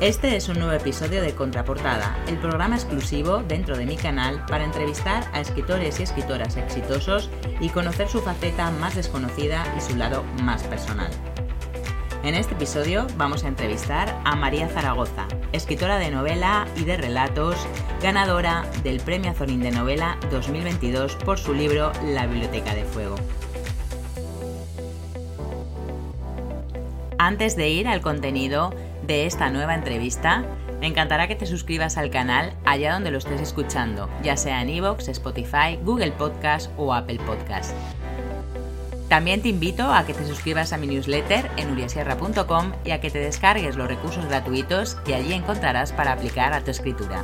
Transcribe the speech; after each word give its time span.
Este 0.00 0.34
es 0.34 0.48
un 0.48 0.58
nuevo 0.58 0.72
episodio 0.72 1.22
de 1.22 1.36
Contraportada, 1.36 2.18
el 2.26 2.36
programa 2.38 2.74
exclusivo 2.74 3.44
dentro 3.46 3.76
de 3.76 3.86
mi 3.86 3.96
canal 3.96 4.44
para 4.46 4.64
entrevistar 4.64 5.24
a 5.32 5.40
escritores 5.40 6.00
y 6.00 6.02
escritoras 6.02 6.56
exitosos 6.56 7.30
y 7.60 7.68
conocer 7.68 8.08
su 8.08 8.20
faceta 8.20 8.72
más 8.72 8.96
desconocida 8.96 9.64
y 9.78 9.80
su 9.80 9.96
lado 9.96 10.24
más 10.42 10.64
personal. 10.64 11.10
En 12.24 12.34
este 12.34 12.54
episodio 12.54 13.06
vamos 13.16 13.44
a 13.44 13.48
entrevistar 13.48 14.20
a 14.24 14.34
María 14.34 14.68
Zaragoza, 14.68 15.28
escritora 15.52 15.98
de 15.98 16.10
novela 16.10 16.66
y 16.76 16.84
de 16.84 16.96
relatos, 16.96 17.56
ganadora 18.02 18.68
del 18.82 18.98
Premio 19.00 19.30
Azorín 19.30 19.60
de 19.60 19.70
Novela 19.70 20.18
2022 20.32 21.14
por 21.24 21.38
su 21.38 21.54
libro 21.54 21.92
La 22.02 22.26
Biblioteca 22.26 22.74
de 22.74 22.84
Fuego. 22.84 23.14
Antes 27.18 27.54
de 27.56 27.68
ir 27.70 27.86
al 27.86 28.00
contenido, 28.00 28.74
de 29.06 29.26
esta 29.26 29.50
nueva 29.50 29.74
entrevista, 29.74 30.44
me 30.80 30.86
encantará 30.86 31.28
que 31.28 31.36
te 31.36 31.46
suscribas 31.46 31.96
al 31.96 32.10
canal 32.10 32.52
allá 32.64 32.94
donde 32.94 33.10
lo 33.10 33.18
estés 33.18 33.40
escuchando, 33.40 34.08
ya 34.22 34.36
sea 34.36 34.62
en 34.62 34.70
iVoox, 34.70 35.08
Spotify, 35.08 35.78
Google 35.82 36.12
Podcast 36.12 36.70
o 36.76 36.92
Apple 36.92 37.18
Podcast. 37.26 37.74
También 39.08 39.42
te 39.42 39.48
invito 39.48 39.92
a 39.92 40.04
que 40.06 40.14
te 40.14 40.26
suscribas 40.26 40.72
a 40.72 40.78
mi 40.78 40.86
newsletter 40.86 41.50
en 41.56 41.70
uriasierra.com 41.70 42.72
y 42.84 42.90
a 42.90 43.00
que 43.00 43.10
te 43.10 43.18
descargues 43.18 43.76
los 43.76 43.88
recursos 43.88 44.24
gratuitos 44.26 44.96
que 44.96 45.14
allí 45.14 45.32
encontrarás 45.32 45.92
para 45.92 46.12
aplicar 46.12 46.52
a 46.52 46.64
tu 46.64 46.70
escritura. 46.70 47.22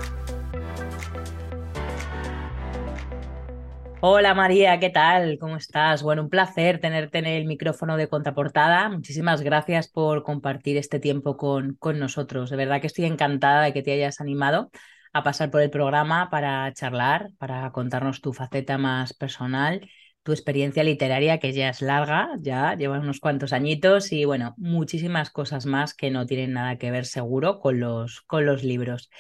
Hola 4.03 4.35
María, 4.35 4.79
¿qué 4.81 4.89
tal? 4.91 5.39
¿Cómo 5.39 5.57
estás? 5.57 6.03
Bueno, 6.03 6.23
un 6.23 6.31
placer 6.31 6.81
tenerte 6.81 7.19
en 7.19 7.27
el 7.27 7.45
micrófono 7.45 7.97
de 7.99 8.09
Contraportada. 8.09 8.89
Muchísimas 8.89 9.43
gracias 9.43 9.89
por 9.89 10.23
compartir 10.23 10.77
este 10.79 11.01
tiempo 11.01 11.37
con, 11.37 11.75
con 11.75 11.99
nosotros. 11.99 12.49
De 12.51 12.57
verdad 12.57 12.81
que 12.81 12.87
estoy 12.87 13.05
encantada 13.05 13.63
de 13.63 13.73
que 13.75 13.83
te 13.83 13.93
hayas 13.93 14.21
animado 14.21 14.71
a 15.13 15.23
pasar 15.23 15.51
por 15.51 15.61
el 15.61 15.71
programa 15.71 16.31
para 16.31 16.73
charlar, 16.73 17.31
para 17.39 17.71
contarnos 17.73 18.21
tu 18.23 18.33
faceta 18.33 18.79
más 18.79 19.13
personal, 19.13 19.87
tu 20.23 20.33
experiencia 20.33 20.83
literaria 20.85 21.39
que 21.39 21.53
ya 21.53 21.69
es 21.69 21.83
larga, 21.83 22.31
ya 22.41 22.75
llevas 22.77 23.03
unos 23.03 23.21
cuantos 23.21 23.53
añitos 23.53 24.13
y 24.13 24.25
bueno, 24.25 24.55
muchísimas 24.57 25.31
cosas 25.31 25.67
más 25.67 25.95
que 25.95 26.11
no 26.11 26.27
tienen 26.27 26.53
nada 26.55 26.79
que 26.79 26.91
ver 26.91 27.05
seguro 27.07 27.61
con 27.61 27.81
los, 27.81 28.23
con 28.23 28.47
los 28.47 28.65
libros. 28.65 29.11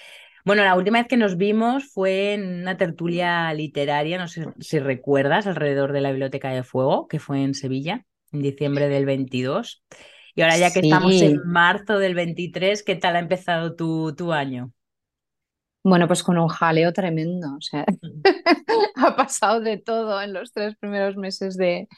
Bueno, 0.44 0.64
la 0.64 0.74
última 0.74 0.98
vez 0.98 1.08
que 1.08 1.16
nos 1.16 1.36
vimos 1.36 1.92
fue 1.92 2.34
en 2.34 2.62
una 2.62 2.76
tertulia 2.76 3.52
literaria, 3.52 4.18
no 4.18 4.28
sé 4.28 4.46
si 4.58 4.78
recuerdas, 4.78 5.46
alrededor 5.46 5.92
de 5.92 6.00
la 6.00 6.10
Biblioteca 6.10 6.50
de 6.50 6.62
Fuego, 6.62 7.08
que 7.08 7.18
fue 7.18 7.42
en 7.42 7.54
Sevilla, 7.54 8.04
en 8.32 8.42
diciembre 8.42 8.88
del 8.88 9.06
22. 9.06 9.82
Y 10.34 10.42
ahora 10.42 10.56
ya 10.56 10.72
que 10.72 10.80
estamos 10.80 11.20
en 11.20 11.40
marzo 11.44 11.98
del 11.98 12.14
23, 12.14 12.82
¿qué 12.82 12.96
tal 12.96 13.16
ha 13.16 13.20
empezado 13.20 13.74
tu, 13.74 14.14
tu 14.14 14.32
año? 14.32 14.72
Bueno, 15.82 16.06
pues 16.06 16.22
con 16.22 16.38
un 16.38 16.48
jaleo 16.48 16.92
tremendo, 16.92 17.56
o 17.56 17.60
sea, 17.60 17.84
ha 18.96 19.16
pasado 19.16 19.60
de 19.60 19.78
todo 19.78 20.20
en 20.20 20.32
los 20.32 20.52
tres 20.52 20.76
primeros 20.76 21.16
meses 21.16 21.56
de, 21.56 21.88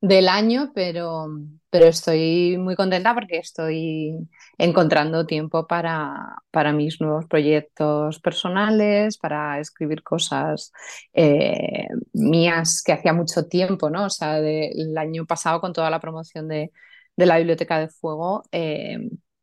del 0.00 0.28
año, 0.28 0.70
pero, 0.74 1.26
pero 1.70 1.86
estoy 1.86 2.56
muy 2.58 2.76
contenta 2.76 3.14
porque 3.14 3.38
estoy 3.38 4.14
encontrando 4.58 5.26
tiempo 5.26 5.66
para, 5.66 6.36
para 6.50 6.72
mis 6.72 7.00
nuevos 7.00 7.26
proyectos 7.26 8.20
personales, 8.20 9.18
para 9.18 9.58
escribir 9.60 10.02
cosas 10.04 10.72
eh, 11.14 11.86
mías 12.12 12.82
que 12.84 12.92
hacía 12.92 13.12
mucho 13.12 13.46
tiempo, 13.46 13.90
¿no? 13.90 14.06
O 14.06 14.10
sea, 14.10 14.38
el 14.38 14.96
año 14.98 15.26
pasado 15.26 15.60
con 15.60 15.72
toda 15.72 15.90
la 15.90 16.00
promoción 16.00 16.48
de, 16.48 16.72
de 17.16 17.26
la 17.26 17.38
Biblioteca 17.38 17.78
de 17.80 17.88
Fuego, 17.88 18.44
eh, 18.52 18.98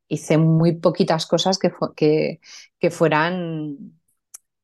hice 0.08 0.38
muy 0.38 0.74
poquitas 0.78 1.26
cosas 1.26 1.58
que, 1.60 1.72
que, 1.96 2.40
que 2.80 2.92
fueran 2.92 3.94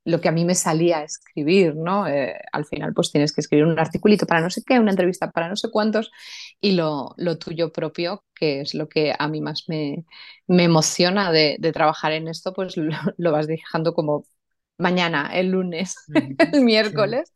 lo 0.04 0.20
que 0.20 0.30
a 0.30 0.32
mí 0.32 0.46
me 0.46 0.56
salía 0.56 1.00
a 1.00 1.04
escribir, 1.04 1.76
¿no? 1.76 2.08
Eh, 2.08 2.40
al 2.52 2.66
final 2.66 2.94
pues 2.94 3.12
tienes 3.12 3.34
que 3.34 3.42
escribir 3.42 3.66
un 3.66 3.80
articulito 3.80 4.26
para 4.26 4.42
no 4.42 4.50
sé 4.50 4.64
qué, 4.66 4.80
una 4.80 4.92
entrevista 4.92 5.32
para 5.32 5.48
no 5.48 5.56
sé 5.56 5.70
cuántos 5.70 6.12
y 6.60 6.72
lo, 6.72 7.14
lo 7.18 7.38
tuyo 7.38 7.72
propio, 7.72 8.24
que 8.34 8.62
es 8.62 8.74
lo 8.74 8.90
que 8.90 9.14
a 9.18 9.28
mí 9.28 9.42
más 9.42 9.66
me, 9.68 10.06
me 10.48 10.64
emociona 10.64 11.32
de, 11.32 11.58
trabajar 11.74 12.14
en 12.14 12.28
esto, 12.28 12.54
pues 12.54 12.76
lo, 13.18 13.32
vas 13.32 13.48
dejando 13.48 13.94
como 13.94 14.26
mañana, 14.78 15.30
el 15.34 15.50
lunes, 15.52 15.96
el 16.54 16.62
miércoles. 16.62 17.32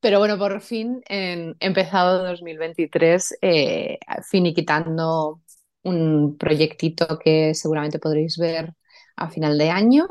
Pero 0.00 0.18
bueno, 0.18 0.38
por 0.38 0.60
fin, 0.62 1.02
en, 1.08 1.56
empezado 1.60 2.24
2023, 2.24 3.38
eh, 3.42 3.98
finiquitando 4.30 5.42
un 5.82 6.38
proyectito 6.38 7.18
que 7.18 7.54
seguramente 7.54 7.98
podréis 7.98 8.38
ver 8.38 8.72
a 9.16 9.28
final 9.30 9.58
de 9.58 9.70
año 9.70 10.08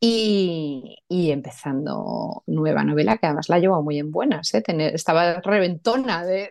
y, 0.00 0.98
empezando 1.08 2.42
nueva 2.46 2.84
novela, 2.84 3.18
que 3.18 3.26
además 3.26 3.48
la 3.48 3.58
llevo 3.58 3.82
muy 3.82 3.98
en 3.98 4.10
buenas, 4.10 4.52
¿eh? 4.54 4.62
estaba 4.92 5.40
reventona 5.40 6.24
de, 6.24 6.50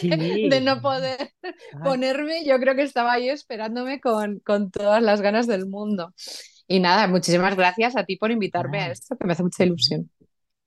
de 0.50 0.60
no 0.60 0.80
poder 0.80 1.32
ponerme, 1.82 2.44
yo 2.44 2.58
creo 2.58 2.74
que 2.74 2.82
estaba 2.82 3.12
ahí 3.12 3.28
esperándome 3.28 4.00
con, 4.00 4.40
con, 4.40 4.70
todas 4.70 5.02
las 5.02 5.20
ganas 5.20 5.46
del 5.46 5.66
mundo. 5.66 6.12
Y 6.66 6.80
nada, 6.80 7.06
muchísimas 7.08 7.56
gracias 7.56 7.96
a 7.96 8.04
ti 8.04 8.16
por 8.16 8.30
invitarme 8.30 8.80
a 8.80 8.90
esto, 8.90 9.16
que 9.16 9.26
me 9.26 9.32
hace 9.32 9.42
mucha 9.42 9.64
ilusión. 9.64 10.10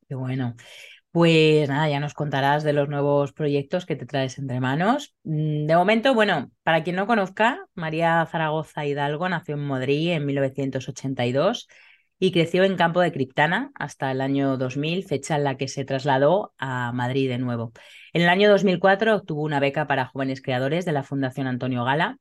Qué 0.08 0.16
bueno. 0.16 0.56
Pues 1.16 1.70
nada, 1.70 1.88
ya 1.88 2.02
nos 2.02 2.14
contarás 2.14 2.66
de 2.66 2.74
los 2.74 2.90
nuevos 2.90 3.32
proyectos 3.32 3.86
que 3.86 3.96
te 3.96 4.06
traes 4.06 4.38
entre 4.38 4.60
manos. 4.60 5.16
Mm, 5.24 5.66
de 5.66 5.76
momento, 5.78 6.14
bueno, 6.14 6.52
para 6.62 6.84
quien 6.84 6.98
no 6.98 7.08
conozca, 7.08 7.66
María 7.74 8.28
Zaragoza 8.30 8.86
Hidalgo 8.86 9.30
nació 9.30 9.56
en 9.56 9.66
Madrid 9.66 10.12
en 10.12 10.26
1982 10.26 11.70
y 12.20 12.32
creció 12.32 12.64
en 12.64 12.78
Campo 12.78 13.02
de 13.02 13.12
Criptana 13.12 13.72
hasta 13.76 14.12
el 14.12 14.22
año 14.22 14.58
2000, 14.58 15.04
fecha 15.06 15.36
en 15.36 15.44
la 15.44 15.58
que 15.58 15.68
se 15.68 15.86
trasladó 15.86 16.54
a 16.58 16.92
Madrid 16.94 17.30
de 17.30 17.38
nuevo. 17.38 17.74
En 18.14 18.22
el 18.22 18.30
año 18.30 18.50
2004 18.50 19.16
obtuvo 19.16 19.44
una 19.44 19.60
beca 19.60 19.88
para 19.88 20.06
jóvenes 20.06 20.42
creadores 20.42 20.86
de 20.86 20.94
la 20.94 21.04
Fundación 21.04 21.48
Antonio 21.48 21.84
Gala. 21.84 22.18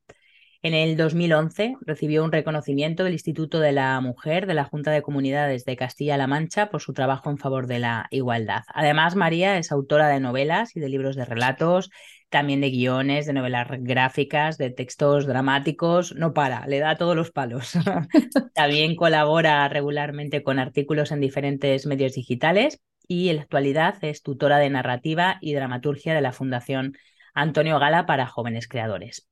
En 0.63 0.73
el 0.73 0.97
2011 0.97 1.77
recibió 1.83 2.25
un 2.25 2.33
reconocimiento 2.33 3.05
del 3.05 3.13
Instituto 3.13 3.61
de 3.61 3.73
la 3.73 4.01
Mujer 4.01 4.47
de 4.47 4.55
la 4.55 4.65
Junta 4.65 4.91
de 4.91 5.03
Comunidades 5.03 5.67
de 5.67 5.77
Castilla-La 5.77 6.27
Mancha 6.27 6.71
por 6.71 6.81
su 6.81 6.95
trabajo 6.95 7.31
en 7.31 7.37
favor 7.37 7.67
de 7.67 7.81
la 7.81 8.07
igualdad. 8.11 8.63
Además, 8.69 9.15
María 9.15 9.59
es 9.59 9.71
autora 9.71 10.09
de 10.09 10.21
novelas 10.21 10.75
y 10.75 10.81
de 10.81 10.89
libros 10.89 11.17
de 11.17 11.27
relatos, 11.27 11.91
también 12.29 12.61
de 12.61 12.71
guiones, 12.71 13.27
de 13.27 13.33
novelas 13.33 13.69
gráficas, 13.81 14.59
de 14.59 14.71
textos 14.71 15.27
dramáticos, 15.27 16.15
no 16.15 16.33
para, 16.33 16.67
le 16.67 16.81
da 16.81 16.97
todos 16.97 17.15
los 17.17 17.31
palos. 17.31 17.73
también 18.55 18.97
colabora 18.97 19.69
regularmente 19.69 20.43
con 20.43 20.59
artículos 20.59 21.13
en 21.13 21.21
diferentes 21.21 21.87
medios 21.87 22.15
digitales 22.15 22.81
y 23.07 23.29
en 23.29 23.37
la 23.37 23.43
actualidad 23.43 24.03
es 24.03 24.23
tutora 24.23 24.59
de 24.59 24.71
narrativa 24.71 25.39
y 25.41 25.55
dramaturgia 25.55 26.15
de 26.15 26.21
la 26.23 26.33
Fundación 26.33 26.97
Antonio 27.35 27.79
Gala 27.79 28.07
para 28.07 28.27
jóvenes 28.27 28.69
creadores. 28.69 29.29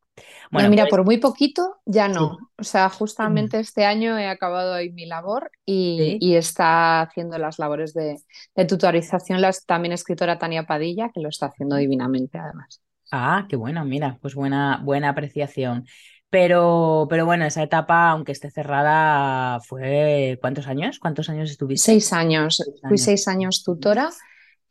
Bueno, 0.50 0.68
mira, 0.68 0.84
pues 0.84 0.90
por 0.90 1.04
muy 1.04 1.16
poquito 1.16 1.76
ya 1.86 2.08
no. 2.08 2.36
O 2.58 2.64
sea, 2.64 2.90
justamente 2.90 3.58
este 3.58 3.84
año 3.86 4.18
he 4.18 4.26
acabado 4.26 4.74
ahí 4.74 4.92
mi 4.92 5.06
labor 5.06 5.50
y, 5.64 6.34
está 6.34 7.00
haciendo 7.00 7.38
las 7.38 7.58
labores 7.58 7.94
de, 7.94 8.18
de 8.54 8.64
tutorización 8.64 9.40
la 9.40 9.52
también 9.66 9.92
escritora 9.92 10.38
Tania 10.38 10.64
Padilla, 10.64 11.10
que 11.12 11.20
lo 11.20 11.28
está 11.28 11.46
haciendo 11.46 11.76
divinamente 11.76 12.38
además. 12.38 12.82
Ah, 13.10 13.46
qué 13.48 13.56
bueno, 13.56 13.84
mira, 13.84 14.18
pues 14.20 14.34
buena, 14.34 14.80
buena 14.82 15.10
apreciación. 15.10 15.86
Pero, 16.28 17.06
pero 17.10 17.26
bueno, 17.26 17.44
esa 17.44 17.62
etapa, 17.62 18.10
aunque 18.10 18.32
esté 18.32 18.50
cerrada, 18.50 19.60
fue 19.60 20.38
¿cuántos 20.40 20.66
años? 20.66 20.98
¿Cuántos 20.98 21.28
años 21.28 21.50
estuviste? 21.50 21.92
Seis 21.92 22.12
años. 22.12 22.62
Fui 22.88 22.96
seis 22.96 23.28
años 23.28 23.62
tutora 23.62 24.10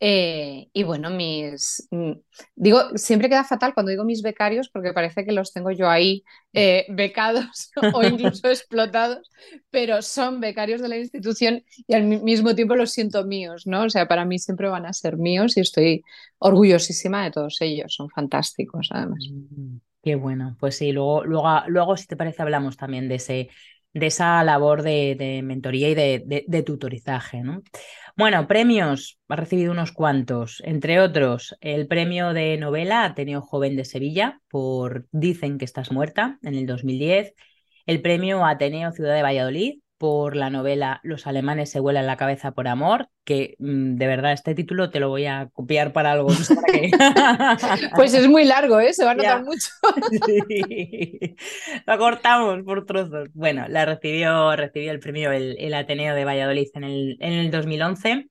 eh, 0.04 0.68
y 0.72 0.82
bueno, 0.82 1.10
mis. 1.10 1.86
Mm, 1.92 2.14
digo, 2.56 2.80
siempre 2.96 3.28
queda 3.28 3.44
fatal 3.44 3.72
cuando 3.72 3.90
digo 3.90 4.02
mis 4.02 4.20
becarios 4.20 4.68
porque 4.68 4.92
parece 4.92 5.24
que 5.24 5.30
los 5.30 5.52
tengo 5.52 5.70
yo 5.70 5.88
ahí 5.88 6.24
eh, 6.52 6.86
becados 6.88 7.70
o 7.94 8.02
incluso 8.02 8.48
explotados, 8.48 9.30
pero 9.70 10.02
son 10.02 10.40
becarios 10.40 10.82
de 10.82 10.88
la 10.88 10.98
institución 10.98 11.62
y 11.86 11.94
al 11.94 12.02
mismo 12.02 12.52
tiempo 12.56 12.74
los 12.74 12.90
siento 12.90 13.24
míos, 13.24 13.68
¿no? 13.68 13.84
O 13.84 13.90
sea, 13.90 14.08
para 14.08 14.24
mí 14.24 14.40
siempre 14.40 14.68
van 14.68 14.86
a 14.86 14.92
ser 14.92 15.18
míos 15.18 15.56
y 15.56 15.60
estoy 15.60 16.02
orgullosísima 16.38 17.22
de 17.22 17.30
todos 17.30 17.60
ellos, 17.60 17.94
son 17.94 18.10
fantásticos 18.10 18.88
además. 18.90 19.24
Mm, 19.30 19.76
qué 20.02 20.16
bueno, 20.16 20.56
pues 20.58 20.78
sí, 20.78 20.90
luego, 20.90 21.22
luego, 21.24 21.48
luego 21.68 21.96
si 21.96 22.08
te 22.08 22.16
parece, 22.16 22.42
hablamos 22.42 22.76
también 22.76 23.08
de 23.08 23.14
ese 23.14 23.50
de 23.94 24.06
esa 24.06 24.42
labor 24.42 24.82
de, 24.82 25.42
mentoría 25.44 25.90
y 25.90 25.94
de, 25.94 26.62
tutorizaje. 26.64 27.42
¿no? 27.42 27.62
Bueno, 28.16 28.46
premios, 28.46 29.18
ha 29.28 29.36
recibido 29.36 29.72
unos 29.72 29.92
cuantos, 29.92 30.62
entre 30.66 31.00
otros 31.00 31.56
el 31.60 31.86
premio 31.88 32.34
de 32.34 32.58
novela 32.58 33.04
Ateneo 33.04 33.40
Joven 33.40 33.74
de 33.74 33.84
Sevilla 33.86 34.40
por 34.50 35.06
Dicen 35.12 35.56
que 35.58 35.64
estás 35.64 35.90
muerta 35.90 36.38
en 36.42 36.54
el 36.54 36.66
2010, 36.66 37.34
el 37.86 38.02
premio 38.02 38.44
Ateneo 38.44 38.92
Ciudad 38.92 39.14
de 39.14 39.22
Valladolid 39.22 39.81
por 40.02 40.34
la 40.34 40.50
novela 40.50 40.98
Los 41.04 41.28
alemanes 41.28 41.70
se 41.70 41.78
vuelan 41.78 42.08
la 42.08 42.16
cabeza 42.16 42.50
por 42.50 42.66
amor, 42.66 43.08
que 43.24 43.54
mm, 43.60 43.94
de 43.94 44.06
verdad 44.08 44.32
este 44.32 44.52
título 44.52 44.90
te 44.90 44.98
lo 44.98 45.08
voy 45.08 45.26
a 45.26 45.48
copiar 45.52 45.92
para 45.92 46.10
algo. 46.10 46.26
pues 47.94 48.12
es 48.12 48.26
muy 48.26 48.44
largo, 48.44 48.80
¿eh? 48.80 48.92
se 48.94 49.04
va 49.04 49.12
a 49.12 49.14
notar 49.14 49.44
mucho. 49.44 49.68
sí. 50.26 51.36
Lo 51.86 51.98
cortamos 51.98 52.64
por 52.64 52.84
trozos. 52.84 53.28
Bueno, 53.32 53.68
la 53.68 53.84
recibió, 53.84 54.56
recibió 54.56 54.90
el 54.90 54.98
premio 54.98 55.30
el, 55.30 55.72
Ateneo 55.72 56.16
de 56.16 56.24
Valladolid 56.24 56.66
en 56.74 56.82
el, 56.82 57.16
en 57.20 57.34
el 57.34 57.52
2011. 57.52 58.28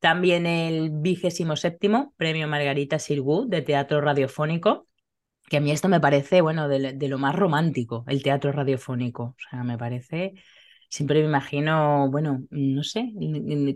También 0.00 0.44
el 0.44 0.90
vigésimo 0.92 1.56
séptimo 1.56 2.12
premio 2.18 2.46
Margarita 2.48 2.98
Sirgu 2.98 3.48
de 3.48 3.62
teatro 3.62 4.02
radiofónico 4.02 4.88
que 5.48 5.58
a 5.58 5.60
mí 5.60 5.70
esto 5.70 5.88
me 5.88 6.00
parece, 6.00 6.40
bueno, 6.40 6.68
de, 6.68 6.94
de, 6.94 7.08
lo 7.08 7.18
más 7.18 7.34
romántico, 7.34 8.04
el 8.08 8.22
teatro 8.22 8.50
radiofónico. 8.50 9.22
O 9.22 9.36
sea, 9.50 9.62
me 9.62 9.76
parece 9.76 10.34
siempre 10.94 11.22
me 11.22 11.26
imagino, 11.26 12.08
bueno, 12.08 12.44
no 12.50 12.84
sé, 12.84 13.12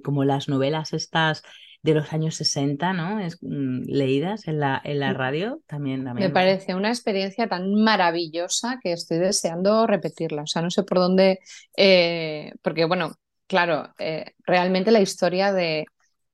como 0.05 0.23
las 0.23 0.49
novelas 0.49 0.93
estas 0.93 1.43
de 1.83 1.95
los 1.95 2.13
años 2.13 2.37
60, 2.37 2.93
¿no? 2.93 3.19
Es, 3.19 3.39
mm, 3.41 3.83
leídas 3.87 4.47
en 4.47 4.61
la, 4.61 4.81
en 4.85 5.01
la 5.01 5.13
mm. 5.13 5.17
radio 5.17 5.61
también, 5.67 6.05
Me 6.15 6.31
parece 6.31 6.77
una 6.77 6.91
experiencia 6.91 7.49
tan 7.49 7.75
maravillosa 7.75 8.79
que 8.81 8.93
estoy 8.93 9.19
deseando 9.19 9.89
repetirla. 9.89 10.43
O 10.43 10.47
sea, 10.47 10.63
no 10.63 10.71
sé 10.71 10.85
por 10.85 10.99
dónde, 10.99 11.41
eh, 11.77 12.53
porque 12.63 12.85
bueno, 12.85 13.17
claro, 13.49 13.93
eh, 13.99 14.35
realmente 14.47 14.93
la 14.93 15.01
historia 15.01 15.53
de, 15.53 15.87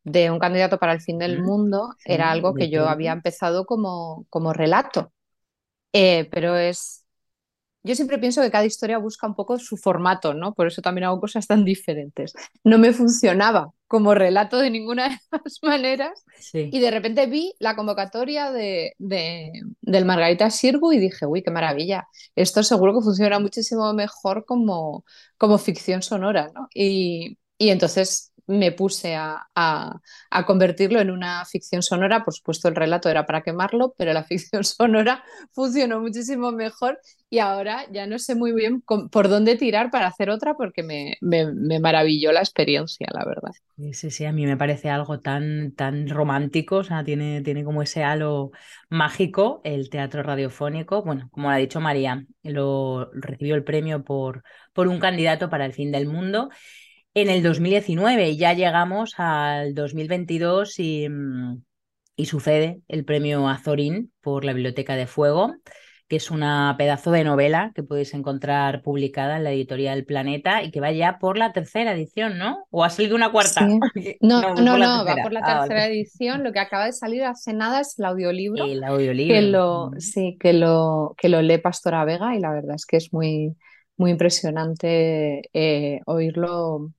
de, 0.03 0.31
un 0.31 0.39
candidato 0.39 0.79
para 0.79 0.93
el 0.93 1.01
fin 1.01 1.17
del 1.19 1.43
mundo 1.43 1.95
era 2.05 2.31
algo 2.31 2.53
que 2.53 2.69
yo 2.69 2.91
había 2.91 3.13
empezado 3.13 3.65
como, 3.65 4.27
como 4.29 4.53
relato, 4.53 5.15
eh, 5.95 6.29
pero 6.31 6.57
es 6.57 7.04
yo 7.85 7.95
siempre 7.95 8.19
pienso 8.19 8.43
que 8.43 8.51
cada 8.51 8.65
historia 8.65 8.99
busca 8.99 9.27
un 9.27 9.35
poco 9.35 9.59
su 9.59 9.77
formato, 9.77 10.35
¿no? 10.35 10.55
Por 10.55 10.67
eso 10.67 10.83
también 10.83 11.05
hago 11.05 11.21
cosas 11.21 11.47
tan 11.47 11.65
diferentes. 11.65 12.33
No 12.65 12.79
me 12.79 12.93
funcionaba 12.93 13.71
como 13.87 14.15
relato 14.15 14.59
de 14.59 14.71
ninguna 14.71 15.09
de 15.11 15.19
las 15.45 15.59
maneras 15.63 16.25
y 16.53 16.81
de 16.81 16.91
repente 16.91 17.27
vi 17.27 17.55
la 17.61 17.77
convocatoria 17.77 18.51
de, 18.51 18.95
del 18.99 20.05
Margarita 20.05 20.51
Sirgu 20.51 20.93
y 20.93 20.99
dije, 20.99 21.27
uy, 21.27 21.43
qué 21.43 21.51
maravilla, 21.51 22.09
esto 22.35 22.63
seguro 22.63 22.95
que 22.95 23.05
funciona 23.05 23.39
muchísimo 23.39 23.93
mejor 23.93 24.45
como, 24.47 25.05
como 25.37 25.59
ficción 25.59 26.03
sonora, 26.03 26.51
¿no? 26.55 26.69
Y, 26.75 27.39
y 27.59 27.69
entonces 27.69 28.33
me 28.47 28.73
puse 28.73 29.17
a, 29.17 29.49
convertirlo 30.47 31.01
en 31.01 31.11
una 31.11 31.45
ficción 31.45 31.83
sonora. 31.83 32.25
Por 32.25 32.35
supuesto, 32.35 32.69
el 32.69 32.75
relato 32.75 33.09
era 33.09 33.27
para 33.27 33.43
quemarlo, 33.43 33.95
pero 33.97 34.13
la 34.13 34.25
ficción 34.25 34.65
sonora 34.65 35.25
funcionó 35.53 36.01
muchísimo 36.01 36.53
mejor 36.53 36.99
y 37.31 37.39
ahora 37.39 37.85
ya 37.91 38.07
no 38.07 38.19
sé 38.19 38.35
muy 38.35 38.53
bien 38.53 38.81
por 38.83 39.29
dónde 39.29 39.57
tirar 39.57 39.91
para 39.91 40.07
hacer 40.07 40.31
otra 40.31 40.55
porque 40.55 40.83
me, 40.83 41.17
maravilló 41.81 42.31
la 42.33 42.41
experiencia, 42.41 43.09
la 43.13 43.25
verdad. 43.25 43.51
Sí, 43.93 44.11
sí, 44.11 44.25
a 44.25 44.33
mí 44.33 44.47
me 44.47 44.57
parece 44.57 44.89
algo 44.89 45.19
tan, 45.19 45.73
tan 45.73 46.09
romántico, 46.09 46.77
o 46.77 46.85
sea, 46.85 47.03
tiene, 47.03 47.41
tiene 47.43 47.65
como 47.65 47.83
ese 47.83 48.05
halo 48.05 48.53
mágico 48.89 49.61
el 49.65 49.91
teatro 49.91 50.23
radiofónico. 50.23 51.03
Bueno, 51.03 51.29
como 51.33 51.51
ha 51.51 51.57
dicho 51.57 51.81
María, 51.81 52.25
lo 52.43 53.11
recibió 53.15 53.57
el 53.57 53.65
premio 53.65 54.05
por, 54.05 54.45
por 54.73 54.87
un 54.87 55.01
candidato 55.01 55.51
para 55.51 55.65
el 55.65 55.73
fin 55.73 55.91
del 55.91 56.07
mundo 56.07 56.51
en 57.15 57.31
el 57.31 57.43
2019. 57.43 58.37
Ya 58.37 58.53
llegamos 58.53 59.15
al 59.19 59.75
2022 59.75 60.79
y, 60.81 61.09
mm, 61.09 61.63
y 62.17 62.27
sucede 62.27 62.81
el 62.89 63.05
premio 63.05 63.49
Azorín 63.49 64.13
por 64.21 64.45
la 64.45 64.53
Biblioteca 64.53 64.97
de 64.97 65.07
Fuego, 65.07 65.55
que 66.09 66.17
es 66.17 66.31
una 66.31 66.75
pedazo 66.77 67.13
de 67.13 67.25
novela 67.25 67.73
que 67.75 67.83
podéis 67.83 68.13
encontrar 68.15 68.83
publicada 68.83 69.37
en 69.37 69.45
la 69.45 69.53
editorial 69.53 70.05
Planeta 70.05 70.63
y 70.63 70.71
que 70.71 70.81
va 70.81 70.93
ya 70.93 71.19
por 71.19 71.39
la 71.39 71.53
tercera 71.53 71.93
edición, 71.93 72.37
¿no? 72.37 72.67
¿O 72.71 72.85
ha 72.85 72.91
salido 72.91 73.17
una 73.17 73.31
cuarta? 73.31 73.67
No, 74.21 74.55
no, 74.55 74.77
no, 74.77 75.05
va 75.05 75.17
por 75.23 75.33
la 75.33 75.41
ah, 75.45 75.61
tercera 75.61 75.87
edición. 75.87 76.43
Lo 76.43 76.53
que 76.53 76.61
acaba 76.61 76.87
de 76.87 76.93
salir 76.93 77.25
hace 77.25 77.53
nada 77.53 77.81
es 77.81 77.99
el 77.99 78.05
audiolibro. 78.07 78.65
El 78.65 78.85
audiolibro. 78.85 79.35
Que 79.35 79.43
lo, 79.43 79.91
sí, 79.99 80.37
que 80.39 80.53
lo, 80.53 81.15
que 81.17 81.29
lo 81.29 81.43
lee 81.43 81.59
Pastora 81.59 82.05
Vega 82.05 82.35
y 82.37 82.41
la 82.41 82.53
verdad 82.53 82.75
es 82.75 82.87
que 82.87 82.97
es 82.97 83.13
muy, 83.13 83.57
muy 83.97 84.11
impresionante 84.11 85.49
eh, 85.53 86.01
oírlo 86.07 86.93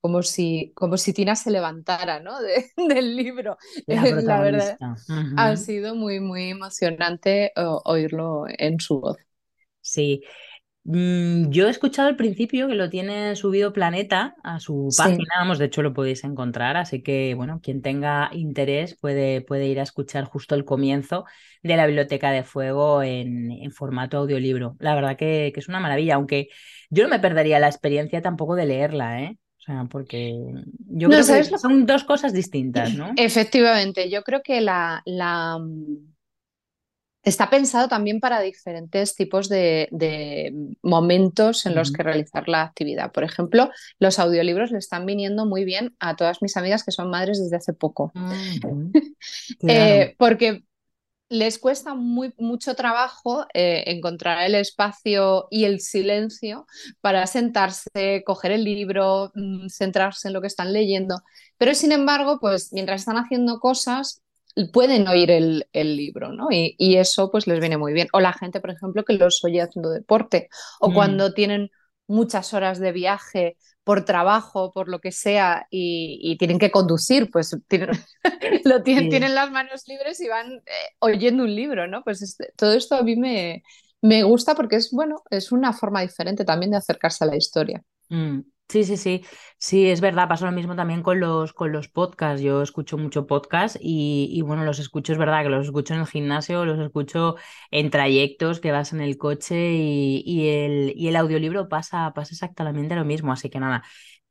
como 0.00 0.22
si, 0.22 0.72
como 0.74 0.96
si 0.96 1.12
Tina 1.12 1.36
se 1.36 1.50
levantara 1.50 2.20
¿no? 2.20 2.32
del 2.88 3.16
libro. 3.16 3.56
La, 3.86 4.40
verdad, 4.40 4.78
ha 5.36 5.56
sido 5.56 5.94
muy, 5.94 6.20
muy 6.20 6.50
emocionante 6.50 7.52
oírlo 7.56 8.44
en 8.48 8.80
su 8.80 9.00
voz. 9.00 9.16
Sí. 9.80 10.22
Mm, 10.84 11.50
yo 11.50 11.66
he 11.66 11.70
escuchado 11.70 12.08
al 12.08 12.16
principio 12.16 12.66
que 12.66 12.74
lo 12.74 12.88
tiene 12.88 13.36
subido 13.36 13.72
Planeta 13.74 14.34
a 14.42 14.60
su 14.60 14.88
página, 14.96 15.34
vamos, 15.38 15.58
de 15.58 15.66
hecho 15.66 15.82
lo 15.82 15.92
podéis 15.92 16.24
encontrar, 16.24 16.78
así 16.78 17.02
que 17.02 17.34
bueno, 17.34 17.60
quien 17.62 17.82
tenga 17.82 18.30
interés 18.32 18.96
puede, 18.98 19.42
puede 19.42 19.66
ir 19.66 19.78
a 19.78 19.82
escuchar 19.82 20.24
justo 20.24 20.54
el 20.54 20.64
comienzo 20.64 21.26
de 21.62 21.76
la 21.76 21.86
Biblioteca 21.86 22.30
de 22.30 22.44
Fuego 22.44 23.02
en, 23.02 23.50
en 23.52 23.72
formato 23.72 24.16
audiolibro. 24.16 24.76
La 24.78 24.94
verdad 24.94 25.18
que, 25.18 25.50
que, 25.52 25.60
es 25.60 25.68
una 25.68 25.80
maravilla, 25.80 26.14
aunque 26.14 26.48
yo 26.88 27.04
no 27.04 27.10
me 27.10 27.20
perdería 27.20 27.58
la 27.58 27.68
experiencia 27.68 28.22
tampoco 28.22 28.54
de 28.54 28.66
leerla, 28.66 29.22
¿eh? 29.22 29.38
Sea, 29.70 29.86
porque 29.88 30.34
yo 30.88 31.08
creo 31.08 31.24
que 31.24 31.58
son 31.58 31.86
dos 31.86 32.02
cosas 32.02 32.32
distintas, 32.32 32.92
¿no? 32.94 33.12
Efectivamente, 33.16 34.10
yo 34.10 34.22
creo 34.22 34.42
que 34.42 34.60
la, 34.60 35.00
la... 35.04 35.58
Mm, 35.60 36.10
está 37.22 37.50
pensado 37.50 37.86
también 37.86 38.18
para 38.18 38.40
diferentes 38.40 39.14
tipos 39.14 39.48
de, 39.48 39.88
momentos 40.82 41.66
en 41.66 41.76
los 41.76 41.92
que 41.92 42.02
realizar 42.02 42.48
la 42.48 42.62
actividad. 42.62 43.12
Por 43.12 43.22
ejemplo, 43.22 43.70
los 44.00 44.18
audiolibros 44.18 44.72
le 44.72 44.78
están 44.78 45.06
viniendo 45.06 45.46
muy 45.46 45.64
bien 45.64 45.94
a 46.00 46.16
todas 46.16 46.42
mis 46.42 46.56
amigas 46.56 46.82
que 46.82 46.90
son 46.90 47.08
madres 47.08 47.40
desde 47.40 47.56
hace 47.56 47.72
poco. 47.72 48.12
Eh, 49.62 50.14
porque 50.18 50.64
les 51.30 51.58
cuesta 51.60 51.94
muy, 51.94 52.34
mucho 52.38 52.74
trabajo 52.74 53.46
eh, 53.54 53.84
encontrar 53.86 54.44
el 54.44 54.56
espacio 54.56 55.46
y 55.50 55.64
el 55.64 55.80
silencio 55.80 56.66
para 57.00 57.26
sentarse, 57.26 58.24
coger 58.26 58.50
el 58.50 58.64
libro, 58.64 59.30
mm, 59.34 59.68
centrarse 59.68 60.28
en 60.28 60.34
lo 60.34 60.40
que 60.40 60.48
están 60.48 60.72
leyendo. 60.72 61.22
Pero 61.56 61.74
sin 61.74 61.92
embargo, 61.92 62.38
pues 62.40 62.72
mientras 62.72 63.02
están 63.02 63.16
haciendo 63.16 63.60
cosas, 63.60 64.22
pueden 64.72 65.06
oír 65.06 65.30
el, 65.30 65.64
libro, 65.72 66.32
¿no? 66.32 66.48
Y, 66.50 66.96
eso 66.96 67.30
pues 67.30 67.46
les 67.46 67.60
viene 67.60 67.78
muy 67.78 67.92
bien. 67.92 68.08
O 68.12 68.20
la 68.20 68.32
gente, 68.32 68.60
por 68.60 68.70
ejemplo, 68.70 69.04
que 69.04 69.14
los 69.14 69.44
oye 69.44 69.62
haciendo 69.62 69.90
deporte, 69.90 70.48
o 70.80 70.90
mm. 70.90 70.94
cuando 70.94 71.32
tienen 71.32 71.70
muchas 72.08 72.52
horas 72.54 72.80
de 72.80 72.90
viaje 72.92 73.56
por 73.90 74.04
trabajo, 74.04 74.70
por 74.70 74.88
lo 74.88 75.00
que 75.00 75.10
sea, 75.10 75.66
y, 75.68 76.36
tienen 76.38 76.60
que 76.60 76.70
conducir, 76.70 77.28
pues 77.28 77.58
tienen, 77.66 77.90
lo 78.64 78.84
tienen, 78.84 79.08
tienen, 79.08 79.34
las 79.34 79.50
manos 79.50 79.82
libres 79.88 80.20
y 80.20 80.28
van 80.28 80.52
eh, 80.52 80.94
oyendo 81.00 81.42
un 81.42 81.52
libro, 81.52 81.88
¿no? 81.88 82.04
Pues 82.04 82.22
este, 82.22 82.52
todo 82.56 82.72
esto 82.74 82.94
a 82.94 83.02
mí 83.02 83.16
me, 83.16 83.64
me, 84.00 84.22
gusta 84.22 84.54
porque 84.54 84.76
es, 84.76 84.92
bueno, 84.92 85.24
es 85.28 85.50
una 85.50 85.72
forma 85.72 86.02
diferente 86.02 86.44
también 86.44 86.70
de 86.70 86.76
acercarse 86.76 87.24
a 87.24 87.26
la 87.26 87.36
historia. 87.36 87.82
Mm. 88.10 88.42
Sí, 88.70 88.84
sí, 88.84 88.96
sí, 88.96 89.24
sí, 89.58 89.90
es 89.90 90.00
verdad, 90.00 90.28
pasa 90.28 90.46
lo 90.46 90.52
mismo 90.52 90.76
también 90.76 91.02
con 91.02 91.18
los, 91.18 91.52
con 91.52 91.72
los 91.72 91.88
podcasts. 91.88 92.40
Yo 92.40 92.62
escucho 92.62 92.96
mucho 92.98 93.26
podcast 93.26 93.76
y, 93.80 94.40
bueno, 94.42 94.64
los 94.64 94.78
escucho, 94.78 95.12
es 95.12 95.18
verdad 95.18 95.42
que 95.42 95.48
los 95.48 95.66
escucho 95.66 95.92
en 95.94 96.00
el 96.00 96.06
gimnasio, 96.06 96.64
los 96.64 96.78
escucho 96.78 97.34
en 97.72 97.90
trayectos 97.90 98.60
que 98.60 98.70
vas 98.70 98.92
en 98.92 99.00
el 99.00 99.18
coche 99.18 99.72
y, 99.74 100.48
el, 100.48 100.92
y 100.94 101.08
el 101.08 101.16
audiolibro 101.16 101.68
pasa, 101.68 102.12
pasa 102.14 102.32
exactamente 102.32 102.94
lo 102.94 103.04
mismo. 103.04 103.32
Así 103.32 103.50
que 103.50 103.58
nada, 103.58 103.82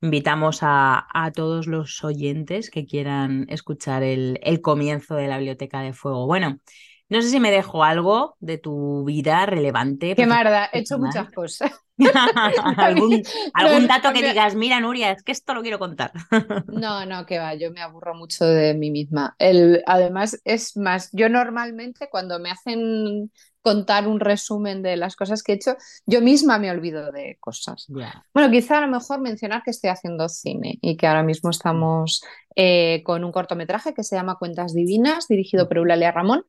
invitamos 0.02 0.60
a, 0.62 1.06
a 1.14 1.32
todos 1.34 1.68
los 1.68 2.02
oyentes 2.06 2.70
que 2.70 2.86
quieran 2.86 3.46
escuchar 3.50 4.04
el, 4.04 4.40
el 4.42 4.62
comienzo 4.62 5.16
de 5.16 5.28
la 5.28 5.38
Biblioteca 5.38 5.82
de 5.82 5.92
Fuego. 5.92 6.28
Bueno, 6.28 6.60
no 7.10 7.22
sé 7.22 7.30
si 7.30 7.42
me 7.42 7.52
dejo 7.52 7.84
algo 7.84 8.38
de 8.40 8.58
tu 8.58 9.04
vida 9.04 9.46
relevante. 9.46 10.16
Qué 10.16 10.26
marda, 10.26 10.70
he 10.72 10.80
hecho 10.80 10.98
muchas 10.98 11.30
cosas. 11.32 11.72
¿Algún, 13.54 13.88
dato 13.88 14.14
que 14.14 14.28
digas, 14.28 14.56
mira, 14.56 14.80
Nuria, 14.80 15.12
es 15.12 15.24
que 15.24 15.32
esto 15.32 15.54
lo 15.54 15.62
quiero 15.62 15.80
contar. 15.80 16.12
no, 16.68 17.06
no, 17.06 17.26
que 17.26 17.40
va, 17.40 17.54
yo 17.56 17.72
me 17.72 17.82
aburro 17.82 18.16
mucho 18.16 18.46
de 18.46 18.74
mí 18.74 18.92
misma. 18.92 19.36
El, 19.38 19.84
además, 19.86 20.40
es 20.46 20.78
más, 20.78 21.10
yo 21.12 21.30
normalmente 21.30 22.08
cuando 22.10 22.40
me 22.40 22.52
hacen 22.52 23.32
contar 23.62 24.08
un 24.08 24.20
resumen 24.20 24.82
de 24.82 24.96
las 24.96 25.16
cosas 25.16 25.44
que 25.44 25.52
he 25.52 25.56
hecho, 25.56 25.76
yo 26.06 26.22
misma 26.22 26.60
me 26.60 26.72
olvido 26.72 27.12
de 27.12 27.38
cosas. 27.40 27.88
Bueno, 28.34 28.50
quizá 28.50 28.78
a 28.78 28.82
lo 28.82 28.88
mejor 28.88 29.20
mencionar 29.20 29.64
que 29.64 29.72
estoy 29.72 29.90
haciendo 29.90 30.30
cine 30.30 30.80
y 30.82 30.96
que 30.96 31.08
ahora 31.08 31.24
mismo 31.24 31.50
estamos 31.50 32.24
eh, 32.56 33.04
con 33.04 33.24
un 33.24 33.32
cortometraje 33.32 33.94
que 33.94 34.04
se 34.04 34.16
llama 34.16 34.38
Cuentas 34.40 34.74
Divinas, 34.74 35.28
dirigido 35.28 35.68
por 35.68 35.78
Eulalia 35.78 36.12
Ramón, 36.12 36.46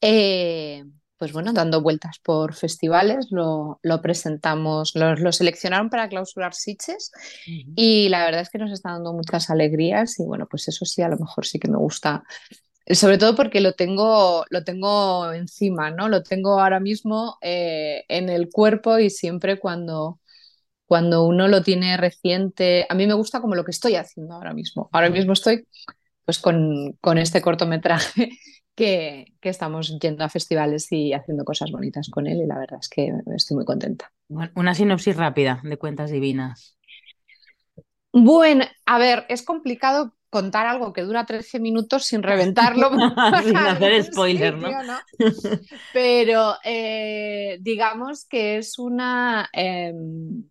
eh, 0.00 0.84
pues 1.18 1.32
bueno, 1.32 1.52
dando 1.52 1.82
vueltas 1.82 2.18
por 2.20 2.54
festivales, 2.54 3.26
lo, 3.30 3.80
lo 3.82 4.00
presentamos, 4.00 4.94
lo, 4.94 5.16
lo, 5.16 5.32
seleccionaron 5.32 5.90
para 5.90 6.08
clausurar 6.08 6.54
Sitges 6.54 7.10
y 7.46 8.08
la 8.08 8.24
verdad 8.24 8.42
es 8.42 8.50
que 8.50 8.58
nos 8.58 8.70
está 8.70 8.92
dando 8.92 9.12
muchas 9.12 9.50
alegrías 9.50 10.18
y 10.20 10.24
bueno, 10.24 10.46
pues 10.48 10.68
eso 10.68 10.84
sí, 10.84 11.02
a 11.02 11.08
lo 11.08 11.18
mejor 11.18 11.44
sí 11.44 11.58
que 11.58 11.68
me 11.68 11.76
gusta, 11.76 12.22
sobre 12.94 13.18
todo 13.18 13.34
porque 13.34 13.60
lo 13.60 13.72
tengo, 13.72 14.44
lo 14.48 14.64
tengo 14.64 15.32
encima, 15.32 15.90
¿no? 15.90 16.08
Lo 16.08 16.22
tengo 16.22 16.60
ahora 16.60 16.80
mismo 16.80 17.36
eh, 17.42 18.04
en 18.08 18.28
el 18.28 18.48
cuerpo 18.50 18.98
y 18.98 19.10
siempre 19.10 19.58
cuando, 19.58 20.20
cuando 20.86 21.24
uno 21.24 21.48
lo 21.48 21.62
tiene 21.62 21.96
reciente, 21.96 22.86
a 22.88 22.94
mí 22.94 23.06
me 23.06 23.14
gusta 23.14 23.40
como 23.40 23.54
lo 23.54 23.64
que 23.64 23.72
estoy 23.72 23.96
haciendo 23.96 24.34
ahora 24.34 24.54
mismo. 24.54 24.88
Ahora 24.92 25.10
mismo 25.10 25.32
estoy 25.34 25.66
pues 26.24 26.38
con, 26.38 26.92
con 27.00 27.18
este 27.18 27.42
cortometraje 27.42 28.30
que, 28.78 29.34
estamos 29.42 29.98
yendo 29.98 30.22
a 30.22 30.28
festivales 30.28 30.92
y 30.92 31.12
haciendo 31.12 31.44
cosas 31.44 31.72
bonitas 31.72 32.08
con 32.10 32.28
él 32.28 32.40
y 32.42 32.46
la 32.46 32.58
verdad 32.58 32.78
es 32.80 32.88
que 32.88 33.12
estoy 33.34 33.56
muy 33.56 33.64
contenta. 33.64 34.12
una 34.54 34.74
sinopsis 34.74 35.16
rápida 35.16 35.60
de 35.64 35.76
Cuentas 35.76 36.12
Divinas. 36.12 36.78
Bueno, 38.12 38.64
a 38.86 38.98
ver, 38.98 39.26
es 39.28 39.42
complicado 39.42 40.14
contar 40.30 40.66
algo 40.66 40.92
que 40.92 41.02
dura 41.02 41.26
13 41.26 41.58
minutos 41.58 42.04
sin 42.04 42.22
reventarlo. 42.22 42.90
sin 43.42 43.56
hacer 43.56 44.04
spoiler, 44.04 44.56
¿no? 44.56 44.70
Pero 45.92 46.54
eh, 46.62 47.58
digamos 47.60 48.26
que 48.26 48.58
es 48.58 48.78
una... 48.78 49.48
Em, 49.52 50.44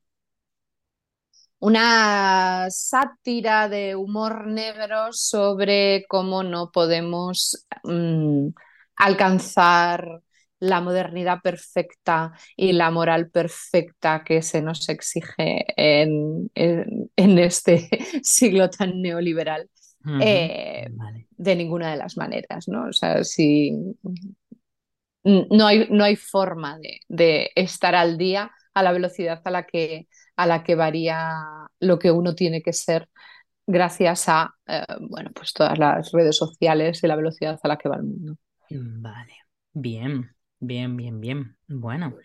una 1.60 2.68
sátira 2.70 3.68
de 3.70 3.96
humor 3.96 4.48
negro 4.48 5.12
sobre 5.12 6.06
cómo 6.08 6.44
no 6.44 6.72
podemos 6.72 7.66
mm, 7.84 8.50
alcanzar 8.96 10.22
la 10.60 10.82
modernidad 10.82 11.40
perfecta 11.42 12.34
y 12.56 12.74
la 12.74 12.92
moral 12.92 13.30
perfecta 13.30 14.24
que 14.24 14.42
se 14.42 14.62
nos 14.62 14.90
exige 14.90 15.66
en, 15.76 16.50
este 17.16 17.90
siglo 18.24 18.70
tan 18.70 19.02
neoliberal. 19.02 19.70
Eh, 20.22 20.88
de 21.32 21.56
ninguna 21.56 21.92
de 21.92 21.98
las 21.98 22.16
maneras, 22.16 22.70
¿no? 22.70 22.88
O 22.88 22.94
sea, 22.94 23.26
si 23.26 23.74
no 25.24 25.68
hay, 25.68 25.88
no 25.90 26.06
hay 26.06 26.16
forma 26.16 26.80
de, 26.80 27.02
de 27.10 27.52
estar 27.56 27.94
al 27.94 28.18
día 28.18 28.50
a 28.74 28.84
la 28.84 28.94
velocidad 28.94 29.42
a 29.44 29.52
la 29.52 29.66
que 29.66 30.08
a 30.38 30.48
la 30.48 30.64
que 30.64 30.76
varía 30.76 31.68
lo 31.80 32.00
que 32.00 32.12
uno 32.12 32.36
tiene 32.36 32.62
que 32.62 32.74
ser 32.74 33.10
gracias 33.68 34.30
a 34.30 34.56
eh, 34.68 34.86
bueno, 35.02 35.32
pues 35.34 35.54
todas 35.54 35.78
las 35.78 36.12
redes 36.12 36.38
sociales 36.38 37.04
y 37.04 37.08
la 37.08 37.16
velocidad 37.16 37.60
a 37.62 37.68
la 37.68 37.78
que 37.78 37.90
va 37.90 37.98
el 37.98 38.04
mundo. 38.04 38.36
Vale, 38.70 39.34
bien, 39.74 40.36
bien, 40.60 40.98
bien, 40.98 41.20
bien. 41.20 41.58
Bueno, 41.68 42.16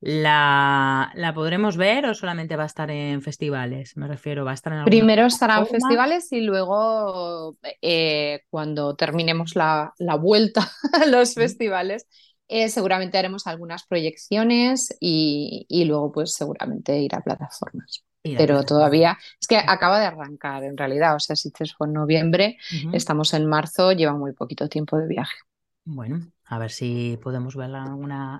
¿la, 0.00 1.10
¿la 1.14 1.34
podremos 1.34 1.76
ver 1.76 2.06
o 2.06 2.14
solamente 2.14 2.56
va 2.56 2.64
a 2.64 2.66
estar 2.66 2.90
en 2.90 3.22
festivales? 3.22 3.96
Me 3.96 4.08
refiero, 4.08 4.44
va 4.44 4.52
a 4.52 4.54
estar 4.54 4.72
en 4.72 4.84
Primero 4.84 5.26
estará 5.26 5.58
en 5.58 5.66
festivales 5.66 6.32
y 6.32 6.40
luego 6.40 7.56
eh, 7.82 8.40
cuando 8.50 8.96
terminemos 8.96 9.56
la, 9.56 9.92
la 9.98 10.16
vuelta 10.16 10.70
a 10.92 11.06
los 11.06 11.34
festivales 11.34 12.06
eh, 12.48 12.70
seguramente 12.70 13.18
haremos 13.18 13.46
algunas 13.46 13.86
proyecciones 13.86 14.96
y, 15.00 15.66
luego 15.86 16.10
pues 16.10 16.32
seguramente 16.34 16.98
ir 16.98 17.14
a 17.14 17.20
plataformas. 17.20 18.04
Pero 18.22 18.62
todavía 18.64 19.16
es 19.40 19.46
que 19.46 19.56
acaba 19.56 20.00
de 20.00 20.06
arrancar 20.06 20.64
en 20.64 20.76
realidad, 20.76 21.14
o 21.14 21.20
sea, 21.20 21.36
si 21.36 21.50
te 21.50 21.64
fue 21.66 21.86
en 21.86 21.94
noviembre, 21.94 22.58
estamos 22.92 23.32
en 23.32 23.46
marzo, 23.46 23.92
lleva 23.92 24.12
muy 24.12 24.32
poquito 24.32 24.68
tiempo 24.68 24.98
de 24.98 25.06
viaje. 25.06 25.36
Bueno, 25.84 26.30
a 26.44 26.58
ver 26.58 26.70
si 26.70 27.18
podemos 27.22 27.56
verla 27.56 27.84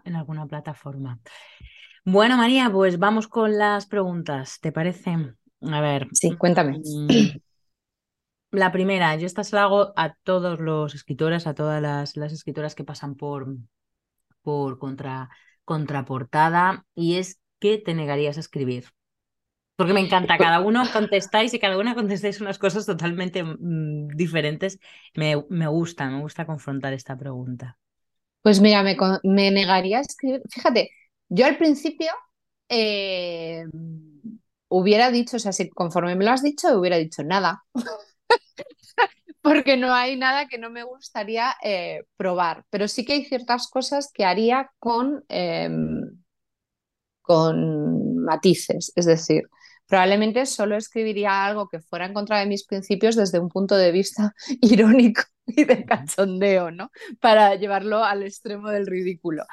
en 0.04 0.16
alguna, 0.16 0.46
plataforma. 0.46 1.20
Bueno, 2.04 2.36
María, 2.36 2.70
pues 2.70 2.98
vamos 2.98 3.28
con 3.28 3.56
las 3.56 3.86
preguntas, 3.86 4.58
¿te 4.60 4.72
parece? 4.72 5.16
A 5.62 5.80
ver. 5.80 6.08
Sí, 6.12 6.36
cuéntame. 6.36 6.78
Mm, 6.78 7.38
la 8.50 8.72
primera, 8.72 9.16
yo 9.16 9.26
esta 9.26 9.44
se 9.44 9.56
la 9.56 9.62
hago 9.62 9.92
a 9.96 10.14
todos 10.22 10.60
los 10.60 10.94
escritores, 10.94 11.46
a 11.46 11.54
todas 11.54 11.80
las, 11.80 12.16
las 12.16 12.32
escritoras 12.32 12.74
que 12.74 12.84
pasan 12.84 13.14
por, 13.14 13.46
por 14.48 14.78
contra, 14.78 15.28
contraportada 15.66 16.86
y 16.94 17.16
es 17.16 17.38
¿qué 17.58 17.76
te 17.76 17.92
negarías 17.92 18.38
a 18.38 18.40
escribir? 18.40 18.86
Porque 19.76 19.92
me 19.92 20.00
encanta, 20.00 20.38
cada 20.38 20.60
uno 20.60 20.84
contestáis 20.90 21.52
y 21.52 21.58
cada 21.58 21.76
una 21.76 21.94
contestáis 21.94 22.40
unas 22.40 22.58
cosas 22.58 22.86
totalmente 22.86 23.44
mm, 23.44 24.08
diferentes. 24.16 24.78
Me, 25.14 25.44
me, 25.50 25.66
gusta, 25.66 26.08
me 26.08 26.22
gusta 26.22 26.46
confrontar 26.46 26.94
esta 26.94 27.14
pregunta. 27.18 27.76
Pues 28.40 28.58
mira, 28.62 28.82
me, 28.82 28.96
me 29.22 29.50
negaría 29.50 29.98
a 29.98 30.00
escribir. 30.00 30.40
Fíjate, 30.50 30.90
yo 31.28 31.44
al 31.44 31.58
principio 31.58 32.10
eh, 32.70 33.66
hubiera 34.68 35.10
dicho, 35.10 35.36
o 35.36 35.40
sea, 35.40 35.52
si 35.52 35.68
conforme 35.68 36.16
me 36.16 36.24
lo 36.24 36.30
has 36.30 36.42
dicho, 36.42 36.68
hubiera 36.78 36.96
dicho 36.96 37.22
nada. 37.22 37.64
porque 39.48 39.76
no 39.76 39.94
hay 39.94 40.16
nada 40.16 40.46
que 40.48 40.58
no 40.58 40.70
me 40.70 40.82
gustaría 40.82 41.54
eh, 41.62 42.04
probar, 42.16 42.64
pero 42.70 42.88
sí 42.88 43.04
que 43.04 43.14
hay 43.14 43.24
ciertas 43.24 43.68
cosas 43.68 44.10
que 44.12 44.24
haría 44.24 44.70
con, 44.78 45.24
em, 45.28 46.22
con 47.22 48.16
matices, 48.24 48.92
es 48.94 49.06
decir, 49.06 49.42
probablemente 49.86 50.44
solo 50.46 50.76
escribiría 50.76 51.46
algo 51.46 51.68
que 51.68 51.80
fuera 51.80 52.06
en 52.06 52.14
contra 52.14 52.38
de 52.38 52.46
mis 52.46 52.66
principios 52.66 53.16
desde 53.16 53.40
un 53.40 53.48
punto 53.48 53.76
de 53.76 53.90
vista 53.92 54.34
irónico 54.60 55.22
y 55.46 55.64
de 55.64 55.84
cachondeo, 55.84 56.70
¿no? 56.70 56.90
Para 57.20 57.54
llevarlo 57.54 58.04
al 58.04 58.22
extremo 58.22 58.68
del 58.68 58.86
ridículo. 58.86 59.44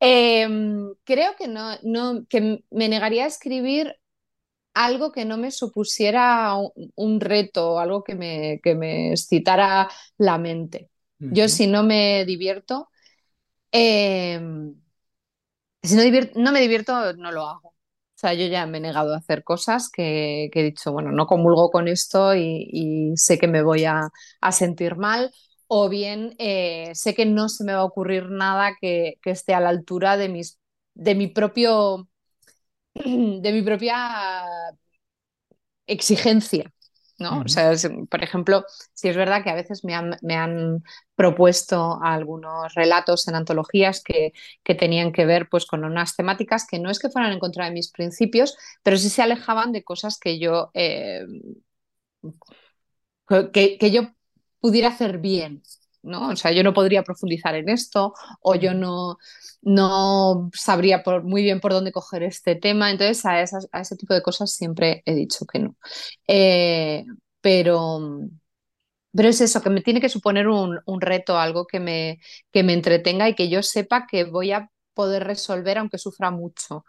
Em, 0.00 0.94
creo 1.04 1.34
que 1.36 1.48
no, 1.48 1.76
no, 1.82 2.24
que 2.28 2.64
me 2.70 2.88
negaría 2.88 3.24
a 3.24 3.28
escribir 3.28 3.94
algo 4.78 5.10
que 5.10 5.24
no 5.24 5.36
me 5.36 5.50
supusiera 5.50 6.54
un, 6.94 7.20
reto, 7.20 7.80
algo 7.80 8.04
que 8.04 8.14
me, 8.14 8.60
que 8.62 8.76
me 8.76 9.10
excitara 9.10 9.88
la 10.18 10.38
mente. 10.38 10.90
Yo 11.18 11.48
si 11.48 11.66
no 11.66 11.82
me 11.82 12.24
divierto, 12.24 12.88
em, 13.72 14.76
si 15.82 15.96
no, 15.96 16.02
no, 16.36 16.52
me 16.52 16.60
divierto, 16.60 17.12
no 17.14 17.32
lo 17.32 17.46
hago. 17.48 17.70
O 17.70 18.20
sea, 18.20 18.34
yo 18.34 18.46
ya 18.46 18.66
me 18.66 18.78
he 18.78 18.80
negado 18.80 19.14
a 19.14 19.18
hacer 19.18 19.42
cosas 19.42 19.90
que, 19.90 20.48
he 20.52 20.62
dicho, 20.62 20.92
bueno, 20.92 21.10
no 21.10 21.26
comulgo 21.26 21.70
con 21.70 21.88
esto 21.88 22.36
y, 22.36 23.12
sé 23.16 23.36
que 23.38 23.48
me 23.48 23.62
voy 23.62 23.84
a, 23.84 24.10
sentir 24.52 24.96
mal, 24.96 25.32
o 25.66 25.88
bien 25.88 26.36
eh, 26.38 26.92
sé 26.94 27.14
que 27.14 27.26
no 27.26 27.48
se 27.48 27.64
me 27.64 27.72
va 27.72 27.80
a 27.80 27.84
ocurrir 27.84 28.30
nada 28.30 28.76
que, 28.80 29.18
que 29.22 29.30
esté 29.30 29.54
a 29.54 29.60
la 29.60 29.70
altura 29.70 30.16
de, 30.16 30.28
mis, 30.28 30.60
de 30.94 31.14
mi 31.16 31.26
propio 31.26 32.08
de 33.42 33.52
mi 33.52 33.62
propia 33.62 34.44
exigencia. 35.86 36.72
¿no? 37.18 37.40
O 37.40 37.48
sea, 37.48 37.72
por 38.08 38.22
ejemplo, 38.22 38.64
si 38.94 39.08
es 39.08 39.16
verdad 39.16 39.42
que 39.42 39.50
a 39.50 39.54
veces 39.54 39.82
me 39.84 39.94
han, 39.94 40.84
propuesto 41.16 41.98
algunos 42.00 42.72
relatos 42.74 43.26
en 43.26 43.34
antologías 43.34 44.02
que, 44.04 44.32
tenían 44.62 45.12
que 45.12 45.26
ver 45.26 45.48
pues, 45.50 45.66
con 45.66 45.84
unas 45.84 46.14
temáticas 46.14 46.64
que 46.68 46.78
no 46.78 46.90
es 46.90 47.00
que 47.00 47.10
fueran 47.10 47.32
en 47.32 47.40
contra 47.40 47.64
de 47.64 47.72
mis 47.72 47.90
principios, 47.90 48.56
pero 48.84 48.96
sí 48.96 49.08
se 49.10 49.22
alejaban 49.22 49.72
de 49.72 49.82
cosas 49.82 50.18
que 50.18 50.38
yo, 50.38 50.70
eh, 50.74 51.26
que, 53.52 53.90
yo 53.90 54.12
pudiera 54.60 54.88
hacer 54.88 55.18
bien. 55.18 55.62
¿No? 56.08 56.30
O 56.30 56.36
sea, 56.36 56.52
yo 56.52 56.62
no 56.62 56.74
podría 56.74 57.02
profundizar 57.04 57.54
en 57.54 57.68
esto 57.68 58.14
o 58.40 58.54
yo 58.54 58.74
no, 58.74 59.18
no 59.62 60.50
sabría 60.54 61.02
por, 61.02 61.24
muy 61.24 61.42
bien 61.42 61.60
por 61.60 61.72
dónde 61.72 61.92
coger 61.92 62.22
este 62.22 62.56
tema. 62.56 62.90
Entonces, 62.90 63.24
a, 63.26 63.44
a 63.72 63.80
ese 63.80 63.96
tipo 63.96 64.14
de 64.14 64.22
cosas 64.22 64.52
siempre 64.52 65.02
he 65.06 65.14
dicho 65.14 65.46
que 65.46 65.58
no. 65.60 65.76
Eh, 66.26 67.04
pero, 67.40 68.00
pero 69.14 69.28
es 69.28 69.40
eso, 69.40 69.62
que 69.62 69.70
me 69.70 69.80
tiene 69.82 70.00
que 70.00 70.08
suponer 70.08 70.48
un, 70.48 70.78
un, 70.86 71.00
reto, 71.00 71.38
algo 71.38 71.66
que 71.66 71.80
me, 71.80 72.20
que 72.52 72.62
me 72.62 72.74
entretenga 72.74 73.28
y 73.28 73.34
que 73.34 73.48
yo 73.48 73.62
sepa 73.62 74.06
que 74.06 74.24
voy 74.24 74.52
a 74.52 74.70
poder 74.94 75.24
resolver 75.24 75.78
aunque 75.78 75.98
sufra 75.98 76.30
mucho 76.30 76.84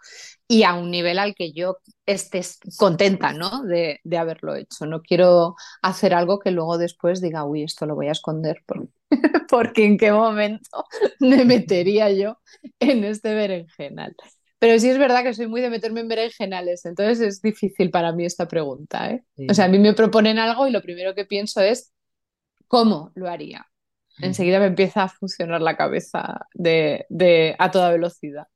y 0.48 0.64
a 0.64 0.74
un 0.74 0.92
nivel 0.92 1.20
al 1.20 1.36
que 1.36 1.54
yo 1.54 1.78
esté 2.06 2.42
contenta 2.78 3.34
¿no? 3.34 3.64
de, 3.64 4.00
de 4.04 4.18
haberlo 4.18 4.56
hecho. 4.56 4.86
No 4.86 5.02
quiero 5.02 5.56
hacer 5.82 6.14
algo 6.14 6.40
que 6.40 6.52
luego 6.52 6.78
después 6.78 7.22
diga, 7.22 7.46
uy, 7.46 7.64
esto 7.64 7.86
lo 7.86 7.96
voy 7.96 8.08
a 8.08 8.14
esconder 8.14 8.64
porque 9.50 9.86
en 9.86 9.98
qué 9.98 10.12
momento 10.12 10.86
me 11.20 11.46
metería 11.46 12.12
yo 12.12 12.40
en 12.80 13.04
este 13.04 13.34
berenjenal. 13.34 14.16
Pero 14.60 14.78
sí 14.78 14.90
es 14.90 14.98
verdad 14.98 15.24
que 15.24 15.34
soy 15.34 15.48
muy 15.48 15.62
de 15.62 15.70
meterme 15.70 16.02
en 16.02 16.10
berenjenales, 16.10 16.86
entonces 16.86 17.22
es 17.22 17.42
difícil 17.42 17.92
para 17.92 18.12
mí 18.12 18.26
esta 18.26 18.48
pregunta. 18.48 19.12
¿eh? 19.12 19.24
O 19.50 19.54
sea, 19.54 19.66
a 19.66 19.70
mí 19.70 19.80
me 19.80 19.94
proponen 19.94 20.38
algo 20.38 20.68
y 20.68 20.72
lo 20.72 20.82
primero 20.82 21.16
que 21.16 21.24
pienso 21.24 21.62
es, 21.62 21.94
¿cómo 22.68 23.12
lo 23.16 23.30
haría? 23.30 23.66
enseguida 24.22 24.60
me 24.60 24.68
empieza 24.68 25.04
a 25.04 25.10
funcionar 25.10 25.62
la 25.62 25.76
cabeza 25.78 26.48
de, 26.54 27.56
a 27.58 27.72
toda 27.72 27.92
velocidad. 27.92 28.48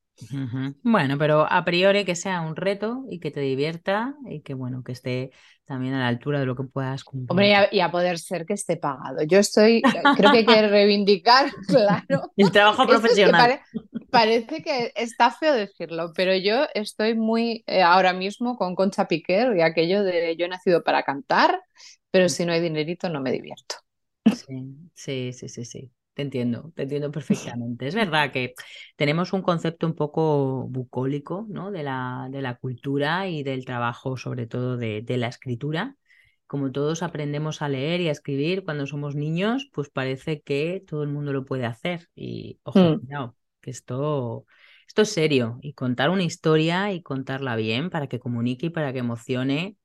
Bueno, 0.84 1.18
pero 1.18 1.48
a 1.50 1.66
priori 1.66 2.06
que 2.06 2.16
sea 2.16 2.42
un 2.42 2.56
reto 2.56 3.04
y 3.10 3.20
que 3.20 3.32
te 3.32 3.40
divierta 3.40 4.16
y 4.30 4.42
que 4.42 4.54
bueno, 4.54 4.84
que 4.84 4.92
esté 4.92 5.32
también 5.66 5.94
a 5.94 6.00
la 6.00 6.08
altura 6.08 6.40
de 6.40 6.46
lo 6.46 6.56
que 6.56 6.64
puedas 6.64 7.04
cumplir. 7.04 7.32
Hombre, 7.32 7.70
y 7.72 7.80
a, 7.80 7.92
poder 7.92 8.20
ser 8.20 8.46
que 8.46 8.54
esté 8.54 8.78
pagado. 8.78 9.24
Yo 9.24 9.40
estoy, 9.40 9.82
creo 9.82 10.32
que 10.32 10.40
hay 10.40 10.46
que 10.46 10.68
reivindicar, 10.68 11.52
claro. 11.68 12.32
El 12.36 12.52
trabajo 12.52 12.86
profesional. 12.86 13.62
parece 14.10 14.62
que 14.62 14.92
está 14.96 15.32
feo 15.32 15.54
decirlo, 15.54 16.12
pero 16.16 16.36
yo 16.36 16.68
estoy 16.74 17.16
muy 17.16 17.64
eh, 17.66 17.82
ahora 17.82 18.14
mismo 18.14 18.58
con 18.58 18.76
Concha 18.76 19.08
Piquer 19.08 19.56
y 19.58 19.62
aquello 19.62 20.04
de 20.04 20.36
yo 20.38 20.46
he 20.46 20.50
nacido 20.50 20.84
para 20.84 21.04
cantar, 21.04 21.60
pero 22.12 22.30
si 22.30 22.46
no 22.46 22.52
hay 22.52 22.62
dinerito 22.62 23.10
no 23.10 23.22
me 23.22 23.32
divierto. 23.32 23.76
Sí, 24.26 24.76
sí, 24.94 25.34
sí, 25.34 25.50
sí, 25.50 25.66
sí. 25.66 25.92
Te 26.14 26.22
entiendo, 26.22 26.72
te 26.76 26.84
entiendo 26.84 27.12
perfectamente. 27.12 27.88
Es 27.88 27.96
verdad 27.96 28.32
que 28.32 28.54
tenemos 28.96 29.34
un 29.34 29.42
concepto 29.42 29.88
un 29.88 29.96
poco 29.96 30.68
bucólico, 30.70 31.46
¿no? 31.50 31.72
De 31.72 31.84
la, 31.84 32.28
de 32.32 32.42
la 32.42 32.56
cultura 32.56 33.28
y 33.28 33.44
del 33.44 33.66
trabajo, 33.66 34.18
sobre 34.18 34.48
todo 34.48 34.78
de, 34.78 35.02
de, 35.02 35.18
la 35.18 35.28
escritura. 35.28 35.96
Como 36.46 36.72
todos 36.72 37.02
aprendemos 37.02 37.62
a 37.62 37.70
leer 37.70 38.02
y 38.02 38.10
a 38.10 38.12
escribir 38.12 38.64
cuando 38.64 38.86
somos 38.86 39.16
niños, 39.16 39.70
pues 39.74 39.90
parece 39.90 40.42
que 40.42 40.84
todo 40.86 41.02
el 41.02 41.10
mundo 41.10 41.34
lo 41.34 41.46
puede 41.46 41.66
hacer. 41.66 42.10
Y 42.16 42.60
ojo, 42.64 42.80
mm. 42.80 43.34
que 43.60 43.72
esto, 43.72 44.46
esto 44.88 45.02
es 45.02 45.10
serio. 45.10 45.58
Y 45.62 45.74
contar 45.74 46.12
una 46.12 46.24
historia 46.24 46.92
y 46.94 47.02
contarla 47.02 47.56
bien 47.56 47.90
para 47.90 48.08
que 48.08 48.20
comunique 48.20 48.68
y 48.68 48.70
para 48.70 48.94
que 48.94 49.00
emocione 49.00 49.78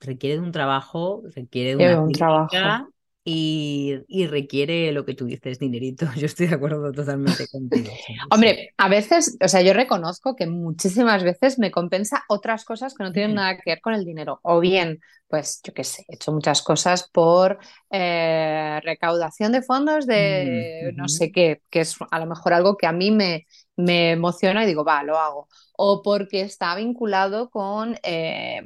requiere 0.00 0.36
de 0.36 0.40
un 0.40 0.52
trabajo, 0.52 1.22
requiere 1.34 1.76
de 1.76 1.92
una 1.92 2.00
un 2.00 2.12
trabajo 2.12 2.92
y, 3.24 4.26
requiere 4.26 4.90
lo 4.92 5.04
que 5.04 5.14
tú 5.14 5.26
dices, 5.26 5.58
dinerito. 5.58 6.06
Yo 6.16 6.26
estoy 6.26 6.48
de 6.48 6.56
acuerdo 6.56 6.90
totalmente 6.92 7.46
contigo. 7.48 7.90
Hombre, 8.30 8.74
a 8.76 8.88
veces, 8.88 9.36
o 9.40 9.48
sea, 9.48 9.62
yo 9.62 9.72
reconozco 9.72 10.34
que 10.34 10.46
muchísimas 10.46 11.22
veces 11.22 11.58
me 11.58 11.70
compensa 11.70 12.24
otras 12.28 12.64
cosas 12.64 12.94
que 12.94 13.04
no 13.04 13.12
tienen 13.12 13.34
nada 13.34 13.56
que 13.56 13.70
ver 13.70 13.80
con 13.80 13.94
el 13.94 14.04
dinero. 14.04 14.40
O 14.42 14.60
bien, 14.60 15.00
pues 15.28 15.60
yo 15.62 15.72
qué 15.72 15.84
sé, 15.84 16.04
he 16.08 16.16
hecho 16.16 16.32
muchas 16.32 16.62
cosas 16.62 17.08
por 17.12 17.58
eh, 17.90 18.80
recaudación 18.82 19.52
de 19.52 19.62
fondos 19.62 20.06
de 20.06 20.92
no 20.96 21.08
sé 21.08 21.30
qué, 21.30 21.62
que 21.70 21.80
es 21.80 21.96
a 22.10 22.18
lo 22.18 22.26
mejor 22.26 22.52
algo 22.52 22.76
que 22.76 22.86
a 22.86 22.92
mí 22.92 23.10
me, 23.10 23.46
me 23.76 24.12
emociona 24.12 24.64
y 24.64 24.66
digo, 24.66 24.84
va, 24.84 25.02
lo 25.04 25.18
hago. 25.18 25.48
O 25.76 26.02
porque 26.02 26.42
está 26.42 26.74
vinculado 26.74 27.50
con... 27.50 27.96
Eh, 28.02 28.62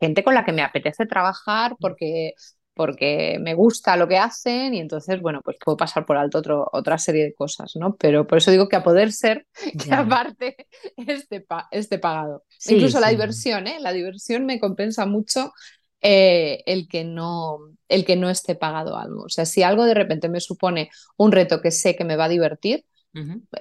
gente 0.00 0.24
con 0.24 0.34
la 0.34 0.44
que 0.44 0.52
me 0.52 0.62
apetece 0.62 1.04
trabajar 1.04 1.76
porque 1.78 2.32
porque 2.80 3.36
me 3.38 3.52
gusta 3.52 3.94
lo 3.94 4.08
que 4.08 4.16
hacen 4.16 4.72
y 4.72 4.80
entonces, 4.80 5.20
bueno, 5.20 5.42
pues 5.44 5.58
puedo 5.62 5.76
pasar 5.76 6.06
por 6.06 6.16
alto 6.16 6.38
otro, 6.38 6.66
otra 6.72 6.96
serie 6.96 7.24
de 7.24 7.34
cosas, 7.34 7.76
¿no? 7.76 7.94
Pero 7.96 8.26
por 8.26 8.38
eso 8.38 8.50
digo 8.50 8.70
que 8.70 8.76
a 8.76 8.82
poder 8.82 9.12
ser 9.12 9.46
que 9.84 9.92
aparte 9.92 10.56
esté, 10.96 11.44
este 11.72 11.98
pagado. 11.98 12.42
Incluso 12.66 12.98
la 12.98 13.10
diversión, 13.10 13.66
¿eh? 13.66 13.76
La 13.80 13.92
diversión 13.92 14.46
me 14.46 14.58
compensa 14.58 15.04
mucho 15.04 15.52
eh, 16.00 16.62
el, 16.64 16.88
que 16.88 17.04
no, 17.04 17.58
el 17.86 18.06
que 18.06 18.16
no 18.16 18.30
esté 18.30 18.54
pagado 18.54 18.96
algo. 18.96 19.24
O 19.24 19.28
sea, 19.28 19.44
si 19.44 19.62
algo 19.62 19.84
de 19.84 19.92
repente 19.92 20.30
me 20.30 20.40
supone 20.40 20.88
un 21.18 21.32
reto 21.32 21.60
que 21.60 21.72
sé 21.72 21.96
que 21.96 22.06
me 22.06 22.16
va 22.16 22.24
a 22.24 22.30
divertir, 22.30 22.86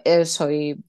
eh, 0.05 0.23
soy 0.23 0.81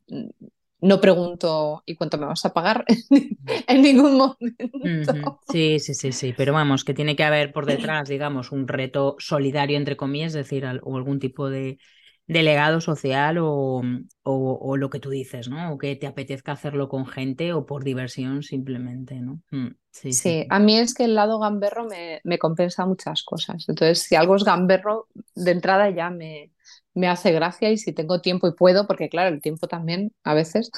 no 0.81 1.01
pregunto 1.01 1.83
¿y 1.87 1.95
cuánto 1.95 2.19
me 2.19 2.27
vas 2.27 2.45
a 2.45 2.53
pagar? 2.53 2.85
en 3.67 3.83
ningún 3.83 4.17
momento. 4.17 5.41
Sí, 5.49 5.79
sí, 5.79 5.95
sí, 5.95 6.13
sí, 6.13 6.35
pero 6.37 6.53
vamos, 6.53 6.85
que 6.85 6.95
tiene 6.95 7.17
que 7.17 7.25
haber 7.25 7.53
por 7.53 7.67
detrás, 7.67 8.09
digamos, 8.09 8.51
un 8.53 8.67
reto 8.67 9.17
solidario, 9.19 9.77
entre 9.77 9.97
comillas, 9.97 10.29
es 10.29 10.45
decir, 10.49 10.65
o 10.65 10.97
algún 10.97 11.19
tipo 11.19 11.51
de, 11.51 11.79
legado 12.27 12.81
social 12.81 13.39
o, 13.41 13.83
o, 14.23 14.77
lo 14.77 14.89
que 14.89 15.01
tú 15.01 15.11
dices, 15.11 15.49
¿no? 15.49 15.73
O 15.73 15.79
que 15.79 15.97
te 15.97 16.07
apetezca 16.07 16.53
hacerlo 16.53 16.89
con 16.89 17.07
gente 17.07 17.53
o 17.53 17.67
por 17.67 17.85
diversión 17.85 18.43
simplemente, 18.43 19.17
¿no? 19.17 19.43
Mm, 19.51 19.75
sí, 19.91 20.13
sí, 20.13 20.47
a 20.49 20.59
mí 20.61 20.79
es 20.79 20.95
que 20.95 21.05
el 21.05 21.15
lado 21.15 21.41
gamberro 21.41 21.85
me, 21.87 22.21
me 22.25 22.39
compensa 22.39 22.87
muchas 22.87 23.23
cosas. 23.23 23.67
Entonces, 23.69 24.03
si 24.03 24.15
algo 24.15 24.37
es 24.37 24.45
gamberro, 24.45 25.09
de 25.35 25.51
entrada 25.51 25.91
ya 25.91 26.09
me, 26.09 26.53
me 26.95 27.09
hace 27.09 27.33
gracia 27.33 27.71
y 27.71 27.79
si 27.79 27.93
tengo 27.93 28.21
tiempo 28.21 28.49
y 28.49 28.55
puedo, 28.55 28.87
porque 28.87 29.09
claro, 29.09 29.35
el 29.35 29.41
tiempo 29.41 29.69
también 29.69 30.13
a 30.25 30.35
veces, 30.35 30.71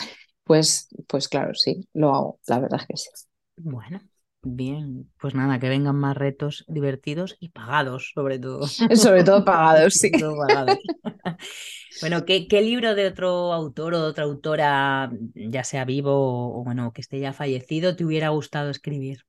pues, 0.45 0.89
pues 1.07 1.29
claro, 1.29 1.55
sí, 1.55 1.89
lo 1.95 2.15
hago, 2.15 2.41
la 2.47 2.59
verdad 2.61 2.81
es 2.81 2.87
que 2.87 2.97
sí. 2.97 3.09
Bueno, 3.57 4.01
bien, 4.43 5.11
pues 5.21 5.35
nada, 5.35 5.59
que 5.59 5.69
vengan 5.69 5.97
más 5.97 6.17
retos 6.17 6.65
divertidos 6.69 7.37
y 7.41 7.51
pagados, 7.51 8.13
sobre 8.15 8.39
todo. 8.39 8.67
sobre 8.97 9.25
todo 9.25 9.45
pagados, 9.45 9.95
sí. 9.95 10.11
bueno, 12.01 12.25
¿qué, 12.25 12.49
¿qué, 12.49 12.61
libro 12.63 12.95
de 12.95 13.07
otro 13.07 13.53
autor 13.53 13.95
o 13.95 14.03
de 14.03 14.09
otra 14.09 14.25
autora, 14.25 15.11
ya 15.35 15.65
sea 15.65 15.85
vivo 15.85 16.59
o, 16.59 16.65
bueno, 16.65 16.93
que 16.93 17.01
esté 17.01 17.21
ya 17.21 17.33
fallecido, 17.33 17.97
te 17.97 18.05
hubiera 18.05 18.31
gustado 18.31 18.71
escribir? 18.71 19.25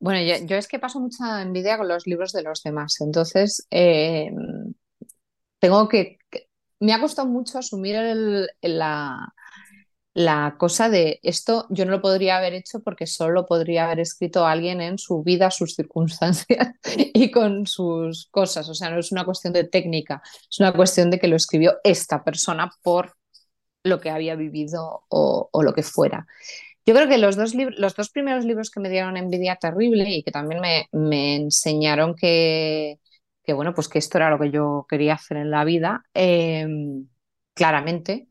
Bueno, 0.00 0.20
yo, 0.46 0.56
es 0.56 0.68
que 0.68 0.78
paso 0.78 1.00
mucha 1.00 1.42
envidia 1.42 1.76
con 1.76 1.88
los 1.88 2.06
libros 2.06 2.32
de 2.32 2.42
los 2.44 2.62
demás, 2.62 3.00
entonces 3.00 3.66
eh, 3.72 4.30
tengo 5.58 5.88
que, 5.88 6.18
me 6.80 6.92
ha 6.92 7.00
costado 7.00 7.28
mucho 7.28 7.58
asumir 7.58 7.96
la, 8.62 9.34
cosa 10.58 10.88
de 10.88 11.20
esto 11.22 11.66
yo 11.70 11.84
no 11.84 11.92
lo 11.92 12.02
podría 12.02 12.38
haber 12.38 12.52
hecho 12.54 12.80
porque 12.80 13.06
solo 13.06 13.46
podría 13.46 13.84
haber 13.84 14.00
escrito 14.00 14.46
alguien 14.46 14.80
en 14.80 14.98
su 14.98 15.22
vida, 15.22 15.50
sus 15.50 15.74
circunstancias 15.74 16.74
y 17.14 17.30
con 17.30 17.66
sus 17.66 18.26
cosas. 18.30 18.68
O 18.68 18.74
sea, 18.74 18.90
no 18.90 18.98
es 18.98 19.12
una 19.12 19.24
cuestión 19.24 19.52
de 19.52 19.64
técnica, 19.64 20.22
es 20.50 20.58
una 20.60 20.72
cuestión 20.72 21.10
de 21.10 21.18
que 21.18 21.28
lo 21.28 21.36
escribió 21.36 21.76
esta 21.84 22.24
persona 22.24 22.70
por 22.82 23.14
lo 23.84 24.00
que 24.00 24.10
había 24.10 24.34
vivido 24.34 25.04
o, 25.08 25.50
lo 25.62 25.72
que 25.72 25.82
fuera. 25.82 26.26
Yo 26.84 26.94
creo 26.94 27.08
que 27.08 27.18
los 27.18 27.36
dos, 27.36 27.54
los 27.54 27.94
dos 27.94 28.10
primeros 28.10 28.44
libros 28.44 28.70
que 28.70 28.80
me 28.80 28.88
dieron 28.90 29.16
envidia 29.16 29.56
terrible 29.56 30.10
y 30.10 30.22
que 30.22 30.32
también 30.32 30.60
me 30.90 31.36
enseñaron 31.36 32.14
que, 32.16 32.98
que 33.48 33.54
bueno, 33.54 33.72
pues 33.74 33.88
que 33.88 33.98
esto 33.98 34.18
era 34.18 34.28
lo 34.28 34.38
que 34.38 34.50
yo 34.50 34.84
quería 34.90 35.14
hacer 35.14 35.38
en 35.38 35.50
la 35.50 35.64
vida, 35.64 36.04
em, 36.12 37.08
claramente, 37.54 38.28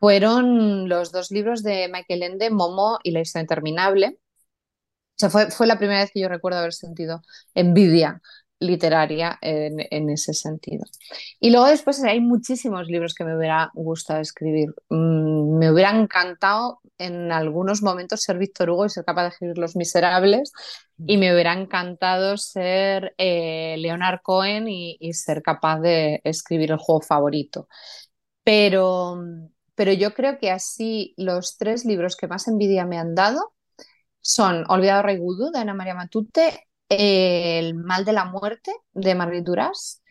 fueron 0.00 0.88
los 0.90 1.12
dos 1.12 1.30
libros 1.30 1.62
de 1.62 1.88
Michael 1.92 2.22
Ende, 2.24 2.50
Momo 2.50 2.98
y 3.02 3.12
La 3.12 3.20
historia 3.20 3.44
interminable. 3.44 4.18
O 5.16 5.16
sea, 5.16 5.30
fue, 5.30 5.50
fue 5.50 5.66
la 5.66 5.78
primera 5.78 6.00
vez 6.00 6.10
que 6.12 6.20
yo 6.20 6.28
recuerdo 6.28 6.58
haber 6.58 6.72
sentido 6.74 7.22
envidia 7.54 8.20
literaria 8.62 9.38
en, 9.40 10.10
ese 10.10 10.34
sentido. 10.34 10.84
Y 11.40 11.50
luego 11.50 11.66
después 11.66 12.02
hay 12.04 12.20
muchísimos 12.20 12.88
libros 12.88 13.14
que 13.14 13.24
me 13.24 13.36
hubiera 13.36 13.70
gustado 13.74 14.20
escribir. 14.20 14.74
Mm, 14.88 15.58
me 15.58 15.70
hubiera 15.70 15.90
encantado 15.90 16.80
en 16.98 17.32
algunos 17.32 17.82
momentos 17.82 18.22
ser 18.22 18.38
Víctor 18.38 18.70
Hugo 18.70 18.86
y 18.86 18.90
ser 18.90 19.04
capaz 19.04 19.22
de 19.22 19.28
escribir 19.30 19.58
Los 19.58 19.76
Miserables 19.76 20.52
y 21.06 21.16
me 21.16 21.32
hubiera 21.34 21.52
encantado 21.52 22.36
ser 22.36 23.14
eh, 23.18 23.76
Leonard 23.78 24.20
Cohen 24.22 24.68
y, 24.68 25.12
ser 25.12 25.42
capaz 25.42 25.80
de 25.80 26.20
escribir 26.24 26.70
el 26.70 26.78
juego 26.78 27.00
favorito. 27.00 27.68
Pero, 28.44 29.20
pero 29.74 29.92
yo 29.92 30.14
creo 30.14 30.38
que 30.38 30.50
así 30.50 31.14
los 31.16 31.56
tres 31.58 31.84
libros 31.84 32.16
que 32.16 32.28
más 32.28 32.48
envidia 32.48 32.86
me 32.86 32.98
han 32.98 33.14
dado 33.14 33.52
son 34.20 34.64
Olvidado 34.68 35.02
Rey 35.02 35.18
Gudú 35.18 35.50
de 35.50 35.58
Ana 35.58 35.74
María 35.74 35.94
Matute, 35.94 36.68
El 36.98 37.74
mal 37.74 38.04
de 38.04 38.12
la 38.12 38.24
muerte 38.24 38.72
de 38.92 39.14
Marguerite 39.14 39.50
Duras 39.50 40.02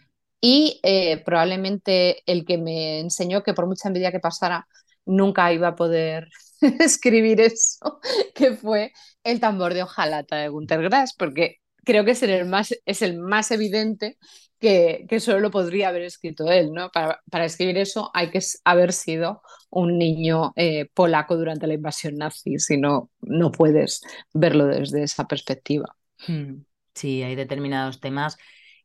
y 0.42 0.80
eh, 0.84 1.22
probablemente 1.24 2.24
el 2.26 2.46
que 2.46 2.58
me 2.58 3.00
enseñó 3.00 3.44
que 3.44 3.54
por 3.54 3.68
mucha 3.68 3.88
envidia 3.88 4.12
que 4.12 4.20
pasara 4.20 4.68
nunca 5.06 5.52
iba 5.54 5.70
a 5.70 5.76
poder 5.76 6.30
escribir 6.80 7.42
eso, 7.42 8.00
que 8.36 8.56
fue 8.56 8.92
el 9.24 9.40
tambor 9.40 9.74
de 9.74 9.84
hojalata 9.84 10.38
de 10.38 10.50
Gunter 10.50 10.82
Grass, 10.82 11.14
porque 11.18 11.58
creo 11.86 12.06
que 12.06 12.12
es 12.12 12.24
el 12.24 12.46
más, 12.46 12.74
es 12.86 13.02
el 13.02 13.20
más 13.20 13.52
evidente 13.52 14.18
que, 14.60 15.06
que 15.10 15.20
solo 15.20 15.40
lo 15.40 15.52
podría 15.52 15.90
haber 15.90 16.04
escrito 16.04 16.52
él, 16.52 16.72
¿no? 16.72 16.90
Para, 16.92 17.20
para, 17.30 17.46
escribir 17.46 17.78
eso 17.78 18.12
hay 18.14 18.30
que 18.30 18.40
haber 18.64 18.94
sido 18.94 19.42
un 19.72 19.98
niño 19.98 20.54
eh, 20.56 20.88
polaco 20.94 21.36
durante 21.36 21.66
la 21.66 21.74
invasión 21.74 22.16
nazi, 22.16 22.60
si 22.60 22.78
no, 22.78 23.10
no 23.22 23.52
puedes 23.52 24.02
verlo 24.34 24.68
desde 24.68 25.04
esa 25.04 25.28
perspectiva. 25.28 25.96
Hmm. 26.28 26.62
Sí, 26.94 27.24
hay 27.24 27.36
determinados 27.36 28.00
temas 28.00 28.38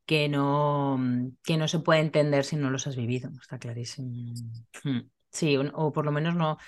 que 0.07 0.29
no, 0.29 0.99
que 1.43 1.57
no 1.57 1.69
se 1.69 1.81
puede 1.81 2.01
entender 2.01 2.45
si 2.45 2.57
no 2.57 2.71
los 2.71 2.87
has 2.87 2.97
vivido, 2.97 3.31
está 3.41 3.59
clarísimo. 3.59 4.33
Hmm. 4.85 5.01
Sí, 5.31 5.57
o 5.57 5.93
por 5.93 6.05
lo 6.05 6.13
menos 6.13 6.35
no, 6.35 6.59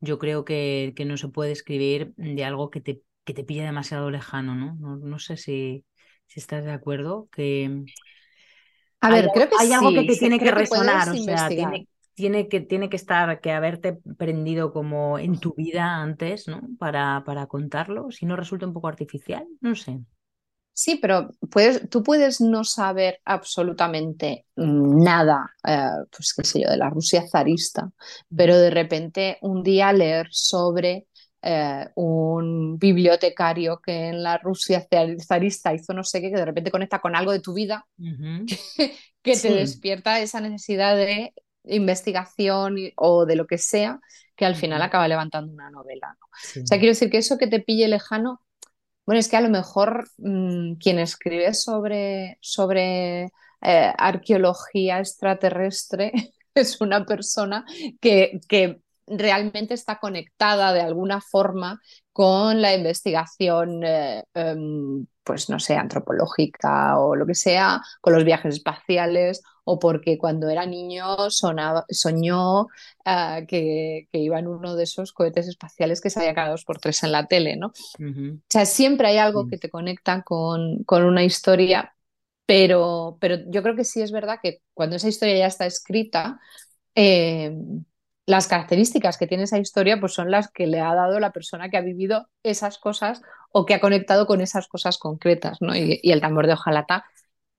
yo 0.00 0.18
creo 0.18 0.44
que, 0.44 0.92
que 0.96 1.04
no 1.04 1.16
se 1.16 1.28
puede 1.28 1.52
escribir 1.52 2.12
de 2.16 2.44
algo 2.44 2.70
que 2.70 2.80
te, 2.80 3.02
que 3.24 3.34
te 3.34 3.44
pille 3.44 3.62
demasiado 3.62 4.10
lejano, 4.10 4.54
¿no? 4.54 4.96
No, 4.96 5.18
sé 5.18 5.36
si, 5.36 5.84
si 6.26 6.40
estás 6.40 6.64
de 6.64 6.72
acuerdo, 6.72 7.28
que... 7.30 7.84
A 9.00 9.10
ver, 9.10 9.28
creo 9.32 9.48
que 9.48 9.56
hay 9.60 9.72
algo 9.72 9.92
que 9.92 10.04
te 10.04 10.16
tiene 10.16 10.40
que 10.40 10.50
resonar, 10.50 11.08
o 11.08 11.14
sea, 11.14 11.48
tiene, 11.48 11.86
tiene, 12.14 12.48
que, 12.48 12.60
tiene 12.60 12.88
que 12.88 12.96
estar, 12.96 13.40
que 13.40 13.52
haberte 13.52 13.98
prendido 14.16 14.72
como 14.72 15.20
en 15.20 15.38
tu 15.38 15.54
vida 15.54 16.02
antes, 16.02 16.48
¿no? 16.48 16.62
Para, 16.80 17.22
para 17.24 17.46
contarlo, 17.46 18.10
si 18.10 18.26
no 18.26 18.34
resulta 18.34 18.66
un 18.66 18.72
poco 18.72 18.88
artificial, 18.88 19.46
no 19.60 19.76
sé. 19.76 20.00
Sí, 20.80 20.94
pero 20.94 21.34
puedes, 21.50 21.90
tú 21.90 22.04
puedes 22.04 22.40
no 22.40 22.62
saber 22.62 23.20
absolutamente 23.24 24.46
nada, 24.54 25.52
eh, 25.66 25.88
pues 26.16 26.32
qué 26.32 26.44
sé 26.44 26.62
yo, 26.62 26.70
de 26.70 26.76
la 26.76 26.88
Rusia 26.88 27.24
zarista, 27.28 27.90
pero 28.34 28.56
de 28.56 28.70
repente 28.70 29.38
un 29.40 29.64
día 29.64 29.92
leer 29.92 30.28
sobre 30.30 31.08
eh, 31.42 31.84
un 31.96 32.78
bibliotecario 32.78 33.80
que 33.80 34.06
en 34.06 34.22
la 34.22 34.38
Rusia 34.38 34.86
zarista 35.26 35.74
hizo 35.74 35.94
no 35.94 36.04
sé 36.04 36.20
qué, 36.20 36.30
que 36.30 36.36
de 36.36 36.44
repente 36.44 36.70
conecta 36.70 37.00
con 37.00 37.16
algo 37.16 37.32
de 37.32 37.40
tu 37.40 37.54
vida, 37.54 37.84
que, 39.22 39.36
te 39.36 39.52
despierta 39.52 40.20
esa 40.20 40.40
necesidad 40.40 40.94
de 40.94 41.34
investigación 41.64 42.76
o 42.94 43.26
de 43.26 43.34
lo 43.34 43.48
que 43.48 43.58
sea, 43.58 43.98
que 44.36 44.46
al 44.46 44.54
final 44.54 44.80
acaba 44.80 45.08
levantando 45.08 45.52
una 45.52 45.72
novela. 45.72 46.16
O 46.22 46.66
sea, 46.68 46.78
quiero 46.78 46.92
decir 46.92 47.10
que 47.10 47.18
eso 47.18 47.36
que 47.36 47.48
te 47.48 47.58
pille 47.58 47.88
lejano 47.88 48.40
bueno, 49.08 49.20
es 49.20 49.28
que 49.28 49.38
a 49.38 49.40
lo 49.40 49.48
mejor 49.48 50.06
mm, 50.18 50.74
quien 50.74 50.98
escribe 50.98 51.54
sobre, 51.54 52.36
sobre 52.42 53.22
eh, 53.62 53.92
arqueología 53.96 54.98
extraterrestre 54.98 56.12
es 56.54 56.78
una 56.82 57.06
persona 57.06 57.64
que, 58.02 58.38
que 58.46 58.82
realmente 59.06 59.72
está 59.72 59.98
conectada 59.98 60.74
de 60.74 60.82
alguna 60.82 61.22
forma 61.22 61.80
con 62.12 62.60
la 62.60 62.74
investigación, 62.74 63.82
eh, 63.82 64.24
em, 64.34 65.06
pues 65.28 65.50
no 65.50 65.60
sé, 65.60 65.76
antropológica 65.76 66.98
o 66.98 67.14
lo 67.14 67.26
que 67.26 67.34
sea, 67.34 67.82
con 68.00 68.14
los 68.14 68.24
viajes 68.24 68.54
espaciales, 68.54 69.42
o 69.64 69.78
porque 69.78 70.16
cuando 70.16 70.48
era 70.48 70.64
niño 70.64 71.28
soñó 71.28 72.68
eh, 73.04 73.44
que, 73.46 74.08
iba 74.12 74.38
en 74.38 74.46
uno 74.46 74.74
de 74.74 74.84
esos 74.84 75.12
cohetes 75.12 75.46
espaciales 75.46 76.00
que 76.00 76.08
se 76.08 76.20
había 76.20 76.34
cada 76.34 76.52
dos 76.52 76.64
por 76.64 76.78
tres 76.78 77.02
en 77.02 77.12
la 77.12 77.26
tele, 77.26 77.56
¿no? 77.56 77.66
O 77.66 78.40
sea, 78.48 78.64
siempre 78.64 79.08
hay 79.08 79.18
algo 79.18 79.48
que 79.48 79.58
te 79.58 79.68
conecta 79.68 80.22
con, 80.22 80.82
con 80.84 81.04
una 81.04 81.22
historia, 81.22 81.94
pero, 82.46 83.18
pero 83.20 83.36
yo 83.48 83.62
creo 83.62 83.76
que 83.76 83.84
sí 83.84 84.00
es 84.00 84.10
verdad 84.10 84.38
que 84.42 84.62
cuando 84.72 84.96
esa 84.96 85.08
historia 85.08 85.36
ya 85.36 85.46
está 85.48 85.66
escrita, 85.66 86.40
eh, 86.94 87.54
las 88.28 88.46
características 88.46 89.16
que 89.16 89.26
tiene 89.26 89.44
esa 89.44 89.58
historia 89.58 89.98
pues 89.98 90.12
son 90.12 90.30
las 90.30 90.50
que 90.50 90.66
le 90.66 90.80
ha 90.80 90.94
dado 90.94 91.18
la 91.18 91.32
persona 91.32 91.70
que 91.70 91.78
ha 91.78 91.80
vivido 91.80 92.28
esas 92.42 92.76
cosas 92.76 93.22
o 93.52 93.64
que 93.64 93.72
ha 93.72 93.80
conectado 93.80 94.26
con 94.26 94.42
esas 94.42 94.68
cosas 94.68 94.98
concretas, 94.98 95.62
¿no? 95.62 95.74
Y, 95.74 95.98
el 96.02 96.20
tambor 96.20 96.46
de 96.46 96.52
hojalata 96.52 97.06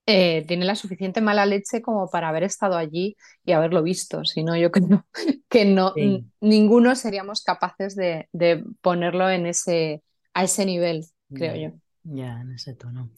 eh, 0.05 0.45
tiene 0.47 0.65
la 0.65 0.75
suficiente 0.75 1.21
mala 1.21 1.47
leche 1.47 1.82
como 1.82 2.08
para 2.12 2.29
haber 2.29 2.43
estado 2.43 2.77
allí 2.77 3.17
y 3.43 3.53
haberlo 3.53 3.82
visto, 3.82 4.23
si 4.25 4.43
no 4.43 4.55
yo 4.55 4.69
creo 4.71 5.08
que 5.49 5.65
no, 5.65 5.95
ninguno 6.39 6.95
seríamos 6.95 7.41
capaces 7.41 7.95
de, 7.95 8.27
ponerlo 8.82 9.27
en 9.27 9.47
ese, 9.47 10.03
a 10.36 10.43
ese 10.43 10.67
nivel, 10.67 11.03
creo 11.34 11.55
yo. 11.55 11.79
Ya, 12.03 12.41
en 12.41 12.53
ese 12.53 12.75
tono. 12.75 13.10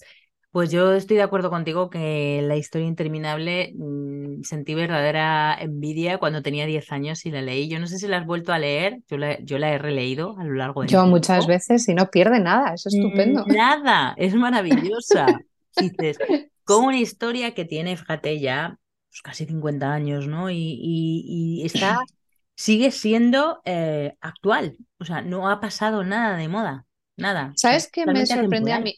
Pues 0.52 0.70
yo 0.70 0.92
estoy 0.92 1.16
de 1.16 1.24
acuerdo 1.24 1.50
contigo 1.50 1.90
que 1.90 2.42
la 2.44 2.58
historia 2.58 2.86
interminable 2.86 3.74
mm, 3.74 4.44
sentí 4.44 4.76
verdadera 4.76 5.58
envidia 5.58 6.18
cuando 6.18 6.42
tenía 6.42 6.66
10 6.66 6.92
años 6.92 7.26
y 7.26 7.32
la 7.32 7.42
leí. 7.42 7.70
Yo 7.70 7.80
no 7.80 7.88
sé 7.88 7.98
si 7.98 8.08
la 8.08 8.18
has 8.18 8.26
vuelto 8.26 8.52
a 8.52 8.60
leer, 8.60 9.00
yo 9.08 9.18
la, 9.18 9.40
yo 9.40 9.58
la 9.58 9.72
he 9.72 9.78
releído 9.78 10.38
a 10.38 10.44
lo 10.44 10.54
largo 10.54 10.82
de 10.82 10.90
Yo 10.90 11.06
muchas 11.06 11.48
veces 11.48 11.88
y 11.88 11.94
no 11.94 12.08
pierde 12.12 12.42
nada, 12.42 12.74
es 12.74 12.86
estupendo. 12.86 13.46
Nada, 13.48 14.14
es 14.18 14.36
maravillosa. 14.36 15.40
Dices, 15.78 16.18
como 16.66 16.88
una 16.88 17.00
historia 17.00 17.54
que 17.54 17.64
tiene, 17.64 17.96
fíjate, 17.96 18.42
ya 18.42 18.78
pues, 19.10 19.22
casi 19.22 19.46
50 19.46 19.94
años, 19.94 20.28
¿no? 20.28 20.50
Y, 20.50 21.62
está, 21.64 22.02
sigue 22.56 22.92
siendo 22.92 23.62
eh, 23.64 24.16
actual, 24.20 24.76
o 25.00 25.06
sea, 25.06 25.22
no 25.22 25.50
ha 25.50 25.62
pasado 25.62 26.04
nada 26.04 26.36
de 26.36 26.50
moda, 26.50 26.86
nada. 27.16 27.54
¿Sabes 27.56 27.90
qué 27.90 28.06
me 28.06 28.26
sorprende 28.26 28.74
a 28.74 28.82
mí? 28.82 28.98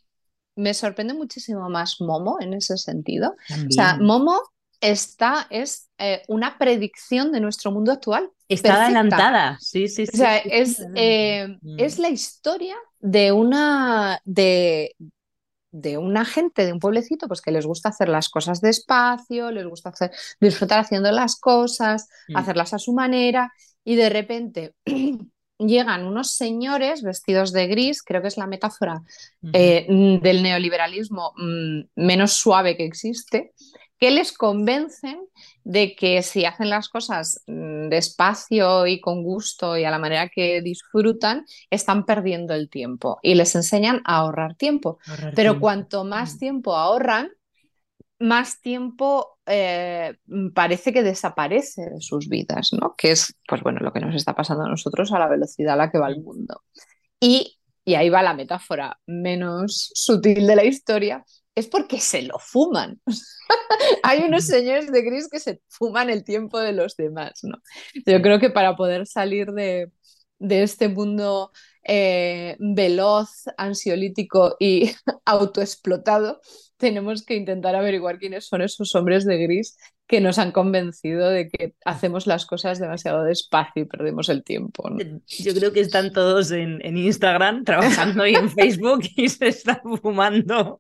Me 0.55 0.73
sorprende 0.73 1.13
muchísimo 1.13 1.69
más 1.69 1.99
Momo 1.99 2.37
en 2.39 2.53
ese 2.53 2.77
sentido. 2.77 3.35
O 3.67 3.71
sea, 3.71 3.97
Momo 3.97 4.41
está, 4.81 5.47
es 5.49 5.89
eh, 5.97 6.23
una 6.27 6.57
predicción 6.57 7.31
de 7.31 7.39
nuestro 7.39 7.71
mundo 7.71 7.91
actual. 7.91 8.29
Está 8.47 8.83
adelantada, 8.83 9.57
sí, 9.59 9.87
sí, 9.87 10.05
sí. 10.05 10.11
O 10.13 10.17
sea, 10.17 10.37
es, 10.37 10.85
eh, 10.95 11.57
mm. 11.61 11.79
es 11.79 11.99
la 11.99 12.09
historia 12.09 12.75
de 12.99 13.31
una, 13.31 14.19
de, 14.25 14.95
de 15.71 15.97
una 15.97 16.25
gente 16.25 16.65
de 16.65 16.73
un 16.73 16.79
pueblecito 16.79 17.27
pues 17.27 17.41
que 17.41 17.51
les 17.51 17.65
gusta 17.65 17.89
hacer 17.89 18.09
las 18.09 18.29
cosas 18.29 18.61
despacio, 18.61 19.51
les 19.51 19.65
gusta 19.65 19.89
hacer, 19.89 20.11
disfrutar 20.39 20.79
haciendo 20.79 21.11
las 21.11 21.39
cosas, 21.39 22.09
mm. 22.27 22.37
hacerlas 22.37 22.73
a 22.73 22.79
su 22.79 22.93
manera 22.93 23.51
y 23.83 23.95
de 23.95 24.09
repente 24.09 24.75
llegan 25.67 26.05
unos 26.05 26.31
señores 26.31 27.01
vestidos 27.01 27.51
de 27.51 27.67
gris, 27.67 28.03
creo 28.03 28.21
que 28.21 28.27
es 28.27 28.37
la 28.37 28.47
metáfora 28.47 29.01
eh, 29.53 29.85
del 30.21 30.43
neoliberalismo 30.43 31.33
mm, 31.35 31.81
menos 31.95 32.33
suave 32.33 32.77
que 32.77 32.85
existe, 32.85 33.53
que 33.99 34.11
les 34.11 34.33
convencen 34.33 35.19
de 35.63 35.95
que 35.95 36.21
si 36.23 36.43
hacen 36.43 36.69
las 36.69 36.89
cosas 36.89 37.41
mm, 37.47 37.87
despacio 37.87 38.85
y 38.85 38.99
con 38.99 39.23
gusto 39.23 39.77
y 39.77 39.85
a 39.85 39.91
la 39.91 39.99
manera 39.99 40.27
que 40.27 40.61
disfrutan, 40.61 41.45
están 41.69 42.05
perdiendo 42.05 42.53
el 42.53 42.69
tiempo 42.69 43.19
y 43.21 43.35
les 43.35 43.55
enseñan 43.55 44.01
a 44.03 44.17
ahorrar 44.17 44.55
tiempo. 44.55 44.99
Pero 45.35 45.59
cuanto 45.59 46.03
más 46.03 46.37
tiempo 46.37 46.75
ahorran, 46.75 47.31
más 48.19 48.59
tiempo 48.59 49.32
eh, 49.45 50.15
parece 50.53 50.93
que 50.93 51.03
desaparece 51.03 51.89
de 51.89 52.01
sus 52.01 52.29
vidas, 52.29 52.71
¿no? 52.73 52.95
Que 52.97 53.11
es, 53.11 53.35
pues 53.47 53.61
bueno, 53.61 53.79
lo 53.81 53.91
que 53.91 53.99
nos 53.99 54.15
está 54.15 54.35
pasando 54.35 54.65
a 54.65 54.69
nosotros 54.69 55.11
a 55.11 55.19
la 55.19 55.27
velocidad 55.27 55.73
a 55.73 55.77
la 55.77 55.91
que 55.91 55.99
va 55.99 56.09
el 56.09 56.21
mundo. 56.21 56.61
Y, 57.19 57.59
y 57.85 57.95
ahí 57.95 58.09
va 58.09 58.23
la 58.23 58.33
metáfora 58.33 58.99
menos 59.05 59.91
sutil 59.93 60.47
de 60.47 60.55
la 60.55 60.63
historia, 60.65 61.25
es 61.55 61.67
porque 61.67 61.99
se 61.99 62.23
lo 62.23 62.39
fuman. 62.39 63.01
Hay 64.03 64.21
unos 64.23 64.45
señores 64.45 64.91
de 64.91 65.01
gris 65.01 65.27
que 65.29 65.39
se 65.39 65.61
fuman 65.67 66.09
el 66.09 66.23
tiempo 66.23 66.59
de 66.59 66.73
los 66.73 66.95
demás, 66.95 67.39
¿no? 67.43 67.57
Yo 68.05 68.21
creo 68.21 68.39
que 68.39 68.49
para 68.49 68.75
poder 68.75 69.07
salir 69.07 69.51
de, 69.51 69.91
de 70.39 70.63
este 70.63 70.89
mundo 70.89 71.51
eh, 71.83 72.55
veloz, 72.59 73.45
ansiolítico 73.57 74.55
y 74.59 74.91
autoexplotado, 75.25 76.41
tenemos 76.77 77.23
que 77.23 77.35
intentar 77.35 77.75
averiguar 77.75 78.19
quiénes 78.19 78.45
son 78.45 78.61
esos 78.61 78.93
hombres 78.95 79.25
de 79.25 79.37
gris 79.37 79.77
que 80.05 80.19
nos 80.19 80.37
han 80.37 80.51
convencido 80.51 81.29
de 81.29 81.47
que 81.47 81.75
hacemos 81.85 82.27
las 82.27 82.45
cosas 82.45 82.77
demasiado 82.77 83.23
despacio 83.23 83.83
y 83.83 83.85
perdemos 83.85 84.27
el 84.29 84.43
tiempo. 84.43 84.83
Yo 85.27 85.53
creo 85.53 85.71
que 85.71 85.79
están 85.79 86.11
todos 86.11 86.51
en, 86.51 86.81
Instagram 86.83 87.63
trabajando 87.63 88.27
y 88.27 88.35
en 88.35 88.49
Facebook 88.49 89.01
y 89.15 89.29
se 89.29 89.47
están 89.47 89.79
fumando 90.01 90.77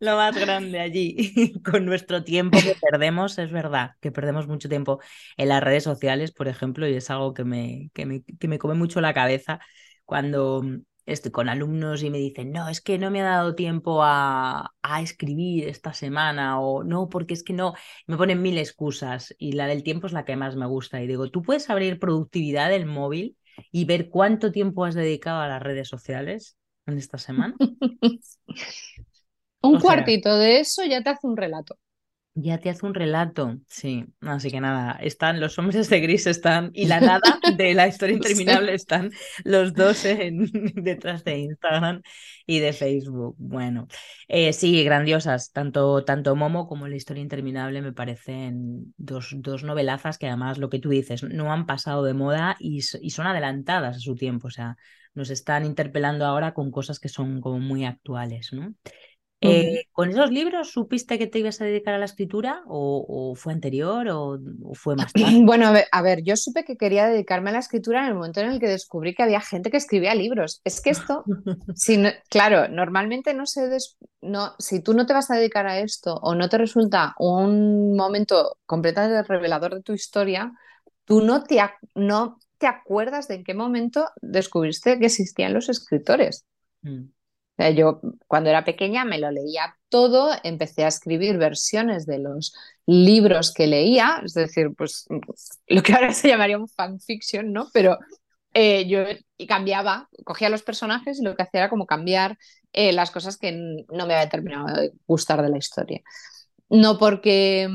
lo 0.00 0.16
más 0.16 0.36
grande 0.36 0.80
allí 0.80 1.54
con 1.64 1.86
nuestro 1.86 2.24
tiempo 2.24 2.58
que 2.58 2.74
perdemos. 2.80 3.38
Es 3.38 3.52
verdad 3.52 3.92
que 4.00 4.10
perdemos 4.10 4.48
mucho 4.48 4.68
tiempo 4.68 5.00
en 5.36 5.48
las 5.48 5.62
redes 5.62 5.84
sociales, 5.84 6.32
por 6.32 6.48
ejemplo, 6.48 6.88
y 6.88 6.96
es 6.96 7.08
algo 7.08 7.34
que 7.34 7.44
me, 7.44 7.90
que 7.94 8.04
me, 8.04 8.24
que 8.24 8.48
me 8.48 8.58
come 8.58 8.74
mucho 8.74 9.00
la 9.00 9.14
cabeza 9.14 9.60
cuando 10.06 10.62
estoy 11.06 11.30
con 11.30 11.48
alumnos 11.48 12.02
y 12.02 12.10
me 12.10 12.18
dicen, 12.18 12.52
no, 12.52 12.68
es 12.68 12.80
que 12.80 12.98
no 12.98 13.10
me 13.10 13.20
ha 13.20 13.24
dado 13.24 13.54
tiempo 13.54 14.00
a, 14.02 14.72
escribir 15.02 15.68
esta 15.68 15.92
semana 15.92 16.60
o 16.60 16.82
no, 16.82 17.08
porque 17.08 17.34
es 17.34 17.42
que 17.42 17.52
no, 17.52 17.74
me 18.06 18.16
ponen 18.16 18.40
mil 18.40 18.56
excusas 18.56 19.34
y 19.38 19.52
la 19.52 19.66
del 19.66 19.82
tiempo 19.82 20.06
es 20.06 20.12
la 20.12 20.24
que 20.24 20.36
más 20.36 20.56
me 20.56 20.66
gusta. 20.66 21.02
Y 21.02 21.06
digo, 21.06 21.30
¿tú 21.30 21.42
puedes 21.42 21.68
abrir 21.70 21.98
productividad 21.98 22.70
del 22.70 22.86
móvil 22.86 23.36
y 23.70 23.84
ver 23.84 24.08
cuánto 24.08 24.52
tiempo 24.52 24.84
has 24.84 24.94
dedicado 24.94 25.40
a 25.40 25.48
las 25.48 25.62
redes 25.62 25.88
sociales 25.88 26.56
en 26.86 26.98
esta 26.98 27.18
semana? 27.18 27.56
un 29.60 29.80
cuartito 29.80 30.36
de 30.38 30.60
eso 30.60 30.84
ya 30.84 31.02
te 31.02 31.10
hace 31.10 31.26
un 31.26 31.36
relato. 31.36 31.76
Ya 32.38 32.58
te 32.58 32.68
hace 32.68 32.84
un 32.84 32.92
relato, 32.92 33.56
sí. 33.66 34.04
Así 34.20 34.50
que 34.50 34.60
nada, 34.60 34.98
están 35.00 35.40
los 35.40 35.58
hombres 35.58 35.88
de 35.88 36.00
gris 36.00 36.26
están 36.26 36.70
y 36.74 36.84
la 36.84 37.00
nada 37.00 37.40
de 37.56 37.72
la 37.72 37.88
historia 37.88 38.14
interminable 38.14 38.74
están 38.74 39.10
los 39.42 39.72
dos 39.72 40.04
en, 40.04 40.44
detrás 40.74 41.24
de 41.24 41.38
Instagram 41.38 42.02
y 42.44 42.58
de 42.58 42.74
Facebook. 42.74 43.36
Bueno, 43.38 43.88
eh, 44.28 44.52
sí, 44.52 44.84
grandiosas. 44.84 45.50
Tanto, 45.50 46.04
tanto 46.04 46.36
Momo 46.36 46.68
como 46.68 46.88
la 46.88 46.96
historia 46.96 47.22
interminable 47.22 47.80
me 47.80 47.94
parecen 47.94 48.92
dos, 48.98 49.30
dos 49.38 49.64
novelazas 49.64 50.18
que 50.18 50.26
además 50.26 50.58
lo 50.58 50.68
que 50.68 50.78
tú 50.78 50.90
dices 50.90 51.22
no 51.22 51.50
han 51.54 51.64
pasado 51.64 52.04
de 52.04 52.12
moda 52.12 52.56
y, 52.60 52.82
y 53.00 53.10
son 53.10 53.26
adelantadas 53.26 53.96
a 53.96 54.00
su 54.00 54.14
tiempo. 54.14 54.48
O 54.48 54.50
sea, 54.50 54.76
nos 55.14 55.30
están 55.30 55.64
interpelando 55.64 56.26
ahora 56.26 56.52
con 56.52 56.70
cosas 56.70 57.00
que 57.00 57.08
son 57.08 57.40
como 57.40 57.60
muy 57.60 57.86
actuales, 57.86 58.52
¿no? 58.52 58.74
Eh, 59.42 59.84
¿Con 59.92 60.10
esos 60.10 60.30
libros 60.30 60.70
supiste 60.70 61.18
que 61.18 61.26
te 61.26 61.38
ibas 61.38 61.60
a 61.60 61.66
dedicar 61.66 61.92
a 61.94 61.98
la 61.98 62.06
escritura 62.06 62.62
o, 62.66 63.34
fue 63.36 63.52
anterior 63.52 64.08
o, 64.08 64.38
fue 64.72 64.96
más 64.96 65.12
tarde? 65.12 65.42
Bueno, 65.44 65.72
a 65.90 66.02
ver, 66.02 66.22
yo 66.22 66.36
supe 66.36 66.64
que 66.64 66.76
quería 66.76 67.06
dedicarme 67.06 67.50
a 67.50 67.54
la 67.54 67.58
escritura 67.58 68.00
en 68.00 68.08
el 68.08 68.14
momento 68.14 68.40
en 68.40 68.50
el 68.50 68.60
que 68.60 68.68
descubrí 68.68 69.14
que 69.14 69.22
había 69.22 69.40
gente 69.40 69.70
que 69.70 69.76
escribía 69.76 70.14
libros. 70.14 70.60
Es 70.64 70.80
que 70.80 70.90
esto, 70.90 71.24
si 71.74 72.02
claro, 72.30 72.68
normalmente 72.68 73.34
no 73.34 73.46
se... 73.46 73.68
no, 74.22 74.54
si 74.58 74.80
tú 74.80 74.94
no 74.94 75.06
te 75.06 75.12
vas 75.12 75.30
a 75.30 75.36
dedicar 75.36 75.66
a 75.66 75.80
esto 75.80 76.14
o 76.14 76.34
no 76.34 76.48
te 76.48 76.58
resulta 76.58 77.14
un 77.18 77.94
momento 77.94 78.58
completamente 78.64 79.22
revelador 79.22 79.74
de 79.74 79.82
tu 79.82 79.92
historia, 79.92 80.52
tú 81.04 81.20
no 81.20 81.44
te, 81.44 81.60
no 81.94 82.38
te 82.58 82.66
acuerdas 82.66 83.28
de 83.28 83.36
en 83.36 83.44
qué 83.44 83.54
momento 83.54 84.08
descubriste 84.22 84.98
que 84.98 85.06
existían 85.06 85.52
los 85.52 85.68
escritores. 85.68 86.46
Mm. 86.82 87.15
Yo 87.74 88.00
cuando 88.26 88.50
era 88.50 88.64
pequeña 88.64 89.04
me 89.04 89.18
lo 89.18 89.30
leía 89.30 89.76
todo, 89.88 90.30
empecé 90.44 90.84
a 90.84 90.88
escribir 90.88 91.38
versiones 91.38 92.04
de 92.04 92.18
los 92.18 92.54
libros 92.86 93.52
que 93.52 93.66
leía, 93.66 94.20
es 94.24 94.34
decir, 94.34 94.72
pues 94.76 95.06
lo 95.66 95.82
que 95.82 95.94
ahora 95.94 96.12
se 96.12 96.28
llamaría 96.28 96.58
un 96.58 96.68
fanfiction, 96.68 97.52
¿no? 97.52 97.68
Pero 97.72 97.98
eh, 98.52 98.86
yo 98.88 99.04
cambiaba, 99.48 100.08
cogía 100.24 100.48
los 100.48 100.62
personajes 100.62 101.18
y 101.18 101.24
lo 101.24 101.34
que 101.34 101.42
hacía 101.42 101.60
era 101.60 101.70
como 101.70 101.86
cambiar 101.86 102.38
eh, 102.72 102.92
las 102.92 103.10
cosas 103.10 103.38
que 103.38 103.52
no 103.52 104.06
me 104.06 104.14
había 104.14 104.28
terminado 104.28 104.66
de 104.74 104.92
gustar 105.06 105.42
de 105.42 105.50
la 105.50 105.58
historia. 105.58 106.02
No 106.68 106.98
porque 106.98 107.68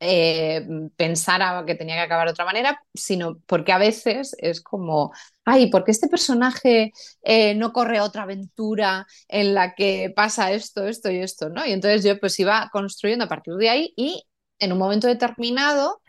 eh, 0.00 0.66
pensara 0.96 1.64
que 1.66 1.74
tenía 1.74 1.96
que 1.96 2.02
acabar 2.02 2.26
de 2.26 2.32
otra 2.32 2.44
manera, 2.44 2.80
sino 2.94 3.38
porque 3.46 3.72
a 3.72 3.78
veces 3.78 4.34
es 4.38 4.60
como, 4.60 5.12
ay, 5.44 5.70
¿por 5.70 5.84
qué 5.84 5.90
este 5.90 6.08
personaje 6.08 6.92
eh, 7.22 7.54
no 7.54 7.72
corre 7.72 8.00
otra 8.00 8.22
aventura 8.22 9.06
en 9.28 9.54
la 9.54 9.74
que 9.74 10.12
pasa 10.14 10.52
esto, 10.52 10.86
esto 10.86 11.10
y 11.10 11.18
esto? 11.18 11.48
¿no? 11.48 11.66
Y 11.66 11.72
entonces 11.72 12.04
yo 12.04 12.18
pues 12.20 12.38
iba 12.40 12.68
construyendo 12.72 13.24
a 13.24 13.28
partir 13.28 13.54
de 13.54 13.68
ahí 13.70 13.92
y 13.96 14.22
en 14.58 14.72
un 14.72 14.78
momento 14.78 15.06
determinado 15.08 16.00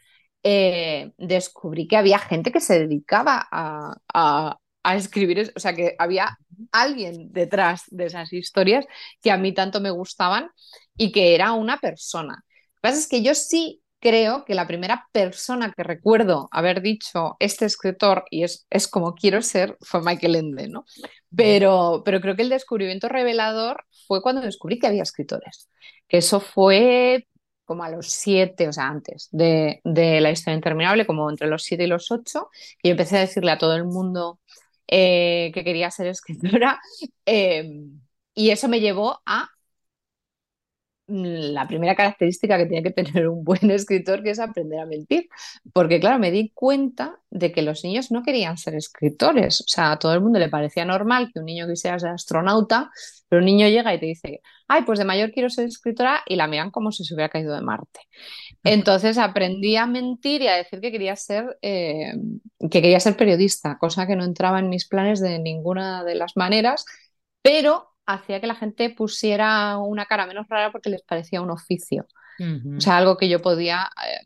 eh, 0.44 1.12
descubrí 1.18 1.88
que 1.88 1.98
había 1.98 2.20
gente 2.20 2.52
que 2.52 2.62
se 2.62 2.80
dedicaba 2.80 3.48
a, 3.52 3.96
a 4.84 4.96
escribir, 4.96 5.52
o 5.56 5.60
sea, 5.60 5.74
que 5.76 5.96
había 6.00 6.38
alguien 6.72 7.32
detrás 7.32 7.84
de 7.88 8.06
esas 8.06 8.32
historias 8.34 8.86
que 9.22 9.32
a 9.32 9.38
mí 9.38 9.54
tanto 9.54 9.82
me 9.82 9.92
gustaban 9.92 10.50
y 10.98 11.12
que 11.12 11.36
era 11.36 11.54
una 11.54 11.78
persona 11.78 12.44
que 12.80 12.88
pasa 12.88 13.00
es 13.00 13.08
que 13.08 13.22
yo 13.22 13.36
sí 13.36 13.82
creo 14.00 14.46
que 14.46 14.56
la 14.56 14.68
primera 14.68 15.08
persona 15.12 15.74
que 15.76 15.84
recuerdo 15.84 16.48
haber 16.52 16.82
dicho 16.82 17.36
este 17.40 17.66
escritor, 17.66 18.24
y 18.30 18.44
es, 18.44 18.66
es 18.70 18.88
como 18.88 19.14
quiero 19.14 19.42
ser, 19.42 19.78
fue 19.82 20.02
Michael 20.02 20.36
Ende, 20.36 20.70
¿no? 20.70 20.86
Pero, 21.36 22.02
pero 22.06 22.22
creo 22.22 22.36
que 22.36 22.44
el 22.44 22.50
descubrimiento 22.50 23.10
revelador 23.10 23.86
fue 24.08 24.22
cuando 24.22 24.42
descubrí 24.42 24.80
que 24.80 24.88
había 24.88 25.04
escritores. 25.04 25.70
Que 26.08 26.18
eso 26.18 26.40
fue 26.40 27.28
como 27.66 27.84
a 27.84 27.90
los 27.90 28.08
siete, 28.08 28.68
o 28.68 28.74
sea, 28.74 28.88
antes 28.88 29.30
de, 29.32 29.82
la 29.84 30.32
historia 30.32 30.56
interminable, 30.56 31.06
como 31.06 31.30
entre 31.30 31.48
los 31.48 31.64
siete 31.64 31.84
y 31.84 31.88
los 31.88 32.10
ocho, 32.12 32.50
y 32.82 32.88
yo 32.88 32.92
empecé 32.94 33.18
a 33.18 33.22
decirle 33.22 33.52
a 33.52 33.60
todo 33.60 33.76
el 33.76 33.86
mundo 33.86 34.40
eh, 34.88 35.52
que 35.54 35.64
quería 35.64 35.92
ser 35.92 36.08
escritora. 36.08 36.80
Eh, 37.32 37.84
y 38.34 38.50
eso 38.50 38.68
me 38.68 38.80
llevó 38.80 39.22
a 39.24 39.50
la 41.10 41.68
primera 41.68 41.96
característica 41.96 42.58
que 42.58 42.66
tiene 42.66 42.84
que 42.84 42.92
tener 42.92 43.28
un 43.28 43.44
buen 43.44 43.70
escritor, 43.72 44.24
que 44.24 44.32
es 44.32 44.40
aprender 44.40 44.80
a 44.80 44.86
mentir. 44.86 45.28
Porque, 45.74 46.00
claro, 46.00 46.20
me 46.20 46.32
di 46.32 46.52
cuenta 46.54 47.20
de 47.30 47.52
que 47.52 47.62
los 47.62 47.84
niños 47.84 48.12
no 48.12 48.24
querían 48.24 48.58
ser 48.58 48.76
escritores. 48.76 49.62
O 49.62 49.68
sea, 49.68 49.92
a 49.92 50.00
todo 50.00 50.14
el 50.14 50.22
mundo 50.22 50.40
le 50.40 50.50
parecía 50.50 50.86
normal 50.86 51.32
que 51.34 51.40
un 51.40 51.46
niño 51.46 51.68
quisiera 51.68 52.00
ser 52.00 52.10
astronauta, 52.10 52.92
pero 53.28 53.40
un 53.40 53.46
niño 53.46 53.68
llega 53.68 53.94
y 53.94 54.00
te 54.00 54.06
dice, 54.06 54.42
ay, 54.68 54.84
pues 54.84 55.00
de 55.00 55.06
mayor 55.06 55.32
quiero 55.32 55.50
ser 55.50 55.66
escritora, 55.66 56.22
y 56.28 56.36
la 56.36 56.48
miran 56.48 56.72
como 56.72 56.92
si 56.92 57.04
se 57.04 57.14
hubiera 57.14 57.30
caído 57.30 57.54
de 57.56 57.62
Marte. 57.62 58.00
Entonces 58.64 59.18
aprendí 59.18 59.76
a 59.76 59.86
mentir 59.86 60.42
y 60.42 60.48
a 60.48 60.56
decir 60.56 60.80
que 60.80 60.92
quería 60.92 61.16
ser, 61.16 61.58
eh, 61.62 62.14
que 62.60 62.82
quería 62.82 63.00
ser 63.00 63.18
periodista, 63.18 63.78
cosa 63.80 64.08
que 64.08 64.16
no 64.16 64.24
entraba 64.24 64.60
en 64.60 64.70
mis 64.70 64.88
planes 64.88 65.20
de 65.22 65.40
ninguna 65.40 66.04
de 66.04 66.16
las 66.16 66.36
maneras, 66.36 66.86
pero 67.42 67.90
hacía 68.14 68.42
que 68.42 68.48
la 68.48 68.56
gente 68.56 68.90
pusiera 68.90 69.78
una 69.78 70.06
cara 70.06 70.26
menos 70.26 70.48
rara 70.48 70.72
porque 70.72 70.90
les 70.90 71.04
parecía 71.04 71.42
un 71.42 71.52
oficio. 71.52 72.08
O 72.78 72.80
sea, 72.80 72.98
algo 72.98 73.18
que 73.18 73.28
yo 73.28 73.42
podía 73.42 73.90
eh, 74.08 74.26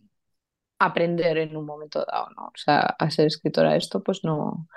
aprender 0.77 1.39
en 1.39 1.57
un 1.57 1.65
momento 1.65 2.05
dado, 2.05 2.27
¿no? 2.35 2.45
O 2.45 2.55
sea, 2.55 2.81
a 2.81 3.09
ser 3.09 3.25
escritora 3.25 3.75
esto, 3.75 4.03
pues 4.03 4.23
no, 4.23 4.67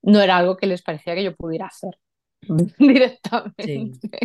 no 0.00 0.20
era 0.22 0.38
algo 0.38 0.56
que 0.56 0.66
les 0.66 0.80
parecía 0.80 1.14
que 1.14 1.24
yo 1.24 1.36
pudiera 1.36 1.66
hacer 1.66 1.98
directamente. 2.78 4.18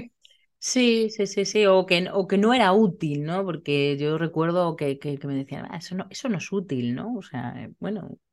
Sí. 0.57 1.09
Sí, 1.09 1.09
sí, 1.09 1.45
sí, 1.45 1.65
o 1.65 1.87
que, 1.87 2.07
o 2.13 2.27
que 2.27 2.37
no 2.37 2.53
era 2.53 2.71
útil, 2.71 3.23
¿no? 3.23 3.43
Porque 3.43 3.97
yo 3.97 4.19
recuerdo 4.19 4.75
que, 4.75 4.99
que, 4.99 5.17
me 5.23 5.33
decían, 5.33 5.67
ah, 5.71 5.77
eso, 5.77 5.95
no, 5.95 6.05
eso 6.11 6.29
no 6.29 6.37
es 6.37 6.51
útil, 6.51 6.93
¿no? 6.93 7.15
O 7.15 7.23
sea, 7.23 7.67
bueno, 7.79 8.11
Mm, 8.11 8.30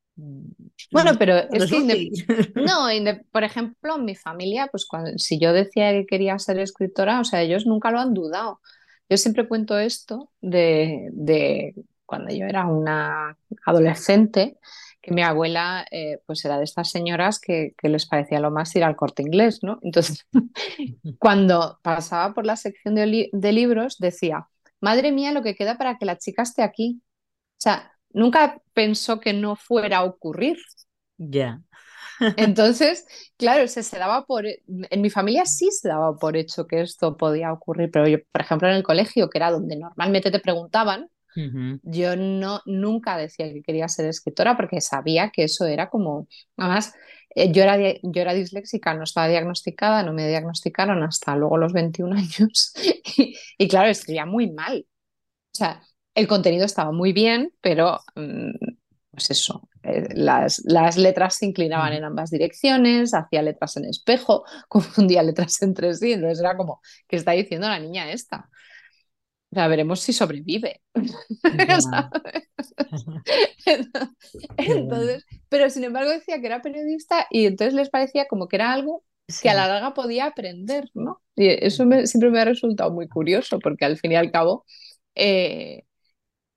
bueno, 0.91 1.13
pero 1.19 1.37
es 1.37 1.71
que, 1.71 2.11
no, 2.57 2.89
por 3.31 3.45
ejemplo, 3.45 3.99
mi 3.99 4.17
familia, 4.17 4.67
pues 4.69 4.85
cuando, 4.87 5.17
si 5.19 5.39
yo 5.39 5.53
decía 5.53 5.93
que 5.93 6.07
quería 6.07 6.39
ser 6.39 6.59
escritora, 6.59 7.21
o 7.21 7.25
sea, 7.25 7.43
ellos 7.43 7.67
nunca 7.67 7.91
lo 7.91 8.01
han 8.01 8.15
dudado. 8.15 8.61
Yo 9.09 9.17
siempre 9.17 9.47
cuento 9.47 9.79
esto 9.79 10.31
de, 10.41 11.09
de 11.13 11.75
cuando 12.05 12.35
yo 12.35 12.47
era 12.47 12.67
una 12.67 13.37
adolescente, 13.65 14.59
que 15.01 15.13
mi 15.13 15.23
abuela 15.23 15.87
eh, 15.91 16.21
pues 16.27 16.45
era 16.45 16.59
de 16.59 16.65
estas 16.65 16.91
señoras 16.91 17.39
que, 17.39 17.75
que, 17.79 17.89
les 17.89 18.07
parecía 18.07 18.41
lo 18.41 18.51
más 18.51 18.75
ir 18.75 18.83
al 18.83 18.97
corte 18.97 19.23
inglés, 19.23 19.61
¿no? 19.63 19.79
Entonces, 19.83 20.27
cuando 21.19 21.79
pasaba 21.83 22.35
por 22.35 22.45
la 22.45 22.57
sección 22.57 22.97
de, 22.97 23.31
de 23.33 23.53
libros, 23.53 23.99
decía, 23.99 24.49
madre 24.81 25.13
mía, 25.13 25.33
lo 25.33 25.43
que 25.43 25.55
queda 25.55 25.79
para 25.79 25.97
que 25.97 26.07
la 26.07 26.19
chica 26.19 26.43
esté 26.43 26.63
aquí. 26.63 27.01
O 27.03 27.61
sea, 27.61 27.98
nunca 28.11 28.61
pensó 28.75 29.21
que 29.21 29.33
no 29.33 29.57
fuera 29.57 29.99
a 29.99 30.05
ocurrir. 30.05 30.59
Ya. 31.19 31.61
Entonces, 32.37 33.07
claro, 33.37 33.67
se, 33.69 33.83
se 33.83 33.99
daba 33.99 34.25
por, 34.27 34.45
en 34.47 35.03
mi 35.03 35.11
familia 35.11 35.45
sí 35.47 35.71
se 35.71 35.89
daba 35.89 36.17
por 36.17 36.37
hecho 36.37 36.67
que 36.67 36.81
esto 36.83 37.17
podía 37.17 37.53
ocurrir, 37.53 37.91
pero 37.91 38.07
yo, 38.09 38.19
por 38.33 38.41
ejemplo, 38.43 38.69
en 38.69 38.75
el 38.75 38.83
colegio, 38.83 39.29
que 39.31 39.39
era 39.39 39.51
donde 39.51 39.77
normalmente 39.77 40.31
te 40.31 40.41
preguntaban, 40.41 41.09
yo 41.83 42.17
no, 42.17 42.63
nunca 42.67 43.17
decía 43.17 43.53
que 43.53 43.63
quería 43.63 43.89
ser 43.89 44.07
escritora 44.07 44.57
porque 44.57 44.81
sabía 44.81 45.31
que 45.31 45.45
eso 45.45 45.67
era 45.67 45.91
como, 45.91 46.29
además, 46.57 46.95
eh, 47.35 47.53
yo, 47.53 47.63
era, 47.63 47.79
yo 47.79 48.23
era 48.23 48.35
disléxica, 48.35 48.95
no 48.95 49.05
estaba 49.05 49.29
diagnosticada, 49.29 50.03
no 50.03 50.13
me 50.13 50.29
diagnosticaron 50.29 51.03
hasta 51.05 51.37
luego 51.37 51.59
los 51.59 51.73
21 51.73 52.15
años 52.15 52.75
y, 53.19 53.37
y 53.59 53.69
claro, 53.69 53.89
escribía 53.91 54.27
muy 54.27 54.51
mal. 54.53 54.87
O 55.53 55.57
sea, 55.59 55.83
el 56.19 56.27
contenido 56.27 56.65
estaba 56.65 56.91
muy 56.91 57.13
bien, 57.13 57.53
pero 57.61 58.01
mm, 58.17 58.51
pues 59.13 59.31
eso, 59.31 59.69
eh, 59.85 60.09
las, 60.15 60.65
letras 60.97 61.37
se 61.37 61.47
inclinaban 61.47 61.93
en 61.93 62.03
ambas 62.03 62.31
direcciones, 62.31 63.15
hacía 63.15 63.41
letras 63.41 63.77
en 63.77 63.85
espejo, 63.85 64.43
confundía 64.69 65.23
letras 65.23 65.63
entre 65.63 65.95
sí, 65.95 66.13
entonces 66.13 66.41
era 66.41 66.57
como, 66.57 66.81
¿qué 67.07 67.15
está 67.15 67.33
diciendo 67.33 67.69
la 67.69 67.79
niña 67.79 68.11
esta? 68.11 68.51
O 69.53 69.69
veremos 69.69 70.01
si 70.01 70.13
sobrevive. 70.13 70.83
entonces, 74.57 75.25
pero 75.49 75.71
sin 75.71 75.85
embargo 75.85 76.11
decía 76.11 76.41
que 76.41 76.47
era 76.49 76.63
periodista 76.63 77.29
y 77.31 77.47
entonces 77.47 77.75
les 77.75 77.91
parecía 77.91 78.27
como 78.27 78.49
que 78.49 78.57
era 78.57 78.73
algo 78.73 79.05
que 79.41 79.51
a 79.51 79.55
la 79.55 79.69
larga 79.69 79.95
podía 79.95 80.27
aprender, 80.27 80.91
¿no? 80.95 81.23
Y 81.37 81.47
eso 81.65 81.85
siempre 82.05 82.31
me 82.31 82.41
ha 82.41 82.45
resultado 82.45 82.91
muy 82.91 83.07
curioso 83.09 83.61
porque 83.61 83.85
al 83.85 83.97
fin 83.97 84.13
y 84.13 84.17
al 84.17 84.33
cabo 84.33 84.65
eh, 85.15 85.85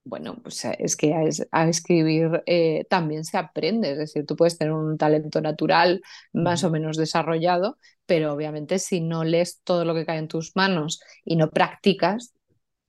bueno, 0.04 0.38
pues 0.42 0.66
es 0.66 0.96
que 0.96 1.14
a, 1.52 1.68
escribir 1.68 2.44
eh, 2.46 2.86
también 2.90 3.24
se 3.24 3.38
aprende, 3.38 3.92
es 3.92 3.98
decir, 3.98 4.26
tú 4.26 4.36
puedes 4.36 4.58
tener 4.58 4.74
un 4.74 4.98
talento 4.98 5.42
natural 5.42 6.02
más 6.34 6.64
o 6.64 6.72
menos 6.72 6.98
desarrollado, 6.98 7.78
pero 8.06 8.34
obviamente 8.34 8.80
si 8.80 9.02
no 9.02 9.24
lees 9.24 9.62
todo 9.64 9.86
lo 9.86 9.94
que 9.94 10.06
cae 10.06 10.18
en 10.18 10.28
tus 10.28 10.56
manos 10.56 11.02
y 11.24 11.36
no 11.36 11.52
practicas, 11.52 12.34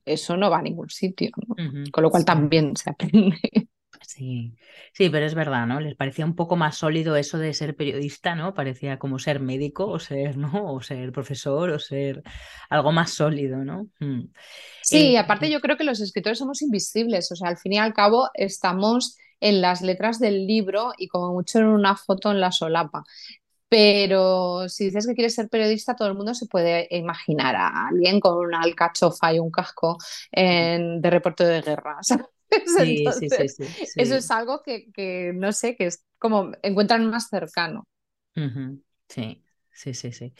eso 0.04 0.36
no 0.36 0.50
va 0.50 0.58
a 0.58 0.62
ningún 0.62 0.90
sitio, 0.90 1.30
con 1.92 2.02
lo 2.02 2.10
cual 2.10 2.24
también 2.24 2.76
se 2.76 2.90
aprende. 2.90 3.38
Sí, 4.14 4.54
sí, 4.92 5.08
pero 5.08 5.24
es 5.24 5.34
verdad, 5.34 5.66
¿no? 5.66 5.80
Les 5.80 5.94
parecía 5.94 6.26
un 6.26 6.36
poco 6.36 6.54
más 6.54 6.76
sólido 6.76 7.16
eso 7.16 7.38
de 7.38 7.54
ser 7.54 7.74
periodista, 7.74 8.34
¿no? 8.34 8.52
Parecía 8.52 8.98
como 8.98 9.18
ser 9.18 9.40
médico 9.40 9.86
o 9.86 9.98
ser, 9.98 10.36
¿no? 10.36 10.50
O 10.74 10.82
ser 10.82 11.12
profesor 11.12 11.70
o 11.70 11.78
ser 11.78 12.22
algo 12.68 12.92
más 12.92 13.12
sólido, 13.12 13.64
¿no? 13.64 13.88
Mm. 14.00 14.24
Sí, 14.82 15.14
eh, 15.14 15.18
aparte 15.18 15.50
yo 15.50 15.60
creo 15.60 15.78
que 15.78 15.84
los 15.84 16.00
escritores 16.00 16.38
somos 16.38 16.60
invisibles, 16.60 17.32
o 17.32 17.36
sea, 17.36 17.48
al 17.48 17.56
fin 17.56 17.72
y 17.72 17.78
al 17.78 17.94
cabo 17.94 18.28
estamos 18.34 19.16
en 19.40 19.62
las 19.62 19.80
letras 19.80 20.18
del 20.18 20.46
libro 20.46 20.92
y 20.98 21.08
como 21.08 21.32
mucho 21.32 21.60
en 21.60 21.68
una 21.68 21.96
foto 21.96 22.30
en 22.30 22.40
la 22.40 22.52
solapa. 22.52 23.04
Pero 23.70 24.68
si 24.68 24.84
dices 24.84 25.06
que 25.06 25.14
quieres 25.14 25.34
ser 25.34 25.48
periodista, 25.48 25.96
todo 25.96 26.08
el 26.08 26.14
mundo 26.14 26.34
se 26.34 26.44
puede 26.44 26.86
imaginar 26.90 27.56
a 27.56 27.88
alguien 27.88 28.20
con 28.20 28.36
una 28.36 28.60
alcachofa 28.60 29.32
y 29.32 29.38
un 29.38 29.50
casco 29.50 29.96
de 30.30 31.00
reporte 31.10 31.46
de 31.46 31.62
guerra. 31.62 31.96
Sí, 32.66 33.04
sí, 33.12 33.30
sí, 33.30 33.64
Eso 33.96 34.14
es 34.16 34.30
algo 34.30 34.62
que, 34.62 35.32
no 35.34 35.52
sé, 35.52 35.76
que 35.76 35.86
es 35.86 36.04
como 36.18 36.52
encuentran 36.62 37.08
más 37.10 37.28
cercano. 37.28 37.86
Sí, 39.08 39.42
sí, 39.72 39.94
sí, 39.94 40.12
sí. 40.12 40.32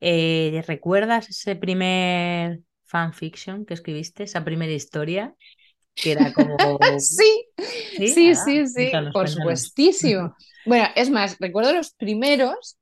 Eh, 0.00 0.62
¿Recuerdas 0.66 1.28
ese 1.28 1.56
primer 1.56 2.60
fanfiction 2.84 3.64
que 3.64 3.74
escribiste, 3.74 4.24
esa 4.24 4.44
primera 4.44 4.72
historia? 4.72 5.34
Que 5.94 6.12
era 6.12 6.32
como. 6.32 6.78
sí, 7.00 7.46
sí, 7.96 8.34
sí, 8.34 8.66
sí, 8.66 8.92
por 9.12 9.28
supuestísimo. 9.28 10.34
Bueno, 10.66 10.88
es 10.96 11.10
más, 11.10 11.36
recuerdo 11.40 11.74
los 11.74 11.92
primeros 11.92 12.78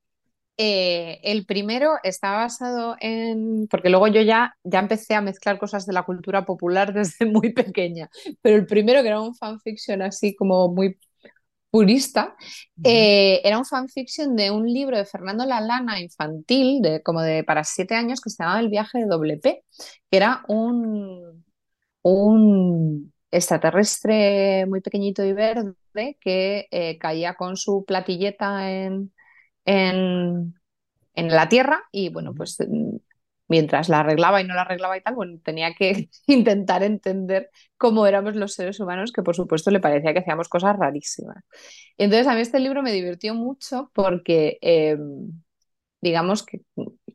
eh, 0.57 1.21
el 1.23 1.47
primero 1.47 1.93
está 2.03 2.33
basado 2.33 2.97
en, 3.01 3.67
porque 3.69 3.91
luego 3.91 4.09
yo 4.09 4.21
ya, 4.23 4.55
ya 4.65 4.81
empecé 4.81 5.15
a 5.15 5.21
mezclar 5.21 5.59
cosas 5.59 5.87
de 5.87 5.93
la 5.93 6.05
cultura 6.05 6.45
popular 6.45 6.93
desde 6.95 7.27
muy 7.27 7.53
pequeña, 7.53 8.11
pero 8.43 8.57
el 8.57 8.67
primero 8.67 9.03
que 9.03 9.09
era 9.09 9.21
un 9.21 9.35
fanfiction 9.35 10.03
así 10.03 10.35
como 10.35 10.69
muy, 10.69 10.99
purista, 11.73 12.37
eh, 12.85 13.41
era 13.45 13.57
un 13.57 13.65
fanfiction 13.65 14.37
de 14.37 14.51
un 14.51 14.67
libro 14.71 14.99
de 14.99 15.07
Fernando 15.07 15.47
Lalana 15.47 16.01
infantil, 16.01 16.83
de, 16.83 17.03
como 17.03 17.23
de 17.23 17.45
para 17.45 17.65
siete 17.65 17.95
años, 17.95 18.21
que 18.21 18.29
se 18.29 18.43
llamaba 18.43 18.61
El 18.61 18.69
viaje 18.69 18.99
de 18.99 19.07
WP, 19.07 19.43
que 20.11 20.17
era 20.17 20.45
un, 20.49 21.43
un 22.03 23.13
extraterrestre 23.31 24.67
muy 24.67 24.83
pequeñito 24.83 25.25
y 25.25 25.33
verde 25.33 25.75
que 26.21 26.69
eh, 26.71 26.99
caía 26.99 27.35
con 27.37 27.57
su 27.57 27.87
platilleta 27.87 28.71
en, 28.71 29.11
en, 29.65 30.55
en 31.15 31.29
la 31.29 31.49
Tierra 31.49 31.85
y 31.93 32.11
bueno, 32.11 32.35
pues 32.35 32.59
mientras 33.49 33.89
la 33.91 34.01
arreglaba 34.01 34.41
y 34.41 34.45
no 34.45 34.55
la 34.55 34.63
arreglaba 34.63 34.97
y 34.97 35.03
tal, 35.03 35.15
bueno, 35.15 35.39
tenía 35.45 35.75
que 35.75 36.09
intentar 36.27 36.83
entender 36.83 37.51
cómo 37.77 38.07
éramos 38.07 38.35
los 38.35 38.55
seres 38.55 38.81
humanos, 38.81 39.13
que 39.13 39.23
por 39.23 39.37
supuesto 39.37 39.71
le 39.71 39.81
parecía 39.81 40.13
que 40.15 40.21
hacíamos 40.21 40.49
cosas 40.49 40.77
rarísimas. 40.79 41.45
entonces 41.99 42.27
a 42.27 42.35
mí 42.35 42.41
este 42.41 42.61
libro 42.61 42.83
me 42.83 42.93
divirtió 42.93 43.35
mucho 43.35 43.91
porque, 43.95 44.59
em, 44.63 45.31
digamos 46.01 46.45
que 46.45 46.63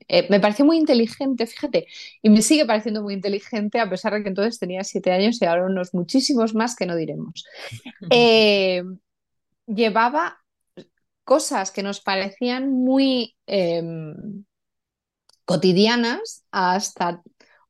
eh, 0.08 0.28
me 0.30 0.40
pareció 0.40 0.66
muy 0.66 0.78
inteligente, 0.78 1.48
fíjate, 1.48 1.88
y 2.22 2.30
me 2.30 2.42
sigue 2.42 2.66
pareciendo 2.66 3.04
muy 3.04 3.14
inteligente 3.16 3.80
a 3.80 3.90
pesar 3.90 4.14
de 4.14 4.24
que 4.24 4.30
entonces 4.30 4.60
tenía 4.60 4.84
siete 4.84 5.12
años 5.12 5.42
y 5.42 5.46
ahora 5.46 5.66
unos 5.66 5.94
muchísimos 5.94 6.56
más 6.56 6.76
que 6.76 6.86
no 6.86 6.96
diremos. 6.96 7.46
Eh, 8.10 8.84
llevaba 9.68 10.37
cosas 11.28 11.72
que 11.72 11.84
nos 11.84 12.00
parecían 12.00 12.72
muy 12.72 13.36
em, 13.48 14.46
cotidianas 15.44 16.46
hasta 16.52 17.22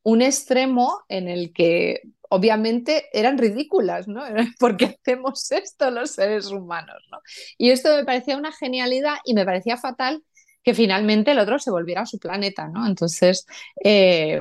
un 0.03 0.21
extremo 0.21 0.99
en 1.09 1.27
el 1.27 1.53
que 1.53 2.03
obviamente 2.29 3.09
eran 3.11 3.39
ridículas, 3.39 4.07
¿no? 4.07 4.21
Porque 4.59 4.85
hacemos 4.85 5.51
esto 5.51 5.89
los 5.89 6.11
seres 6.11 6.51
humanos, 6.51 7.01
¿no? 7.11 7.17
Y 7.57 7.71
esto 7.71 7.95
me 7.95 8.05
parecía 8.05 8.37
una 8.37 8.51
genialidad 8.51 9.15
y 9.25 9.33
me 9.33 9.43
parecía 9.43 9.75
fatal 9.75 10.23
que 10.61 10.75
finalmente 10.75 11.31
el 11.31 11.39
otro 11.39 11.57
se 11.57 11.71
volviera 11.71 12.01
a 12.01 12.05
su 12.05 12.19
planeta, 12.19 12.67
¿no? 12.67 12.85
Entonces, 12.85 13.47
eh, 13.83 14.39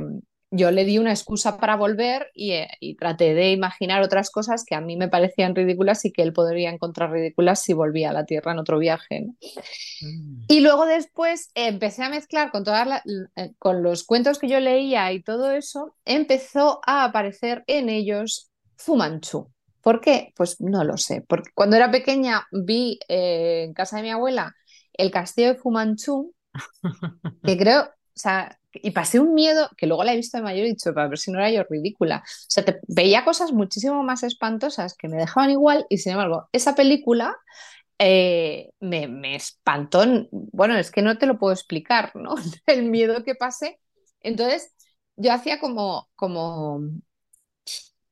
yo 0.51 0.71
le 0.71 0.85
di 0.85 0.99
una 0.99 1.11
excusa 1.11 1.59
para 1.59 1.77
volver 1.77 2.31
eh, 2.35 2.69
y, 2.81 2.97
traté 2.97 3.35
de 3.35 3.51
imaginar 3.51 4.03
otras 4.03 4.31
cosas 4.31 4.65
que 4.65 4.75
a 4.75 4.81
mí 4.81 4.97
me 4.97 5.09
parecían 5.09 5.55
ridículas 5.55 6.05
y 6.05 6.13
que 6.13 6.23
él 6.23 6.33
podría 6.33 6.71
encontrar 6.71 7.11
ridículas 7.11 7.63
si 7.63 7.73
volvía 7.73 8.11
a 8.11 8.13
la 8.13 8.25
Tierra 8.25 8.53
en 8.53 8.59
otro 8.59 8.79
viaje. 8.79 9.27
Mm. 10.03 10.45
Y 10.49 10.61
luego 10.61 10.87
después 10.87 11.51
empecé 11.55 12.05
a 12.05 12.09
mezclar 12.09 12.51
con, 12.51 12.65
todas 12.65 13.03
eh, 13.07 13.53
con 13.59 13.83
los 13.83 14.05
cuentos 14.05 14.39
que 14.39 14.49
yo 14.49 14.61
leía 14.61 15.13
y 15.13 15.23
todo 15.23 15.51
eso, 15.51 15.97
empezó 16.05 16.81
a 16.87 17.05
aparecer 17.05 17.65
en 17.67 17.89
ellos 17.89 18.51
Fumanchu. 18.77 19.51
¿Por 19.81 20.01
qué? 20.01 20.33
Pues 20.37 20.61
no 20.61 20.85
lo 20.85 20.97
sé. 20.97 21.25
Porque 21.27 21.51
cuando 21.55 21.77
era 21.77 21.91
pequeña 21.91 22.47
vi 22.51 22.99
eh, 23.09 23.65
en 23.65 23.75
casa 23.75 23.97
de 23.97 24.03
mi 24.03 24.11
abuela 24.11 24.55
el 24.93 25.11
castillo 25.11 25.49
de 25.49 25.55
Fumanchu, 25.57 26.35
que 27.45 27.57
creo, 27.57 27.91
o 28.17 28.19
sea, 28.19 28.59
y 28.73 28.93
pasé 28.93 29.21
un 29.21 29.35
miedo 29.35 29.69
que 29.77 29.87
luego 29.87 30.03
la 30.03 30.15
he 30.15 30.17
visto 30.17 30.39
de 30.39 30.43
mayor 30.43 30.65
y 30.65 30.69
he 30.69 30.73
dicho, 30.73 30.95
para 30.95 31.09
ver 31.09 31.19
si 31.19 31.31
no 31.31 31.39
era 31.39 31.51
yo 31.51 31.65
ridícula. 31.69 32.23
O 32.25 32.47
sea, 32.49 32.65
te, 32.65 32.81
veía 32.89 33.25
cosas 33.25 33.53
muchísimo 33.53 34.03
más 34.03 34.23
espantosas 34.23 34.95
que 34.95 35.09
me 35.09 35.19
dejaban 35.19 35.51
igual 35.51 35.87
y 35.91 35.99
sin 35.99 36.13
embargo, 36.13 36.49
esa 36.53 36.75
película 36.75 37.37
eh, 37.99 38.71
me, 38.81 39.07
me, 39.09 39.37
espantó. 39.37 40.05
Bueno, 40.31 40.77
es 40.79 40.91
que 40.91 41.03
no 41.03 41.19
te 41.19 41.27
lo 41.27 41.39
puedo 41.39 41.53
explicar, 41.53 42.13
¿no? 42.17 42.35
El 42.67 42.85
miedo 42.85 43.23
que 43.25 43.35
pasé. 43.35 43.81
Entonces, 44.21 44.73
yo 45.17 45.33
hacía 45.33 45.61
como, 45.61 46.09
como, 46.17 46.81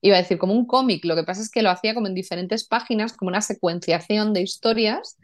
iba 0.03 0.17
a 0.17 0.21
decir, 0.21 0.39
como 0.39 0.53
un 0.55 0.67
cómic. 0.67 1.05
Lo 1.05 1.17
que 1.17 1.25
pasa 1.25 1.43
es 1.43 1.51
que 1.51 1.63
lo 1.63 1.71
hacía 1.71 1.95
como 1.95 2.09
en 2.09 2.15
diferentes 2.15 2.67
páginas, 2.67 3.15
como 3.15 3.31
una 3.31 3.41
secuenciación 3.41 4.33
de 4.35 4.43
historias. 4.43 5.17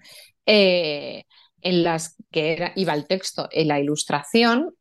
Eh, 0.46 1.24
en 1.62 1.82
las 1.82 2.16
que 2.30 2.72
iba 2.76 2.94
el 2.94 3.06
texto 3.06 3.48
y 3.52 3.64
la 3.64 3.80
ilustración, 3.80 4.74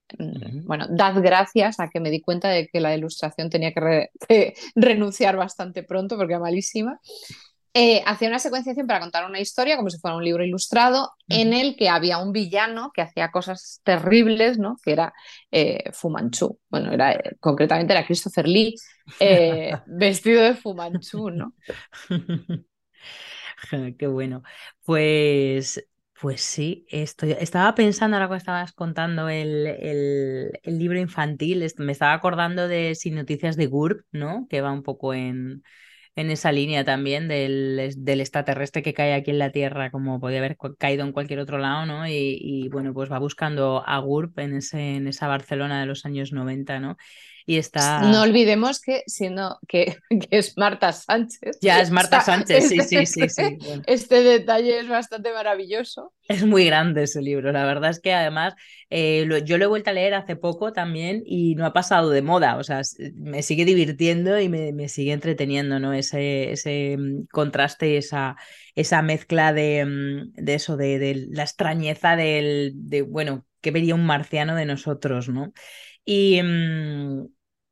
bueno, 0.63 0.88
dad 0.89 1.22
gracias 1.22 1.80
a 1.80 1.89
que 1.89 2.00
me 2.00 2.10
di 2.10 2.22
cuenta 2.22 2.50
de 2.50 2.68
que 2.68 2.80
la 2.80 2.96
ilustración 2.96 3.50
tenía 3.50 3.74
que, 4.28 4.54
renunciar 4.76 5.38
bastante 5.38 5.84
pronto 5.84 6.18
porque 6.18 6.34
era 6.34 6.42
malísima. 6.42 7.00
Eh, 7.76 8.02
hacía 8.08 8.30
una 8.30 8.39
secuenciación 8.39 8.88
para 8.88 9.00
contar 9.00 9.30
una 9.30 9.39
historia 9.39 9.78
como 9.78 9.92
si 9.92 10.00
fuera 10.00 10.18
un 10.18 10.24
libro 10.24 10.44
ilustrado 10.44 11.12
en 11.28 11.54
el 11.54 11.76
que 11.76 11.88
había 11.88 12.18
un 12.18 12.32
villano 12.32 12.92
que 12.92 13.04
hacía 13.04 13.30
cosas 13.30 13.80
terribles, 13.84 14.58
¿no? 14.58 14.76
Que 14.84 14.92
era 14.92 15.13
eh, 15.52 15.92
Fumanchu. 15.94 16.60
Bueno, 16.68 16.92
era, 16.92 17.13
eh, 17.13 17.36
concretamente 17.39 17.94
era 17.94 18.06
Christopher 18.06 18.48
Lee 18.48 18.76
vestido 19.86 20.42
de 20.42 20.56
Fumanchu, 20.56 21.30
¿no? 21.30 21.54
Qué 23.98 24.08
bueno. 24.08 24.42
Pues 24.84 25.88
pues 26.21 26.41
sí, 26.41 26.86
estoy, 26.89 27.32
estaba 27.39 27.73
pensando 27.75 28.17
ahora 28.17 28.29
que 28.29 28.36
estabas 28.36 28.73
contando 28.73 29.29
el, 29.29 29.65
el, 29.67 30.79
libro 30.79 30.99
infantil, 30.99 31.65
me 31.77 31.91
estaba 31.93 32.13
acordando 32.13 32.67
de 32.67 32.95
Sin 32.95 33.15
Noticias 33.15 33.55
de 33.55 33.67
GURB, 33.67 34.03
¿no? 34.12 34.45
Que 34.49 34.60
va 34.62 34.71
un 34.73 34.84
poco 34.84 35.13
en, 35.13 35.63
en 36.15 36.32
esa 36.32 36.51
línea 36.51 36.84
también 36.84 37.29
del, 37.29 37.93
del, 37.97 38.21
extraterrestre 38.21 38.84
que 38.84 38.93
cae 38.93 39.13
aquí 39.13 39.32
en 39.32 39.39
la 39.39 39.51
Tierra, 39.51 39.91
como 39.91 40.19
podía 40.19 40.39
haber 40.39 40.58
caído 40.77 41.05
en 41.05 41.13
cualquier 41.13 41.39
otro 41.39 41.58
lado, 41.58 41.86
¿no? 41.86 42.05
Y, 42.08 42.67
bueno, 42.69 42.93
pues 42.93 43.10
va 43.10 43.19
buscando 43.19 43.84
a 43.86 43.97
GURB 43.99 44.39
en, 44.39 44.55
ese, 44.58 44.95
en 44.97 45.08
esa 45.08 45.27
Barcelona 45.27 45.79
de 45.79 45.86
los 45.86 46.05
años 46.05 46.34
90, 46.34 46.82
¿no? 46.82 46.97
Y 47.45 47.58
está... 47.58 48.02
No 48.02 48.21
olvidemos 48.21 48.82
que 48.82 49.04
siendo 49.08 49.60
que, 49.67 49.97
es 50.32 50.58
Marta 50.58 50.91
Sánchez. 50.91 51.58
Ya 51.62 51.82
es 51.82 51.91
Marta 51.91 52.21
Sánchez, 52.21 52.69
sí, 52.69 52.80
sí, 52.82 53.06
sí, 53.06 53.30
sí. 53.30 53.58
Este 53.86 54.21
detalle 54.21 54.80
es 54.80 54.88
bastante 54.88 55.34
maravilloso. 55.34 56.13
Es 56.28 56.45
muy 56.45 56.65
grande 56.65 57.04
ese 57.04 57.21
libro, 57.21 57.52
la 57.52 57.65
verdad 57.65 57.89
es 57.89 57.99
que 57.99 58.13
además 58.13 58.54
eh, 58.91 59.28
yo 59.45 59.58
lo 59.58 59.65
he 59.65 59.67
vuelto 59.67 59.89
a 59.89 59.93
leer 59.93 60.13
hace 60.13 60.36
poco 60.36 60.73
también 60.73 61.23
y 61.25 61.56
no 61.56 61.65
ha 61.65 61.73
pasado 61.73 62.10
de 62.12 62.21
moda, 62.21 62.58
o 62.58 62.63
sea, 62.63 62.82
me 63.15 63.41
sigue 63.41 63.65
divirtiendo 63.65 64.39
y 64.39 64.49
me, 64.49 64.89
sigue 64.89 65.13
entreteniendo, 65.13 65.80
¿no? 65.80 65.93
Ese, 65.93 66.52
ese 66.52 66.97
mm, 66.97 67.28
contraste 67.32 67.89
y 67.89 67.95
esa, 67.97 68.36
esa 68.75 69.02
mezcla 69.02 69.54
de, 69.54 69.86
mm, 69.86 70.34
de 70.34 70.54
eso, 70.54 70.78
de, 70.78 70.99
de, 70.99 71.28
la 71.32 71.43
extrañeza 71.43 72.15
del, 72.15 72.73
de, 72.75 73.02
bueno, 73.02 73.45
que 73.62 73.71
vería 73.71 73.95
un 73.95 74.06
marciano 74.06 74.56
de 74.56 74.65
nosotros, 74.65 75.30
¿no? 75.30 75.54
Y, 76.12 76.41
mm, 76.41 77.26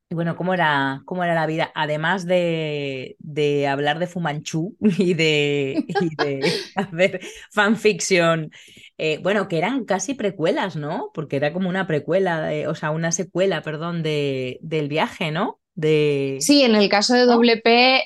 y 0.10 0.16
bueno, 0.16 0.36
¿cómo 0.36 0.54
era, 0.54 1.02
cómo 1.06 1.24
era 1.24 1.34
la 1.34 1.48
vida? 1.48 1.72
Además 1.74 2.26
de, 2.28 3.16
de 3.20 3.68
hablar 3.68 3.98
de 3.98 4.06
Fumanchu 4.08 4.78
y 4.80 5.16
de, 5.16 5.84
y 5.88 6.16
de 6.16 6.62
hacer 6.76 7.20
fanfiction, 7.52 8.52
eh, 9.00 9.20
bueno, 9.24 9.48
que 9.48 9.58
eran 9.58 9.86
casi 9.86 10.14
precuelas, 10.14 10.76
¿no? 10.76 11.10
Porque 11.16 11.38
era 11.38 11.52
como 11.52 11.68
una 11.68 11.88
precuela, 11.88 12.52
o 12.68 12.76
sea, 12.76 12.92
una 12.92 13.12
secuela, 13.12 13.64
perdón, 13.64 14.04
de, 14.04 14.60
del 14.62 14.88
viaje, 14.88 15.32
¿no? 15.32 15.60
De... 15.74 16.38
Sí, 16.40 16.62
en 16.64 16.76
el 16.76 16.88
caso 16.90 17.16
de 17.16 17.26
WP, 17.26 18.06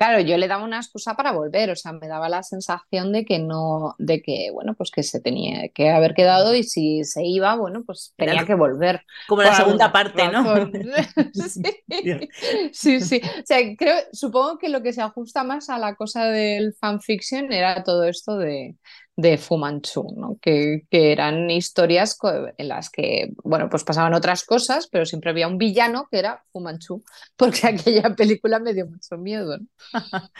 Claro, 0.00 0.18
yo 0.20 0.38
le 0.38 0.48
daba 0.48 0.64
una 0.64 0.78
excusa 0.78 1.14
para 1.14 1.32
volver, 1.32 1.68
o 1.68 1.76
sea, 1.76 1.92
me 1.92 2.08
daba 2.08 2.30
la 2.30 2.42
sensación 2.42 3.12
de 3.12 3.26
que 3.26 3.38
no, 3.38 3.96
de 3.98 4.22
que, 4.22 4.48
bueno, 4.50 4.72
pues 4.72 4.90
que 4.90 5.02
se 5.02 5.20
tenía 5.20 5.68
que 5.74 5.90
haber 5.90 6.14
quedado 6.14 6.54
y 6.54 6.62
si 6.62 7.04
se 7.04 7.26
iba, 7.26 7.54
bueno, 7.56 7.82
pues 7.84 8.14
tenía 8.16 8.46
que 8.46 8.54
volver. 8.54 9.02
Como 9.28 9.42
la 9.42 9.54
segunda 9.54 9.92
parte, 9.92 10.26
¿no? 10.32 10.42
sí. 12.72 13.00
sí, 13.02 13.20
O 13.22 13.42
sea, 13.44 13.58
creo, 13.76 13.96
supongo 14.10 14.56
que 14.56 14.70
lo 14.70 14.82
que 14.82 14.94
se 14.94 15.02
ajusta 15.02 15.44
más 15.44 15.68
a 15.68 15.76
la 15.76 15.94
cosa 15.96 16.24
del 16.24 16.72
fanfiction 16.80 17.52
era 17.52 17.84
todo 17.84 18.04
esto 18.04 18.38
de, 18.38 18.76
de 19.20 19.38
Fu 19.38 19.58
Manchu, 19.58 20.14
¿no? 20.16 20.38
que, 20.40 20.86
eran 20.90 21.50
historias 21.50 22.18
en 22.56 22.68
las 22.68 22.90
que, 22.90 23.32
bueno, 23.44 23.68
pues 23.68 23.84
pasaban 23.84 24.14
otras 24.14 24.44
cosas, 24.44 24.88
pero 24.90 25.04
siempre 25.04 25.30
había 25.30 25.48
un 25.48 25.58
villano 25.58 26.08
que 26.10 26.18
era 26.18 26.44
Fu 26.52 26.60
Manchu, 26.60 27.02
porque 27.36 27.66
aquella 27.66 28.14
película 28.16 28.58
me 28.58 28.74
dio 28.74 28.86
mucho 28.86 29.16
miedo. 29.18 29.58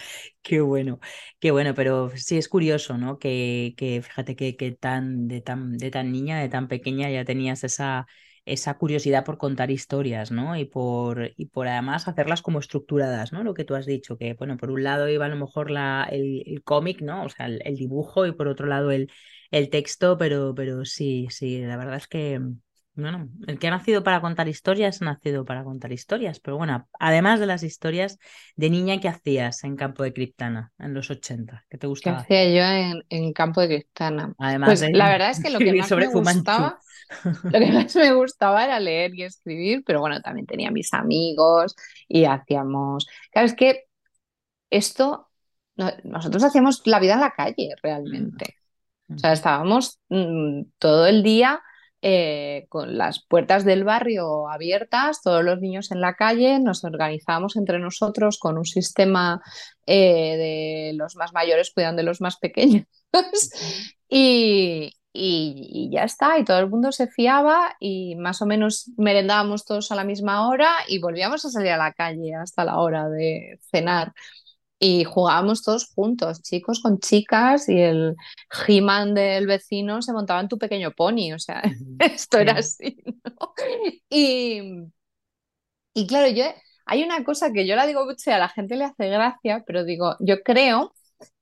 qué 0.42 0.60
bueno, 0.60 1.00
qué 1.38 1.50
bueno, 1.50 1.74
pero 1.74 2.10
sí 2.16 2.38
es 2.38 2.48
curioso, 2.48 2.96
¿no? 2.96 3.18
Que, 3.18 3.74
que 3.76 4.02
fíjate 4.02 4.36
que, 4.36 4.56
que 4.56 4.72
tan, 4.72 5.28
de, 5.28 5.40
tan, 5.42 5.76
de 5.76 5.90
tan 5.90 6.10
niña, 6.12 6.40
de 6.40 6.48
tan 6.48 6.68
pequeña 6.68 7.10
ya 7.10 7.24
tenías 7.24 7.64
esa 7.64 8.06
esa 8.44 8.74
curiosidad 8.78 9.24
por 9.24 9.38
contar 9.38 9.70
historias, 9.70 10.30
¿no? 10.30 10.56
Y 10.56 10.64
por, 10.64 11.32
y 11.36 11.46
por 11.46 11.68
además 11.68 12.08
hacerlas 12.08 12.42
como 12.42 12.58
estructuradas, 12.58 13.32
¿no? 13.32 13.44
Lo 13.44 13.54
que 13.54 13.64
tú 13.64 13.74
has 13.74 13.86
dicho, 13.86 14.16
que, 14.16 14.34
bueno, 14.34 14.56
por 14.56 14.70
un 14.70 14.82
lado 14.82 15.08
iba 15.08 15.26
a 15.26 15.28
lo 15.28 15.36
mejor 15.36 15.70
la, 15.70 16.08
el, 16.10 16.62
cómic, 16.64 17.00
¿no? 17.02 17.24
O 17.24 17.28
sea, 17.28 17.46
el, 17.46 17.76
dibujo 17.76 18.26
y 18.26 18.32
por 18.32 18.48
otro 18.48 18.66
lado 18.66 18.90
el, 18.90 19.10
el 19.50 19.70
texto, 19.70 20.18
pero, 20.18 20.54
pero 20.54 20.84
sí, 20.84 21.28
sí, 21.30 21.60
la 21.62 21.76
verdad 21.76 21.96
es 21.96 22.08
que, 22.08 22.40
bueno, 22.94 23.28
el 23.46 23.58
que 23.58 23.68
ha 23.68 23.70
nacido 23.70 24.02
para 24.02 24.20
contar 24.20 24.48
historias 24.48 25.00
ha 25.00 25.06
nacido 25.06 25.44
para 25.44 25.64
contar 25.64 25.92
historias, 25.92 26.40
pero 26.40 26.56
bueno, 26.56 26.88
además 26.98 27.40
de 27.40 27.46
las 27.46 27.62
historias 27.62 28.18
de 28.56 28.70
niña, 28.70 29.00
¿qué 29.00 29.08
hacías 29.08 29.64
en 29.64 29.76
Campo 29.76 30.02
de 30.02 30.12
Criptana 30.12 30.72
en 30.78 30.94
los 30.94 31.10
80? 31.10 31.64
¿Qué 31.68 31.78
te 31.78 31.86
gustaba? 31.86 32.24
¿Qué 32.26 32.36
hacía 32.38 32.98
yo 32.98 33.02
en, 33.08 33.32
Campo 33.32 33.60
de 33.60 33.68
Criptana? 33.68 34.34
Además 34.38 34.68
pues, 34.68 34.92
la 34.92 35.08
verdad 35.08 35.30
es 35.30 35.42
que 35.42 35.50
lo 35.50 35.58
que 35.58 35.72
más 35.72 35.90
me 35.90 36.06
gustaba 36.06 36.78
lo 37.24 37.58
que 37.58 37.72
más 37.72 37.96
me 37.96 38.12
gustaba 38.12 38.64
era 38.64 38.78
leer 38.80 39.14
y 39.14 39.24
escribir, 39.24 39.82
pero 39.84 40.00
bueno, 40.00 40.20
también 40.20 40.46
tenía 40.46 40.70
mis 40.70 40.92
amigos 40.94 41.74
y 42.08 42.24
hacíamos. 42.24 43.06
Claro, 43.32 43.46
es 43.46 43.54
que 43.54 43.84
esto 44.70 45.28
nosotros 46.04 46.44
hacíamos 46.44 46.82
la 46.86 47.00
vida 47.00 47.14
en 47.14 47.20
la 47.20 47.32
calle 47.32 47.74
realmente. 47.82 48.56
O 49.12 49.18
sea, 49.18 49.32
estábamos 49.32 50.00
mm, 50.08 50.62
todo 50.78 51.06
el 51.06 51.22
día 51.22 51.60
eh, 52.02 52.66
con 52.70 52.96
las 52.96 53.22
puertas 53.24 53.64
del 53.64 53.84
barrio 53.84 54.48
abiertas, 54.48 55.20
todos 55.22 55.44
los 55.44 55.60
niños 55.60 55.90
en 55.90 56.00
la 56.00 56.14
calle, 56.14 56.58
nos 56.58 56.82
organizábamos 56.84 57.56
entre 57.56 57.78
nosotros 57.78 58.38
con 58.38 58.56
un 58.56 58.64
sistema 58.64 59.42
eh, 59.86 60.36
de 60.36 60.92
los 60.94 61.16
más 61.16 61.32
mayores 61.32 61.70
cuidando 61.74 62.00
de 62.00 62.06
los 62.06 62.20
más 62.20 62.38
pequeños 62.38 62.86
y, 64.08 64.94
y, 65.12 65.90
ya 65.92 66.04
está, 66.04 66.38
y 66.38 66.44
todo 66.44 66.58
el 66.58 66.70
mundo 66.70 66.92
se 66.92 67.06
fiaba 67.08 67.76
y 67.80 68.16
más 68.16 68.40
o 68.40 68.46
menos 68.46 68.90
merendábamos 68.96 69.64
todos 69.64 69.92
a 69.92 69.94
la 69.96 70.04
misma 70.04 70.48
hora 70.48 70.70
y 70.88 71.00
volvíamos 71.00 71.44
a 71.44 71.50
salir 71.50 71.72
a 71.72 71.76
la 71.76 71.92
calle 71.92 72.34
hasta 72.34 72.64
la 72.64 72.78
hora 72.78 73.08
de 73.08 73.58
cenar 73.70 74.14
y 74.80 75.04
jugábamos 75.04 75.62
todos 75.62 75.86
juntos, 75.94 76.42
chicos 76.42 76.80
con 76.80 76.98
chicas, 77.00 77.68
y 77.68 77.78
el 77.80 78.16
He-Man 78.66 79.14
del 79.14 79.46
vecino 79.46 80.02
se 80.02 80.12
montaba 80.14 80.40
en 80.40 80.48
tu 80.48 80.58
pequeño 80.58 80.92
pony, 80.92 81.32
o 81.34 81.38
sea, 81.38 81.62
esto 82.00 82.38
era 82.38 82.54
así, 82.54 82.96
¿no? 83.24 83.54
Y, 84.08 84.62
y 85.94 86.06
claro, 86.06 86.28
yo, 86.28 86.44
hay 86.86 87.02
una 87.02 87.24
cosa 87.24 87.52
que 87.52 87.66
yo 87.66 87.76
la 87.76 87.86
digo 87.86 88.04
mucho 88.04 88.30
y 88.30 88.32
a 88.32 88.38
la 88.38 88.48
gente 88.48 88.76
le 88.76 88.84
hace 88.84 89.08
gracia, 89.08 89.64
pero 89.66 89.84
digo, 89.84 90.16
yo 90.20 90.42
creo 90.42 90.94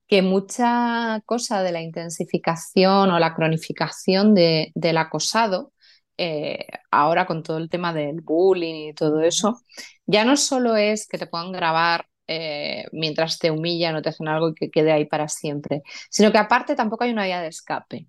que 0.09 0.23
mucha 0.23 1.23
cosa 1.27 1.63
de 1.63 1.73
la 1.73 1.83
intensificación 1.83 3.11
o 3.11 3.21
la 3.21 3.35
cronificación 3.35 4.35
de, 4.35 4.73
del 4.75 4.99
acosado, 4.99 5.73
eh, 6.19 6.67
ahora 6.91 7.27
con 7.27 7.43
todo 7.45 7.59
el 7.59 7.71
tema 7.71 7.95
del 7.95 8.23
bullying 8.23 8.91
y 8.91 8.95
todo 8.95 9.23
eso, 9.23 9.61
ya 10.07 10.25
no 10.25 10.37
solo 10.37 10.77
es 10.77 11.09
que 11.09 11.19
te 11.19 11.29
puedan 11.29 11.53
grabar 11.53 12.08
eh, 12.29 12.87
mientras 12.93 13.39
te 13.39 13.51
humillan 13.51 13.97
o 13.97 14.03
te 14.03 14.11
hacen 14.11 14.29
algo 14.29 14.51
y 14.51 14.55
que 14.55 14.71
quede 14.71 14.93
ahí 14.93 15.07
para 15.07 15.29
siempre, 15.29 15.83
sino 16.11 16.33
que 16.33 16.39
aparte 16.39 16.77
tampoco 16.77 17.05
hay 17.05 17.13
una 17.13 17.25
vía 17.25 17.41
de 17.43 17.49
escape. 17.49 18.09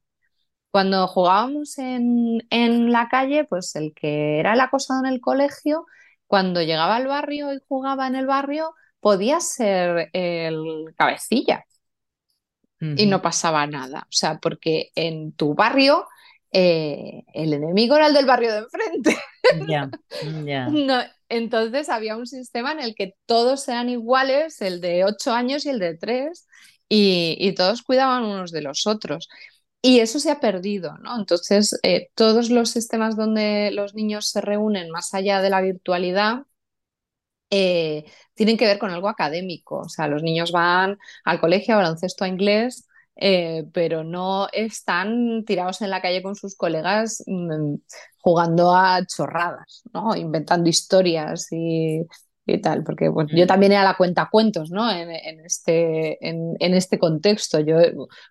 Cuando 0.72 1.08
jugábamos 1.08 1.78
en, 1.80 2.40
en 2.52 2.92
la 2.92 3.10
calle, 3.10 3.46
pues 3.46 3.76
el 3.76 3.94
que 3.96 4.40
era 4.40 4.54
el 4.54 4.60
acosado 4.62 5.02
en 5.06 5.12
el 5.14 5.22
colegio, 5.22 5.86
cuando 6.28 6.62
llegaba 6.62 6.96
al 6.98 7.08
barrio 7.08 7.54
y 7.54 7.60
jugaba 7.68 8.08
en 8.08 8.16
el 8.16 8.28
barrio, 8.28 8.74
podía 9.02 9.40
ser 9.42 10.10
el 10.14 10.86
cabecilla 10.98 11.66
y 12.96 13.06
no 13.08 13.22
pasaba 13.22 13.66
nada. 13.68 14.02
O 14.04 14.12
sea, 14.12 14.40
porque 14.40 14.92
en 14.96 15.34
tu 15.34 15.54
barrio 15.56 16.08
eh, 16.52 17.24
el 17.34 17.54
enemigo 17.54 17.96
era 17.96 18.08
el 18.08 18.14
del 18.14 18.26
barrio 18.26 18.52
de 18.54 18.58
enfrente. 18.60 19.18
Ya, 19.68 19.90
ya. 20.46 20.68
entonces 21.30 21.90
había 21.90 22.18
un 22.18 22.28
sistema 22.28 22.72
en 22.72 22.80
el 22.80 22.96
que 22.96 23.14
todos 23.26 23.68
eran 23.68 23.90
iguales, 23.90 24.62
el 24.62 24.82
de 24.82 25.06
8 25.06 25.34
años 25.34 25.66
y 25.66 25.70
el 25.70 25.80
de 25.80 25.98
3, 25.98 26.48
y, 26.90 27.54
todos 27.56 27.84
cuidaban 27.84 28.24
unos 28.24 28.52
de 28.52 28.62
los 28.62 28.88
otros. 28.88 29.30
Y 29.82 30.00
eso 30.00 30.20
se 30.20 30.32
ha 30.32 30.40
perdido, 30.40 30.98
¿no? 30.98 31.18
Entonces, 31.18 31.80
eh, 31.84 32.10
todos 32.16 32.50
los 32.50 32.70
sistemas 32.72 33.16
donde 33.16 33.72
los 33.72 33.94
niños 33.96 34.30
se 34.30 34.42
reúnen 34.42 34.90
más 34.90 35.14
allá 35.14 35.42
de 35.42 35.50
la 35.50 35.62
virtualidad 35.62 36.44
eh, 37.52 38.06
tienen 38.36 38.58
que 38.58 38.66
ver 38.66 38.78
con 38.80 38.92
algo 38.92 39.10
académico. 39.10 39.80
O 39.80 39.90
sea, 39.90 40.08
los 40.08 40.24
niños 40.24 40.52
van 40.52 40.98
al 41.24 41.40
colegio 41.40 41.76
a 41.76 41.78
baloncesto 41.78 42.24
a 42.24 42.28
inglés 42.28 42.89
eh, 43.22 43.66
pero 43.74 44.06
no 44.06 44.48
están 44.54 45.44
tirados 45.46 45.82
en 45.82 45.90
la 45.90 46.02
calle 46.02 46.24
con 46.24 46.36
sus 46.36 46.56
colegas 46.56 47.22
mm, 47.28 47.76
jugando 48.22 48.74
a 48.74 49.06
chorradas, 49.06 49.84
¿no? 49.94 50.16
inventando 50.16 50.70
historias 50.70 51.48
y, 51.52 52.08
tal, 52.64 52.84
porque 52.84 53.06
yo 53.06 53.44
mm. 53.44 53.48
también 53.48 53.74
era 53.74 53.84
la 53.84 53.98
cuenta 53.98 54.30
cuentos 54.32 54.72
¿no? 54.72 54.90
en, 54.90 55.12
este, 55.46 56.18
en, 56.28 56.74
este 56.74 56.98
contexto. 56.98 57.60
Yo, 57.60 57.76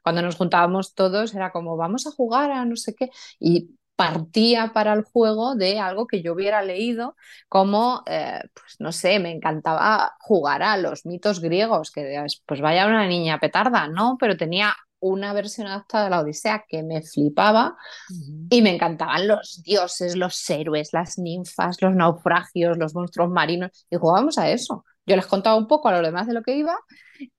cuando 0.02 0.22
nos 0.22 0.36
juntábamos 0.36 0.94
todos 0.94 1.34
era 1.34 1.52
como 1.52 1.76
vamos 1.76 2.06
a 2.06 2.10
jugar 2.10 2.50
a 2.50 2.64
no 2.64 2.74
sé 2.74 2.94
qué 2.94 3.10
y 3.38 3.77
partía 3.98 4.70
para 4.72 4.92
el 4.92 5.02
juego 5.02 5.56
de 5.56 5.80
algo 5.80 6.06
que 6.06 6.22
yo 6.22 6.32
hubiera 6.34 6.62
leído, 6.62 7.16
como, 7.48 8.04
eh, 8.06 8.38
pues 8.54 8.76
no 8.78 8.92
sé, 8.92 9.18
me 9.18 9.32
encantaba 9.32 10.14
jugar 10.20 10.62
a 10.62 10.76
los 10.76 11.04
mitos 11.04 11.40
griegos, 11.40 11.90
que 11.90 12.24
pues 12.46 12.60
vaya 12.60 12.86
una 12.86 13.08
niña 13.08 13.40
petarda, 13.40 13.88
¿no? 13.88 14.16
Pero 14.20 14.36
tenía 14.36 14.72
una 15.00 15.32
versión 15.32 15.66
adaptada 15.66 16.04
de 16.04 16.10
la 16.10 16.20
Odisea 16.20 16.64
que 16.68 16.84
me 16.84 17.02
flipaba 17.02 17.76
y 18.48 18.62
me 18.62 18.72
encantaban 18.72 19.26
los 19.26 19.62
dioses, 19.64 20.14
los 20.14 20.48
héroes, 20.48 20.92
las 20.92 21.18
ninfas, 21.18 21.82
los 21.82 21.92
naufragios, 21.96 22.78
los 22.78 22.94
monstruos 22.94 23.30
marinos 23.30 23.84
y 23.90 23.96
jugábamos 23.96 24.38
a 24.38 24.48
eso. 24.48 24.84
Yo 25.06 25.16
les 25.16 25.26
contaba 25.26 25.56
un 25.56 25.66
poco 25.66 25.88
a 25.88 25.92
los 25.92 26.02
demás 26.02 26.28
de 26.28 26.34
lo 26.34 26.42
que 26.42 26.56
iba 26.56 26.78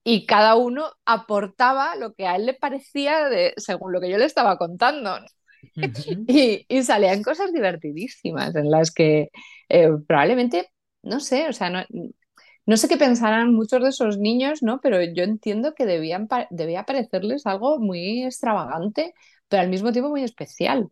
y 0.04 0.26
cada 0.26 0.56
uno 0.56 0.92
aportaba 1.06 1.96
lo 1.96 2.14
que 2.16 2.28
a 2.28 2.36
él 2.36 2.48
le 2.48 2.54
parecía 2.54 3.30
de, 3.30 3.54
según 3.56 3.94
lo 3.94 4.02
que 4.02 4.10
yo 4.10 4.18
le 4.18 4.26
estaba 4.26 4.58
contando 4.58 5.20
y, 6.68 6.84
salían 6.84 7.24
cosas 7.24 7.54
divertidísimas 7.54 8.56
en 8.56 8.72
las 8.72 8.92
que 8.92 9.30
eh, 9.70 9.90
probablemente, 10.08 10.72
no 11.04 11.20
sé, 11.20 11.48
o 11.48 11.54
sea, 11.54 11.70
no, 12.66 12.78
sé 12.78 12.88
qué 12.88 12.98
pensarán 12.98 13.54
muchos 13.54 13.82
de 13.82 13.90
esos 13.90 14.18
niños, 14.18 14.64
¿no? 14.64 14.80
Pero 14.82 15.02
yo 15.04 15.24
entiendo 15.24 15.74
que 15.74 15.86
debían, 15.86 16.28
debía 16.50 16.86
parecerles 16.86 17.46
algo 17.46 17.80
muy 17.80 18.24
extravagante, 18.24 19.14
pero 19.48 19.62
al 19.62 19.70
mismo 19.70 19.92
tiempo 19.92 20.10
muy 20.10 20.24
especial. 20.24 20.90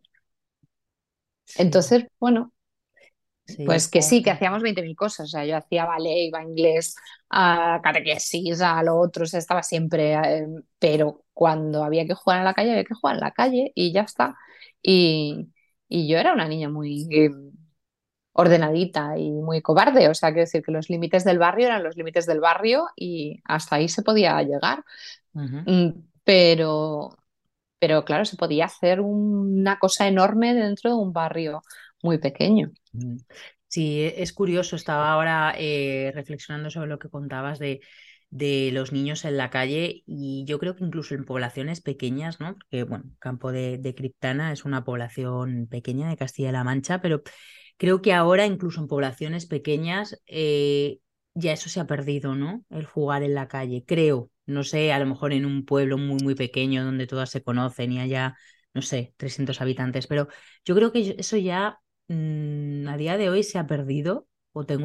Entonces, 1.56 2.06
bueno, 2.18 2.52
pues 3.64 3.88
que 3.88 4.02
sí, 4.02 4.22
que 4.22 4.30
hacíamos 4.30 4.62
20.000 4.62 4.94
cosas. 4.94 5.26
O 5.26 5.30
sea, 5.30 5.44
yo 5.46 5.56
hacía 5.56 5.86
ballet, 5.86 6.26
iba 6.26 6.40
a 6.40 6.42
inglés, 6.42 6.94
a 7.30 7.80
catequesis, 7.82 8.60
a 8.60 8.82
lo 8.82 8.98
otro, 8.98 9.24
estaba 9.24 9.62
siempre. 9.62 10.14
Eh, 10.14 10.46
pero 10.78 11.24
cuando 11.32 11.82
había 11.82 12.06
que 12.06 12.14
jugar 12.14 12.38
en 12.40 12.44
la 12.44 12.54
calle, 12.54 12.72
había 12.72 12.84
que 12.84 12.94
jugar 12.94 13.16
en 13.16 13.20
la 13.20 13.30
calle 13.30 13.72
y 13.74 13.92
ya 13.92 14.02
está. 14.02 14.36
Y, 14.82 15.50
yo 15.90 16.18
era 16.18 16.32
una 16.34 16.48
niña 16.48 16.68
muy 16.68 17.08
ordenadita 18.32 19.18
y 19.18 19.30
muy 19.30 19.62
cobarde, 19.62 20.08
o 20.08 20.14
sea, 20.14 20.30
quiero 20.30 20.42
decir 20.42 20.62
que 20.62 20.70
los 20.70 20.88
límites 20.88 21.24
del 21.24 21.38
barrio 21.38 21.66
eran 21.66 21.82
los 21.82 21.96
límites 21.96 22.24
del 22.24 22.40
barrio 22.40 22.86
y 22.94 23.40
hasta 23.44 23.76
ahí 23.76 23.88
se 23.88 24.02
podía 24.02 24.40
llegar. 24.42 24.84
Mm, 25.32 25.90
pero, 26.24 27.16
pero 27.78 28.04
claro, 28.04 28.24
se 28.24 28.36
podía 28.36 28.66
hacer 28.66 29.00
una 29.00 29.78
cosa 29.78 30.06
enorme 30.06 30.54
dentro 30.54 30.90
de 30.90 30.96
un 30.96 31.12
barrio 31.12 31.62
muy 32.02 32.18
pequeño. 32.18 32.70
Sí, 33.66 34.02
e, 34.02 34.22
es 34.22 34.32
curioso, 34.32 34.76
estaba 34.76 35.12
ahora 35.12 35.54
eh, 35.58 36.12
reflexionando 36.14 36.70
sobre 36.70 36.88
lo 36.88 36.98
que 36.98 37.10
contabas 37.10 37.58
de 37.58 37.80
de 38.30 38.70
los 38.72 38.92
niños 38.92 39.24
en 39.24 39.36
la 39.36 39.50
calle 39.50 40.02
y 40.06 40.44
yo 40.46 40.58
creo 40.58 40.76
que 40.76 40.84
incluso 40.84 41.14
en 41.14 41.24
poblaciones 41.24 41.80
pequeñas, 41.80 42.40
¿no? 42.40 42.54
Porque, 42.54 42.84
bueno, 42.84 43.04
Campo 43.18 43.52
de, 43.52 43.94
Criptana 43.96 44.52
es 44.52 44.64
una 44.64 44.84
población 44.84 45.66
pequeña 45.70 46.08
de 46.08 46.16
Castilla-La 46.16 46.64
Mancha, 46.64 47.00
pero 47.00 47.22
creo 47.78 48.02
que 48.02 48.12
ahora 48.12 48.46
incluso 48.46 48.80
en 48.80 48.88
poblaciones 48.88 49.46
pequeñas 49.46 50.20
eh, 50.26 50.98
ya 51.34 51.52
eso 51.52 51.68
se 51.70 51.80
ha 51.80 51.86
perdido, 51.86 52.34
¿no? 52.34 52.64
El 52.70 52.84
jugar 52.84 53.22
en 53.22 53.34
la 53.34 53.48
calle, 53.48 53.84
creo. 53.86 54.30
No 54.46 54.64
sé, 54.64 54.92
a 54.92 54.98
lo 54.98 55.06
mejor 55.06 55.32
en 55.32 55.46
un 55.46 55.64
pueblo 55.64 55.98
muy, 55.98 56.18
muy 56.22 56.34
pequeño 56.34 56.84
donde 56.84 57.06
todas 57.06 57.30
se 57.30 57.42
conocen 57.42 57.92
y 57.92 58.00
haya, 58.00 58.36
no 58.74 58.82
sé, 58.82 59.14
300 59.16 59.60
habitantes, 59.60 60.06
pero 60.06 60.28
yo 60.64 60.74
creo 60.74 60.92
que 60.92 61.16
eso 61.18 61.36
ya 61.36 61.80
mm, 62.08 62.88
a 62.88 62.96
día 62.96 63.16
de 63.18 63.30
hoy 63.30 63.42
se 63.42 63.58
ha 63.58 63.66
perdido 63.66 64.27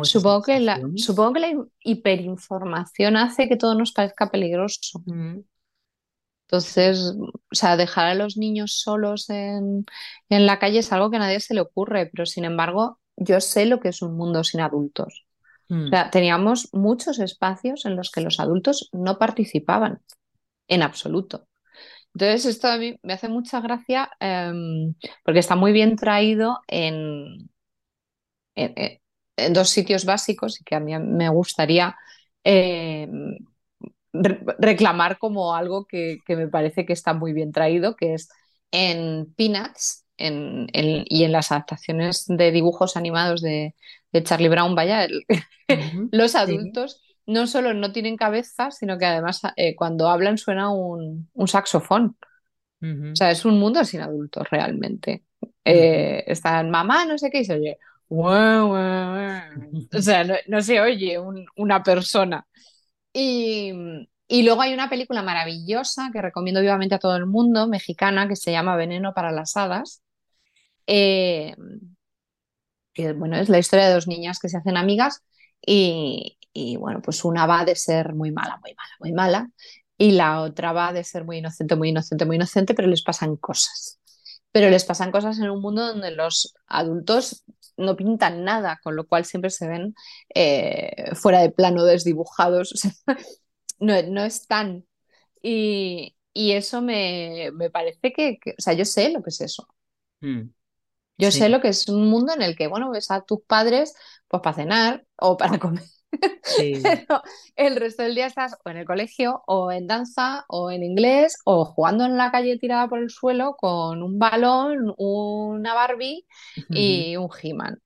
supongo, 0.04 0.44
que 0.44 0.60
la, 0.60 0.80
supongo 0.96 1.34
que 1.34 1.40
la 1.40 1.66
hiperinformación 1.82 3.18
hace 3.18 3.48
que 3.48 3.58
todo 3.58 3.76
nos 3.76 3.92
parezca 3.92 4.30
peligroso. 4.30 5.02
Entonces, 6.48 7.16
o 7.18 7.56
sea, 7.56 7.78
dejar 7.78 8.08
a 8.08 8.16
los 8.16 8.38
niños 8.38 8.80
solos 8.80 9.30
en, 9.30 9.86
la 10.30 10.60
calle 10.60 10.80
es 10.80 10.92
algo 10.92 11.10
que 11.10 11.18
a 11.18 11.20
nadie 11.20 11.40
se 11.40 11.54
le 11.54 11.62
ocurre, 11.62 12.08
pero 12.08 12.26
sin 12.26 12.46
embargo, 12.46 13.00
yo 13.16 13.42
sé 13.42 13.66
lo 13.66 13.80
que 13.80 13.90
es 13.90 14.02
un 14.02 14.16
mundo 14.16 14.44
sin 14.44 14.62
adultos. 14.62 15.26
O 15.70 15.76
mm. 15.76 15.90
sea, 15.90 16.12
teníamos 16.12 16.70
muchos 16.74 17.20
espacios 17.20 17.86
en 17.86 17.96
los 17.96 18.12
que 18.12 18.22
los 18.22 18.40
adultos 18.40 18.90
no 18.92 19.18
participaban 19.18 20.02
en 20.68 20.84
absoluto. 20.84 21.48
Entonces, 22.14 22.46
esto 22.46 22.68
a 22.68 22.78
mí 22.78 23.00
me 23.02 23.14
hace 23.14 23.30
mucha 23.30 23.60
gracia 23.60 24.12
em, 24.20 24.94
porque 25.24 25.40
está 25.40 25.56
muy 25.56 25.72
bien 25.72 25.96
traído 25.96 26.60
en, 26.68 27.50
en 28.56 29.00
dos 29.52 29.70
sitios 29.70 30.06
básicos 30.06 30.60
y 30.60 30.64
que 30.64 30.76
a 30.76 30.80
mí 30.80 30.98
me 30.98 31.30
gustaría 31.30 31.96
eh, 32.44 33.08
reclamar 34.14 35.18
como 35.18 35.56
algo 35.56 35.86
que, 35.86 36.20
me 36.28 36.48
parece 36.48 36.86
que 36.86 36.94
está 36.94 37.14
muy 37.14 37.34
bien 37.34 37.52
traído, 37.52 37.96
que 37.96 38.14
es 38.14 38.30
en 38.72 39.34
Peanuts 39.36 40.06
y 40.18 41.24
en 41.24 41.32
las 41.32 41.52
adaptaciones 41.52 42.26
de 42.28 42.52
dibujos 42.52 42.96
animados 42.96 43.42
de, 43.42 43.76
Charlie 44.24 44.50
Brown, 44.50 44.76
vaya, 44.76 45.08
los 46.12 46.36
adultos 46.36 47.02
no 47.26 47.48
solo 47.48 47.74
no 47.74 47.92
tienen 47.92 48.18
cabeza, 48.18 48.70
sino 48.70 48.98
que 48.98 49.06
además 49.06 49.42
eh, 49.56 49.76
cuando 49.76 50.10
hablan 50.10 50.38
suena 50.38 50.70
un, 50.72 51.30
saxofón. 51.48 52.18
O 52.82 53.16
sea, 53.16 53.32
es 53.32 53.46
un 53.46 53.60
mundo 53.60 53.86
sin 53.86 54.02
adultos 54.02 54.50
realmente. 54.50 55.24
Eh, 55.64 56.26
están 56.28 56.70
mamá, 56.70 57.06
no 57.06 57.18
sé 57.18 57.32
qué, 57.32 57.40
y 57.40 57.46
se 57.46 57.54
oye, 57.54 57.78
o 59.94 60.02
sea, 60.02 60.24
no, 60.48 60.62
se 60.62 60.80
oye 60.82 61.18
una 61.56 61.84
persona. 61.84 62.46
Y, 63.14 63.74
Y 64.28 64.44
luego 64.44 64.62
hay 64.62 64.74
una 64.74 64.90
película 64.90 65.22
maravillosa 65.24 66.10
que 66.14 66.22
recomiendo 66.22 66.62
vivamente 66.62 66.96
a 66.96 67.00
todo 67.00 67.16
el 67.18 67.26
mundo, 67.28 67.68
mexicana, 67.68 68.28
que 68.28 68.36
se 68.36 68.52
llama 68.52 68.76
Veneno 68.78 69.14
para 69.14 69.32
las 69.32 69.58
Hadas. 69.58 70.04
Eh, 70.88 71.56
que 72.94 73.14
bueno, 73.14 73.38
es 73.38 73.50
la 73.50 73.60
historia 73.60 73.88
de 73.88 73.94
dos 73.94 74.08
niñas 74.08 74.40
que 74.40 74.50
se 74.50 74.58
hacen 74.58 74.78
amigas 74.78 75.24
y, 75.66 76.38
y, 76.54 76.78
bueno, 76.78 77.02
pues 77.02 77.24
una 77.26 77.46
va 77.48 77.66
de 77.66 77.76
ser 77.76 78.14
muy 78.14 78.32
mala, 78.32 78.60
muy 78.62 78.74
mala, 78.76 78.92
muy 79.00 79.12
mala 79.14 79.50
y 79.98 80.12
la 80.12 80.42
otra 80.42 80.74
va 80.74 80.94
de 80.94 81.04
ser 81.04 81.26
muy 81.26 81.38
inocente, 81.40 81.76
muy 81.76 81.90
inocente, 81.90 82.26
muy 82.26 82.36
inocente, 82.38 82.74
pero 82.74 82.88
les 82.88 83.04
pasan 83.04 83.38
cosas. 83.38 84.00
Pero 84.54 84.72
les 84.72 84.86
pasan 84.86 85.12
cosas 85.14 85.40
en 85.40 85.52
un 85.52 85.62
mundo 85.62 85.88
donde 85.88 86.12
los 86.12 86.56
adultos 86.68 87.46
no 87.78 87.98
pintan 87.98 88.46
nada, 88.46 88.80
con 88.84 88.96
lo 88.98 89.08
cual 89.08 89.26
siempre 89.26 89.52
se 89.52 89.68
ven 89.70 89.96
eh, 90.36 91.16
fuera 91.16 91.42
de 91.42 91.52
plano, 91.52 91.86
desdibujados, 91.86 92.74
no, 93.80 94.02
no 94.04 94.24
están. 94.26 94.86
Y, 95.44 96.16
y 96.34 96.54
eso 96.54 96.82
me, 96.82 97.52
me 97.54 97.70
parece 97.72 98.14
que, 98.14 98.40
o 98.58 98.62
sea, 98.62 98.74
yo 98.74 98.86
sé 98.86 99.12
lo 99.12 99.24
que 99.24 99.30
es 99.32 99.42
eso. 99.42 99.68
Mm, 100.22 100.54
Yo 101.18 101.32
sí, 101.32 101.40
sé 101.40 101.50
lo 101.50 101.62
que 101.62 101.70
es 101.70 101.88
un 101.90 102.10
mundo 102.10 102.34
en 102.34 102.42
el 102.42 102.56
que, 102.56 102.68
bueno, 102.68 102.92
ves 102.92 103.12
a 103.12 103.22
tus 103.24 103.42
padres 103.44 103.94
pues 104.28 104.42
para 104.42 104.56
cenar 104.56 105.06
o 105.18 105.38
para 105.38 105.60
comer. 105.60 105.84
Sí. 106.44 106.74
Pero 106.84 107.22
el 107.56 107.76
resto 107.76 108.04
del 108.04 108.16
día 108.16 108.28
estás 108.28 108.56
o 108.64 108.70
en 108.70 108.78
el 108.78 108.86
colegio, 108.86 109.44
o 109.48 109.72
en 109.72 109.88
danza, 109.88 110.46
o 110.48 110.72
en 110.72 110.84
inglés, 110.84 111.38
o 111.46 111.66
jugando 111.66 112.06
en 112.06 112.18
la 112.18 112.32
calle 112.32 112.58
tirada 112.58 112.88
por 112.88 113.00
el 113.00 113.10
suelo 113.10 113.56
con 113.58 114.04
un 114.04 114.20
balón, 114.20 114.94
una 114.98 115.74
Barbie 115.74 116.26
y 116.70 117.16
un 117.18 117.30
He-Man. 117.42 117.80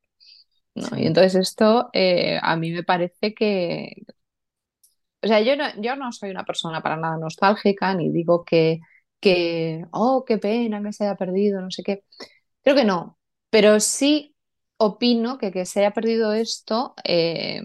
¿no? 0.76 0.98
Y 0.98 1.08
entonces 1.08 1.36
esto 1.36 1.90
eh, 1.94 2.40
a 2.42 2.56
mí 2.56 2.72
me 2.72 2.84
parece 2.84 3.34
que, 3.34 4.04
o 5.22 5.28
sea, 5.28 5.42
yo 5.42 5.56
no, 5.56 5.66
yo 5.82 5.96
no 5.96 6.12
soy 6.12 6.30
una 6.32 6.46
persona 6.46 6.82
para 6.82 6.98
nada 6.98 7.18
nostálgica, 7.18 7.94
ni 7.96 8.12
digo 8.12 8.44
que, 8.46 8.80
que, 9.20 9.86
oh, 9.92 10.24
qué 10.26 10.38
pena 10.38 10.82
que 10.84 10.94
se 10.94 11.06
haya 11.06 11.16
perdido, 11.16 11.62
no 11.62 11.72
sé 11.72 11.84
qué. 11.84 12.04
Creo 12.64 12.76
que 12.76 12.86
no, 12.86 13.18
pero 13.50 13.80
sí 13.80 14.36
opino 14.78 15.38
que 15.40 15.52
que 15.52 15.66
se 15.66 15.82
haya 15.82 15.92
perdido 15.92 16.34
esto 16.34 16.94
eh, 17.04 17.62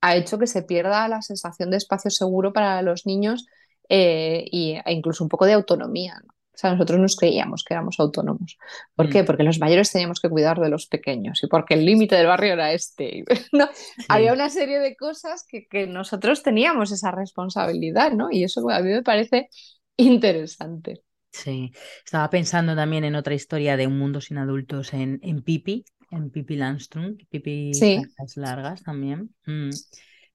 ha 0.00 0.16
hecho 0.16 0.38
que 0.38 0.46
se 0.46 0.62
pierda 0.62 1.08
la 1.08 1.22
sensación 1.22 1.70
de 1.70 1.78
espacio 1.78 2.10
seguro 2.10 2.52
para 2.52 2.82
los 2.82 3.06
niños 3.06 3.46
eh, 3.88 4.44
y, 4.50 4.74
e 4.84 4.92
incluso 4.92 5.24
un 5.24 5.28
poco 5.30 5.46
de 5.46 5.54
autonomía, 5.54 6.14
¿no? 6.24 6.32
O 6.54 6.58
sea, 6.58 6.70
nosotros 6.72 6.98
nos 6.98 7.16
creíamos 7.16 7.64
que 7.64 7.74
éramos 7.74 8.00
autónomos. 8.00 8.56
¿Por 8.94 9.08
Mm, 9.08 9.10
qué? 9.10 9.24
Porque 9.24 9.42
los 9.42 9.58
mayores 9.58 9.92
teníamos 9.92 10.20
que 10.20 10.30
cuidar 10.30 10.58
de 10.58 10.70
los 10.70 10.86
pequeños 10.86 11.42
y 11.42 11.48
porque 11.48 11.74
el 11.74 11.84
límite 11.84 12.16
del 12.16 12.28
barrio 12.28 12.54
era 12.54 12.72
este. 12.72 13.24
¿no? 13.52 13.68
Había 14.08 14.32
una 14.32 14.48
serie 14.48 14.78
de 14.78 14.96
cosas 14.96 15.44
que, 15.46 15.66
que 15.68 15.86
nosotros 15.86 16.42
teníamos 16.42 16.92
esa 16.92 17.10
responsabilidad, 17.10 18.12
¿no? 18.12 18.28
Y 18.30 18.44
eso 18.44 18.68
a 18.70 18.80
mí 18.80 18.88
me 18.90 19.02
parece 19.02 19.50
interesante. 19.98 21.02
Sí, 21.32 21.72
estaba 22.04 22.30
pensando 22.30 22.74
también 22.74 23.04
en 23.04 23.14
otra 23.14 23.34
historia 23.34 23.76
de 23.76 23.86
un 23.86 23.98
mundo 23.98 24.20
sin 24.20 24.38
adultos 24.38 24.94
en, 24.94 25.20
en 25.22 25.42
Pipi, 25.42 25.84
en 26.16 26.30
Pipi 26.30 26.56
Landström, 26.56 27.16
Sí, 27.70 28.10
Faldas 28.16 28.36
Largas 28.36 28.82
también. 28.82 29.34
Mm, 29.46 29.80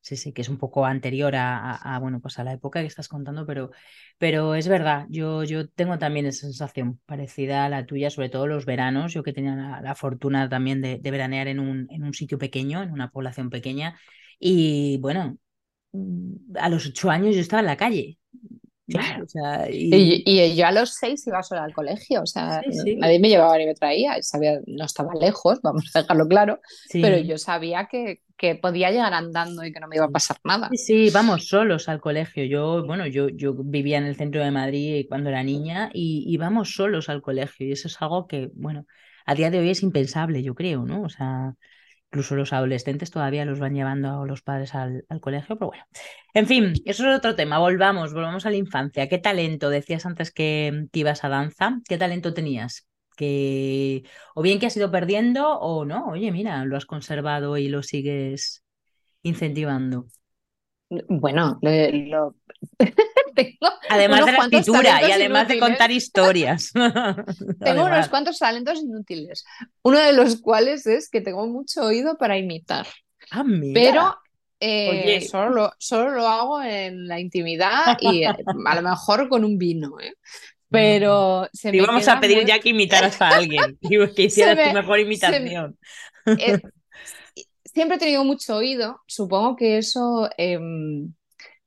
Sí, 0.03 0.17
sí, 0.17 0.33
que 0.33 0.41
es 0.41 0.49
un 0.49 0.57
poco 0.57 0.85
anterior 0.85 1.35
a, 1.35 1.59
a- 1.75 1.95
a, 1.95 1.99
bueno, 1.99 2.19
pues 2.21 2.39
a 2.39 2.43
la 2.43 2.53
época 2.53 2.81
que 2.81 2.87
estás 2.87 3.07
contando, 3.07 3.45
pero, 3.45 3.69
pero 4.17 4.55
es 4.55 4.67
verdad, 4.67 5.05
yo, 5.09 5.43
yo 5.43 5.69
tengo 5.69 5.99
también 5.99 6.25
esa 6.25 6.41
sensación 6.47 6.99
parecida 7.05 7.65
a 7.65 7.69
la 7.69 7.85
tuya, 7.85 8.09
sobre 8.09 8.29
todo 8.29 8.47
los 8.47 8.65
veranos, 8.65 9.13
yo 9.13 9.21
que 9.23 9.31
tenía 9.33 9.55
la, 9.55 9.79
la 9.81 9.93
fortuna 9.95 10.49
también 10.49 10.81
de, 10.81 10.97
de 10.99 11.11
veranear 11.11 11.47
en 11.49 11.59
un, 11.59 11.87
en 11.91 12.03
un 12.03 12.13
sitio 12.15 12.39
pequeño, 12.39 12.81
en 12.81 12.91
una 12.91 13.11
población 13.11 13.49
pequeña, 13.51 13.99
y 14.39 14.97
bueno, 15.01 15.37
mm, 15.93 16.57
a 16.59 16.69
los 16.69 16.85
ocho 16.87 17.09
años 17.11 17.35
yo 17.35 17.41
estaba 17.41 17.61
en 17.61 17.67
la 17.67 17.77
calle, 17.77 18.17
¿no? 18.91 19.21
O 19.23 19.25
claro. 19.25 19.27
sea, 19.27 19.67
y 19.69 19.89
Y, 19.89 20.23
y 20.25 20.55
yo 20.55 20.67
a 20.67 20.71
los 20.71 20.91
seis 20.95 21.25
iba 21.27 21.43
sola 21.43 21.63
al 21.65 21.73
colegio, 21.73 22.21
o 22.23 22.25
sea, 22.25 22.63
sí, 22.63 22.71
sí, 22.73 22.95
nadie 22.97 23.19
me 23.19 23.29
llevaba 23.29 23.57
ni 23.57 23.65
me 23.65 23.75
traía, 23.75 24.21
sabía, 24.23 24.59
no 24.67 24.85
estaba 24.85 25.13
lejos, 25.15 25.61
vamos 25.61 25.91
a 25.95 26.01
dejarlo 26.01 26.27
claro, 26.27 26.61
pero 26.99 27.17
yo 27.17 27.37
sabía 27.37 27.87
que, 27.87 28.21
que 28.37 28.55
podía 28.55 28.91
llegar 28.91 29.13
andando 29.13 29.65
y 29.65 29.73
que 29.73 29.79
no 29.81 29.87
me 29.87 29.97
iba 29.97 30.05
a 30.05 30.09
pasar 30.11 30.37
nada. 30.45 30.77
sí, 30.77 31.09
vamos 31.09 31.47
solos 31.47 31.89
al 31.89 32.01
colegio. 32.01 32.45
Yo, 32.45 32.85
bueno, 32.85 33.05
yo, 33.07 33.29
yo 33.29 33.53
vivía 33.55 33.97
en 33.97 34.05
el 34.05 34.15
centro 34.15 34.43
de 34.43 34.51
Madrid 34.51 35.05
cuando 35.09 35.29
era 35.29 35.43
niña 35.43 35.89
y 35.93 36.23
íbamos 36.27 36.73
solos 36.75 37.09
al 37.09 37.21
colegio 37.21 37.67
y 37.67 37.71
eso 37.73 37.87
es 37.87 38.01
algo 38.01 38.27
que, 38.27 38.49
bueno, 38.53 38.85
a 39.25 39.35
día 39.35 39.49
de 39.51 39.59
hoy 39.59 39.69
es 39.69 39.83
impensable, 39.83 40.43
yo 40.43 40.55
creo, 40.55 40.83
¿no? 40.85 41.03
O 41.03 41.09
sea, 41.09 41.55
incluso 42.11 42.35
los 42.35 42.51
adolescentes 42.51 43.09
todavía 43.09 43.45
los 43.45 43.59
van 43.59 43.73
llevando 43.73 44.25
los 44.25 44.41
padres 44.41 44.75
al, 44.75 45.05
al 45.07 45.21
colegio, 45.21 45.55
pero 45.57 45.67
bueno. 45.67 45.85
En 46.33 46.45
fin, 46.45 46.73
eso 46.85 47.09
es 47.09 47.17
otro 47.17 47.35
tema. 47.35 47.57
Volvamos, 47.57 48.13
volvamos 48.13 48.45
a 48.45 48.49
la 48.49 48.57
infancia. 48.57 49.07
¿Qué 49.07 49.17
talento? 49.17 49.69
Decías 49.69 50.05
antes 50.05 50.31
que, 50.31 50.87
que 50.91 50.99
ibas 50.99 51.23
a 51.23 51.29
danza. 51.29 51.79
¿Qué 51.87 51.97
talento 51.97 52.33
tenías? 52.33 52.85
Que 53.15 54.03
o 54.35 54.41
bien 54.41 54.59
que 54.59 54.65
has 54.65 54.75
ido 54.75 54.91
perdiendo 54.91 55.57
o 55.59 55.85
no. 55.85 56.07
Oye, 56.07 56.31
mira, 56.33 56.65
lo 56.65 56.75
has 56.75 56.85
conservado 56.85 57.57
y 57.57 57.69
lo 57.69 57.81
sigues 57.81 58.63
incentivando. 59.23 60.07
Bueno, 61.07 61.57
le- 61.61 62.07
lo- 62.07 62.35
tengo 63.35 63.69
Además 63.89 64.25
de 64.25 64.31
la 64.33 64.37
escritura 64.39 65.07
y 65.07 65.11
además 65.11 65.47
de 65.47 65.59
contar 65.59 65.91
historias. 65.91 66.71
tengo 67.63 67.85
unos 67.85 68.09
cuantos 68.09 68.37
talentos 68.39 68.79
inútiles, 68.79 69.45
uno 69.83 69.99
de 69.99 70.13
los 70.13 70.41
cuales 70.41 70.85
es 70.87 71.09
que 71.09 71.21
tengo 71.21 71.47
mucho 71.47 71.83
oído 71.85 72.17
para 72.17 72.37
imitar. 72.37 72.87
Ah, 73.31 73.43
mira. 73.43 73.73
pero 73.73 74.17
eh, 74.59 74.89
Oye, 74.89 75.21
solo 75.21 75.49
lo, 75.49 75.71
solo 75.79 76.11
lo 76.11 76.27
hago 76.27 76.61
en 76.61 77.07
la 77.07 77.19
intimidad 77.19 77.97
y 77.99 78.23
eh, 78.25 78.29
a 78.65 78.75
lo 78.75 78.81
mejor 78.81 79.29
con 79.29 79.45
un 79.45 79.57
vino, 79.57 79.99
¿eh? 79.99 80.13
Pero 80.69 81.47
se 81.51 81.71
me 81.71 81.77
íbamos 81.77 82.07
a 82.07 82.19
pedir 82.19 82.37
muy... 82.37 82.45
ya 82.45 82.59
que 82.59 82.69
imitaras 82.69 83.21
a 83.21 83.29
alguien, 83.29 83.77
y 83.81 84.07
que 84.13 84.23
hicieras 84.23 84.55
tu 84.57 84.67
me, 84.67 84.73
mejor 84.73 84.97
se 84.99 85.03
me- 85.05 85.07
imitación. 85.07 85.77
eh, 86.25 86.59
siempre 87.73 87.97
he 87.97 87.99
tenido 87.99 88.23
mucho 88.23 88.55
oído, 88.57 89.01
supongo 89.07 89.55
que 89.55 89.77
eso 89.77 90.29
em, 90.37 91.13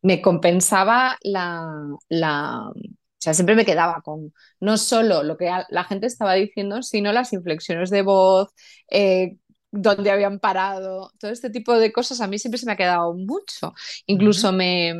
me 0.02 0.22
compensaba 0.22 1.16
la, 1.22 1.66
la... 2.08 2.68
O 2.70 3.22
sea, 3.24 3.34
siempre 3.34 3.56
me 3.56 3.64
quedaba 3.64 4.02
con 4.02 4.34
no 4.60 4.76
solo 4.78 5.22
lo 5.22 5.36
que 5.38 5.50
la 5.70 5.84
gente 5.84 6.06
estaba 6.06 6.34
diciendo, 6.34 6.82
sino 6.82 7.12
las 7.12 7.32
inflexiones 7.32 7.90
de 7.90 8.02
voz, 8.02 8.50
eh, 8.90 9.38
dónde 9.72 10.10
habían 10.10 10.40
parado, 10.40 11.12
todo 11.18 11.30
este 11.32 11.50
tipo 11.50 11.74
de 11.78 11.92
cosas 11.92 12.20
a 12.20 12.28
mí 12.28 12.38
siempre 12.38 12.58
se 12.58 12.66
me 12.66 12.72
ha 12.72 12.76
quedado 12.76 13.14
mucho. 13.14 13.74
Incluso 14.06 14.52
me, 14.52 14.94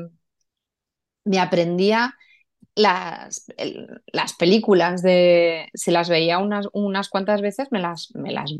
me 1.24 1.38
aprendía 1.40 2.14
las, 2.76 3.46
el- 3.58 4.02
las 4.12 4.34
películas 4.34 5.02
de, 5.02 5.68
si 5.74 5.90
las 5.92 6.08
veía 6.08 6.38
unas, 6.38 6.68
unas 6.72 7.08
cuantas 7.10 7.42
veces, 7.42 7.68
me 7.72 7.80
las, 7.80 8.10
me 8.14 8.32
las, 8.32 8.52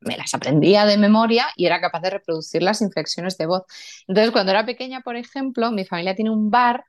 me 0.00 0.16
las 0.16 0.34
aprendía 0.34 0.84
de 0.86 0.98
memoria 0.98 1.46
y 1.56 1.66
era 1.66 1.80
capaz 1.80 2.00
de 2.00 2.10
reproducir 2.10 2.62
las 2.62 2.80
inflexiones 2.82 3.36
de 3.38 3.46
voz. 3.46 3.62
Entonces, 4.08 4.32
cuando 4.32 4.52
era 4.52 4.66
pequeña, 4.66 5.00
por 5.00 5.16
ejemplo, 5.16 5.70
mi 5.72 5.84
familia 5.84 6.14
tiene 6.14 6.30
un 6.30 6.50
bar 6.50 6.84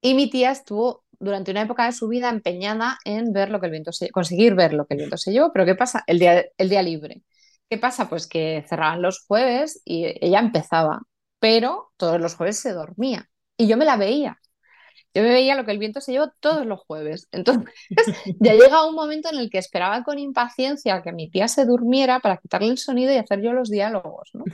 y 0.00 0.14
mi 0.14 0.30
tía 0.30 0.50
estuvo 0.52 1.04
durante 1.18 1.50
una 1.50 1.62
época 1.62 1.84
de 1.86 1.92
su 1.92 2.08
vida 2.08 2.28
empeñada 2.30 2.98
en 3.04 3.32
ver 3.32 3.50
lo 3.50 3.60
que 3.60 3.66
el 3.66 3.72
viento 3.72 3.92
se, 3.92 4.10
conseguir 4.10 4.54
ver 4.54 4.72
lo 4.72 4.86
que 4.86 4.94
el 4.94 4.98
viento 4.98 5.16
se 5.16 5.32
llevó. 5.32 5.52
Pero 5.52 5.66
¿qué 5.66 5.74
pasa? 5.74 6.04
El 6.06 6.18
día, 6.18 6.44
el 6.56 6.68
día 6.68 6.82
libre. 6.82 7.22
¿Qué 7.68 7.78
pasa? 7.78 8.08
Pues 8.08 8.26
que 8.26 8.64
cerraban 8.68 9.02
los 9.02 9.24
jueves 9.26 9.82
y 9.84 10.06
ella 10.24 10.38
empezaba, 10.40 11.00
pero 11.38 11.92
todos 11.96 12.20
los 12.20 12.34
jueves 12.34 12.58
se 12.58 12.72
dormía 12.72 13.28
y 13.56 13.66
yo 13.68 13.76
me 13.76 13.84
la 13.84 13.96
veía. 13.96 14.38
Yo 15.18 15.24
me 15.24 15.30
veía 15.30 15.56
lo 15.56 15.64
que 15.64 15.72
el 15.72 15.78
viento 15.78 16.00
se 16.00 16.12
llevó 16.12 16.30
todos 16.40 16.66
los 16.66 16.80
jueves. 16.80 17.28
Entonces, 17.32 17.74
ya 18.40 18.54
llega 18.54 18.86
un 18.86 18.94
momento 18.94 19.28
en 19.32 19.38
el 19.38 19.50
que 19.50 19.58
esperaba 19.58 20.04
con 20.04 20.18
impaciencia 20.18 21.02
que 21.02 21.12
mi 21.12 21.30
tía 21.30 21.48
se 21.48 21.64
durmiera 21.66 22.20
para 22.20 22.38
quitarle 22.38 22.68
el 22.68 22.78
sonido 22.78 23.12
y 23.12 23.16
hacer 23.16 23.42
yo 23.42 23.52
los 23.52 23.70
diálogos, 23.70 24.30
¿no? 24.34 24.48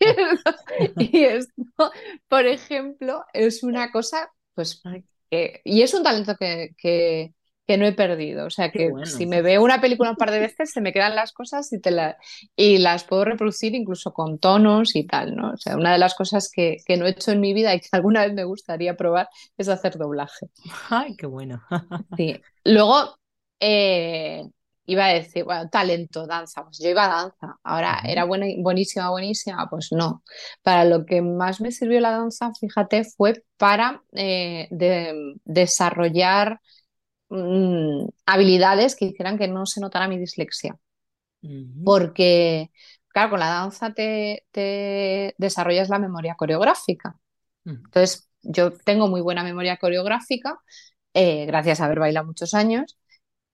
Y 0.98 1.24
esto, 1.24 1.92
por 2.28 2.46
ejemplo, 2.46 3.24
es 3.32 3.62
una 3.62 3.90
cosa, 3.92 4.30
pues, 4.54 4.86
que- 5.30 5.60
y 5.64 5.82
es 5.82 5.94
un 5.94 6.02
talento 6.02 6.36
que, 6.38 6.70
que, 6.78 7.34
que 7.66 7.78
no 7.78 7.86
he 7.86 7.92
perdido. 7.92 8.46
O 8.46 8.50
sea, 8.50 8.72
que 8.72 8.94
si 9.02 9.26
me 9.26 9.42
veo 9.42 9.62
una 9.62 9.80
película 9.80 10.10
un 10.10 10.16
par 10.16 10.30
de 10.30 10.40
veces, 10.40 10.70
se 10.72 10.80
me 10.80 10.92
quedan 10.92 11.14
las 11.16 11.32
cosas 11.32 11.72
y, 11.72 11.80
te 11.80 11.90
la, 11.90 12.16
y 12.56 12.78
las 12.78 13.04
puedo 13.04 13.24
reproducir 13.24 13.74
incluso 13.74 14.12
con 14.12 14.38
tonos 14.38 14.96
y 14.96 15.06
tal, 15.06 15.34
¿no? 15.36 15.52
O 15.52 15.56
sea, 15.56 15.76
una 15.76 15.92
de 15.92 15.98
las 15.98 16.14
cosas 16.14 16.50
que, 16.52 16.76
que 16.84 16.96
no 16.96 17.06
he 17.06 17.10
hecho 17.10 17.32
en 17.32 17.40
mi 17.40 17.54
vida 17.54 17.74
y 17.74 17.80
que 17.80 17.88
alguna 17.92 18.22
vez 18.26 18.34
me 18.34 18.44
gustaría 18.44 18.96
probar 18.96 19.28
es 19.56 19.68
hacer 19.68 19.96
doblaje. 19.98 20.48
Ay, 20.90 21.16
qué 21.16 21.26
bueno. 21.26 21.62
Sí. 22.16 22.40
Luego, 22.64 23.18
eh, 23.60 24.44
iba 24.86 25.06
a 25.06 25.08
decir, 25.14 25.44
bueno, 25.44 25.68
talento, 25.68 26.26
danza. 26.26 26.62
Pues 26.64 26.78
yo 26.78 26.88
iba 26.90 27.04
a 27.04 27.08
danza. 27.08 27.58
Ahora, 27.64 28.00
¿era 28.06 28.24
buena, 28.24 28.46
buenísima, 28.58 29.10
buenísima? 29.10 29.68
Pues 29.68 29.88
no. 29.92 30.22
Para 30.62 30.84
lo 30.84 31.04
que 31.06 31.22
más 31.22 31.60
me 31.60 31.72
sirvió 31.72 32.00
la 32.00 32.12
danza, 32.12 32.52
fíjate, 32.60 33.04
fue 33.04 33.42
para 33.56 34.02
eh, 34.12 34.68
de- 34.70 35.34
desarrollar 35.44 36.60
mm, 37.28 38.06
habilidades 38.26 38.96
que 38.96 39.06
hicieran 39.06 39.38
que 39.38 39.48
no 39.48 39.66
se 39.66 39.80
notara 39.80 40.08
mi 40.08 40.18
dislexia. 40.18 40.78
Porque, 41.84 42.70
claro, 43.08 43.30
con 43.30 43.40
la 43.40 43.48
danza 43.48 43.92
te, 43.92 44.46
te 44.50 45.34
desarrollas 45.38 45.88
la 45.90 45.98
memoria 45.98 46.34
coreográfica. 46.36 47.18
Entonces, 47.86 48.28
yo 48.42 48.72
tengo 48.72 49.08
muy 49.08 49.20
buena 49.22 49.44
memoria 49.44 49.78
coreográfica, 49.78 50.60
eh, 51.14 51.46
gracias 51.46 51.80
a 51.80 51.86
haber 51.86 52.00
bailado 52.00 52.26
muchos 52.26 52.54
años, 52.54 52.98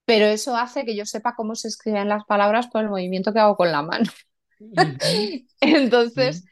pero 0.04 0.26
eso 0.26 0.56
hace 0.56 0.84
que 0.84 0.96
yo 0.96 1.06
sepa 1.06 1.34
cómo 1.36 1.54
se 1.56 1.68
escriben 1.68 2.08
las 2.08 2.24
palabras 2.26 2.68
por 2.68 2.82
el 2.82 2.90
movimiento 2.90 3.32
que 3.32 3.40
hago 3.40 3.56
con 3.56 3.72
la 3.72 3.82
mano. 3.82 4.10
Entonces, 5.60 6.44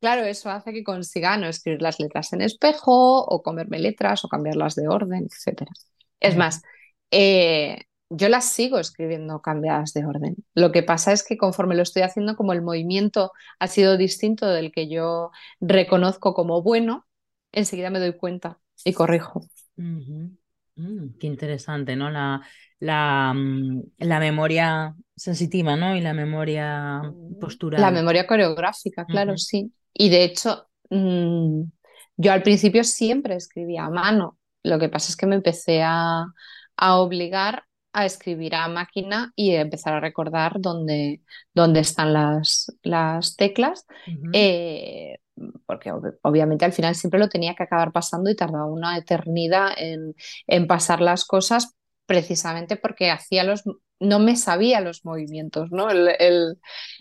claro, 0.00 0.24
eso 0.24 0.50
hace 0.50 0.72
que 0.72 0.84
consiga 0.84 1.36
no 1.36 1.48
escribir 1.48 1.82
las 1.82 2.00
letras 2.00 2.32
en 2.32 2.42
espejo 2.42 3.24
o 3.24 3.42
comerme 3.42 3.78
letras 3.78 4.24
o 4.24 4.28
cambiarlas 4.28 4.74
de 4.76 4.88
orden, 4.88 5.26
etc. 5.26 5.68
Es 6.24 6.36
más, 6.36 6.62
eh, 7.10 7.84
yo 8.10 8.28
las 8.28 8.46
sigo 8.46 8.78
escribiendo 8.78 9.40
cambiadas 9.40 9.92
de 9.92 10.04
orden. 10.04 10.36
Lo 10.54 10.72
que 10.72 10.82
pasa 10.82 11.12
es 11.12 11.24
que 11.24 11.36
conforme 11.36 11.74
lo 11.74 11.82
estoy 11.82 12.02
haciendo, 12.02 12.36
como 12.36 12.52
el 12.52 12.62
movimiento 12.62 13.32
ha 13.58 13.66
sido 13.66 13.96
distinto 13.96 14.46
del 14.46 14.72
que 14.72 14.88
yo 14.88 15.30
reconozco 15.60 16.34
como 16.34 16.62
bueno, 16.62 17.06
enseguida 17.52 17.90
me 17.90 17.98
doy 17.98 18.16
cuenta 18.16 18.58
y 18.84 18.92
corrijo. 18.92 19.42
Mm, 19.76 21.18
qué 21.20 21.26
interesante, 21.26 21.96
¿no? 21.96 22.10
La, 22.10 22.42
la, 22.80 23.32
mm, 23.34 23.82
la, 23.98 24.18
memoria 24.18 24.94
sensitiva, 25.16 25.76
¿no? 25.76 25.96
Y 25.96 26.00
la 26.00 26.12
memoria 26.12 27.00
postural. 27.40 27.80
La 27.80 27.90
memoria 27.90 28.26
coreográfica, 28.26 29.04
claro, 29.04 29.36
sí. 29.36 29.72
Y 29.92 30.10
de 30.10 30.24
hecho, 30.24 30.66
mm, 30.90 31.62
yo 32.16 32.32
al 32.32 32.42
principio 32.42 32.82
siempre 32.84 33.36
escribía 33.36 33.84
a 33.84 33.90
mano. 33.90 34.38
Lo 34.64 34.78
que 34.80 34.88
pasa 34.88 35.10
es 35.10 35.16
que 35.16 35.26
me 35.26 35.36
empecé 35.36 35.82
a, 35.82 36.24
a 36.76 36.96
obligar 36.96 37.64
a 37.94 38.04
escribir 38.04 38.56
a 38.56 38.68
máquina 38.68 39.32
y 39.36 39.52
empezar 39.54 39.94
a 39.94 40.00
recordar 40.00 40.54
dónde, 40.58 41.22
dónde 41.54 41.80
están 41.80 42.12
las, 42.12 42.76
las 42.82 43.36
teclas, 43.36 43.86
eh, 44.32 45.18
porque 45.64 45.92
obviamente 46.22 46.64
al 46.64 46.72
final 46.72 46.96
siempre 46.96 47.20
lo 47.20 47.28
tenía 47.28 47.54
que 47.54 47.62
acabar 47.62 47.92
pasando 47.92 48.30
y 48.30 48.36
tardaba 48.36 48.66
una 48.66 48.98
eternidad 48.98 49.68
en, 49.76 50.14
en 50.48 50.66
pasar 50.66 51.00
las 51.00 51.24
cosas 51.24 51.76
precisamente 52.06 52.76
porque 52.76 53.10
hacía 53.10 53.44
los, 53.44 53.64
no 54.00 54.18
me 54.18 54.36
sabía 54.36 54.80
los 54.80 55.04
movimientos, 55.04 55.70
¿no? 55.70 55.90
El, 55.90 56.58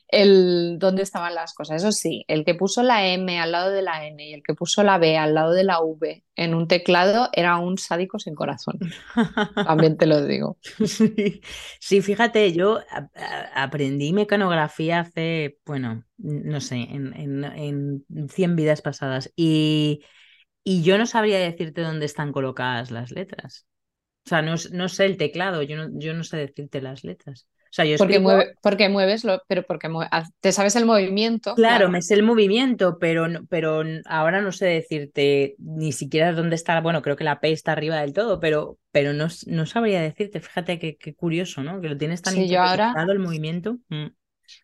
el, 0.08 0.78
dónde 0.80 1.04
estaban 1.04 1.36
las 1.36 1.54
cosas. 1.54 1.82
Eso 1.82 1.92
sí, 1.92 2.24
el 2.28 2.46
que 2.46 2.56
puso 2.56 2.84
la 2.84 3.08
M 3.08 3.40
al 3.40 3.52
lado 3.52 3.72
de 3.72 3.82
la 3.82 4.06
N 4.08 4.24
y 4.26 4.34
el 4.34 4.44
que 4.44 4.54
puso 4.54 4.84
la 4.84 4.98
B 4.98 5.18
al 5.18 5.34
lado 5.34 5.52
de 5.54 5.64
la 5.64 5.82
V 5.82 6.24
en 6.36 6.56
un 6.56 6.68
teclado 6.68 7.30
era 7.34 7.58
un 7.58 7.78
sádico 7.78 8.20
sin 8.20 8.36
corazón. 8.36 8.80
También 9.64 9.98
te 9.98 10.06
lo 10.08 10.26
digo. 10.26 10.58
Sí, 11.80 12.02
fíjate, 12.02 12.52
yo 12.54 12.80
aprendí 13.56 14.14
mecanografía 14.14 15.02
hace, 15.02 15.60
bueno, 15.66 16.04
no 16.18 16.62
sé, 16.62 16.76
en, 16.78 17.14
en, 17.16 17.44
en 17.46 18.30
100 18.30 18.56
vidas 18.56 18.82
pasadas 18.82 19.32
y, 19.36 20.04
y 20.64 20.84
yo 20.84 20.98
no 20.98 21.06
sabría 21.08 21.40
decirte 21.40 21.82
dónde 21.82 22.06
están 22.08 22.32
colocadas 22.34 22.92
las 22.92 23.12
letras. 23.12 23.68
O 24.26 24.30
sea, 24.30 24.42
no, 24.42 24.56
no 24.72 24.90
sé 24.90 25.06
el 25.06 25.18
teclado, 25.18 25.62
yo 25.64 25.76
no, 25.76 25.90
yo 25.94 26.14
no 26.14 26.24
sé 26.24 26.38
decirte 26.38 26.82
las 26.82 27.04
letras. 27.04 27.48
O 27.74 27.76
sea, 27.76 27.86
yo 27.86 27.98
porque, 27.98 28.22
porque 28.62 28.88
mueves, 28.88 29.24
lo, 29.24 29.42
pero 29.48 29.64
porque 29.64 29.90
te 30.42 30.52
sabes 30.52 30.76
el 30.76 30.86
movimiento. 30.86 31.56
Claro, 31.56 31.90
me 31.90 32.04
sé 32.04 32.14
el 32.14 32.22
movimiento, 32.22 33.00
pero, 33.00 33.26
pero 33.50 33.82
ahora 34.06 34.42
no 34.42 34.52
sé 34.52 34.68
decirte 34.68 35.56
ni 35.58 35.92
siquiera 35.92 36.34
dónde 36.34 36.56
está. 36.56 36.80
Bueno, 36.82 37.02
creo 37.02 37.16
que 37.16 37.24
la 37.24 37.40
P 37.40 37.52
está 37.52 37.72
arriba 37.72 38.00
del 38.00 38.14
todo, 38.14 38.40
pero, 38.40 38.78
pero 38.92 39.14
no, 39.14 39.28
no 39.48 39.66
sabría 39.66 40.04
decirte. 40.04 40.40
Fíjate 40.40 40.78
qué, 40.78 41.16
curioso, 41.16 41.64
¿no? 41.64 41.82
Que 41.82 41.90
lo 41.90 41.98
tienes 41.98 42.22
tan 42.22 42.36
sí, 42.36 42.56
ahora... 42.56 42.94
el 43.10 43.18
movimiento. 43.18 43.80
Mm. 43.90 44.10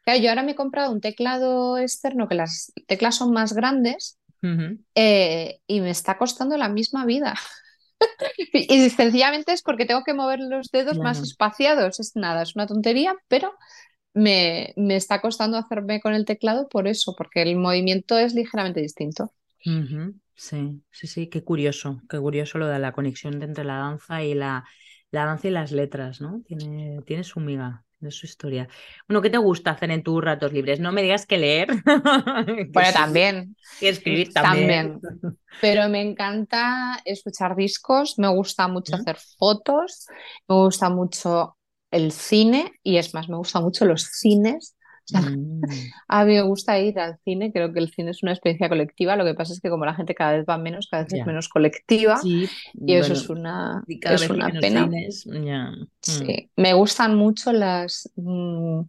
Claro, 0.05 0.19
yo 0.19 0.29
ahora 0.29 0.43
me 0.43 0.51
he 0.51 0.55
comprado 0.55 0.91
un 0.91 1.01
teclado 1.01 1.79
externo 1.79 2.27
que 2.27 2.35
las 2.35 2.71
teclas 2.85 3.15
son 3.15 3.31
más 3.31 3.53
grandes 3.53 4.19
eh, 4.93 5.59
y 5.65 5.81
me 5.81 5.89
está 5.89 6.19
costando 6.19 6.57
la 6.57 6.69
misma 6.69 7.07
vida. 7.07 7.33
y 8.53 8.89
sencillamente 8.89 9.53
es 9.53 9.61
porque 9.61 9.85
tengo 9.85 10.03
que 10.03 10.13
mover 10.13 10.39
los 10.39 10.69
dedos 10.71 10.97
más 10.99 11.21
espaciados. 11.21 11.99
Es 11.99 12.15
nada, 12.15 12.43
es 12.43 12.55
una 12.55 12.67
tontería, 12.67 13.15
pero 13.27 13.53
me, 14.13 14.73
me, 14.75 14.95
está 14.95 15.21
costando 15.21 15.57
hacerme 15.57 16.01
con 16.01 16.13
el 16.13 16.25
teclado 16.25 16.67
por 16.67 16.87
eso, 16.87 17.15
porque 17.17 17.41
el 17.41 17.55
movimiento 17.57 18.17
es 18.17 18.33
ligeramente 18.33 18.81
distinto. 18.81 19.33
Sí, 20.35 20.81
sí, 20.89 21.07
sí, 21.07 21.27
qué 21.27 21.43
curioso, 21.43 22.01
qué 22.09 22.17
curioso 22.17 22.57
lo 22.57 22.67
de 22.67 22.79
la 22.79 22.93
conexión 22.93 23.41
entre 23.43 23.65
la 23.65 23.75
danza 23.75 24.23
y 24.23 24.33
la, 24.33 24.63
la 25.11 25.25
danza 25.25 25.49
y 25.49 25.51
las 25.51 25.73
letras, 25.73 26.21
¿no? 26.21 26.41
Tiene, 26.45 27.01
tiene 27.05 27.25
su 27.25 27.41
miga 27.41 27.83
de 27.99 28.11
su 28.11 28.25
historia. 28.25 28.67
Bueno, 29.07 29.21
¿qué 29.21 29.29
te 29.29 29.37
gusta 29.37 29.71
hacer 29.71 29.91
en 29.91 30.03
tus 30.03 30.23
ratos 30.23 30.53
libres? 30.53 30.79
No 30.79 30.91
me 30.91 31.01
digas 31.01 31.25
que 31.25 31.37
leer. 31.37 31.67
bueno, 31.85 32.93
también. 32.93 33.55
Y 33.81 33.87
escribir 33.87 34.31
también. 34.33 34.99
Pero 35.61 35.89
me 35.89 36.01
encanta 36.01 36.99
escuchar 37.05 37.55
discos, 37.55 38.17
me 38.17 38.29
gusta 38.29 38.67
mucho 38.67 38.95
hacer 38.95 39.17
fotos, 39.37 40.07
me 40.47 40.55
gusta 40.55 40.89
mucho 40.89 41.57
el 41.91 42.11
cine 42.11 42.73
y 42.83 42.97
es 42.97 43.13
más, 43.13 43.29
me 43.29 43.37
gusta 43.37 43.59
mucho 43.59 43.85
los 43.85 44.03
cines 44.03 44.75
Mm. 45.11 45.61
A 46.07 46.25
mí 46.25 46.33
me 46.33 46.41
gusta 46.41 46.79
ir 46.79 46.99
al 46.99 47.17
cine, 47.23 47.51
creo 47.51 47.71
que 47.73 47.79
el 47.79 47.89
cine 47.89 48.11
es 48.11 48.23
una 48.23 48.31
experiencia 48.31 48.69
colectiva, 48.69 49.15
lo 49.15 49.25
que 49.25 49.33
pasa 49.33 49.53
es 49.53 49.61
que 49.61 49.69
como 49.69 49.85
la 49.85 49.93
gente 49.93 50.15
cada 50.15 50.33
vez 50.33 50.45
va 50.47 50.57
menos, 50.57 50.87
cada 50.89 51.03
vez 51.03 51.13
es 51.13 51.25
menos 51.25 51.49
colectiva 51.49 52.19
y 52.23 52.47
eso 52.93 53.13
es 53.13 53.29
una, 53.29 53.83
es 53.87 54.29
una 54.29 54.49
pena. 54.59 54.87
Mm. 54.87 55.87
Sí. 56.01 56.49
Me 56.55 56.73
gustan 56.73 57.15
mucho 57.15 57.51
las, 57.51 58.09
mm, 58.15 58.81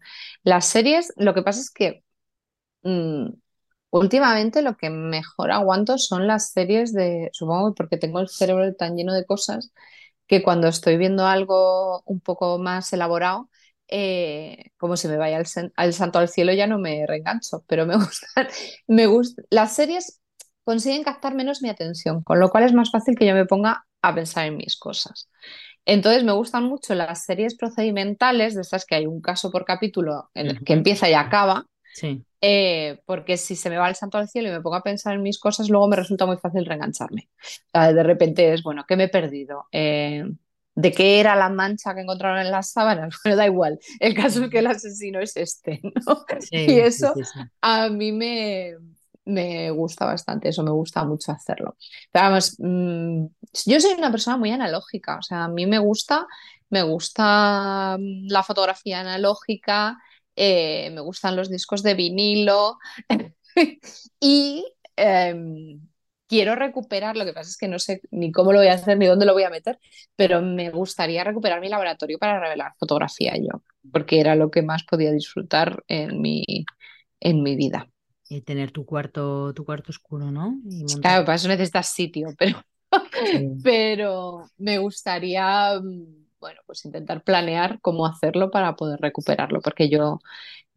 las 0.45 0.67
series, 0.67 1.13
lo 1.17 1.35
que 1.35 1.43
pasa 1.43 1.61
es 1.61 1.71
que 1.71 2.03
últimamente 3.91 4.63
lo 4.63 4.77
que 4.77 4.91
mejor 4.91 5.51
aguanto 5.51 5.99
son 5.99 6.27
las 6.27 6.53
series 6.53 6.93
de, 6.93 7.31
supongo 7.33 7.75
porque 7.75 7.99
tengo 7.99 8.21
el 8.21 8.29
cerebro 8.29 8.75
tan 8.75 8.97
lleno 8.97 9.13
de 9.15 9.27
cosas, 9.27 9.73
que 10.27 10.43
cuando 10.43 10.69
estoy 10.69 10.97
viendo 10.97 11.27
algo 11.27 12.03
un 12.07 12.21
poco 12.21 12.59
más 12.59 12.93
elaborado, 12.93 13.51
eh, 13.91 14.71
como 14.77 14.97
si 14.97 15.09
me 15.09 15.17
vaya 15.17 15.43
al, 15.77 15.93
santo 15.93 16.19
al 16.19 16.29
cielo 16.29 16.53
ya 16.53 16.67
no 16.67 16.79
me 16.79 17.07
reengancho, 17.07 17.65
pero 17.67 17.87
me 17.87 17.97
gustan, 17.97 18.49
me 18.87 19.07
las 19.51 19.75
series 19.75 20.21
consiguen 20.65 21.03
captar 21.03 21.35
menos 21.35 21.63
mi 21.63 21.69
atención, 21.69 22.23
con 22.23 22.39
lo 22.39 22.51
cual 22.51 22.65
es 22.65 22.73
más 22.73 22.91
fácil 22.91 23.17
que 23.17 23.27
yo 23.27 23.35
me 23.35 23.47
ponga 23.47 23.85
a 24.03 24.15
pensar 24.15 24.47
en 24.47 24.57
mis 24.57 24.77
cosas. 24.77 25.29
Entonces 25.85 26.23
me 26.25 26.33
gustan 26.33 26.65
mucho 26.65 26.95
las 26.95 27.25
series 27.25 27.57
procedimentales, 27.57 28.55
de 28.55 28.61
estas 28.61 28.85
que 28.85 28.95
hay 28.95 29.07
un 29.07 29.21
caso 29.21 29.51
por 29.51 29.65
capítulo 29.65 30.31
en 30.35 30.47
el 30.49 30.65
que 30.65 30.75
empieza 30.75 31.09
y 31.09 31.15
acaba, 31.15 31.67
eh, 32.41 33.01
porque 33.05 33.37
si 33.37 33.57
se 33.57 33.71
me 33.71 33.79
va 33.79 33.89
el 33.89 33.97
santo 33.97 34.19
al 34.19 34.29
cielo 34.29 34.49
y 34.49 34.53
me 34.53 34.61
pongo 34.61 34.77
a 34.77 34.83
pensar 34.83 35.15
en 35.15 35.23
mis 35.23 35.39
cosas, 35.39 35.69
luego 35.69 35.89
me 35.89 35.97
resulta 35.97 36.27
muy 36.27 36.37
fácil 36.37 36.65
reengancharme. 36.65 37.29
de 37.73 38.03
repente 38.03 38.53
es, 38.53 38.63
bueno, 38.63 38.85
¿qué 38.87 38.97
me 38.97 39.05
he 39.05 39.09
perdido? 39.09 39.65
Eh, 39.73 40.25
de 40.81 40.93
qué 40.93 41.21
era 41.21 41.37
la 41.37 41.49
mancha 41.49 41.95
que 41.95 42.01
encontraron 42.01 42.41
en 42.41 42.51
las 42.51 42.73
sábanas, 42.73 43.15
pero 43.23 43.37
da 43.37 43.47
igual. 43.47 43.79
El 43.99 44.15
caso 44.15 44.45
es 44.45 44.51
que 44.51 44.59
el 44.59 44.67
asesino 44.67 45.21
es 45.21 45.37
este, 45.37 45.81
¿no? 45.83 46.25
y 46.51 46.79
eso 46.81 47.15
a 47.61 47.89
mí 47.89 48.13
me, 48.13 48.75
me 49.25 49.71
gusta 49.71 50.07
bastante, 50.07 50.49
eso 50.49 50.63
me 50.63 50.71
gusta 50.71 51.05
mucho 51.05 51.33
hacerlo. 51.33 51.77
Pero 52.11 52.25
vamos, 52.25 52.57
mm, 52.59 53.27
yo 53.67 53.81
soy 53.81 53.93
una 53.99 54.11
persona 54.11 54.37
muy 54.37 54.51
analógica, 54.51 55.19
o 55.19 55.23
sea, 55.23 55.45
a 55.45 55.49
mí 55.49 55.67
me 55.67 55.79
gusta, 55.79 56.27
me 56.71 56.83
gusta 56.83 57.97
mm, 57.99 58.29
la 58.29 58.43
fotografía 58.43 59.01
analógica, 59.01 59.99
eh, 60.37 60.91
me 60.93 61.01
gustan 61.03 61.37
los 61.37 61.51
discos 61.51 61.83
de 61.83 61.95
vinilo 61.95 62.79
y 64.21 64.65
em, 64.97 65.81
quiero 66.31 66.55
recuperar, 66.55 67.17
lo 67.17 67.25
que 67.25 67.33
pasa 67.33 67.51
es 67.51 67.57
que 67.57 67.67
no 67.67 67.81
sé 67.81 68.03
ni 68.13 68.31
cómo 68.31 68.53
lo 68.53 68.61
voy 68.61 68.69
a 68.69 68.75
hacer 68.75 68.97
ni 68.97 69.07
dónde 69.07 69.27
lo 69.27 69.33
voy 69.33 69.43
a 69.43 69.51
meter, 69.51 69.81
pero 70.15 70.41
me 70.41 70.71
gustaría 70.71 71.25
recuperar 71.25 71.61
mi 71.61 71.69
laboratorio 71.69 72.21
para 72.21 72.39
revelar 72.39 72.73
fotografía 72.79 73.37
yo, 73.37 73.65
porque 73.91 74.21
era 74.21 74.37
lo 74.37 74.49
que 74.49 74.63
más 74.63 74.85
podía 74.85 75.11
disfrutar 75.11 75.83
en 75.89 76.21
mi, 76.21 76.45
en 77.19 77.43
mi 77.43 77.57
vida. 77.57 77.89
Y 78.29 78.43
tener 78.43 78.71
tu 78.71 78.87
cuarto, 78.87 79.53
tu 79.55 79.65
cuarto 79.65 79.91
oscuro, 79.91 80.31
¿no? 80.31 80.55
Claro, 81.03 81.25
para 81.25 81.35
eso 81.35 81.49
necesitas 81.49 81.89
sitio, 81.89 82.29
pero, 82.39 82.63
pero 83.65 84.49
me 84.57 84.79
gustaría, 84.79 85.81
bueno, 85.81 86.61
pues 86.65 86.85
intentar 86.85 87.25
planear 87.25 87.81
cómo 87.81 88.07
hacerlo 88.07 88.53
para 88.53 88.77
poder 88.77 89.01
recuperarlo, 89.01 89.61
porque 89.61 89.89
yo, 89.89 90.21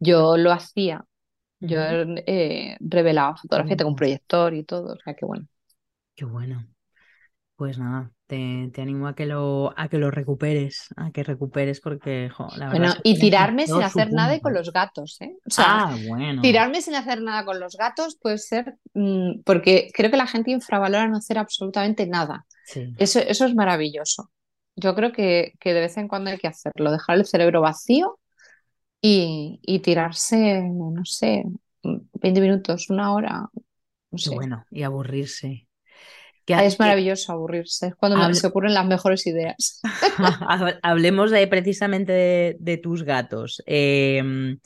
yo 0.00 0.36
lo 0.36 0.50
hacía 0.50 1.04
yo 1.66 1.80
he 1.80 2.24
eh, 2.26 2.76
revelado 2.80 3.36
fotografía, 3.36 3.76
tengo 3.76 3.90
un 3.90 3.96
proyector 3.96 4.54
y 4.54 4.64
todo, 4.64 4.94
o 4.94 4.98
sea 4.98 5.14
que 5.14 5.26
bueno. 5.26 5.46
Qué 6.14 6.24
bueno. 6.24 6.66
Pues 7.56 7.78
nada, 7.78 8.10
te, 8.26 8.72
animo 8.78 9.06
a 9.06 9.14
que 9.14 9.26
lo 9.26 9.72
a 9.76 9.88
que 9.88 9.98
lo 9.98 10.10
recuperes, 10.10 10.88
a 10.96 11.12
que 11.12 11.22
recuperes 11.22 11.80
porque 11.80 12.28
la 12.56 12.70
Bueno, 12.70 12.92
y 13.04 13.18
tirarme 13.18 13.66
sin 13.66 13.82
hacer 13.82 14.12
nada 14.12 14.40
con 14.40 14.54
los 14.54 14.72
gatos, 14.72 15.20
¿eh? 15.20 15.36
O 15.46 15.50
sea, 15.50 15.64
ah, 15.68 15.96
bueno. 16.08 16.42
tirarme 16.42 16.80
sin 16.80 16.96
hacer 16.96 17.22
nada 17.22 17.44
con 17.44 17.60
los 17.60 17.76
gatos 17.76 18.18
puede 18.20 18.38
ser 18.38 18.76
mm, 18.94 19.42
porque 19.44 19.90
creo 19.94 20.10
que 20.10 20.16
la 20.16 20.26
gente 20.26 20.50
infravalora 20.50 21.06
no 21.06 21.18
hacer 21.18 21.38
absolutamente 21.38 22.06
nada. 22.06 22.44
Eso, 22.98 23.20
eso 23.20 23.44
es 23.44 23.54
maravilloso. 23.54 24.32
Yo 24.74 24.96
creo 24.96 25.12
que, 25.12 25.52
que 25.60 25.72
de 25.72 25.80
vez 25.80 25.96
en 25.96 26.08
cuando 26.08 26.30
hay 26.30 26.38
que 26.38 26.48
hacerlo, 26.48 26.90
dejar 26.90 27.16
el 27.16 27.26
cerebro 27.26 27.60
vacío 27.60 28.18
y, 29.06 29.80
tirarse, 29.80 30.62
no 30.62 31.04
sé, 31.04 31.44
20 31.82 32.40
minutos, 32.40 32.88
una 32.88 33.12
hora. 33.12 33.50
No 34.10 34.18
sé. 34.18 34.34
bueno, 34.34 34.64
y 34.70 34.82
aburrirse. 34.82 35.68
es 36.46 36.78
maravilloso 36.78 37.32
aburrirse, 37.32 37.88
es 37.88 37.94
cuando 37.96 38.32
se 38.32 38.46
ocurren 38.46 38.72
las 38.72 38.86
mejores 38.86 39.26
ideas. 39.26 39.82
Hablemos 40.82 41.30
de, 41.30 41.46
precisamente 41.48 42.56
de, 42.58 42.76
tus 42.78 43.02
gatos. 43.02 43.62
Em, 43.66 44.58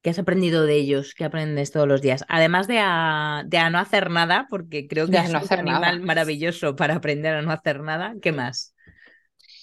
¿Qué 0.00 0.08
has 0.08 0.18
aprendido 0.18 0.64
de 0.64 0.76
ellos? 0.76 1.12
¿Qué 1.14 1.26
aprendes 1.26 1.70
todos 1.70 1.86
los 1.86 2.00
días? 2.00 2.24
Además 2.28 2.66
de 2.66 2.78
a, 2.78 3.44
no 3.70 3.78
hacer 3.78 4.10
nada, 4.10 4.46
porque 4.48 4.88
creo 4.88 5.06
que 5.06 5.18
es 5.18 5.28
un 5.28 5.58
animal 5.58 6.00
maravilloso 6.00 6.76
para 6.76 6.94
aprender 6.94 7.34
a 7.34 7.42
no 7.42 7.52
hacer 7.52 7.82
nada. 7.82 8.14
¿Qué 8.22 8.32
más? 8.32 8.74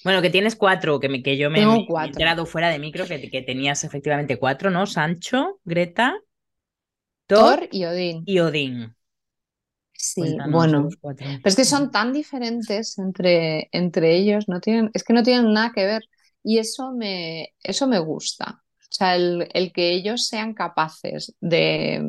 Bueno, 0.03 0.21
que 0.21 0.29
tienes 0.29 0.55
cuatro, 0.55 0.99
que, 0.99 1.09
me, 1.09 1.23
que 1.23 1.37
yo 1.37 1.49
me, 1.49 1.61
he 1.61 2.05
enterado 2.05 2.45
fuera 2.45 2.69
de 2.69 2.79
micro 2.79 3.05
que, 3.05 3.29
que, 3.29 3.41
tenías 3.41 3.83
efectivamente 3.83 4.37
cuatro, 4.37 4.69
¿no? 4.69 4.85
Sancho, 4.85 5.59
Greta, 5.63 6.15
Thor, 7.27 7.67
y 7.71 7.85
Odín. 7.85 8.23
Y 8.25 8.39
Odín. 8.39 8.95
Sí, 9.93 10.37
bueno, 10.49 10.89
pero 11.01 11.39
es 11.43 11.55
que 11.55 11.65
son 11.65 11.89
tan 11.89 12.13
diferentes 12.13 12.99
entre, 12.99 13.67
entre 13.71 14.15
ellos, 14.15 14.47
no 14.47 14.61
tienen, 14.61 14.91
es 14.93 15.03
que 15.03 15.13
no 15.13 15.23
tienen 15.23 15.51
nada 15.51 15.71
que 15.73 15.85
ver 15.85 16.03
y 16.43 16.59
eso 16.59 16.93
me, 16.93 17.55
eso 17.63 17.87
me 17.87 17.97
gusta. 17.97 18.63
O 18.79 18.91
sea, 18.91 19.15
el, 19.15 19.49
el 19.53 19.73
que 19.73 19.91
ellos 19.91 20.27
sean 20.27 20.53
capaces 20.53 21.35
de, 21.41 22.01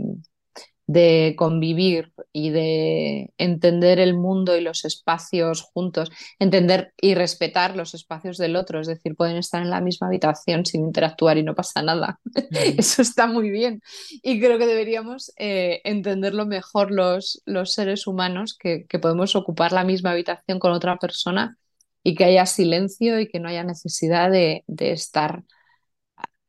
de 0.88 1.34
convivir 1.36 2.14
y 2.32 2.48
de 2.48 3.30
entender 3.36 4.00
el 4.00 4.14
mundo 4.16 4.56
y 4.56 4.62
los 4.62 4.86
espacios 4.86 5.60
juntos, 5.60 6.10
entender 6.38 6.94
y 6.98 7.14
respetar 7.14 7.76
los 7.76 7.92
espacios 7.92 8.38
del 8.38 8.56
otro, 8.56 8.80
es 8.80 8.86
decir, 8.86 9.14
pueden 9.14 9.36
estar 9.36 9.60
en 9.62 9.68
la 9.68 9.82
misma 9.82 10.06
habitación 10.06 10.64
sin 10.64 10.86
interactuar 10.86 11.36
y 11.36 11.42
no 11.42 11.54
pasa 11.54 11.82
nada. 11.82 12.20
Eso 12.78 13.02
está 13.02 13.26
muy 13.26 13.50
bien. 13.50 13.82
Y 14.22 14.40
creo 14.40 14.58
que 14.58 14.66
deberíamos 14.66 15.30
eh, 15.36 15.82
entenderlo 15.84 16.46
mejor 16.46 16.90
los, 16.90 17.42
los 17.44 17.74
seres 17.74 18.06
humanos, 18.06 18.56
que, 18.58 18.86
podemos 18.98 19.36
ocupar 19.36 19.72
la 19.72 19.84
misma 19.84 20.12
habitación 20.12 20.58
con 20.58 20.72
otra 20.72 20.96
persona 20.96 21.58
y 22.02 22.14
que 22.14 22.24
haya 22.24 22.46
silencio 22.46 23.20
y 23.20 23.28
que 23.28 23.40
no 23.40 23.50
haya 23.50 23.62
necesidad 23.62 24.30
de, 24.30 24.64
de 24.66 24.92
estar 24.92 25.44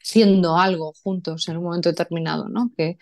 haciendo 0.01 0.57
algo 0.57 0.93
juntos 1.03 1.49
en 1.49 1.57
un 1.57 1.65
momento 1.65 1.89
determinado, 1.89 2.47
¿no? 2.47 2.71
Que, 2.77 2.97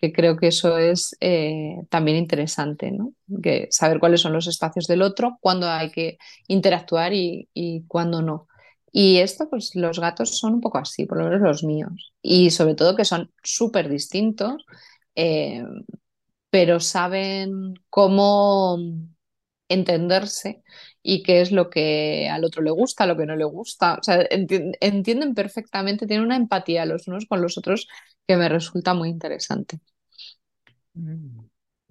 que 0.00 0.12
creo 0.12 0.36
que 0.36 0.48
eso 0.48 0.78
es 0.78 1.16
eh, 1.20 1.76
también 1.90 2.16
interesante, 2.18 2.90
¿no? 2.90 3.12
Que 3.42 3.68
saber 3.70 4.00
cuáles 4.00 4.20
son 4.22 4.32
los 4.32 4.46
espacios 4.46 4.86
del 4.86 5.02
otro, 5.02 5.38
cuándo 5.40 5.68
hay 5.68 5.90
que 5.90 6.18
interactuar 6.48 7.12
y, 7.14 7.48
y 7.54 7.84
cuándo 7.86 8.22
no. 8.22 8.48
Y 8.92 9.18
esto, 9.18 9.48
pues 9.48 9.74
los 9.76 10.00
gatos 10.00 10.38
son 10.38 10.54
un 10.54 10.60
poco 10.60 10.78
así, 10.78 11.06
por 11.06 11.18
lo 11.18 11.24
menos 11.24 11.40
los 11.42 11.64
míos. 11.64 12.12
Y 12.22 12.50
sobre 12.50 12.74
todo 12.74 12.96
que 12.96 13.04
son 13.04 13.30
súper 13.42 13.88
distintos, 13.88 14.64
eh, 15.14 15.62
pero 16.50 16.80
saben 16.80 17.74
cómo 17.90 18.78
entenderse 19.68 20.62
y 21.02 21.22
qué 21.22 21.40
es 21.40 21.52
lo 21.52 21.70
que 21.70 22.28
al 22.30 22.44
otro 22.44 22.62
le 22.62 22.70
gusta, 22.70 23.06
lo 23.06 23.16
que 23.16 23.26
no 23.26 23.36
le 23.36 23.44
gusta. 23.44 23.96
O 24.00 24.02
sea, 24.02 24.24
entienden 24.28 25.34
perfectamente, 25.34 26.06
tienen 26.06 26.26
una 26.26 26.36
empatía 26.36 26.84
los 26.86 27.08
unos 27.08 27.26
con 27.26 27.42
los 27.42 27.56
otros 27.58 27.88
que 28.26 28.36
me 28.36 28.48
resulta 28.48 28.94
muy 28.94 29.08
interesante. 29.08 29.80
Mm, 30.94 31.44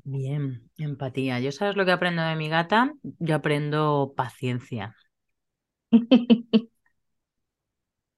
bien, 0.03 0.69
empatía. 0.77 1.39
¿Yo 1.39 1.51
sabes 1.51 1.75
lo 1.75 1.85
que 1.85 1.91
aprendo 1.91 2.21
de 2.23 2.35
mi 2.35 2.49
gata? 2.49 2.93
Yo 3.19 3.35
aprendo 3.35 4.13
paciencia. 4.15 4.95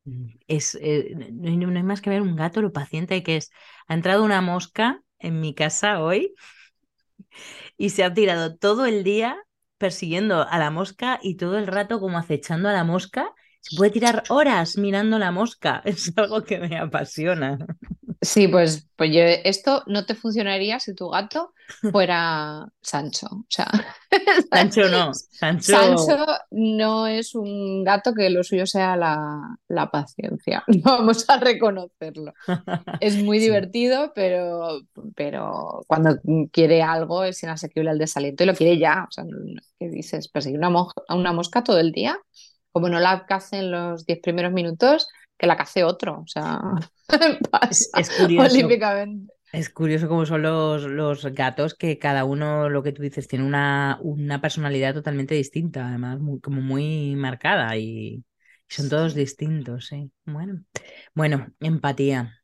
Mm, 0.04 0.28
es, 0.48 0.76
eh, 0.82 1.14
no, 1.32 1.50
hay, 1.78 1.84
más 1.84 2.02
que 2.02 2.10
ver 2.10 2.22
un 2.22 2.36
gato 2.36 2.62
lo 2.62 2.74
paciente 2.74 3.24
que 3.24 3.38
es. 3.38 3.52
Ha 3.88 3.94
entrado 3.94 4.24
una 4.24 4.42
mosca 4.42 5.02
en 5.20 5.40
mi 5.42 5.54
casa 5.54 6.02
hoy 6.04 6.34
y 7.78 7.90
se 7.90 8.04
ha 8.04 8.14
tirado 8.14 8.56
todo 8.58 8.86
el 8.86 9.04
día 9.04 9.38
persiguiendo 9.82 10.48
a 10.48 10.60
la 10.60 10.72
mosca 10.72 11.20
y 11.24 11.36
todo 11.38 11.58
el 11.60 11.68
rato 11.68 12.00
como 12.00 12.20
acechando 12.20 12.70
a 12.70 12.74
la 12.74 12.86
mosca 12.86 13.34
se 13.62 13.78
puede 13.78 13.92
tirar 13.92 14.24
horas 14.30 14.78
mirando 14.78 15.18
la 15.20 15.32
mosca. 15.32 15.82
Es 15.86 16.12
algo 16.18 16.44
que 16.44 16.60
me 16.60 16.78
apasiona. 16.78 17.58
Sí, 18.24 18.48
pues, 18.48 18.88
pues 18.98 19.12
yo, 19.12 19.22
esto 19.22 19.84
no 19.88 20.06
te 20.06 20.14
funcionaría 20.14 20.80
si 20.80 20.94
tu 20.94 21.10
gato 21.10 21.54
fuera 21.92 22.68
Sancho. 22.80 23.28
O 23.32 23.46
sea, 23.50 23.68
Sancho 24.52 24.88
no. 24.90 25.12
Sancho... 25.14 25.76
no 26.52 27.08
es 27.08 27.34
un 27.34 27.84
gato 27.84 28.14
que 28.14 28.30
lo 28.30 28.44
suyo 28.44 28.68
sea 28.68 28.96
la, 28.96 29.90
paciencia. 29.92 30.64
Vamos 30.84 31.28
a 31.30 31.38
reconocerlo. 31.38 32.34
Es 33.00 33.24
muy 33.24 33.40
divertido, 33.40 34.12
pero, 34.14 34.82
pero 35.16 35.84
cuando 35.88 36.20
quiere 36.52 36.84
algo 36.84 37.24
es 37.24 37.42
inasequible 37.42 37.90
al 37.90 37.98
desaliento 37.98 38.44
y 38.44 38.48
lo 38.48 38.54
quiere 38.54 38.78
ya. 38.78 39.08
O 39.10 39.12
sea, 39.12 39.26
¿qué 39.80 39.90
dices? 39.90 40.28
Perseguir 40.28 40.60
una, 40.60 40.86
una 41.10 41.34
mosca 41.34 41.64
todo 41.64 41.80
el 41.80 41.92
día 41.92 42.20
como 42.72 42.90
no 42.90 43.00
la 43.00 43.26
cace 43.26 43.58
en 43.58 43.72
los 43.72 44.06
10 44.06 44.20
primeros 44.22 44.52
minutos, 44.52 45.10
que 45.38 45.48
la 45.48 45.58
cace 45.58 45.84
otro. 45.84 46.22
O 46.22 46.28
sea, 46.28 46.62
es, 47.70 48.10
curioso. 48.18 48.68
Es 49.52 49.70
curioso 49.70 50.08
cómo 50.08 50.26
son 50.26 50.44
los, 50.44 50.84
los, 50.84 51.26
gatos, 51.34 51.74
que 51.74 51.98
cada 51.98 52.24
uno, 52.24 52.70
lo 52.70 52.84
que 52.84 52.94
tú 52.94 53.02
dices, 53.02 53.28
tiene 53.28 53.46
una, 53.46 54.00
una 54.02 54.40
personalidad 54.40 54.94
totalmente 54.94 55.36
distinta, 55.36 55.88
además, 55.88 56.20
muy, 56.20 56.40
como 56.40 56.62
muy 56.62 57.16
marcada 57.16 57.76
y 57.76 58.24
son 58.70 58.88
todos 58.88 59.14
distintos, 59.14 59.88
sí. 59.88 60.12
Bueno, 60.26 60.64
bueno, 61.14 61.48
empatía. 61.60 62.41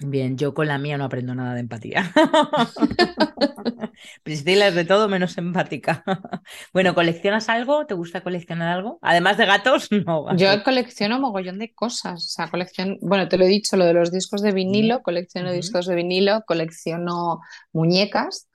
Bien, 0.00 0.38
yo 0.38 0.54
con 0.54 0.68
la 0.68 0.78
mía 0.78 0.96
no 0.96 1.04
aprendo 1.04 1.34
nada 1.34 1.54
de 1.54 1.60
empatía. 1.60 2.12
Priscila 4.22 4.68
es 4.68 4.76
de 4.76 4.84
todo 4.84 5.08
menos 5.08 5.36
empática. 5.38 6.04
bueno, 6.72 6.94
¿coleccionas 6.94 7.48
algo? 7.48 7.84
¿Te 7.86 7.94
gusta 7.94 8.20
coleccionar 8.20 8.68
algo? 8.68 9.00
Además 9.02 9.38
de 9.38 9.46
gatos, 9.46 9.88
no. 10.06 10.36
Yo 10.36 10.62
colecciono 10.62 11.18
mogollón 11.18 11.58
de 11.58 11.74
cosas. 11.74 12.24
O 12.24 12.28
sea, 12.28 12.48
colección, 12.48 12.98
bueno, 13.00 13.28
te 13.28 13.38
lo 13.38 13.44
he 13.44 13.48
dicho, 13.48 13.76
lo 13.76 13.86
de 13.86 13.94
los 13.94 14.12
discos 14.12 14.40
de 14.40 14.52
vinilo, 14.52 15.02
colecciono 15.02 15.52
discos 15.52 15.86
de 15.86 15.96
vinilo, 15.96 16.44
colecciono 16.46 17.40
muñecas. 17.72 18.48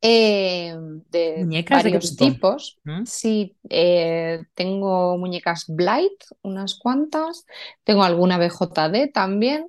Eh, 0.00 0.74
de 1.10 1.36
¿Muñecas 1.38 1.82
varios 1.82 2.16
tipos. 2.16 2.78
¿Mm? 2.84 3.04
Sí, 3.04 3.54
eh, 3.68 4.40
tengo 4.54 5.18
muñecas 5.18 5.64
Blight, 5.68 6.24
unas 6.42 6.78
cuantas, 6.78 7.44
tengo 7.84 8.02
alguna 8.02 8.38
BJD 8.38 9.12
también. 9.12 9.66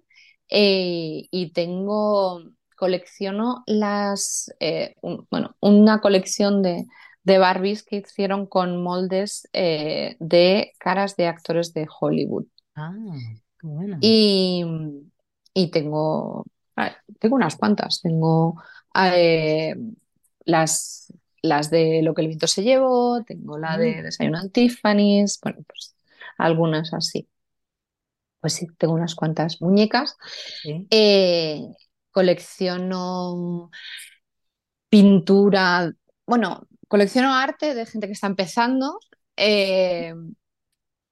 Eh, 0.49 1.27
y 1.29 1.51
tengo, 1.51 2.41
colecciono 2.75 3.63
las, 3.65 4.53
eh, 4.59 4.95
bueno, 5.01 5.55
una 5.59 5.99
colección 5.99 6.61
de, 6.61 6.85
de, 7.23 7.37
Barbies 7.37 7.83
que 7.83 7.97
hicieron 7.97 8.45
con 8.45 8.81
moldes 8.81 9.47
eh, 9.53 10.15
de 10.19 10.73
caras 10.79 11.15
de 11.17 11.27
actores 11.27 11.73
de 11.73 11.87
Hollywood. 11.99 12.45
Ah, 12.75 12.93
qué 13.59 13.67
bueno. 13.67 13.97
Y, 14.01 14.63
y 15.53 15.71
tengo, 15.71 16.45
tengo 17.19 17.35
unas 17.35 17.55
cuantas, 17.55 18.01
tengo 18.01 18.61
las, 20.45 21.13
las 21.41 21.69
de 21.69 22.01
Lo 22.03 22.13
que 22.13 22.21
el 22.21 22.27
viento 22.27 22.47
se 22.47 22.63
llevó, 22.63 23.23
tengo 23.23 23.57
la 23.57 23.77
de 23.77 23.95
mm. 23.95 24.03
Desayuno 24.03 24.39
en 24.39 24.51
Tiffany's, 24.51 25.39
bueno, 25.41 25.59
pues 25.67 25.95
algunas 26.37 26.93
así 26.93 27.27
pues 28.39 28.53
sí, 28.53 28.67
tengo 28.77 28.93
unas 28.93 29.15
cuantas 29.15 29.61
muñecas. 29.61 30.15
Eh, 30.89 31.61
colecciono 32.11 33.69
pintura, 34.89 35.91
bueno, 36.25 36.67
colecciono 36.87 37.33
arte 37.33 37.73
de 37.73 37.85
gente 37.85 38.07
que 38.07 38.13
está 38.13 38.27
empezando. 38.27 38.99
Eh, 39.35 40.13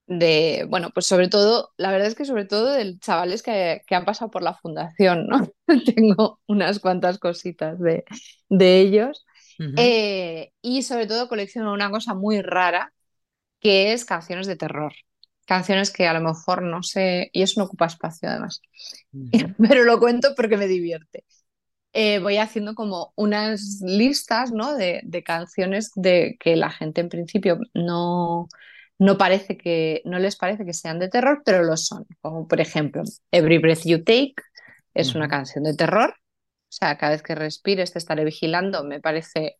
de, 0.07 0.65
bueno, 0.69 0.91
pues 0.93 1.07
sobre 1.07 1.30
todo, 1.30 1.73
la 1.78 1.91
verdad 1.91 2.07
es 2.07 2.15
que 2.15 2.26
sobre 2.26 2.45
todo 2.45 2.71
de 2.71 2.97
chavales 2.99 3.41
que, 3.41 3.82
han 3.89 4.05
pasado 4.05 4.30
por 4.30 4.43
la 4.43 4.53
fundación, 4.53 5.28
¿no? 5.28 5.49
Tengo 5.95 6.39
unas 6.47 6.80
cuantas 6.80 7.17
cositas 7.17 7.80
de, 7.80 8.05
ellos. 8.59 9.26
Eh, 9.78 10.51
y 10.61 10.84
sobre 10.84 11.07
todo 11.07 11.30
colecciono 11.30 11.73
una 11.73 11.89
cosa 11.89 12.13
muy 12.13 12.41
rara, 12.41 12.93
que 13.59 13.93
es 13.93 14.05
canciones 14.05 14.47
de 14.47 14.57
terror 14.57 14.93
canciones 15.45 15.91
que 15.91 16.07
a 16.07 16.13
lo 16.13 16.21
mejor 16.21 16.63
no 16.63 16.83
sé, 16.83 17.29
y 17.33 17.41
eso 17.41 17.59
no 17.59 17.65
ocupa 17.65 17.85
espacio 17.85 18.29
además, 18.29 18.61
pero 19.69 19.83
lo 19.83 19.99
cuento 19.99 20.33
porque 20.35 20.57
me 20.57 20.67
divierte. 20.67 21.23
Eh, 21.97 22.19
voy 22.19 22.37
haciendo 22.37 22.75
como 22.75 23.13
unas 23.15 23.79
listas 23.81 24.51
¿no? 24.51 24.75
de, 24.75 25.01
canciones 25.25 25.91
de 25.95 26.35
que 26.41 26.57
la 26.57 26.69
gente 26.69 26.99
en 26.99 27.07
principio 27.07 27.57
no, 27.73 28.49
no 28.99 29.17
parece 29.17 29.55
que 29.55 30.01
no 30.03 30.19
les 30.19 30.35
parece 30.35 30.65
que 30.65 30.73
sean 30.73 30.99
de 30.99 31.07
terror, 31.07 31.41
pero 31.45 31.63
lo 31.63 31.77
son. 31.77 32.05
Como 32.19 32.49
por 32.49 32.59
ejemplo, 32.59 33.03
Every 33.31 33.59
Breath 33.59 33.85
You 33.85 34.03
Take 34.03 34.35
es 34.93 35.15
una 35.15 35.29
canción 35.29 35.63
de 35.63 35.73
terror. 35.73 36.09
O 36.09 36.71
sea, 36.77 36.97
cada 36.97 37.13
vez 37.13 37.23
que 37.23 37.35
respires 37.35 37.93
te 37.93 37.99
estaré 37.99 38.25
vigilando, 38.25 38.83
me 38.83 38.99
parece 38.99 39.59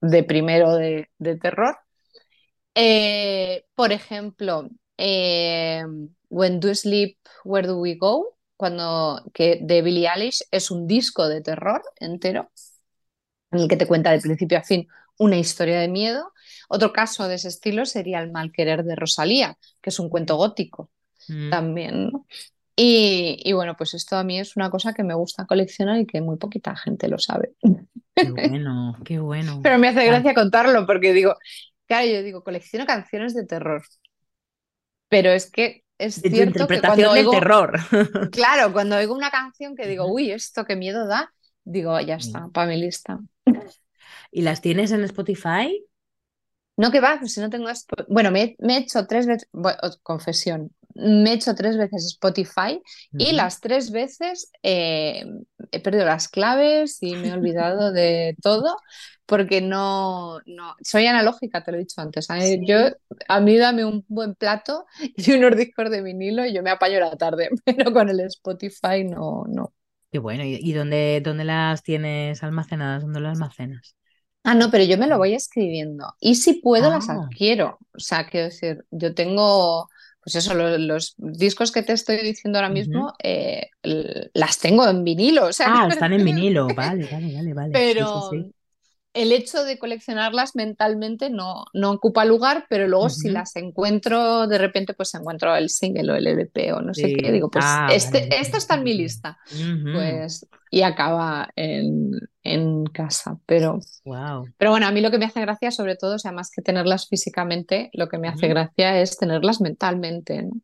de 0.00 0.24
primero 0.24 0.74
de, 0.74 1.08
terror. 1.40 1.78
Eh, 2.74 3.66
por 3.76 3.92
ejemplo, 3.92 4.68
eh, 4.98 5.84
When 6.28 6.60
Do 6.60 6.74
Sleep, 6.74 7.18
Where 7.44 7.66
Do 7.66 7.78
We 7.80 7.96
Go, 7.96 8.36
cuando, 8.56 9.22
que 9.34 9.58
de 9.62 9.82
Billie 9.82 10.08
Eilish 10.08 10.42
es 10.50 10.70
un 10.70 10.86
disco 10.86 11.28
de 11.28 11.42
terror 11.42 11.82
entero, 12.00 12.50
en 13.50 13.60
el 13.60 13.68
que 13.68 13.76
te 13.76 13.86
cuenta 13.86 14.10
de 14.12 14.20
principio 14.20 14.58
a 14.58 14.62
fin 14.62 14.88
una 15.18 15.36
historia 15.38 15.80
de 15.80 15.88
miedo. 15.88 16.32
Otro 16.68 16.92
caso 16.92 17.28
de 17.28 17.36
ese 17.36 17.48
estilo 17.48 17.86
sería 17.86 18.20
El 18.20 18.30
mal 18.32 18.52
querer 18.52 18.84
de 18.84 18.96
Rosalía, 18.96 19.58
que 19.80 19.90
es 19.90 19.98
un 19.98 20.08
cuento 20.10 20.36
gótico 20.36 20.90
Mm, 21.28 21.50
también, 21.50 22.10
¿no? 22.10 22.26
Y, 22.76 23.40
y 23.44 23.52
bueno, 23.54 23.76
pues 23.76 23.94
esto 23.94 24.16
a 24.16 24.24
mí 24.24 24.40
es 24.40 24.56
una 24.56 24.70
cosa 24.70 24.94
que 24.94 25.04
me 25.04 25.14
gusta 25.14 25.46
coleccionar 25.46 25.98
y 26.00 26.06
que 26.06 26.22
muy 26.22 26.38
poquita 26.38 26.76
gente 26.76 27.08
lo 27.08 27.18
sabe. 27.18 27.54
qué 28.18 28.30
bueno, 28.30 28.96
qué 29.04 29.18
bueno. 29.20 29.62
Pero 29.62 29.78
me 29.78 29.88
hace 29.88 30.06
gracia 30.06 30.34
contarlo 30.34 30.86
porque 30.86 31.12
digo, 31.12 31.36
claro, 31.86 32.06
yo 32.06 32.22
digo, 32.22 32.42
colecciono 32.44 32.86
canciones 32.86 33.34
de 33.34 33.46
terror, 33.46 33.82
pero 35.08 35.30
es 35.30 35.50
que 35.50 35.84
es 35.98 36.28
de 36.30 36.46
tu 36.48 36.66
cierto 36.66 36.68
que 36.70 36.82
cuando 36.82 37.10
del 37.10 37.28
oigo, 37.28 37.30
terror. 37.30 37.78
claro, 38.30 38.72
cuando 38.72 38.96
oigo 38.96 39.14
una 39.14 39.30
canción 39.30 39.76
que 39.76 39.86
digo, 39.88 40.06
uy, 40.12 40.30
esto 40.32 40.64
qué 40.66 40.76
miedo 40.76 41.06
da, 41.08 41.34
digo, 41.64 42.00
ya 42.00 42.16
Sí. 42.18 42.18
está, 42.18 42.48
para 42.50 42.68
mi 42.68 42.78
lista. 42.80 43.20
¿Y 44.30 44.42
las 44.42 44.60
tienes 44.60 44.92
en 44.92 45.02
Spotify? 45.04 45.84
No 46.76 46.90
que 46.90 47.00
va, 47.00 47.16
pues 47.18 47.32
si 47.34 47.40
no 47.40 47.48
tengo. 47.50 47.68
Bueno, 48.08 48.30
me, 48.30 48.42
he- 48.42 48.56
me 48.60 48.76
he 48.76 48.78
hecho 48.80 49.06
tres 49.06 49.26
veces, 49.26 49.48
bueno, 49.52 49.78
confesión, 50.02 50.70
me 50.96 51.30
he 51.30 51.34
hecho 51.34 51.54
tres 51.54 51.76
veces 51.76 52.06
Spotify 52.06 52.80
y 53.12 53.32
las 53.32 53.60
tres 53.60 53.90
veces 53.90 54.50
eh, 54.62 55.24
he 55.70 55.80
perdido 55.80 56.04
las 56.06 56.28
claves 56.28 57.02
y 57.02 57.14
me 57.16 57.28
he 57.28 57.32
olvidado 57.32 57.92
de 57.92 58.36
todo 58.42 58.76
porque 59.26 59.60
no, 59.60 60.38
no, 60.46 60.74
soy 60.80 61.06
analógica, 61.06 61.62
te 61.64 61.72
lo 61.72 61.78
he 61.78 61.80
dicho 61.80 62.00
antes. 62.00 62.30
A 62.30 62.36
mí, 62.36 62.66
yo, 62.66 62.78
a 63.28 63.40
mí 63.40 63.56
dame 63.56 63.84
un 63.84 64.04
buen 64.08 64.34
plato 64.34 64.86
y 65.16 65.32
unos 65.32 65.56
discos 65.56 65.90
de 65.90 66.02
vinilo 66.02 66.46
y 66.46 66.54
yo 66.54 66.62
me 66.62 66.70
apaño 66.70 67.00
la 67.00 67.16
tarde, 67.16 67.50
pero 67.64 67.92
con 67.92 68.08
el 68.08 68.20
Spotify 68.20 69.04
no, 69.04 69.44
no. 69.48 69.72
Qué 70.10 70.18
bueno. 70.18 70.44
¿Y, 70.44 70.58
y 70.62 70.72
dónde, 70.72 71.20
dónde 71.22 71.44
las 71.44 71.82
tienes 71.82 72.42
almacenadas? 72.42 73.02
¿Dónde 73.02 73.20
las 73.20 73.32
almacenas? 73.34 73.96
Ah, 74.44 74.54
no, 74.54 74.70
pero 74.70 74.84
yo 74.84 74.96
me 74.96 75.08
lo 75.08 75.18
voy 75.18 75.34
escribiendo. 75.34 76.06
Y 76.20 76.36
si 76.36 76.60
puedo, 76.60 76.88
las 76.90 77.08
Ah, 77.08 77.14
adquiero. 77.24 77.78
O 77.94 77.98
sea, 77.98 78.28
quiero 78.28 78.46
decir, 78.46 78.84
yo 78.92 79.12
tengo, 79.12 79.88
pues 80.26 80.34
eso, 80.36 80.54
lo- 80.54 80.76
los, 80.78 81.14
discos 81.18 81.70
que 81.72 81.84
te 81.84 81.92
estoy 81.92 82.16
diciendo 82.18 82.58
ahora 82.58 82.68
mismo, 82.70 83.14
eh, 83.22 83.70
las 84.34 84.58
tengo 84.58 84.86
en 84.88 85.04
vinilo. 85.04 85.46
O 85.46 85.52
sea, 85.52 85.68
Ah, 85.68 85.86
están 85.88 86.12
en 86.14 86.24
vinilo. 86.24 86.74
Vale, 86.74 87.06
vale, 87.08 87.30
vale, 87.30 87.52
vale. 87.54 87.82
Sí, 87.82 88.06
sí, 88.06 88.20
pero 88.20 88.22
sí. 88.22 88.54
El 89.16 89.32
hecho 89.32 89.64
de 89.64 89.78
coleccionarlas 89.78 90.54
mentalmente 90.54 91.30
no, 91.30 91.64
no 91.72 91.92
ocupa 91.92 92.26
lugar, 92.26 92.66
pero 92.68 92.86
luego 92.86 93.08
si 93.08 93.30
las 93.30 93.56
encuentro, 93.56 94.46
de 94.46 94.58
repente, 94.58 94.92
pues 94.92 95.14
encuentro 95.14 95.56
el 95.56 95.70
single 95.70 96.12
o 96.12 96.16
el 96.16 96.26
LP 96.26 96.72
o 96.74 96.82
no 96.82 96.92
sé 96.92 97.14
qué, 97.14 97.32
digo, 97.32 97.50
pues 97.50 97.64
Ah, 97.66 97.88
este, 97.90 98.20
vale, 98.20 98.40
esto 98.40 98.58
está 98.58 98.74
en 98.74 98.84
mi 98.84 98.94
lista. 98.94 99.38
Pues, 99.94 100.46
y 100.70 100.82
acaba 100.82 101.48
en, 101.56 102.10
en 102.42 102.84
casa. 102.84 103.38
Pero. 103.46 103.80
Wow. 104.04 104.48
Pero 104.58 104.70
bueno, 104.70 104.86
a 104.86 104.92
mí 104.92 105.00
lo 105.00 105.10
que 105.10 105.18
me 105.18 105.24
hace 105.24 105.40
gracia, 105.40 105.70
sobre 105.70 105.96
todo, 105.96 106.16
o 106.16 106.18
sea, 106.18 106.32
más 106.32 106.50
que 106.50 106.60
tenerlas 106.60 107.08
físicamente, 107.08 107.88
lo 107.94 108.08
que 108.08 108.18
me 108.18 108.28
hace 108.28 108.48
gracia 108.48 109.00
es 109.00 109.16
tenerlas 109.16 109.62
mentalmente, 109.62 110.42
¿no? 110.42 110.60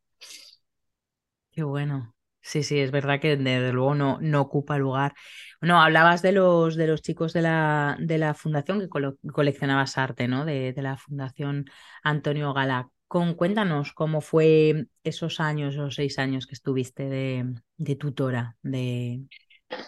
Qué 1.52 1.62
bueno. 1.62 2.14
Sí, 2.42 2.62
sí, 2.64 2.80
es 2.80 2.90
verdad 2.90 3.20
que 3.20 3.36
desde 3.36 3.72
luego 3.72 3.94
no, 3.94 4.18
no 4.20 4.40
ocupa 4.40 4.76
lugar. 4.78 5.14
No, 5.60 5.80
hablabas 5.80 6.22
de 6.22 6.32
los, 6.32 6.74
de 6.76 6.88
los 6.88 7.00
chicos 7.02 7.32
de 7.32 7.42
la, 7.42 7.96
de 8.00 8.18
la 8.18 8.34
fundación 8.34 8.80
que 8.80 8.88
colo- 8.88 9.16
coleccionabas 9.32 9.96
arte, 9.96 10.26
¿no? 10.28 10.44
De, 10.44 10.72
de 10.72 10.82
la 10.82 10.96
Fundación 10.96 11.66
Antonio 12.02 12.52
Gala. 12.52 12.88
Con, 13.06 13.34
cuéntanos 13.34 13.92
cómo 13.92 14.20
fue 14.22 14.86
esos 15.04 15.38
años, 15.38 15.76
los 15.76 15.94
seis 15.94 16.18
años 16.18 16.46
que 16.46 16.54
estuviste 16.54 17.08
de, 17.08 17.54
de 17.76 17.96
tutora, 17.96 18.56
de, 18.62 19.22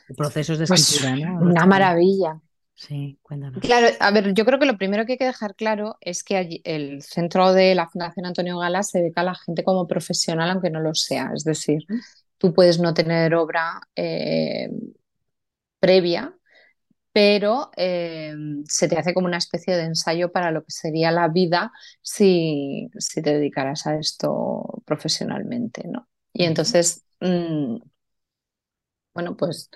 de 0.09 0.14
procesos 0.14 0.59
de 0.59 0.64
Pues 0.66 1.00
escritura, 1.05 1.16
¿no? 1.16 1.38
Una 1.40 1.66
maravilla. 1.66 2.40
Sí, 2.74 3.18
cuéntanos. 3.22 3.62
Claro, 3.62 3.86
a 4.00 4.11
ver, 4.11 4.34
yo 4.34 4.44
creo 4.44 4.59
que 4.59 4.66
lo 4.66 4.76
primero 4.76 5.07
que 5.07 5.12
hay 5.12 5.18
que 5.18 5.24
dejar 5.26 5.55
claro 5.55 5.96
es 6.00 6.24
que 6.24 6.36
allí- 6.36 6.61
el 6.64 7.02
centro 7.02 7.52
de 7.52 7.74
la 7.76 7.88
Fundación 7.88 8.26
Antonio 8.26 8.59
Gala 8.59 8.82
se 8.82 8.98
dedica 8.98 9.20
a 9.22 9.24
la 9.24 9.34
gente 9.36 9.62
como 9.64 9.86
profesional, 9.86 10.50
aunque 10.50 10.70
no 10.70 10.80
lo 10.80 10.94
sea. 10.94 11.30
Es 11.34 11.44
decir. 11.44 11.84
Tú 12.39 12.55
puedes 12.55 12.78
no 12.80 12.95
tener 12.95 13.35
obra 13.35 13.80
eh, 13.97 14.68
previa, 15.80 16.35
pero 17.12 17.70
eh, 17.76 18.35
se 18.68 18.89
te 18.89 18.99
hace 18.99 19.14
como 19.14 19.26
una 19.28 19.39
especie 19.39 19.76
de 19.76 19.85
ensayo 19.85 20.32
para 20.32 20.51
lo 20.53 20.64
que 20.64 20.72
sería 20.72 21.12
la 21.12 21.28
vida 21.28 21.72
si, 22.03 22.91
si 22.99 23.22
te 23.22 23.35
dedicaras 23.35 23.87
a 23.89 23.97
esto 23.99 24.82
profesionalmente, 24.87 25.85
¿no? 25.89 26.09
Y 26.32 26.45
entonces, 26.45 27.05
mm, 27.20 27.78
bueno, 29.14 29.37
pues 29.37 29.70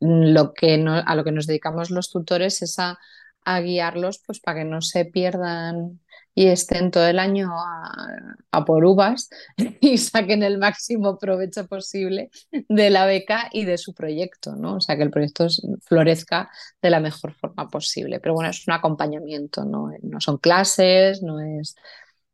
mm, 0.00 0.32
lo 0.34 0.52
que 0.54 0.78
no- 0.78 0.94
a 1.06 1.14
lo 1.14 1.24
que 1.24 1.32
nos 1.32 1.46
dedicamos 1.46 1.90
los 1.90 2.10
tutores 2.10 2.62
es 2.62 2.78
a, 2.78 2.98
a 3.44 3.60
guiarlos 3.60 4.20
pues 4.26 4.40
para 4.40 4.60
que 4.60 4.64
no 4.66 4.80
se 4.82 5.04
pierdan 5.04 6.00
y 6.34 6.46
estén 6.46 6.90
todo 6.90 7.06
el 7.06 7.18
año 7.18 7.50
a, 7.52 8.64
por 8.64 8.84
uvas 8.84 9.28
y 9.80 9.98
saquen 9.98 10.42
el 10.42 10.58
máximo 10.58 11.18
provecho 11.18 11.66
posible 11.66 12.30
de 12.68 12.90
la 12.90 13.06
beca 13.06 13.48
y 13.52 13.64
de 13.64 13.78
su 13.78 13.94
proyecto, 13.94 14.54
¿no? 14.56 14.76
O 14.76 14.80
sea, 14.80 14.96
que 14.96 15.02
el 15.02 15.10
proyecto 15.10 15.46
florezca 15.82 16.50
de 16.82 16.90
la 16.90 17.00
mejor 17.00 17.34
forma 17.34 17.68
posible. 17.68 18.20
Pero 18.20 18.34
bueno, 18.34 18.50
es 18.50 18.66
un 18.66 18.74
acompañamiento, 18.74 19.64
¿no? 19.64 19.90
No 20.02 20.20
son 20.20 20.38
clases, 20.38 21.22
no 21.22 21.40
es, 21.40 21.74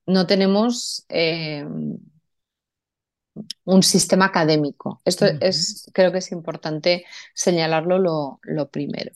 no 0.07 0.27
tenemos 0.27 1.05
eh, 1.09 1.65
un 3.65 3.83
sistema 3.83 4.27
académico. 4.27 5.01
Esto 5.05 5.27
es, 5.41 5.91
creo 5.93 6.13
que 6.13 6.19
es 6.19 6.33
importante 6.33 7.05
señalarlo 7.35 7.99
lo, 7.99 8.41
lo 8.43 8.69
primero. 8.71 9.13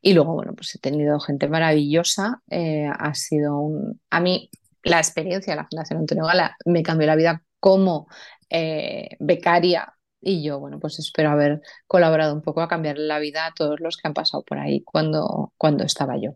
Y 0.00 0.14
luego, 0.14 0.34
bueno, 0.34 0.54
pues 0.54 0.74
he 0.74 0.78
tenido 0.78 1.18
gente 1.20 1.48
maravillosa. 1.48 2.42
eh, 2.50 2.88
ha 2.92 3.14
sido 3.14 3.58
un... 3.58 4.00
A 4.10 4.20
mí 4.20 4.50
la 4.84 4.98
experiencia 4.98 5.52
de 5.52 5.60
la 5.62 5.68
Fundación 5.68 6.00
Antonio 6.00 6.24
Gala 6.24 6.56
me 6.64 6.82
cambió 6.82 7.06
la 7.06 7.16
vida 7.16 7.42
como 7.60 8.08
eh, 8.50 9.16
becaria 9.20 9.94
y 10.20 10.42
yo, 10.44 10.60
bueno, 10.60 10.78
pues 10.78 10.98
espero 10.98 11.30
haber 11.30 11.62
colaborado 11.86 12.34
un 12.34 12.42
poco 12.42 12.60
a 12.60 12.68
cambiar 12.68 12.98
la 12.98 13.18
vida 13.18 13.46
a 13.46 13.54
todos 13.54 13.80
los 13.80 13.96
que 13.96 14.08
han 14.08 14.14
pasado 14.14 14.44
por 14.44 14.58
ahí 14.58 14.82
cuando, 14.84 15.52
cuando 15.56 15.84
estaba 15.84 16.16
yo. 16.16 16.32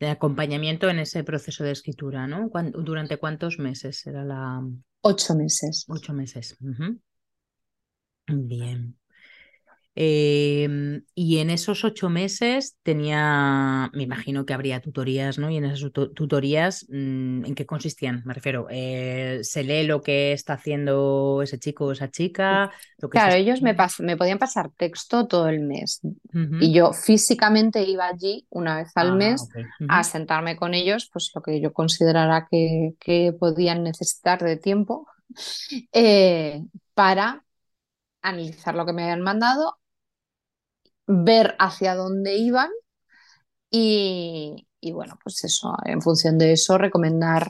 De 0.00 0.08
acompañamiento 0.08 0.90
en 0.90 0.98
ese 0.98 1.24
proceso 1.24 1.64
de 1.64 1.70
escritura, 1.70 2.26
¿no? 2.26 2.50
¿Cuán- 2.50 2.72
¿Durante 2.72 3.16
cuántos 3.16 3.58
meses? 3.58 4.06
Era 4.06 4.24
la... 4.24 4.62
Ocho 5.04 5.34
meses. 5.36 5.84
Ocho 5.88 6.12
meses. 6.12 6.56
Bien. 8.28 8.98
Em, 9.96 11.04
y 11.14 11.38
en 11.38 11.50
esos 11.50 11.84
ocho 11.84 12.10
meses 12.10 12.76
tenía, 12.82 13.90
me 13.94 14.02
imagino 14.04 14.44
que 14.46 14.52
habría 14.54 14.80
tutorías, 14.80 15.38
¿no? 15.38 15.50
Y 15.50 15.56
en 15.58 15.64
esas 15.66 15.80
tuto- 15.80 16.10
tutorías, 16.12 16.86
mm, 16.90 17.44
¿en 17.46 17.54
qué 17.54 17.66
consistían? 17.66 18.22
Me 18.24 18.34
refiero, 18.34 18.66
eh, 18.70 19.40
¿se 19.42 19.62
lee 19.64 19.84
lo 19.86 20.02
que 20.02 20.32
está 20.32 20.54
haciendo 20.54 21.42
ese 21.42 21.58
chico 21.58 21.86
o 21.86 21.92
esa 21.92 22.10
chica? 22.10 22.70
Lo 22.98 23.08
que 23.10 23.18
Claro, 23.18 23.34
ellos 23.34 23.62
me, 23.62 23.76
me 24.00 24.16
podían 24.16 24.38
pasar 24.38 24.70
texto 24.76 25.26
todo 25.28 25.48
el 25.48 25.60
mes 25.60 26.00
y 26.58 26.72
yo 26.72 26.92
físicamente 26.92 27.82
iba 27.84 28.06
allí 28.06 28.46
una 28.50 28.76
vez 28.78 28.92
al 28.96 29.12
Ah, 29.12 29.14
mes 29.14 29.48
a 29.86 30.02
sentarme 30.04 30.56
con 30.56 30.74
ellos, 30.74 31.08
pues 31.12 31.30
lo 31.34 31.42
que 31.42 31.60
yo 31.60 31.72
considerara 31.72 32.46
que, 32.50 32.94
que 33.00 33.32
podían 33.38 33.82
necesitar 33.84 34.42
de 34.42 34.56
tiempo 34.56 35.06
eh, 35.92 36.62
para 36.94 37.44
analizar 38.22 38.74
lo 38.76 38.86
que 38.86 38.92
me 38.94 39.04
habían 39.04 39.22
mandado, 39.22 39.78
ver 41.06 41.56
hacia 41.58 41.94
dónde 41.94 42.36
iban 42.36 42.70
y, 43.70 44.68
y 44.80 44.92
bueno, 44.92 45.18
pues 45.22 45.44
eso, 45.44 45.76
en 45.84 46.02
función 46.02 46.38
de 46.38 46.52
eso, 46.52 46.78
recomendar 46.78 47.48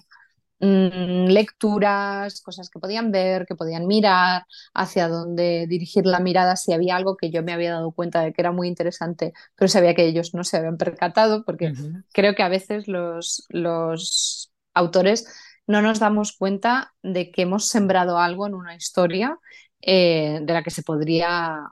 mm, 0.61 1.26
lecturas, 1.28 2.40
cosas 2.42 2.70
que 2.70 2.78
podían 2.80 3.12
ver, 3.12 3.46
que 3.46 3.57
podían 3.57 3.86
mirar, 3.86 4.44
hacia 4.74 5.09
dónde 5.09 5.66
dirigir 5.68 6.07
la 6.07 6.20
mirada, 6.20 6.57
si 6.57 6.72
había 6.72 6.96
algo 6.96 7.16
que 7.16 7.30
yo 7.30 7.42
me 7.42 7.52
había 7.52 7.72
dado 7.72 7.92
cuenta 7.92 8.22
de 8.22 8.32
que 8.32 8.42
era 8.42 8.52
muy 8.52 8.68
interesante, 8.68 9.32
pero 9.57 9.68
sabía 9.68 9.94
que 9.94 10.07
ellos 10.07 10.34
no 10.34 10.44
se 10.44 10.59
habían 10.59 10.78
percatado, 10.78 11.44
porque 11.44 11.74
creo 12.12 12.34
que 12.34 12.42
a 12.42 12.48
veces 12.48 12.88
los, 12.88 13.46
los 13.50 14.52
autores 14.74 15.26
no 15.66 15.82
nos 15.82 15.98
damos 16.00 16.32
cuenta 16.36 16.94
de 17.02 17.30
que 17.30 17.42
hemos 17.42 17.68
sembrado 17.68 18.18
algo 18.18 18.46
en 18.46 18.55
una 18.55 18.74
historia 18.76 19.38
eh, 19.82 20.40
de 20.42 20.52
la 20.52 20.62
que 20.62 20.70
se 20.70 20.82
podría 20.82 21.70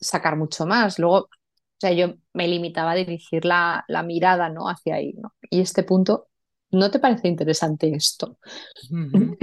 sacar 0.00 0.36
mucho 0.36 0.66
más. 0.66 0.98
Luego, 0.98 1.16
o 1.24 1.28
sea, 1.78 1.92
yo 1.92 2.14
me 2.32 2.48
limitaba 2.48 2.92
a 2.92 2.94
dirigir 2.96 3.44
la, 3.44 3.84
la 3.88 4.02
mirada, 4.02 4.48
¿no? 4.50 4.68
hacia 4.68 4.96
ahí, 4.96 5.14
¿no? 5.14 5.34
Y 5.50 5.60
este 5.60 5.82
punto, 5.82 6.28
¿no 6.70 6.90
te 6.90 6.98
parece 6.98 7.28
interesante 7.28 7.92
esto? 7.94 8.38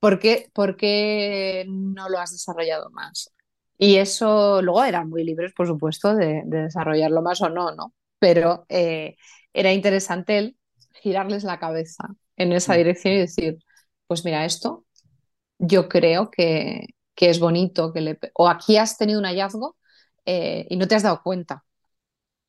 ¿Por 0.00 0.18
qué, 0.18 0.50
por 0.52 0.76
qué 0.76 1.64
no 1.68 2.08
lo 2.08 2.18
has 2.18 2.32
desarrollado 2.32 2.90
más? 2.90 3.32
Y 3.78 3.96
eso 3.96 4.62
luego 4.62 4.84
eran 4.84 5.08
muy 5.08 5.24
libres, 5.24 5.52
por 5.54 5.66
supuesto, 5.66 6.14
de, 6.14 6.42
de 6.46 6.62
desarrollarlo 6.64 7.22
más 7.22 7.40
o 7.42 7.48
no, 7.48 7.74
¿no? 7.74 7.94
Pero 8.18 8.66
eh, 8.68 9.16
era 9.52 9.72
interesante 9.72 10.38
el 10.38 10.56
girarles 11.02 11.44
la 11.44 11.58
cabeza 11.58 12.08
en 12.36 12.52
esa 12.52 12.74
dirección 12.74 13.14
y 13.14 13.18
decir, 13.18 13.58
pues 14.06 14.24
mira, 14.24 14.44
esto 14.44 14.84
yo 15.58 15.88
creo 15.88 16.30
que, 16.30 16.86
que 17.14 17.30
es 17.30 17.38
bonito, 17.38 17.92
que 17.92 18.00
le... 18.00 18.18
o 18.34 18.48
aquí 18.48 18.76
has 18.76 18.96
tenido 18.98 19.18
un 19.18 19.26
hallazgo 19.26 19.76
eh, 20.24 20.66
y 20.70 20.76
no 20.76 20.88
te 20.88 20.94
has 20.94 21.02
dado 21.02 21.22
cuenta. 21.22 21.64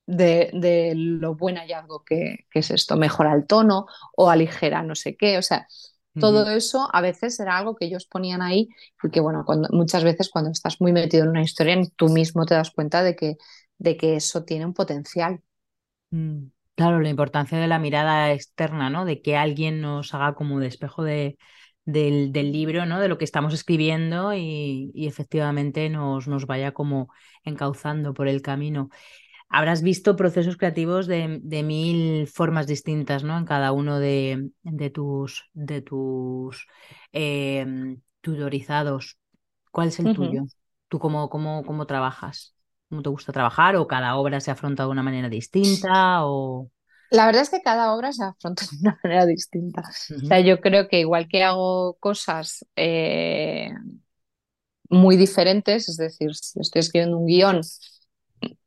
de, 0.06 0.94
lo 0.96 1.36
buen 1.36 1.58
hallazgo 1.58 2.04
que, 2.04 2.46
es 2.54 2.72
esto, 2.72 2.96
mejora 2.98 3.34
el 3.34 3.48
tono 3.48 3.88
o 4.16 4.30
aligera 4.30 4.84
no 4.84 4.96
sé 4.96 5.16
qué, 5.16 5.38
o 5.38 5.42
sea, 5.42 5.68
todo 6.20 6.48
eso 6.52 6.88
a 6.94 7.02
veces 7.02 7.40
era 7.40 7.58
algo 7.58 7.76
que 7.76 7.86
ellos 7.86 8.06
ponían 8.06 8.44
ahí 8.44 8.70
y 9.02 9.10
que 9.10 9.20
bueno, 9.20 9.44
cuando, 9.46 9.70
muchas 9.72 10.04
veces 10.04 10.30
cuando 10.30 10.52
estás 10.52 10.80
muy 10.80 10.92
metido 10.92 11.24
en 11.24 11.32
una 11.32 11.42
historia 11.42 11.82
tú 11.96 12.10
mismo 12.10 12.46
te 12.46 12.54
das 12.54 12.70
cuenta 12.70 13.02
de 13.02 13.16
que, 13.16 13.38
de 13.80 13.98
que 13.98 14.16
eso 14.16 14.44
tiene 14.44 14.66
un 14.66 14.76
potencial. 14.76 15.42
Mm, 16.12 16.50
claro, 16.76 17.02
la 17.02 17.10
importancia 17.10 17.58
de 17.58 17.68
la 17.68 17.80
mirada 17.80 18.32
externa, 18.32 18.92
¿no? 18.92 19.06
De 19.06 19.24
que 19.24 19.38
alguien 19.38 19.82
nos 19.82 20.14
haga 20.14 20.36
como 20.36 20.60
de 20.60 20.68
espejo 20.68 21.04
de, 21.04 21.40
del, 21.86 22.32
libro, 22.34 22.86
¿no? 22.86 23.00
De 23.00 23.08
lo 23.08 23.18
que 23.18 23.26
estamos 23.26 23.54
escribiendo 23.54 24.34
y, 24.34 24.92
efectivamente 24.96 25.90
nos, 25.90 26.28
nos 26.28 26.46
vaya 26.46 26.72
como 26.72 27.10
encauzando 27.44 28.14
por 28.14 28.28
el 28.28 28.42
camino 28.42 28.90
habrás 29.54 29.84
visto 29.84 30.16
procesos 30.16 30.58
creativos 30.58 31.06
de, 31.06 31.40
mil 31.64 32.28
formas 32.28 32.66
distintas, 32.66 33.24
¿no? 33.24 33.38
En 33.38 33.46
cada 33.46 33.72
uno 33.72 34.00
de, 34.00 34.50
tus, 34.92 35.46
de 35.54 35.82
tus 35.84 36.68
em, 37.12 38.02
tutorizados. 38.22 39.20
¿Cuál 39.72 39.90
es 39.90 40.00
el 40.00 40.16
tuyo? 40.16 40.46
¿Tú 40.88 40.98
cómo, 40.98 41.30
cómo, 41.30 41.64
cómo 41.64 41.86
trabajas? 41.86 42.56
¿Cómo 42.90 43.04
te 43.04 43.10
gusta 43.10 43.32
trabajar? 43.32 43.76
¿O 43.76 43.86
cada 43.86 44.16
obra 44.16 44.40
se 44.40 44.50
afronta 44.50 44.84
de 44.84 44.90
una 44.90 45.04
manera 45.04 45.30
distinta? 45.30 46.26
O... 46.26 46.72
La 47.14 47.28
verdad 47.28 47.44
es 47.44 47.52
que 47.52 47.62
cada 47.62 47.94
obra 47.94 48.12
se 48.12 48.24
afronta 48.24 48.66
de 48.72 48.78
una 48.82 49.00
manera 49.04 49.26
distinta. 49.28 49.84
O 50.24 50.26
sea, 50.26 50.40
yo 50.40 50.60
creo 50.60 50.88
que 50.88 51.00
igual 51.00 51.28
que 51.28 51.44
hago 51.44 51.96
cosas 52.00 52.66
eh, 52.76 53.70
muy 54.90 55.16
diferentes, 55.16 55.90
es 55.90 55.98
decir, 55.98 56.34
si 56.34 56.60
estoy 56.60 56.80
escribiendo 56.80 57.20
un 57.20 57.28
guion, 57.28 57.62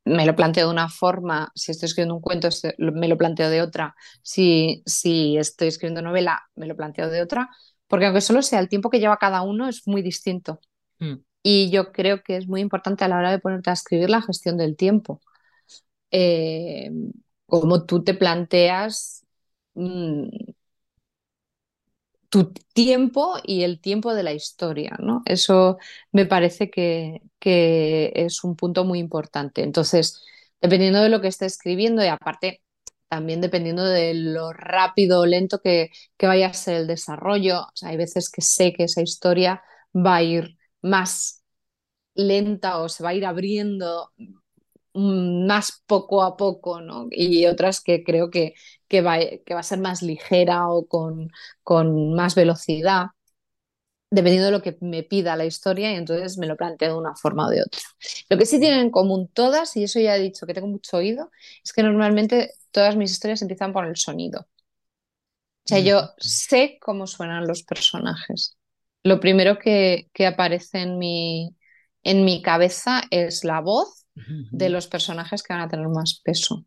me 0.05 0.25
lo 0.25 0.37
planteo 0.37 0.67
de 0.67 0.73
una 0.73 0.89
forma, 0.89 1.51
si 1.57 1.73
estoy 1.73 1.89
escribiendo 1.89 2.15
un 2.15 2.21
cuento, 2.21 2.47
este, 2.47 2.77
me 2.79 3.09
lo 3.09 3.19
planteo 3.19 3.51
de 3.51 3.63
otra, 3.63 3.97
si, 4.23 4.81
si 4.87 5.37
estoy 5.37 5.67
escribiendo 5.67 6.01
novela, 6.01 6.45
me 6.55 6.67
lo 6.67 6.77
planteo 6.77 7.11
de 7.11 7.23
otra, 7.23 7.51
porque 7.89 8.07
aunque 8.07 8.21
solo 8.21 8.43
sea 8.43 8.61
el 8.61 8.69
tiempo 8.69 8.91
que 8.91 9.01
lleva 9.01 9.17
cada 9.17 9.43
uno, 9.43 9.69
es 9.69 9.89
muy 9.89 10.03
distinto. 10.03 10.61
Mm. 11.01 11.17
Y 11.43 11.71
yo 11.71 11.91
creo 11.91 12.23
que 12.23 12.37
es 12.37 12.47
muy 12.47 12.61
importante 12.61 13.05
a 13.05 13.09
la 13.09 13.19
hora 13.19 13.33
de 13.33 13.41
ponerte 13.41 13.71
a 13.71 13.73
escribir 13.73 14.09
la 14.09 14.23
gestión 14.23 14.57
del 14.57 14.77
tiempo. 14.77 15.21
Eh, 16.13 16.91
como 17.47 17.85
tú 17.87 18.03
te 18.05 18.15
planteas 18.15 19.25
mm, 19.75 20.29
tu 22.29 22.53
tiempo 22.75 23.37
y 23.45 23.63
el 23.63 23.81
tiempo 23.81 24.15
de 24.15 24.23
la 24.23 24.33
historia, 24.33 24.97
¿no? 25.01 25.23
Eso 25.27 25.79
me 26.13 26.27
parece 26.27 26.71
que, 26.71 27.23
es 28.15 28.43
un 28.45 28.57
punto 28.57 28.85
muy 28.85 28.99
importante. 28.99 29.63
Entonces, 29.63 30.23
dependiendo 30.61 31.01
de 31.01 31.09
lo 31.09 31.21
que 31.21 31.29
esté 31.29 31.47
escribiendo 31.47 32.03
y 32.05 32.09
aparte 32.09 32.63
también 33.09 33.41
dependiendo 33.41 33.85
de 33.85 34.15
lo 34.15 34.53
rápido 34.53 35.21
o 35.21 35.27
lento 35.27 35.61
que, 35.63 35.91
vaya 36.21 36.49
a 36.49 36.55
ser 36.55 36.77
el 36.77 36.87
desarrollo, 36.89 37.67
hay 37.83 37.97
veces 37.97 38.31
que 38.31 38.43
sé 38.43 38.73
que 38.73 38.85
esa 38.85 39.01
historia 39.03 39.63
va 39.95 40.17
a 40.17 40.23
ir 40.23 40.59
más 40.83 41.45
lenta 42.15 42.79
o 42.79 42.89
se 42.89 43.05
va 43.05 43.11
a 43.11 43.15
ir 43.15 43.27
abriendo 43.27 44.13
más 44.97 45.83
poco 45.87 46.23
a 46.23 46.37
poco, 46.37 46.81
¿no? 46.81 47.07
Y 47.11 47.47
otras 47.47 47.81
que 47.81 48.03
creo 48.05 48.31
que, 48.31 48.55
que, 48.89 49.03
va, 49.03 49.19
que 49.21 49.55
va 49.55 49.61
a 49.61 49.63
ser 49.63 49.79
más 49.81 50.03
ligera 50.03 50.69
o 50.69 50.87
con, 50.87 51.31
con 51.63 52.15
más 52.15 52.35
velocidad, 52.35 53.07
dependiendo 54.11 54.47
de 54.47 54.53
lo 54.53 54.63
que 54.63 54.77
me 54.81 55.03
pida 55.03 55.37
la 55.37 55.45
historia, 55.47 55.93
y 55.93 55.97
entonces 55.97 56.39
me 56.39 56.47
lo 56.47 56.57
planteo 56.57 56.93
de 56.95 56.99
una 56.99 57.15
forma 57.17 57.47
o 57.47 57.51
de 57.51 57.63
otra. 57.63 57.81
Lo 58.29 58.39
que 58.39 58.47
sí 58.47 58.61
tienen 58.61 58.81
en 58.81 58.91
común 58.91 59.29
todas, 59.29 59.77
y 59.77 59.85
eso 59.85 60.01
ya 60.01 60.17
he 60.17 60.21
dicho 60.21 60.47
que 60.47 60.55
tengo 60.55 60.69
mucho 60.69 60.97
oído, 60.99 61.31
es 61.65 61.73
que 61.73 61.83
normalmente 61.83 62.53
todas 62.71 62.97
mis 62.97 63.11
historias 63.11 63.43
empiezan 63.43 63.73
por 63.73 63.87
el 63.87 63.97
sonido. 63.97 64.47
O 65.65 65.69
sea, 65.69 65.81
yo 65.81 66.11
sé 66.19 66.79
cómo 66.81 67.07
suenan 67.07 67.47
los 67.47 67.63
personajes. 67.65 68.57
Lo 69.03 69.21
primero 69.21 69.59
que, 69.59 70.09
que 70.13 70.27
aparece 70.27 70.81
en 70.83 70.99
mi, 70.99 71.57
en 72.05 72.25
mi 72.25 72.41
cabeza 72.43 73.03
es 73.11 73.45
la 73.45 73.61
voz 73.61 74.06
de 74.51 74.69
los 74.71 74.87
personajes 74.87 75.43
que 75.43 75.53
van 75.53 75.63
a 75.63 75.69
tener 75.69 75.89
más 75.89 76.21
peso. 76.25 76.65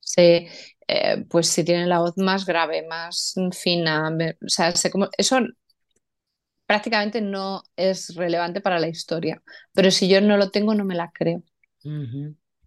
Se, 0.00 0.48
eh, 0.88 1.24
pues 1.28 1.48
si 1.48 1.64
tienen 1.64 1.88
la 1.88 2.00
voz 2.00 2.16
más 2.16 2.46
grave, 2.46 2.86
más 2.88 3.34
fina, 3.52 4.08
o 4.10 4.48
sea, 4.48 4.72
eso 5.18 5.38
prácticamente 6.66 7.20
no 7.20 7.62
es 7.76 8.14
relevante 8.14 8.60
para 8.60 8.78
la 8.78 8.88
historia, 8.88 9.42
pero 9.72 9.90
si 9.90 10.08
yo 10.08 10.20
no 10.20 10.36
lo 10.36 10.50
tengo 10.50 10.74
no 10.74 10.84
me 10.84 10.94
la 10.94 11.10
creo. 11.12 11.42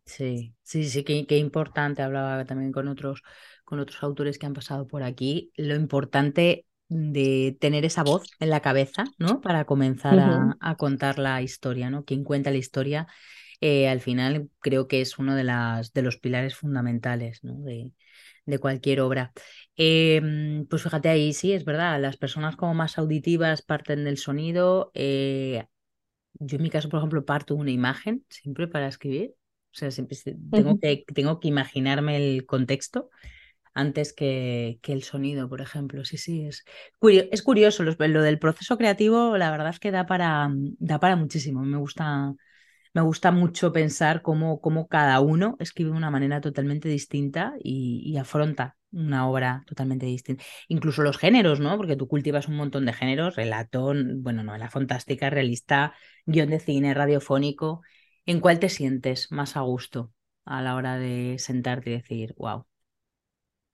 Sí, 0.05 0.55
sí, 0.64 0.89
sí, 0.89 1.03
qué, 1.03 1.38
importante. 1.38 2.01
Hablaba 2.01 2.43
también 2.45 2.72
con 2.72 2.88
otros, 2.88 3.22
con 3.64 3.80
otros 3.80 4.01
autores 4.01 4.39
que 4.39 4.47
han 4.47 4.53
pasado 4.53 4.88
por 4.88 5.03
aquí, 5.03 5.51
lo 5.55 5.76
importante 5.76 6.66
de 6.88 7.55
tener 7.60 7.86
esa 7.86 8.03
voz 8.03 8.28
en 8.39 8.49
la 8.49 8.62
cabeza, 8.62 9.03
¿no? 9.20 9.41
Para 9.41 9.66
comenzar 9.66 10.18
a, 10.18 10.57
a, 10.60 10.76
contar 10.78 11.20
la 11.20 11.43
historia, 11.43 11.91
¿no? 11.91 12.05
Quien 12.05 12.24
cuenta 12.24 12.49
la 12.49 12.57
historia 12.57 13.07
eh, 13.62 13.88
al 13.89 13.99
final 13.99 14.49
creo 14.60 14.88
que 14.88 15.01
es 15.01 15.18
uno 15.20 15.36
de, 15.36 15.43
las, 15.43 15.93
de 15.93 16.01
los 16.01 16.18
pilares 16.18 16.55
fundamentales 16.55 17.39
de, 17.43 17.91
cualquier 18.60 19.01
obra. 19.01 19.32
Em, 19.76 20.66
pues 20.68 20.82
fíjate 20.84 21.10
ahí, 21.10 21.34
sí, 21.34 21.53
es 21.53 21.66
verdad, 21.66 22.01
las 22.01 22.18
personas 22.18 22.55
como 22.55 22.74
más 22.74 22.97
auditivas 22.97 23.62
parten 23.62 24.05
del 24.05 24.18
sonido. 24.18 24.91
Eh, 24.93 25.66
yo 26.34 26.57
en 26.57 26.64
mi 26.64 26.70
caso, 26.70 26.89
por 26.89 26.99
ejemplo, 26.99 27.26
parto 27.26 27.55
una 27.55 27.72
imagen 27.72 28.26
siempre 28.30 28.68
para 28.68 28.88
escribir. 28.88 29.36
O 29.72 29.78
sea, 29.78 29.91
siempre 29.91 30.18
tengo, 30.51 30.80
que, 30.80 31.05
tengo 31.14 31.39
que 31.39 31.47
imaginarme 31.47 32.18
el 32.18 32.45
contexto 32.47 33.12
antes 33.76 34.14
que, 34.14 34.80
que, 34.82 34.93
el 34.93 35.03
sonido, 35.03 35.47
por 35.47 35.62
ejemplo. 35.62 36.03
Sí, 36.05 36.18
sí, 36.18 36.45
es, 36.45 36.66
es 37.01 37.41
curioso. 37.43 37.84
Lo, 37.84 37.95
lo, 38.07 38.22
del 38.24 38.39
proceso 38.39 38.78
creativo, 38.78 39.38
la 39.38 39.51
verdad 39.51 39.70
es 39.70 39.80
que 39.80 39.91
da 39.91 40.07
para, 40.07 40.49
da 40.80 40.99
para 40.99 41.16
muchísimo. 41.16 41.62
Me 41.64 41.78
gusta, 41.78 42.34
me 43.00 43.06
gusta 43.06 43.32
mucho 43.32 43.72
pensar 43.72 44.22
cómo, 44.22 44.60
cómo 44.60 44.89
cada 44.89 45.22
uno 45.22 45.56
escribe 45.60 45.91
de 45.91 45.95
una 45.95 46.12
manera 46.12 46.41
totalmente 46.41 46.89
distinta 46.89 47.54
y, 47.64 48.18
afronta 48.18 48.76
una 48.91 49.30
obra 49.30 49.64
totalmente 49.68 50.06
distinta. 50.06 50.43
Incluso 50.68 51.02
los 51.02 51.18
géneros, 51.18 51.62
¿no? 51.62 51.78
Porque 51.78 51.95
tú 51.95 52.10
cultivas 52.10 52.50
un 52.50 52.58
montón 52.58 52.86
de 52.86 52.91
géneros, 52.91 53.38
relato, 53.38 53.93
bueno, 54.18 54.43
novela 54.43 54.70
fantástica, 54.70 55.30
realista, 55.30 55.93
guion 56.26 56.50
de 56.50 56.60
cine, 56.60 56.93
radiofónico. 56.93 57.84
¿En 58.26 58.41
cuál 58.41 58.60
te 58.60 58.68
sientes 58.68 59.32
más 59.32 59.56
a 59.56 59.62
gusto 59.62 60.12
a 60.43 60.62
la 60.62 60.76
hora 60.76 60.97
de 60.97 61.38
sentarte 61.39 61.91
y 61.91 61.93
decir, 61.93 62.36
wow? 62.38 62.66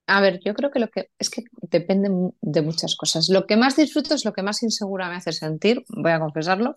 A 0.06 0.20
ver, 0.20 0.38
yo 0.44 0.54
creo 0.54 0.70
que 0.70 0.78
lo 0.78 0.88
que 0.88 1.10
es 1.18 1.30
que 1.30 1.42
depende 1.62 2.10
de 2.40 2.62
muchas 2.62 2.94
cosas. 2.94 3.28
Lo 3.28 3.46
que 3.46 3.56
más 3.56 3.74
disfruto 3.74 4.14
es 4.14 4.24
lo 4.24 4.32
que 4.32 4.44
más 4.44 4.62
insegura 4.62 5.08
me 5.08 5.16
hace 5.16 5.32
sentir, 5.32 5.82
voy 5.88 6.12
a 6.12 6.20
confesarlo, 6.20 6.76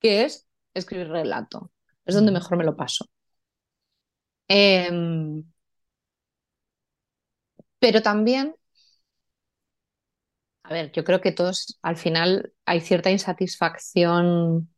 que 0.00 0.24
es 0.24 0.47
escribir 0.74 1.08
relato. 1.08 1.72
Es 2.06 2.14
donde 2.14 2.32
mejor 2.32 2.56
me 2.58 2.64
lo 2.64 2.76
paso. 2.76 3.06
Em, 4.48 5.44
pero 7.78 8.02
también, 8.02 8.54
a 10.62 10.72
ver, 10.72 10.92
yo 10.92 11.04
creo 11.04 11.20
que 11.20 11.32
todos 11.32 11.78
al 11.82 11.96
final 11.96 12.52
hay 12.66 12.80
cierta 12.80 13.10
insatisfacción 13.10 14.70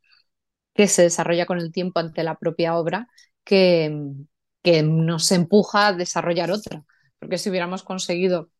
que 0.74 0.88
se 0.88 1.02
desarrolla 1.04 1.46
con 1.46 1.58
el 1.60 1.72
tiempo 1.72 2.00
ante 2.00 2.24
la 2.24 2.36
propia 2.38 2.76
obra 2.78 3.08
que, 3.44 3.92
que 4.62 4.82
nos 4.84 5.32
empuja 5.32 5.88
a 5.88 5.94
desarrollar 5.94 6.50
otra. 6.52 6.84
Porque 7.18 7.38
si 7.38 7.50
hubiéramos 7.50 7.82
conseguido 7.84 8.50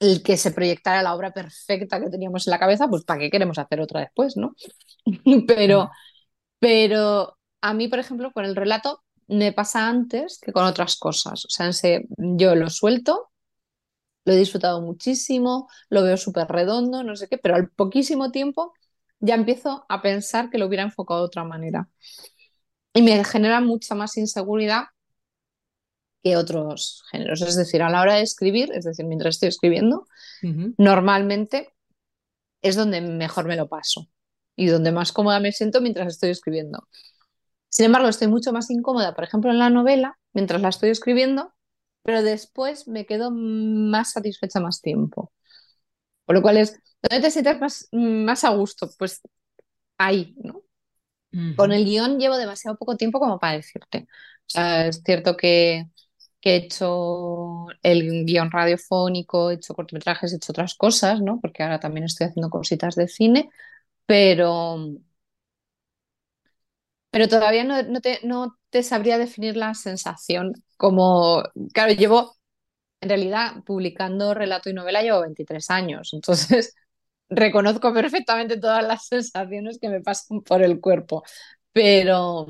el 0.00 0.22
que 0.22 0.36
se 0.36 0.50
proyectara 0.52 1.02
la 1.02 1.14
obra 1.14 1.32
perfecta 1.32 2.00
que 2.00 2.10
teníamos 2.10 2.46
en 2.46 2.50
la 2.52 2.58
cabeza, 2.58 2.88
pues 2.88 3.04
¿para 3.04 3.20
qué 3.20 3.30
queremos 3.30 3.58
hacer 3.58 3.80
otra 3.80 4.00
después, 4.00 4.36
no? 4.36 4.54
Pero, 5.46 5.90
pero 6.62 7.36
a 7.60 7.74
mí, 7.74 7.88
por 7.88 7.98
ejemplo, 7.98 8.30
con 8.30 8.44
el 8.44 8.54
relato 8.54 9.02
me 9.26 9.52
pasa 9.52 9.88
antes 9.88 10.38
que 10.40 10.52
con 10.52 10.64
otras 10.64 10.94
cosas. 10.94 11.44
O 11.44 11.48
sea, 11.48 11.68
yo 12.16 12.54
lo 12.54 12.70
suelto, 12.70 13.32
lo 14.24 14.32
he 14.32 14.36
disfrutado 14.36 14.80
muchísimo, 14.80 15.68
lo 15.90 16.04
veo 16.04 16.16
súper 16.16 16.46
redondo, 16.46 17.02
no 17.02 17.16
sé 17.16 17.26
qué, 17.26 17.36
pero 17.36 17.56
al 17.56 17.68
poquísimo 17.70 18.30
tiempo 18.30 18.74
ya 19.18 19.34
empiezo 19.34 19.84
a 19.88 20.02
pensar 20.02 20.50
que 20.50 20.58
lo 20.58 20.66
hubiera 20.66 20.84
enfocado 20.84 21.22
de 21.22 21.26
otra 21.26 21.42
manera. 21.42 21.88
Y 22.94 23.02
me 23.02 23.24
genera 23.24 23.60
mucha 23.60 23.96
más 23.96 24.16
inseguridad 24.16 24.84
que 26.22 26.36
otros 26.36 27.02
géneros. 27.10 27.42
Es 27.42 27.56
decir, 27.56 27.82
a 27.82 27.90
la 27.90 28.02
hora 28.02 28.14
de 28.14 28.22
escribir, 28.22 28.70
es 28.72 28.84
decir, 28.84 29.04
mientras 29.04 29.34
estoy 29.34 29.48
escribiendo, 29.48 30.06
normalmente 30.78 31.74
es 32.62 32.76
donde 32.76 33.00
mejor 33.00 33.46
me 33.46 33.56
lo 33.56 33.68
paso 33.68 34.06
y 34.56 34.66
donde 34.66 34.92
más 34.92 35.12
cómoda 35.12 35.40
me 35.40 35.52
siento 35.52 35.80
mientras 35.80 36.08
estoy 36.08 36.30
escribiendo. 36.30 36.88
Sin 37.68 37.86
embargo, 37.86 38.08
estoy 38.08 38.28
mucho 38.28 38.52
más 38.52 38.70
incómoda, 38.70 39.14
por 39.14 39.24
ejemplo, 39.24 39.50
en 39.50 39.58
la 39.58 39.70
novela, 39.70 40.18
mientras 40.32 40.60
la 40.62 40.68
estoy 40.70 40.90
escribiendo, 40.90 41.54
pero 42.02 42.22
después 42.22 42.88
me 42.88 43.06
quedo 43.06 43.30
más 43.32 44.12
satisfecha 44.12 44.60
más 44.60 44.80
tiempo. 44.82 45.32
Por 46.26 46.36
lo 46.36 46.42
cual 46.42 46.58
es, 46.58 46.80
¿dónde 47.02 47.22
te 47.22 47.30
sientes 47.30 47.60
más, 47.60 47.88
más 47.92 48.44
a 48.44 48.50
gusto? 48.50 48.90
Pues 48.98 49.20
ahí, 49.98 50.34
¿no? 50.42 50.62
Con 51.54 51.72
el 51.72 51.84
guion 51.84 52.18
llevo 52.18 52.36
demasiado 52.38 52.76
poco 52.78 52.96
tiempo 52.96 53.20
como 53.20 53.38
para 53.38 53.54
decirte. 53.56 54.06
O 54.46 54.50
sea, 54.50 54.86
es 54.88 55.02
cierto 55.04 55.36
que, 55.36 55.86
que 56.40 56.52
he 56.54 56.56
hecho 56.56 57.66
el 57.82 58.24
guion 58.26 58.50
radiofónico, 58.50 59.50
he 59.50 59.54
hecho 59.54 59.74
cortometrajes, 59.74 60.32
he 60.32 60.36
hecho 60.36 60.52
otras 60.52 60.74
cosas, 60.74 61.20
¿no? 61.20 61.40
Porque 61.40 61.62
ahora 61.62 61.80
también 61.80 62.04
estoy 62.04 62.28
haciendo 62.28 62.50
cositas 62.50 62.94
de 62.96 63.08
cine, 63.08 63.50
pero, 64.12 64.76
pero 67.10 67.28
todavía 67.28 67.64
no, 67.64 67.82
no 67.82 68.02
te, 68.02 68.20
no 68.24 68.58
te 68.68 68.82
sabría 68.82 69.16
definir 69.16 69.56
la 69.56 69.72
sensación 69.72 70.52
como, 70.76 71.42
claro, 71.72 71.94
llevo 71.94 72.36
en 73.00 73.08
realidad 73.08 73.64
publicando 73.64 74.34
relato 74.34 74.68
y 74.68 74.74
novela 74.74 75.00
llevo 75.00 75.22
23 75.22 75.70
años, 75.70 76.10
entonces 76.12 76.74
reconozco 77.30 77.94
perfectamente 77.94 78.58
todas 78.58 78.86
las 78.86 79.06
sensaciones 79.06 79.78
que 79.80 79.88
me 79.88 80.02
pasan 80.02 80.42
por 80.42 80.62
el 80.62 80.78
cuerpo, 80.78 81.22
pero, 81.72 82.46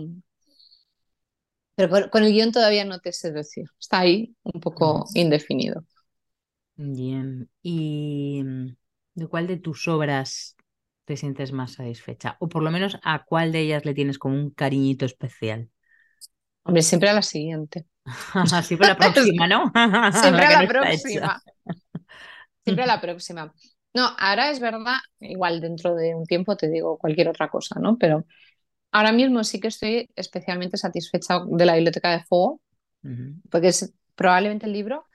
pero 1.77 2.11
con, 2.11 2.25
el 2.25 2.33
guion 2.33 2.51
todavía 2.51 2.85
no 2.85 2.99
te 2.99 3.13
sé 3.13 3.31
decir, 3.31 3.67
está 3.79 4.01
ahí 4.01 4.35
un 4.43 4.61
poco 4.61 5.05
indefinido. 5.15 5.85
Bien. 6.75 7.49
¿Y 7.63 8.43
mm, 8.43 8.77
de 9.15 9.27
cuál 9.29 9.47
de 9.47 9.59
tus 9.59 9.87
obras 9.87 10.57
te 11.05 11.17
sientes 11.17 11.53
más 11.53 11.73
satisfecha? 11.73 12.37
O 12.41 12.49
por 12.49 12.63
lo 12.63 12.71
menos 12.71 12.99
a 13.03 13.25
cuál 13.25 13.53
de 13.53 13.61
ellas 13.61 13.85
le 13.85 13.95
tienes 13.95 14.19
como 14.19 14.37
un 14.37 14.51
cariñito 14.51 15.05
especial. 15.05 15.71
Hombre, 16.65 16.83
siempre 16.83 17.09
a 17.09 17.15
la 17.15 17.23
siguiente. 17.23 17.87
Así 18.35 18.77
por 18.77 18.87
la 18.87 18.97
próxima, 18.97 19.47
¿no? 19.47 19.73
Siempre 20.13 20.47
a 20.47 20.63
la 20.63 20.69
próxima. 20.69 21.43
Siempre 22.65 22.85
a 22.85 22.87
la 22.87 23.01
próxima. 23.01 23.55
No, 23.95 24.09
ahora 24.19 24.51
es 24.51 24.61
verdad, 24.61 24.97
igual 25.21 25.61
dentro 25.61 25.95
de 25.95 26.15
un 26.15 26.25
tiempo 26.25 26.57
te 26.57 26.69
digo 26.69 26.99
cualquier 26.99 27.29
otra 27.29 27.49
cosa, 27.49 27.79
¿no? 27.79 27.99
Pero 27.99 28.25
ahora 28.91 29.13
mismo 29.13 29.45
sí 29.45 29.61
que 29.61 29.69
estoy 29.69 30.09
especialmente 30.17 30.77
satisfecha 30.77 31.41
de 31.47 31.67
la 31.67 31.75
Biblioteca 31.75 32.11
de 32.13 32.25
Fuego, 32.25 32.61
porque 33.51 33.69
es 33.69 33.93
probablemente 34.15 34.67
el 34.67 34.73
libro 34.73 35.07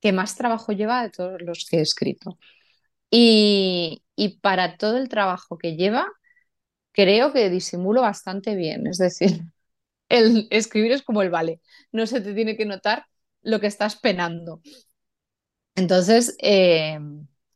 que 0.00 0.12
más 0.12 0.36
trabajo 0.36 0.72
lleva 0.72 1.02
de 1.02 1.10
todos 1.10 1.40
los 1.42 1.66
que 1.68 1.78
he 1.78 1.80
escrito. 1.80 2.38
Y, 3.10 4.03
y 4.16 4.38
para 4.40 4.76
todo 4.76 4.96
el 4.98 5.08
trabajo 5.08 5.58
que 5.58 5.76
lleva, 5.76 6.06
creo 6.92 7.32
que 7.32 7.50
disimulo 7.50 8.02
bastante 8.02 8.54
bien. 8.56 8.86
Es 8.86 8.98
decir, 8.98 9.42
el 10.10 10.48
escribir 10.50 10.92
es 10.92 11.02
como 11.02 11.22
el 11.22 11.30
vale, 11.30 11.60
no 11.92 12.06
se 12.06 12.20
te 12.20 12.34
tiene 12.34 12.56
que 12.56 12.66
notar 12.66 13.06
lo 13.42 13.60
que 13.60 13.68
estás 13.68 13.96
penando. 13.96 14.60
Entonces, 15.76 16.36
eh, 16.40 16.98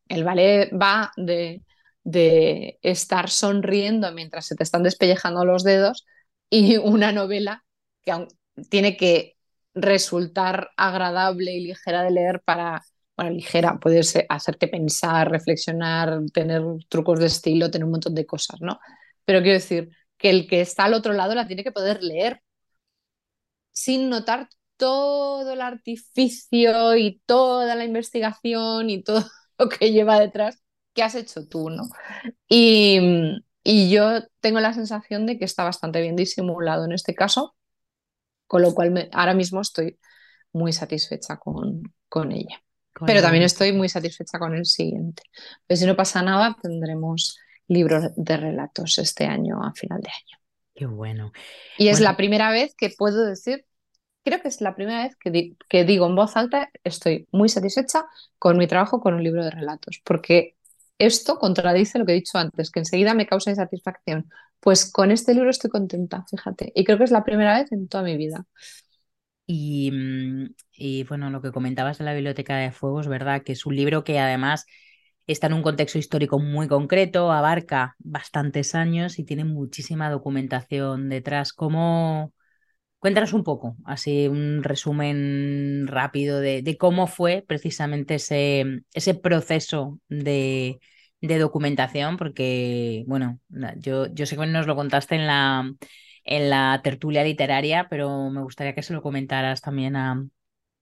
el 0.09 0.24
ballet 0.24 0.70
va 0.72 1.12
de, 1.16 1.62
de 2.04 2.78
estar 2.82 3.30
sonriendo 3.30 4.12
mientras 4.12 4.46
se 4.46 4.56
te 4.56 4.62
están 4.64 4.82
despellejando 4.82 5.44
los 5.44 5.62
dedos 5.64 6.06
y 6.50 6.76
una 6.78 7.12
novela 7.12 7.64
que 8.02 8.26
tiene 8.70 8.96
que 8.96 9.36
resultar 9.74 10.70
agradable 10.76 11.52
y 11.52 11.61
ligera 11.61 12.02
de 12.02 12.11
leer 12.11 12.40
para, 12.44 12.82
bueno, 13.18 13.32
ligera, 13.32 13.78
puede 13.80 14.04
ser 14.04 14.26
hacerte 14.28 14.68
pensar, 14.68 15.28
reflexionar, 15.28 16.20
tener 16.32 16.62
trucos 16.88 17.18
de 17.18 17.26
estilo, 17.26 17.68
tener 17.68 17.84
un 17.84 17.90
montón 17.90 18.14
de 18.14 18.24
cosas, 18.26 18.60
¿no? 18.60 18.78
Pero 19.24 19.40
quiero 19.42 19.54
decir 19.54 19.90
que 20.16 20.30
el 20.30 20.46
que 20.48 20.60
está 20.60 20.84
al 20.84 20.94
otro 20.94 21.12
lado 21.12 21.34
la 21.34 21.48
tiene 21.48 21.64
que 21.64 21.72
poder 21.72 22.00
leer 22.00 22.42
sin 23.72 24.08
notar 24.08 24.48
todo 24.76 25.52
el 25.52 25.60
artificio 25.62 26.96
y 26.96 27.20
toda 27.26 27.74
la 27.74 27.84
investigación 27.84 28.90
y 28.90 29.02
todo 29.02 29.24
lo 29.58 29.68
que 29.68 29.90
lleva 29.92 30.20
detrás 30.20 30.62
que 30.94 31.02
has 31.02 31.14
hecho 31.16 31.46
tú, 31.48 31.70
¿no? 31.70 31.84
Y, 32.48 33.00
yo 33.90 34.22
tengo 34.40 34.60
la 34.60 34.72
sensación 34.74 35.26
de 35.26 35.38
que 35.38 35.44
está 35.44 35.64
bastante 35.64 36.00
bien 36.00 36.16
disimulado 36.16 36.84
en 36.86 36.92
este 36.92 37.14
caso, 37.14 37.56
con 38.46 38.62
lo 38.62 38.74
cual 38.74 39.10
ahora 39.12 39.34
mismo 39.34 39.60
estoy 39.60 39.98
muy 40.52 40.72
satisfecha 40.72 41.38
con 41.38 42.32
ella. 42.32 42.62
Pero 43.05 43.22
también 43.22 43.44
estoy 43.44 43.72
muy 43.72 43.88
satisfecha 43.88 44.38
con 44.38 44.55
el 44.55 44.66
siguiente. 44.66 45.22
Pues 45.66 45.80
si 45.80 45.86
no 45.86 45.96
pasa 45.96 46.22
nada, 46.22 46.57
tendremos 46.62 47.38
libros 47.68 48.05
de 48.16 48.36
relatos 48.36 48.99
este 48.99 49.26
año, 49.26 49.62
a 49.64 49.72
final 49.74 50.01
de 50.01 50.09
año. 50.11 50.38
Qué 50.74 50.86
bueno. 50.86 51.32
Y 51.76 51.88
es 51.88 52.01
la 52.01 52.16
primera 52.16 52.51
vez 52.51 52.74
que 52.76 52.90
puedo 52.90 53.24
decir, 53.24 53.66
creo 54.24 54.40
que 54.42 54.49
es 54.49 54.61
la 54.61 54.74
primera 54.76 55.05
vez 55.05 55.16
que, 55.16 55.30
di- 55.30 55.59
que 55.68 55.84
digo 55.84 56.07
en 56.07 56.16
voz 56.16 56.36
alta, 56.36 56.70
estoy 56.84 57.28
muy 57.32 57.49
satisfecha 57.49 58.07
con 58.38 58.59
mi 58.59 58.66
trabajo 58.68 59.01
con 59.01 59.14
un 59.14 59.24
libro 59.24 59.44
de 59.44 59.51
relatos, 59.51 60.01
porque 60.05 60.57
esto 60.99 61.38
contradice 61.38 61.99
lo 61.99 62.07
que 62.07 62.12
he 62.12 62.16
dicho 62.16 62.38
antes, 62.38 62.70
que 62.70 62.80
enseguida 62.80 63.14
me 63.14 63.26
causa 63.26 63.51
insatisfacción. 63.51 64.30
Pues 64.61 64.90
con 64.90 65.11
este 65.12 65.34
libro 65.34 65.51
estoy 65.51 65.70
contenta, 65.70 66.24
fíjate, 66.30 66.72
y 66.74 66.84
creo 66.84 66.99
que 66.99 67.05
es 67.05 67.11
la 67.12 67.24
primera 67.24 67.59
vez 67.61 67.72
en 67.72 67.88
toda 67.88 68.05
mi 68.05 68.16
vida. 68.16 68.46
Y, 69.51 69.90
mm, 69.92 70.55
y, 70.74 71.05
bueno, 71.05 71.30
lo 71.30 71.40
que 71.42 71.53
comentabas 71.53 71.99
de 71.99 72.05
la 72.05 72.12
Biblioteca 72.14 72.57
de 72.59 72.70
Fuego 72.72 73.01
es 73.01 73.09
verdad 73.09 73.42
que 73.42 73.53
es 73.53 73.64
un 73.66 73.76
libro 73.76 74.05
que 74.05 74.18
además 74.18 74.66
está 75.26 75.46
en 75.46 75.55
un 75.55 75.62
contexto 75.62 75.99
histórico 75.99 76.38
muy 76.38 76.68
concreto, 76.68 77.32
abarca 77.32 77.96
bastantes 77.99 78.74
años 78.74 79.18
y 79.18 79.24
tiene 79.24 79.44
muchísima 79.44 80.11
documentación 80.11 81.09
detrás. 81.09 81.53
¿Cómo? 81.55 82.32
Cuéntanos 82.99 83.32
un 83.34 83.44
poco, 83.44 83.76
así 83.86 84.28
un 84.28 84.62
resumen 84.64 85.86
rápido 85.88 86.40
de, 86.40 86.62
de 86.62 86.76
cómo 86.78 87.07
fue 87.07 87.44
precisamente 87.46 88.16
ese, 88.16 88.82
ese 88.94 89.14
proceso 89.14 90.01
de, 90.09 90.80
de 91.22 91.38
documentación, 91.38 92.16
porque, 92.18 93.05
bueno, 93.07 93.40
yo, 93.78 94.07
yo 94.14 94.26
sé 94.26 94.36
que 94.36 94.46
nos 94.46 94.66
lo 94.66 94.76
contaste 94.76 95.14
en 95.16 95.26
la, 95.28 95.70
en 96.29 96.51
la 96.51 96.81
tertulia 96.85 97.24
literaria, 97.24 97.89
pero 97.91 98.31
me 98.31 98.43
gustaría 98.43 98.74
que 98.76 98.83
se 98.85 98.95
lo 98.95 99.03
comentaras 99.03 99.62
también 99.62 99.97
a, 99.97 100.26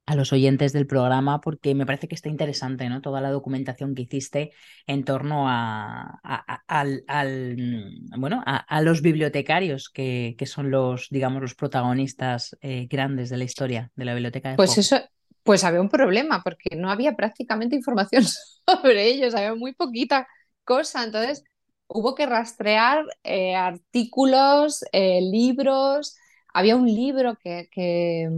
a 0.06 0.14
los 0.16 0.32
oyentes 0.32 0.72
del 0.72 0.86
programa, 0.86 1.40
porque 1.40 1.74
me 1.74 1.86
parece 1.86 2.08
que 2.08 2.14
está 2.14 2.28
interesante, 2.28 2.88
¿no? 2.88 3.00
Toda 3.02 3.20
la 3.20 3.30
documentación 3.30 3.94
que 3.94 4.02
hiciste 4.02 4.52
en 4.86 5.04
torno 5.04 5.48
a, 5.48 6.20
a- 6.22 6.54
a- 6.54 6.62
al, 6.68 7.04
al, 7.08 7.56
mm, 7.58 8.20
bueno, 8.20 8.42
a, 8.46 8.56
a 8.58 8.82
los 8.82 9.02
bibliotecarios, 9.02 9.90
que, 9.90 10.36
que 10.38 10.46
son 10.46 10.70
los, 10.70 11.08
digamos, 11.10 11.42
los 11.42 11.54
protagonistas 11.56 12.56
eh, 12.62 12.86
grandes 12.90 13.30
de 13.30 13.36
la 13.38 13.44
historia 13.44 13.90
de 13.96 14.04
la 14.04 14.14
Biblioteca 14.14 14.50
de 14.52 14.54
Pues 14.54 14.78
eso, 14.78 14.96
pues 15.42 15.64
había 15.64 15.80
un 15.80 15.88
problema, 15.88 16.42
porque 16.42 16.76
no 16.76 16.90
había 16.90 17.14
prácticamente 17.16 17.76
información 17.76 18.24
sobre 18.66 19.04
ellos, 19.08 19.34
había 19.34 19.54
muy 19.54 19.74
poquita 19.74 20.26
cosa, 20.64 21.04
entonces 21.04 21.44
hubo 21.88 22.14
que 22.14 22.26
rastrear 22.26 23.04
eh, 23.24 23.54
artículos, 23.54 24.84
eh, 24.92 25.20
libros, 25.22 26.16
había 26.52 26.76
un 26.76 26.86
libro 26.86 27.36
que, 27.36 27.68
que, 27.70 28.30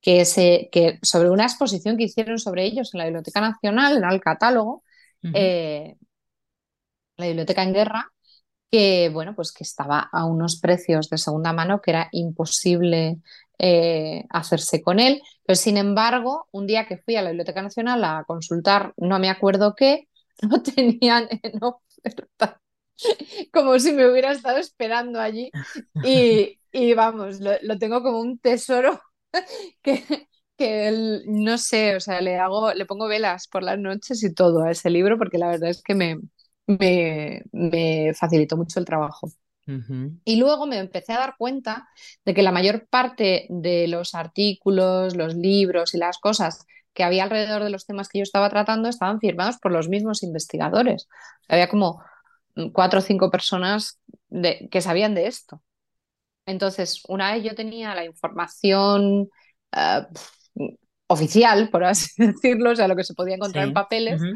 que, 0.00 0.24
se, 0.24 0.68
que 0.72 0.98
sobre 1.02 1.30
una 1.30 1.44
exposición 1.44 1.96
que 1.96 2.04
hicieron 2.04 2.38
sobre 2.38 2.64
ellos 2.64 2.94
en 2.94 2.98
la 2.98 3.04
Biblioteca 3.04 3.40
Nacional, 3.40 3.98
era 3.98 4.10
el 4.12 4.20
catálogo, 4.20 4.82
eh, 5.34 5.96
la 7.16 7.26
Biblioteca 7.26 7.62
en 7.62 7.72
Guerra, 7.74 8.12
que 8.70 9.10
bueno, 9.12 9.34
pues 9.34 9.52
que 9.52 9.64
estaba 9.64 10.08
a 10.12 10.24
unos 10.24 10.60
precios 10.60 11.08
de 11.10 11.18
segunda 11.18 11.52
mano 11.52 11.80
que 11.80 11.90
era 11.92 12.08
imposible 12.12 13.18
eh, 13.58 14.24
hacerse 14.30 14.82
con 14.82 15.00
él. 15.00 15.22
Pero 15.46 15.56
sin 15.56 15.76
embargo, 15.76 16.46
un 16.52 16.66
día 16.66 16.86
que 16.86 16.98
fui 16.98 17.16
a 17.16 17.22
la 17.22 17.30
Biblioteca 17.30 17.62
Nacional 17.62 18.04
a 18.04 18.24
consultar, 18.26 18.94
no 18.96 19.18
me 19.18 19.30
acuerdo 19.30 19.74
qué, 19.74 20.08
lo 20.42 20.62
tenían 20.62 21.28
en 21.30 21.60
como 23.52 23.78
si 23.78 23.92
me 23.92 24.10
hubiera 24.10 24.32
estado 24.32 24.58
esperando 24.58 25.20
allí. 25.20 25.54
Y, 26.00 26.60
y 26.72 26.94
vamos, 26.94 27.40
lo, 27.40 27.52
lo 27.62 27.78
tengo 27.78 28.02
como 28.02 28.20
un 28.20 28.38
tesoro 28.38 29.00
que, 29.82 30.04
que 30.56 30.88
el- 30.88 31.22
no 31.26 31.58
sé, 31.58 31.96
o 31.96 32.00
sea, 32.00 32.20
le 32.20 32.38
hago, 32.38 32.72
le 32.74 32.86
pongo 32.86 33.08
velas 33.08 33.48
por 33.48 33.62
las 33.62 33.78
noches 33.78 34.22
y 34.24 34.34
todo 34.34 34.64
a 34.64 34.70
ese 34.72 34.90
libro 34.90 35.18
porque 35.18 35.38
la 35.38 35.48
verdad 35.50 35.70
es 35.70 35.82
que 35.82 35.94
me, 35.94 36.18
me, 36.66 37.42
me 37.52 38.14
facilitó 38.14 38.56
mucho 38.56 38.80
el 38.80 38.86
trabajo. 38.86 39.30
Y 40.24 40.36
luego 40.36 40.66
me 40.66 40.78
empecé 40.78 41.12
a 41.14 41.18
dar 41.20 41.34
cuenta 41.38 41.88
de 42.24 42.34
que 42.34 42.42
la 42.42 42.52
mayor 42.52 42.86
parte 42.88 43.46
de 43.48 43.88
los 43.88 44.14
artículos, 44.14 45.16
los 45.16 45.34
libros 45.34 45.94
y 45.94 45.98
las 45.98 46.18
cosas 46.18 46.66
que 46.98 47.04
había 47.04 47.24
alrededor 47.24 47.64
de 47.64 47.70
los 47.70 47.86
temas 47.86 48.10
que 48.10 48.18
yo 48.20 48.24
estaba 48.24 48.50
tratando 48.50 48.90
estaban 48.90 49.20
firmados 49.20 49.58
por 49.60 49.72
los 49.72 49.88
mismos 49.88 50.24
investigadores. 50.24 51.08
Había 51.48 51.70
como 51.70 52.02
cuatro 52.74 53.00
o 53.00 53.02
cinco 53.02 53.30
personas 53.30 54.00
de- 54.28 54.68
que 54.70 54.82
sabían 54.82 55.14
de 55.14 55.28
esto. 55.28 55.62
Entonces, 56.46 57.02
una 57.08 57.32
vez 57.32 57.44
yo 57.44 57.54
tenía 57.54 57.94
la 57.94 58.04
información 58.04 59.28
eh, 59.76 60.06
oficial, 61.06 61.70
por 61.70 61.84
así 61.84 62.10
decirlo, 62.18 62.70
o 62.72 62.76
sea, 62.76 62.88
lo 62.88 62.96
que 62.96 63.04
se 63.04 63.14
podía 63.14 63.36
encontrar 63.36 63.64
en 63.64 63.72
papeles, 63.72 64.28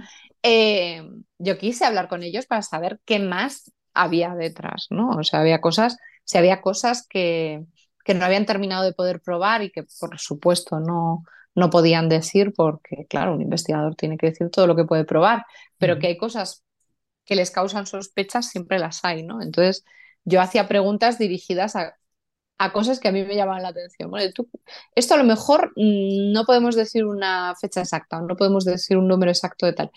eh, 0.43 1.03
yo 1.39 1.59
quise 1.59 1.85
hablar 1.85 2.09
con 2.09 2.23
ellos 2.23 2.47
para 2.47 2.63
saber 2.63 3.01
qué 3.05 3.19
más 3.19 3.73
había 3.95 4.35
detrás, 4.35 4.87
¿no? 4.91 5.11
O 5.11 5.25
sea, 5.25 5.41
había 5.41 5.61
cosas, 5.61 5.99
si 6.25 6.39
había 6.39 6.63
cosas 6.63 7.07
que, 7.09 7.65
que 8.05 8.15
no 8.15 8.25
habían 8.25 8.47
terminado 8.47 8.85
de 8.85 8.95
poder 8.95 9.21
probar 9.21 9.63
y 9.63 9.71
que, 9.71 9.85
por 10.01 10.19
supuesto, 10.19 10.81
no, 10.81 11.25
no 11.55 11.71
podían 11.71 12.09
decir, 12.09 12.53
porque, 12.57 13.07
claro, 13.09 13.35
un 13.35 13.43
investigador 13.43 13.95
tiene 13.97 14.17
que 14.19 14.29
decir 14.31 14.51
todo 14.51 14.67
lo 14.67 14.77
que 14.77 14.85
puede 14.85 15.05
probar, 15.05 15.45
pero 15.79 15.99
que 15.99 16.09
hay 16.09 16.17
cosas 16.17 16.65
que 17.25 17.37
les 17.37 17.51
causan 17.51 17.87
sospechas, 17.87 18.49
siempre 18.51 18.79
las 18.79 19.05
hay, 19.05 19.23
¿no? 19.25 19.43
Entonces, 19.43 19.85
yo 20.25 20.41
hacía 20.41 20.69
preguntas 20.69 21.19
dirigidas 21.19 21.77
a 21.77 21.97
a 22.59 22.73
cosas 22.73 23.01
que 23.01 23.09
a 23.09 23.13
mí 23.13 23.25
me 23.25 23.35
llamaban 23.35 23.63
la 23.63 23.69
atención. 23.71 24.11
Bueno, 24.11 24.31
tú, 24.33 24.49
esto 24.95 25.15
a 25.15 25.17
lo 25.17 25.25
mejor 25.25 25.73
mm, 25.77 26.33
no 26.33 26.45
podemos 26.45 26.77
decir 26.77 27.05
una 27.05 27.55
fecha 27.61 27.81
exacta, 27.81 28.21
no 28.21 28.37
podemos 28.37 28.65
decir 28.65 28.97
un 28.97 29.09
número 29.09 29.33
exacto 29.33 29.67
de 29.67 29.73
tal, 29.73 29.91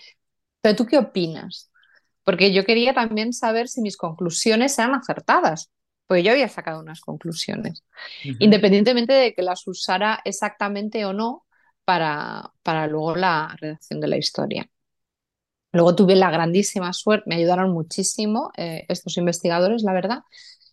pero 0.62 0.76
¿tú 0.76 0.86
qué 0.86 0.98
opinas? 0.98 1.72
Porque 2.24 2.54
yo 2.54 2.66
quería 2.66 2.94
también 2.94 3.34
saber 3.34 3.68
si 3.68 3.82
mis 3.82 3.98
conclusiones 3.98 4.80
eran 4.80 4.96
acertadas, 4.96 5.72
porque 6.08 6.24
yo 6.24 6.32
había 6.32 6.50
sacado 6.50 6.80
unas 6.82 7.02
conclusiones, 7.02 7.84
independientemente 8.40 9.14
de 9.14 9.34
que 9.34 9.44
las 9.44 9.68
usara 9.68 10.22
exactamente 10.26 11.06
o 11.06 11.14
no 11.14 11.45
para, 11.86 12.52
para 12.64 12.88
luego 12.88 13.16
la 13.16 13.56
redacción 13.60 14.02
de 14.02 14.08
la 14.08 14.18
historia. 14.18 14.70
Luego 15.72 15.96
tuve 15.96 16.16
la 16.16 16.32
grandísima 16.32 16.94
suerte, 16.94 17.26
me 17.28 17.36
ayudaron 17.36 17.72
muchísimo 17.72 18.52
eh, 18.58 18.86
estos 18.88 19.18
investigadores, 19.18 19.84
la 19.84 19.94
verdad, 19.94 20.20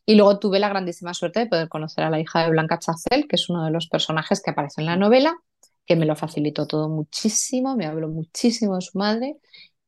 y 0.07 0.15
luego 0.15 0.39
tuve 0.39 0.59
la 0.59 0.69
grandísima 0.69 1.15
suerte 1.15 1.41
de 1.41 1.47
poder 1.47 1.69
conocer 1.69 2.05
a 2.05 2.11
la 2.11 2.21
hija 2.21 2.45
de 2.45 2.51
Blanca 2.51 2.79
Chacel, 2.79 3.27
que 3.29 3.37
es 3.37 3.49
uno 3.49 3.65
de 3.65 3.73
los 3.73 3.89
personajes 3.89 4.41
que 4.43 4.51
aparece 4.51 4.81
en 4.81 4.87
la 4.87 4.97
novela, 4.97 5.37
que 5.87 5.97
me 5.97 6.07
lo 6.07 6.17
facilitó 6.17 6.67
todo 6.67 6.89
muchísimo, 6.89 7.77
me 7.77 7.87
habló 7.87 8.09
muchísimo 8.09 8.77
de 8.77 8.83
su 8.83 8.99
madre 8.99 9.37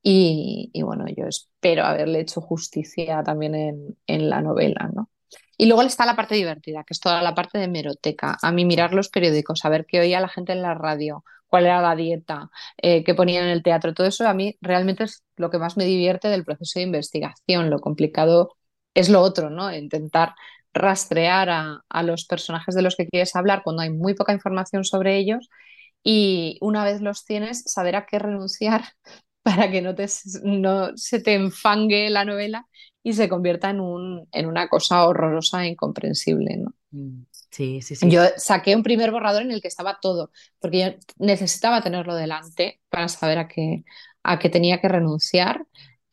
y, 0.03 0.71
bueno, 0.83 1.07
yo 1.17 1.27
espero 1.27 1.85
haberle 1.85 2.21
hecho 2.21 2.41
justicia 2.41 3.23
también 3.23 3.55
en, 3.55 3.97
en, 4.07 4.29
la 4.29 4.43
novela, 4.43 4.91
¿no? 4.95 5.11
Y 5.57 5.67
luego 5.67 5.83
está 5.83 6.07
la 6.07 6.17
parte 6.17 6.35
divertida, 6.35 6.85
que 6.85 6.95
es 6.95 7.01
toda 7.01 7.23
la 7.23 7.35
parte 7.35 7.59
de 7.59 7.69
meroteca. 7.69 8.37
A 8.43 8.53
mí 8.53 8.65
mirar 8.65 8.95
los 8.95 9.09
periódicos, 9.09 9.61
saber 9.61 9.87
qué 9.87 10.01
oía 10.01 10.21
la 10.21 10.29
gente 10.29 10.53
en 10.53 10.63
la 10.63 10.75
radio, 10.75 11.25
cuál 11.47 11.67
era 11.67 11.81
la 11.81 11.95
dieta, 11.97 12.51
eh, 12.79 13.05
qué 13.05 13.15
ponían 13.15 13.45
en 13.45 13.51
el 13.51 13.63
teatro, 13.63 13.95
todo 13.95 14.07
eso 14.07 14.27
a 14.29 14.35
mí 14.35 14.57
realmente 14.61 15.05
es 15.05 15.23
lo 15.37 15.51
que 15.51 15.59
más 15.59 15.77
me 15.77 15.85
divierte 15.85 16.29
del 16.29 16.45
proceso 16.45 16.79
de 16.79 16.85
investigación. 16.85 17.71
Lo 17.71 17.81
complicado 17.81 18.57
es 18.95 19.09
lo 19.09 19.21
otro, 19.21 19.51
¿no? 19.51 19.73
Intentar 19.75 20.35
rastrear 20.75 21.49
a, 21.51 22.03
los 22.03 22.27
personajes 22.27 22.75
de 22.75 22.83
los 22.83 22.97
que 22.97 23.07
quieres 23.07 23.37
hablar 23.37 23.63
cuando 23.63 23.83
hay 23.83 23.91
muy 23.91 24.15
poca 24.15 24.33
información 24.33 24.85
sobre 24.85 25.17
ellos 25.17 25.49
y 26.03 26.59
una 26.61 26.85
vez 26.85 27.01
los 27.01 27.25
tienes, 27.25 27.63
saber 27.67 27.97
a 27.97 28.07
qué 28.07 28.19
renunciar 28.19 28.83
para 29.43 29.71
que 29.71 29.83
no, 29.83 29.95
te, 29.95 30.07
no 30.43 30.97
se 30.97 31.21
te 31.21 31.35
enfangue 31.35 32.11
la 32.11 32.25
novela 32.25 32.67
y 33.07 33.13
se 33.13 33.29
convierta 33.29 33.69
en, 33.69 33.81
un, 33.81 34.27
en 34.33 34.47
una 34.47 34.69
cosa 34.69 35.07
horrorosa 35.07 35.65
e 35.65 35.69
incomprensible, 35.69 36.57
¿no? 36.57 36.75
Mm, 36.91 37.27
sí, 37.51 37.83
sí, 37.83 37.95
sí. 37.95 38.11
Yo 38.11 38.23
saqué 38.39 38.75
un 38.75 38.83
primer 38.83 39.11
borrador 39.11 39.43
en 39.43 39.53
el 39.53 39.61
que 39.61 39.69
estaba 39.69 39.99
todo, 40.01 40.31
porque 40.59 40.81
yo 40.81 41.15
necesitaba 41.19 41.83
tenerlo 41.83 42.17
delante 42.17 42.81
para 42.89 43.09
saber 43.09 43.39
a 43.39 43.47
qué, 43.47 43.85
a 44.23 44.39
qué 44.39 44.49
tenía 44.49 44.81
que 44.81 44.89
renunciar 44.89 45.67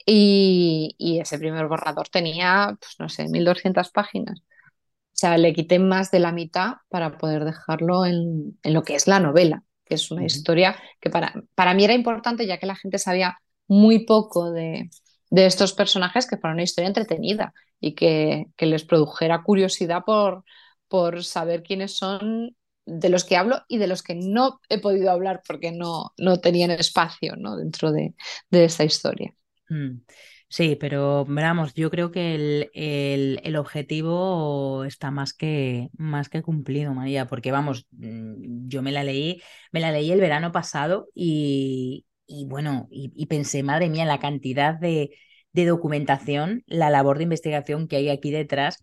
y, 0.05 1.19
ese 1.21 1.39
primer 1.39 1.67
borrador 1.67 2.09
tenía, 2.09 2.77
pues 2.77 2.95
no 2.99 3.07
sé, 3.07 3.29
1200 3.29 3.89
páginas. 3.91 4.41
O 4.41 5.13
sea, 5.21 5.37
le 5.37 5.53
quité 5.53 5.79
más 5.79 6.11
de 6.11 6.19
la 6.19 6.33
mitad 6.33 6.73
para 6.89 7.17
poder 7.17 7.45
dejarlo 7.45 8.05
en, 8.05 8.59
lo 8.63 8.83
que 8.83 8.95
es 8.95 9.07
la 9.07 9.21
novela, 9.21 9.63
que 9.85 9.95
es 9.95 10.11
una 10.11 10.25
historia 10.25 10.75
que 10.99 11.09
para, 11.09 11.33
para 11.55 11.73
mí 11.73 11.85
era 11.85 11.93
importante 11.93 12.45
ya 12.45 12.57
que 12.57 12.65
la 12.65 12.75
gente 12.75 12.97
sabía 12.97 13.37
muy 13.67 14.05
poco 14.05 14.51
de, 14.51 14.89
estos 15.31 15.73
personajes 15.73 16.27
que 16.27 16.37
fuera 16.37 16.53
una 16.53 16.63
historia 16.63 16.89
entretenida 16.89 17.53
y 17.79 17.95
que, 17.95 18.47
les 18.59 18.83
produjera 18.83 19.43
curiosidad 19.43 20.03
por, 20.05 20.43
por 20.87 21.23
saber 21.23 21.63
quiénes 21.63 21.97
son 21.97 22.55
de 22.85 23.09
los 23.09 23.23
que 23.23 23.37
hablo 23.37 23.61
y 23.67 23.77
de 23.77 23.87
los 23.87 24.03
que 24.03 24.15
no 24.15 24.59
he 24.67 24.79
podido 24.79 25.11
hablar 25.11 25.41
porque 25.47 25.71
no, 25.71 26.11
no 26.17 26.39
tenían 26.39 26.71
espacio 26.71 27.35
¿no? 27.37 27.55
dentro 27.55 27.91
de, 27.91 28.13
de 28.49 28.65
esta 28.65 28.83
historia. 28.83 29.33
Mm, 29.69 30.01
sí, 30.49 30.75
pero 30.75 31.25
vamos, 31.25 31.73
yo 31.75 31.89
creo 31.89 32.11
que 32.11 32.35
el, 32.35 33.39
el, 33.43 33.55
objetivo 33.55 34.83
está 34.83 35.11
más 35.11 35.33
que, 35.33 35.89
más 35.97 36.27
que 36.27 36.41
cumplido, 36.41 36.93
María, 36.93 37.27
porque 37.27 37.51
vamos, 37.51 37.87
mm, 37.91 38.67
yo 38.67 38.81
me 38.81 38.91
la 38.91 39.03
leí, 39.05 39.41
me 39.71 39.79
la 39.79 39.91
leí 39.91 40.11
el 40.11 40.19
verano 40.19 40.51
pasado 40.51 41.07
y, 41.15 42.05
y 42.31 42.45
bueno, 42.45 42.87
y, 42.89 43.25
pensé, 43.25 43.63
madre 43.63 43.89
mía, 43.89 44.05
la 44.05 44.19
cantidad 44.19 44.73
de, 44.73 45.11
de 45.51 45.65
documentación, 45.65 46.63
la 46.65 46.89
labor 46.89 47.17
de 47.17 47.23
investigación 47.23 47.87
que 47.87 47.97
hay 47.97 48.09
aquí 48.09 48.31
detrás 48.31 48.81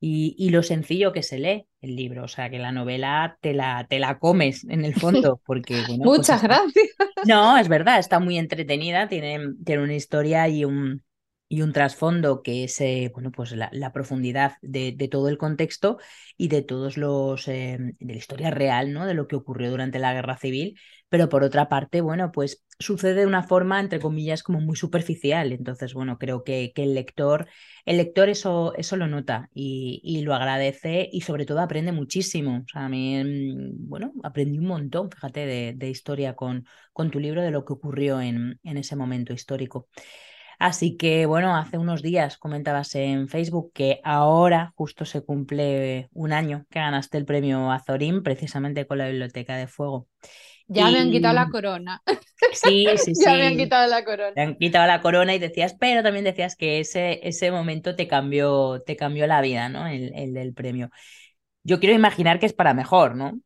y, 0.00 0.50
lo 0.50 0.62
sencillo 0.62 1.12
que 1.12 1.22
se 1.22 1.38
lee 1.38 1.66
el 1.80 1.96
libro, 1.96 2.24
o 2.24 2.28
sea 2.28 2.50
que 2.50 2.58
la 2.58 2.72
novela 2.72 3.38
te 3.40 3.52
la, 3.52 3.86
te 3.88 3.98
la 3.98 4.18
comes 4.18 4.64
en 4.64 4.84
el 4.84 4.94
fondo, 5.00 5.40
porque 5.44 5.82
bueno, 5.86 6.04
pues 6.04 6.18
Muchas 6.18 6.42
gracias. 6.42 6.88
No, 7.24 7.56
es 7.58 7.68
verdad, 7.68 7.98
está 7.98 8.20
muy 8.20 8.38
entretenida, 8.38 9.08
tiene, 9.08 9.40
tiene 9.64 9.82
una 9.82 9.94
historia 9.94 10.48
y 10.48 10.64
un, 10.64 11.02
y 11.48 11.62
un 11.62 11.72
trasfondo 11.72 12.42
que 12.42 12.64
es 12.64 12.80
eh, 12.80 13.10
bueno, 13.14 13.32
pues 13.32 13.52
la, 13.52 13.92
profundidad 13.92 14.54
de, 14.62 14.92
todo 15.10 15.28
el 15.28 15.38
contexto 15.38 15.98
y 16.36 16.48
de 16.48 16.62
todos 16.62 16.96
los 16.96 17.48
eh, 17.48 17.78
de 17.98 18.12
la 18.12 18.18
historia 18.18 18.50
real, 18.50 18.92
¿no? 18.92 19.06
De 19.06 19.14
lo 19.14 19.26
que 19.26 19.36
ocurrió 19.36 19.70
durante 19.70 19.98
la 19.98 20.12
guerra 20.12 20.36
civil. 20.36 20.78
Pero 21.08 21.30
por 21.30 21.42
otra 21.42 21.70
parte, 21.70 22.02
bueno, 22.02 22.32
pues 22.32 22.64
sucede 22.78 23.14
de 23.20 23.26
una 23.26 23.42
forma, 23.42 23.80
entre 23.80 23.98
comillas, 23.98 24.42
como 24.42 24.60
muy 24.60 24.76
superficial. 24.76 25.52
Entonces, 25.52 25.94
bueno, 25.94 26.18
creo 26.18 26.44
que, 26.44 26.72
que 26.74 26.82
el 26.84 26.94
lector, 26.94 27.48
el 27.86 27.96
lector 27.96 28.28
eso, 28.28 28.74
eso 28.76 28.96
lo 28.96 29.06
nota 29.06 29.48
y, 29.54 30.00
y, 30.04 30.20
lo 30.20 30.34
agradece 30.34 31.08
y 31.10 31.22
sobre 31.22 31.46
todo 31.46 31.60
aprende 31.60 31.92
muchísimo. 31.92 32.58
O 32.58 32.68
sea, 32.70 32.84
a 32.84 32.88
mí, 32.90 33.22
mm, 33.24 33.88
bueno, 33.88 34.12
aprendí 34.22 34.58
un 34.58 34.66
montón, 34.66 35.10
fíjate, 35.10 35.46
de, 35.46 35.72
de 35.74 35.88
historia 35.88 36.36
con, 36.36 36.66
con 36.92 37.10
tu 37.10 37.20
libro, 37.20 37.42
de 37.42 37.50
lo 37.50 37.64
que 37.64 37.72
ocurrió 37.72 38.20
en, 38.20 38.60
en 38.62 38.76
ese 38.76 38.94
momento 38.94 39.32
histórico. 39.32 39.88
Así 40.58 40.96
que 40.96 41.26
bueno, 41.26 41.56
hace 41.56 41.78
unos 41.78 42.02
días 42.02 42.36
comentabas 42.36 42.94
en 42.96 43.28
Facebook 43.28 43.72
que 43.72 44.00
ahora 44.04 44.72
justo 44.76 45.04
se 45.04 45.22
cumple 45.24 46.08
un 46.12 46.32
año 46.32 46.66
que 46.70 46.80
ganaste 46.80 47.16
el 47.18 47.24
premio 47.24 47.70
Azorín 47.70 48.22
precisamente 48.22 48.86
con 48.86 48.98
la 48.98 49.08
Biblioteca 49.08 49.56
de 49.56 49.68
Fuego. 49.68 50.08
Ya 50.68 50.90
me 50.90 50.98
han 50.98 51.10
quitado 51.10 51.34
la 51.34 51.48
corona. 51.48 52.02
Sí, 52.50 52.96
sí, 52.98 53.14
sí. 53.14 53.20
ya 53.24 53.34
me 53.34 53.46
han 53.46 53.56
quitado 53.56 53.88
la 53.88 54.04
corona. 54.04 54.34
Te 54.34 54.40
han 54.42 54.56
quitado 54.56 54.86
la 54.86 55.00
corona 55.00 55.34
y 55.34 55.38
decías, 55.38 55.74
pero 55.78 56.02
también 56.02 56.24
decías 56.24 56.54
que 56.56 56.80
ese, 56.80 57.20
ese 57.26 57.50
momento 57.50 57.96
te 57.96 58.06
cambió, 58.08 58.82
te 58.86 58.96
cambió 58.96 59.26
la 59.26 59.40
vida, 59.40 59.68
¿no? 59.68 59.86
El, 59.88 60.12
el 60.14 60.32
del 60.34 60.54
premio. 60.54 60.90
Yo 61.64 61.80
quiero 61.80 61.94
imaginar 61.94 62.40
que 62.40 62.46
es 62.46 62.52
para 62.54 62.74
mejor, 62.74 63.16
¿no? 63.16 63.40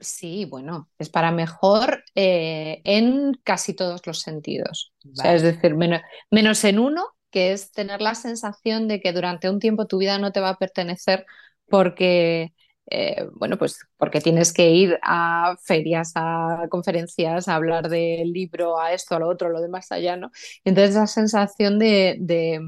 Sí, 0.00 0.44
bueno, 0.44 0.88
es 0.98 1.08
para 1.08 1.32
mejor 1.32 2.04
eh, 2.14 2.80
en 2.84 3.32
casi 3.42 3.74
todos 3.74 4.06
los 4.06 4.20
sentidos. 4.20 4.92
es 5.24 5.42
decir, 5.42 5.74
menos, 5.74 6.64
en 6.64 6.78
uno, 6.78 7.04
que 7.30 7.52
es 7.52 7.72
tener 7.72 8.00
la 8.00 8.14
sensación 8.14 8.86
de 8.86 9.00
que 9.00 9.12
durante 9.12 9.50
un 9.50 9.58
tiempo 9.58 9.86
tu 9.86 9.98
vida 9.98 10.18
no 10.18 10.30
te 10.30 10.38
va 10.40 10.50
a 10.50 10.56
pertenecer 10.56 11.26
porque, 11.68 12.54
eh, 12.86 13.26
bueno, 13.34 13.58
pues 13.58 13.80
porque 13.96 14.20
tienes 14.20 14.52
que 14.52 14.70
ir 14.70 15.00
a 15.02 15.56
ferias, 15.64 16.12
a 16.14 16.66
conferencias, 16.70 17.48
a 17.48 17.56
hablar 17.56 17.88
del 17.88 18.32
libro, 18.32 18.78
a 18.78 18.92
esto, 18.92 19.16
a 19.16 19.18
lo 19.18 19.28
otro, 19.28 19.48
a 19.48 19.50
lo 19.50 19.60
demás 19.60 19.90
allá, 19.90 20.16
¿no? 20.16 20.30
entonces 20.64 20.90
esa 20.90 21.08
sensación 21.08 21.80
de, 21.80 22.16
de, 22.20 22.60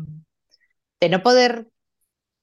de 1.01 1.09
no 1.09 1.23
poder 1.23 1.67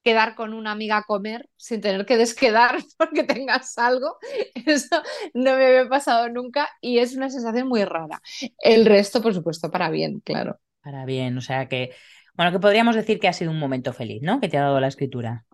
quedar 0.04 0.34
con 0.34 0.54
una 0.54 0.72
amiga 0.72 0.98
a 0.98 1.02
comer 1.04 1.48
sin 1.56 1.80
tener 1.80 2.06
que 2.06 2.16
desquedar 2.16 2.76
porque 2.98 3.24
tengas 3.24 3.76
algo. 3.78 4.18
Eso 4.54 5.02
no 5.34 5.56
me 5.56 5.66
había 5.66 5.88
pasado 5.88 6.28
nunca 6.28 6.68
y 6.80 6.98
es 6.98 7.14
una 7.16 7.30
sensación 7.30 7.68
muy 7.68 7.84
rara. 7.84 8.20
El 8.58 8.86
resto, 8.86 9.22
por 9.22 9.34
supuesto, 9.34 9.70
para 9.70 9.90
bien, 9.90 10.20
claro. 10.20 10.58
Para 10.82 11.04
bien, 11.04 11.36
o 11.36 11.40
sea 11.40 11.68
que, 11.68 11.90
bueno, 12.34 12.52
que 12.52 12.60
podríamos 12.60 12.94
decir 12.96 13.18
que 13.18 13.28
ha 13.28 13.32
sido 13.32 13.50
un 13.50 13.58
momento 13.58 13.92
feliz, 13.92 14.22
¿no? 14.22 14.40
Que 14.40 14.48
te 14.48 14.56
ha 14.58 14.62
dado 14.62 14.80
la 14.80 14.88
escritura. 14.88 15.44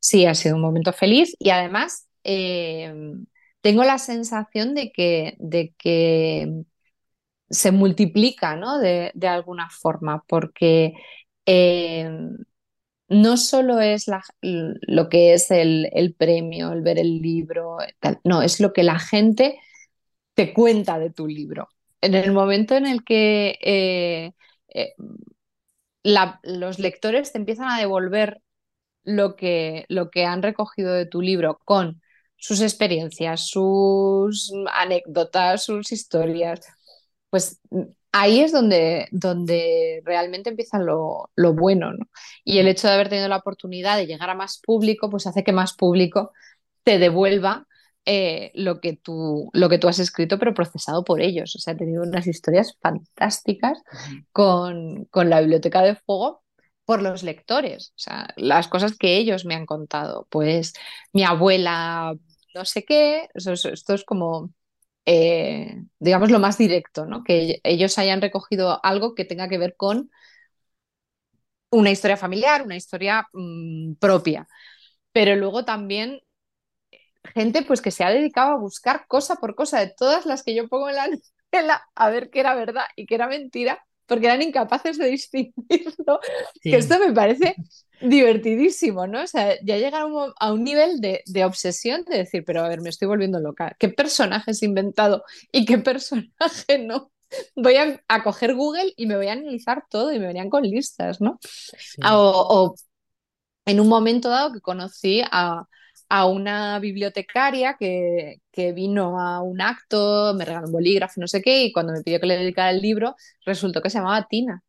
Sí, 0.00 0.26
ha 0.26 0.34
sido 0.34 0.56
un 0.56 0.62
momento 0.62 0.92
feliz 0.92 1.34
y 1.38 1.50
además 1.50 2.08
eh, 2.24 2.92
tengo 3.60 3.84
la 3.84 3.98
sensación 3.98 4.74
de 4.74 4.92
que, 4.92 5.36
de 5.38 5.74
que 5.78 6.64
se 7.50 7.72
multiplica, 7.72 8.56
¿no? 8.56 8.78
De, 8.78 9.12
de 9.14 9.28
alguna 9.28 9.68
forma, 9.70 10.24
porque 10.28 10.94
eh, 11.46 12.10
no 13.12 13.36
solo 13.36 13.80
es 13.80 14.06
lo 14.40 15.08
que 15.08 15.34
es 15.34 15.50
el, 15.50 16.14
premio, 16.18 16.72
el 16.72 16.82
ver 16.82 16.98
el 16.98 17.20
libro, 17.20 17.78
no, 18.24 18.42
es 18.42 18.58
lo 18.58 18.72
que 18.72 18.82
la 18.82 18.98
gente 18.98 19.58
te 20.34 20.52
cuenta 20.52 20.98
de 20.98 21.10
tu 21.10 21.26
libro. 21.26 21.68
En 22.00 22.14
el 22.14 22.32
momento 22.32 22.74
en 22.74 22.86
el 22.86 23.04
que 23.04 23.58
eh, 23.60 24.32
eh, 24.68 24.94
los 26.02 26.78
lectores 26.78 27.32
te 27.32 27.38
empiezan 27.38 27.68
a 27.70 27.78
devolver 27.78 28.42
lo 29.04 29.36
que, 29.36 29.84
lo 29.88 30.10
que 30.10 30.24
han 30.24 30.42
recogido 30.42 30.92
de 30.94 31.06
tu 31.06 31.20
libro 31.20 31.60
con 31.64 32.02
sus 32.36 32.60
experiencias, 32.60 33.48
sus 33.48 34.52
anécdotas, 34.72 35.64
sus 35.64 35.92
historias, 35.92 36.66
pues 37.30 37.60
ahí 38.12 38.40
es 38.40 38.52
donde, 38.52 39.08
donde 39.10 40.02
realmente 40.04 40.50
empieza 40.50 40.78
lo, 40.78 41.30
bueno, 41.54 41.92
¿no? 41.92 42.06
Y 42.44 42.58
el 42.58 42.68
hecho 42.68 42.88
de 42.88 42.94
haber 42.94 43.08
tenido 43.08 43.28
la 43.28 43.38
oportunidad 43.38 43.96
de 43.96 44.06
llegar 44.06 44.30
a 44.30 44.34
más 44.34 44.60
público, 44.60 45.10
pues 45.10 45.26
hace 45.26 45.44
que 45.44 45.52
más 45.52 45.74
público 45.74 46.32
te 46.84 46.98
devuelva 46.98 47.66
eh, 48.04 48.52
lo, 48.54 48.80
que 48.80 48.94
tú, 48.96 49.50
lo 49.52 49.68
que 49.68 49.78
tú 49.78 49.88
has 49.88 49.98
escrito, 49.98 50.38
pero 50.38 50.54
procesado 50.54 51.04
por 51.04 51.20
ellos. 51.22 51.56
O 51.56 51.58
sea, 51.58 51.74
he 51.74 51.76
tenido 51.76 52.02
unas 52.02 52.26
historias 52.26 52.76
fantásticas 52.80 53.82
con, 54.32 55.06
con 55.06 55.30
la 55.30 55.40
Biblioteca 55.40 55.82
de 55.82 55.96
Fuego, 55.96 56.42
por 56.84 57.00
los 57.02 57.22
lectores, 57.22 57.90
o 57.90 57.98
sea, 57.98 58.28
las 58.36 58.68
cosas 58.68 58.96
que 58.98 59.16
ellos 59.16 59.44
me 59.44 59.54
han 59.54 59.66
contado. 59.66 60.26
Pues 60.30 60.74
mi 61.12 61.22
abuela, 61.24 62.14
no 62.54 62.64
sé 62.64 62.84
qué, 62.84 63.28
esto 63.34 63.94
es 63.94 64.04
como 64.04 64.50
eh, 65.06 65.84
digamos, 65.98 66.30
lo 66.30 66.38
más 66.38 66.58
directo, 66.58 67.06
¿no? 67.06 67.24
Que 67.24 67.60
ellos 67.64 67.98
hayan 67.98 68.20
recogido 68.22 68.80
algo 68.84 69.14
que 69.14 69.24
tenga 69.24 69.48
que 69.48 69.58
ver 69.58 69.76
con 69.76 70.10
una 71.70 71.90
historia 71.90 72.16
familiar, 72.16 72.62
una 72.62 72.76
historia 72.76 73.26
mm, 73.32 73.94
propia. 73.94 74.46
Pero 75.12 75.36
luego 75.36 75.64
también 75.64 76.20
gente 77.34 77.62
pues 77.62 77.80
que 77.82 77.90
se 77.90 78.04
ha 78.04 78.10
dedicado 78.10 78.52
a 78.52 78.56
buscar 78.58 79.06
cosa 79.08 79.36
por 79.36 79.54
cosa 79.54 79.80
de 79.80 79.92
todas 79.96 80.26
las 80.26 80.42
que 80.42 80.54
yo 80.54 80.68
pongo 80.68 80.88
en 80.88 80.96
la 80.96 81.06
novela 81.52 81.82
a 81.94 82.10
ver 82.10 82.30
qué 82.30 82.40
era 82.40 82.54
verdad 82.54 82.84
y 82.96 83.06
qué 83.06 83.14
era 83.16 83.28
mentira, 83.28 83.84
porque 84.12 84.26
eran 84.26 84.42
incapaces 84.42 84.98
de 84.98 85.06
distinguirlo. 85.06 86.20
Que 86.62 86.76
esto 86.76 86.98
me 86.98 87.14
parece 87.14 87.56
divertidísimo, 88.02 89.06
¿no? 89.06 89.22
O 89.22 89.26
sea, 89.26 89.56
ya 89.62 89.78
llegar 89.78 90.02
a 90.02 90.52
un, 90.52 90.62
nivel 90.62 91.00
de, 91.00 91.44
obsesión 91.46 92.04
de 92.04 92.18
decir, 92.18 92.44
pero 92.44 92.62
a 92.62 92.68
ver, 92.68 92.82
me 92.82 92.90
estoy 92.90 93.08
volviendo 93.08 93.40
loca. 93.40 93.74
¿Qué 93.78 93.88
personaje 93.88 94.52
he 94.52 94.64
inventado 94.66 95.24
y 95.50 95.64
qué 95.64 95.78
personaje 95.78 96.78
no? 96.78 97.10
Voy 97.56 97.76
a, 97.76 98.22
coger 98.22 98.54
Google 98.54 98.92
y 98.98 99.06
me 99.06 99.16
voy 99.16 99.28
a 99.28 99.32
analizar 99.32 99.84
todo 99.88 100.12
y 100.12 100.18
me 100.18 100.26
venían 100.26 100.50
con 100.50 100.62
listas, 100.62 101.22
¿no? 101.22 101.38
O, 102.04 102.74
en 103.64 103.80
un 103.80 103.88
momento 103.88 104.28
dado 104.28 104.52
que 104.52 104.60
conocí 104.60 105.22
a, 105.30 105.66
una 106.26 106.78
bibliotecaria 106.78 107.76
que, 107.78 108.42
que, 108.50 108.72
vino 108.72 109.18
a 109.18 109.42
un 109.42 109.60
acto, 109.60 110.34
me 110.36 110.44
regaló 110.44 110.66
un 110.66 110.72
bolígrafo, 110.72 111.20
no 111.20 111.26
sé 111.26 111.40
qué, 111.40 111.64
y 111.64 111.72
cuando 111.72 111.92
me 111.92 112.02
pidió 112.02 112.20
que 112.20 112.26
le 112.26 112.36
dedicara 112.36 112.70
el 112.70 112.80
libro, 112.80 113.16
resultó 113.44 113.80
que 113.80 113.90
se 113.90 113.98
llamaba 113.98 114.26
Tina. 114.28 114.62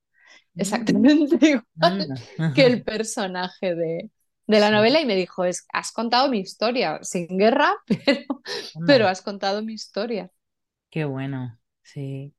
Exactamente 0.55 1.35
igual 1.75 2.07
que 2.55 2.65
el 2.65 2.83
personaje 2.83 3.75
de, 3.75 4.09
la 4.47 4.71
novela 4.71 5.01
y 5.01 5.05
me 5.05 5.15
dijo, 5.15 5.45
es, 5.45 5.65
has 5.73 5.91
contado 5.91 6.29
mi 6.29 6.39
historia, 6.39 6.99
sin 7.01 7.27
guerra, 7.37 7.73
pero, 7.87 8.41
pero 8.87 9.07
has 9.07 9.21
contado 9.21 9.63
mi 9.63 9.73
historia. 9.73 10.31
Qué 10.89 11.05
bueno, 11.05 11.59
sí. 11.81 12.33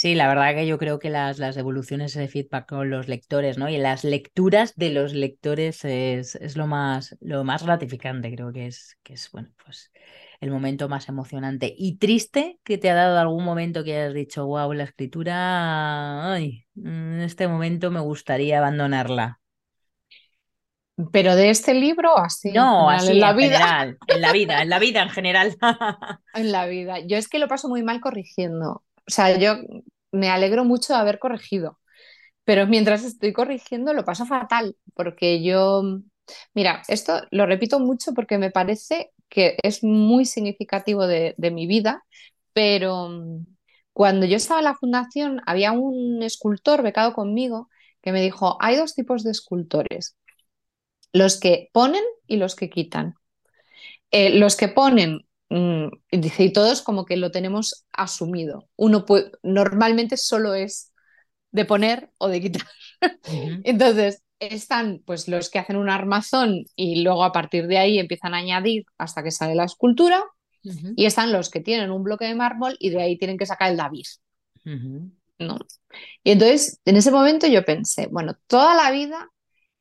Sí, 0.00 0.14
la 0.14 0.28
verdad 0.28 0.54
que 0.54 0.66
yo 0.66 0.78
creo 0.78 0.98
que 0.98 1.10
las, 1.10 1.38
las 1.38 1.54
devoluciones 1.54 2.14
de 2.14 2.26
feedback 2.26 2.66
con 2.66 2.88
los 2.88 3.06
lectores, 3.06 3.58
¿no? 3.58 3.68
Y 3.68 3.76
las 3.76 4.02
lecturas 4.02 4.74
de 4.74 4.88
los 4.88 5.12
lectores 5.12 5.84
es, 5.84 6.36
es, 6.36 6.56
lo, 6.56 6.66
más, 6.66 7.18
lo 7.20 7.44
más 7.44 7.64
gratificante, 7.64 8.34
creo 8.34 8.50
que 8.50 8.66
es, 8.66 8.96
que 9.02 9.12
es, 9.12 9.30
bueno, 9.30 9.50
pues 9.62 9.92
el 10.40 10.50
momento 10.50 10.88
más 10.88 11.10
emocionante 11.10 11.74
y 11.76 11.98
triste 11.98 12.58
que 12.64 12.78
te 12.78 12.88
ha 12.88 12.94
dado 12.94 13.18
algún 13.18 13.44
momento 13.44 13.84
que 13.84 13.94
hayas 13.94 14.14
dicho, 14.14 14.46
wow, 14.46 14.72
la 14.72 14.84
escritura, 14.84 16.32
ay, 16.32 16.64
en 16.76 17.20
este 17.20 17.46
momento 17.46 17.90
me 17.90 18.00
gustaría 18.00 18.56
abandonarla. 18.56 19.38
Pero 21.12 21.36
de 21.36 21.50
este 21.50 21.74
libro 21.74 22.16
así. 22.16 22.52
No, 22.52 22.88
así 22.88 23.12
en 23.12 23.20
la 23.20 23.34
vida. 23.34 23.58
General, 23.58 23.98
en 24.06 24.20
la 24.22 24.32
vida, 24.32 24.62
en 24.62 24.68
la 24.70 24.78
vida 24.78 25.02
en 25.02 25.10
general. 25.10 25.56
en 26.34 26.52
la 26.52 26.64
vida. 26.64 27.00
Yo 27.00 27.18
es 27.18 27.28
que 27.28 27.38
lo 27.38 27.48
paso 27.48 27.68
muy 27.68 27.82
mal 27.82 28.00
corrigiendo. 28.00 28.82
O 29.10 29.12
sea, 29.12 29.36
yo 29.38 29.58
me 30.12 30.28
alegro 30.30 30.64
mucho 30.64 30.92
de 30.92 31.00
haber 31.00 31.18
corregido. 31.18 31.80
Pero 32.44 32.66
mientras 32.68 33.04
estoy 33.04 33.32
corrigiendo 33.32 33.92
lo 33.92 34.04
paso 34.04 34.24
fatal, 34.26 34.76
porque 34.94 35.42
yo, 35.42 35.82
mira, 36.54 36.82
esto 36.88 37.22
lo 37.32 37.46
repito 37.46 37.80
mucho 37.80 38.14
porque 38.14 38.38
me 38.38 38.52
parece 38.52 39.12
que 39.28 39.56
es 39.64 39.82
muy 39.84 40.26
significativo 40.26 41.06
de, 41.08 41.34
mi 41.52 41.66
vida, 41.66 42.04
pero 42.52 43.08
mm, 43.08 43.46
cuando 43.92 44.26
yo 44.26 44.36
estaba 44.36 44.60
en 44.60 44.64
la 44.66 44.76
fundación 44.76 45.42
había 45.46 45.72
un 45.72 46.22
escultor 46.22 46.82
becado 46.82 47.12
conmigo 47.14 47.68
que 48.02 48.12
me 48.12 48.22
dijo, 48.22 48.58
hay 48.60 48.76
dos 48.76 48.94
tipos 48.94 49.24
de 49.24 49.32
escultores, 49.32 50.16
los 51.12 51.40
que 51.40 51.68
ponen 51.72 52.04
y 52.28 52.36
los 52.36 52.54
que 52.56 52.70
quitan. 52.70 53.14
Eh, 54.12 54.38
los 54.38 54.56
que 54.56 54.68
ponen, 54.68 55.26
mm, 55.50 55.88
dice, 56.12 56.44
y 56.44 56.52
todos 56.52 56.82
como 56.82 57.04
que 57.04 57.16
lo 57.16 57.30
tenemos 57.30 57.86
asumido. 57.92 58.68
Uno 58.76 59.04
normalmente 59.42 60.16
solo 60.16 60.54
es 60.54 60.92
de 61.52 61.64
poner 61.64 62.10
o 62.18 62.28
de 62.28 62.40
quitar. 62.40 62.66
Entonces, 63.64 64.22
están 64.40 65.02
pues 65.04 65.28
los 65.28 65.50
que 65.50 65.58
hacen 65.58 65.76
un 65.76 65.90
armazón 65.90 66.64
y 66.74 67.02
luego 67.02 67.24
a 67.24 67.32
partir 67.32 67.66
de 67.66 67.78
ahí 67.78 67.98
empiezan 67.98 68.34
a 68.34 68.38
añadir 68.38 68.84
hasta 68.96 69.22
que 69.22 69.30
sale 69.30 69.54
la 69.54 69.64
escultura 69.64 70.24
y 70.96 71.06
están 71.06 71.32
los 71.32 71.48
que 71.48 71.60
tienen 71.60 71.90
un 71.90 72.02
bloque 72.02 72.26
de 72.26 72.34
mármol 72.34 72.76
y 72.78 72.90
de 72.90 73.02
ahí 73.02 73.18
tienen 73.18 73.38
que 73.38 73.46
sacar 73.46 73.70
el 73.70 73.76
David. 73.76 74.04
¿no? 75.38 75.58
Y 76.22 76.32
entonces 76.32 76.80
en 76.84 76.96
ese 76.96 77.10
momento 77.10 77.46
yo 77.46 77.64
pensé, 77.64 78.08
bueno, 78.10 78.36
toda 78.46 78.74
la 78.74 78.90
vida 78.90 79.30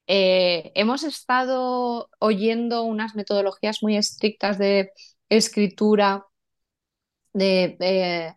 eh, 0.08 0.72
hemos 0.76 1.04
estado 1.04 2.10
oyendo 2.20 2.84
unas 2.84 3.16
metodologías 3.16 3.84
muy 3.84 3.96
estrictas 3.98 4.58
de 4.58 4.91
escritura, 5.30 6.26
de, 7.34 7.78
de 7.80 8.36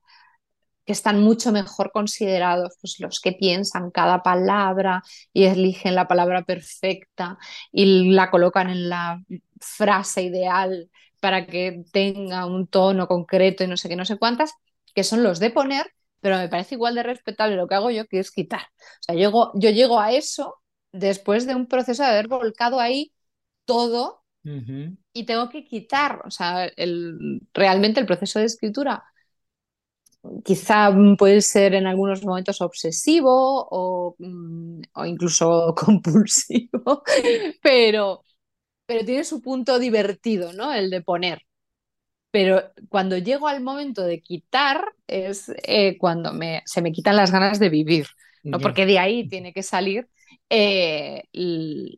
que 0.85 0.93
están 0.93 1.23
mucho 1.23 1.53
mejor 1.53 1.93
considerados 1.93 2.75
pues, 2.81 3.01
los 3.01 3.21
que 3.21 3.33
piensan 3.33 3.91
cada 3.91 4.23
palabra 4.23 5.03
y 5.33 5.45
eligen 5.45 5.95
la 5.95 6.09
palabra 6.09 6.43
perfecta 6.45 7.39
y 7.73 8.13
la 8.13 8.31
colocan 8.31 8.71
en 8.71 8.89
la 8.89 9.23
frase 9.61 10.23
ideal 10.25 10.91
para 11.21 11.47
que 11.47 11.85
tenga 11.93 12.47
un 12.47 12.67
tono 12.67 13.07
concreto 13.09 13.65
y 13.65 13.69
no 13.69 13.77
sé 13.77 13.89
qué, 13.89 13.97
no 13.97 14.05
sé 14.05 14.19
cuántas, 14.19 14.53
que 14.95 15.05
son 15.05 15.23
los 15.23 15.39
de 15.39 15.51
poner, 15.51 15.87
pero 16.21 16.37
me 16.39 16.49
parece 16.49 16.75
igual 16.75 16.95
de 16.97 17.05
respetable 17.05 17.57
lo 17.57 17.69
que 17.69 17.77
hago 17.77 17.91
yo, 17.91 18.07
que 18.07 18.19
es 18.19 18.31
quitar. 18.33 18.63
O 18.63 19.03
sea, 19.03 19.15
yo, 19.17 19.53
yo 19.55 19.71
llego 19.71 20.01
a 20.01 20.13
eso 20.13 20.57
después 20.93 21.47
de 21.47 21.55
un 21.55 21.69
proceso 21.69 22.03
de 22.03 22.11
haber 22.11 22.29
volcado 22.29 22.81
ahí 22.81 23.13
todo 23.67 24.25
y 25.13 25.25
tengo 25.27 25.49
que 25.49 25.65
quitar. 25.65 26.23
O 26.25 26.31
sea, 26.31 26.67
el, 26.77 27.43
realmente 27.55 28.01
el 28.01 28.07
proceso 28.07 28.39
de 28.39 28.47
escritura 28.47 29.05
quizá 30.45 30.91
puede 31.19 31.41
ser 31.41 31.75
en 31.75 31.87
algunos 31.87 32.25
momentos 32.25 32.61
obsesivo 32.61 33.67
o, 33.71 34.15
mm, 34.19 34.83
incluso 35.07 35.75
compulsivo, 35.77 37.03
pero, 37.63 38.23
pero 38.87 39.05
tiene 39.05 39.25
su 39.25 39.43
punto 39.43 39.79
divertido, 39.79 40.53
¿no? 40.53 40.73
El 40.73 40.91
de 40.91 41.03
poner. 41.03 41.43
Pero 42.31 42.63
cuando 42.89 43.19
llego 43.19 43.49
al 43.49 43.63
momento 43.63 44.03
de 44.05 44.21
quitar 44.23 44.85
es 45.07 45.53
eh, 45.65 45.99
cuando 45.99 46.33
me, 46.33 46.63
se 46.67 46.83
me 46.83 46.93
quitan 46.93 47.17
las 47.17 47.31
ganas 47.31 47.59
de 47.59 47.69
vivir, 47.69 48.07
¿no? 48.45 48.61
Porque 48.61 48.87
de 48.87 48.99
ahí 48.99 49.29
tiene 49.29 49.53
que 49.53 49.63
salir 49.63 50.09
eh, 50.51 51.25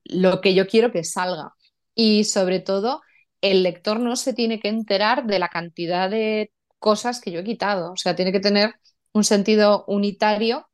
lo 0.04 0.40
que 0.40 0.54
yo 0.54 0.66
quiero 0.66 0.92
que 0.92 1.04
salga. 1.04 1.52
Y 1.94 2.24
sobre 2.24 2.60
todo, 2.60 3.02
el 3.40 3.62
lector 3.62 4.00
no 4.00 4.16
se 4.16 4.34
tiene 4.34 4.60
que 4.60 4.68
enterar 4.68 5.26
de 5.26 5.38
la 5.38 5.48
cantidad 5.48 6.10
de 6.10 6.52
cosas 6.78 7.20
que 7.20 7.30
yo 7.30 7.40
he 7.40 7.44
quitado. 7.44 7.92
O 7.92 7.96
sea, 7.96 8.16
tiene 8.16 8.32
que 8.32 8.40
tener 8.40 8.74
un 9.12 9.24
sentido 9.24 9.84
unitario, 9.86 10.68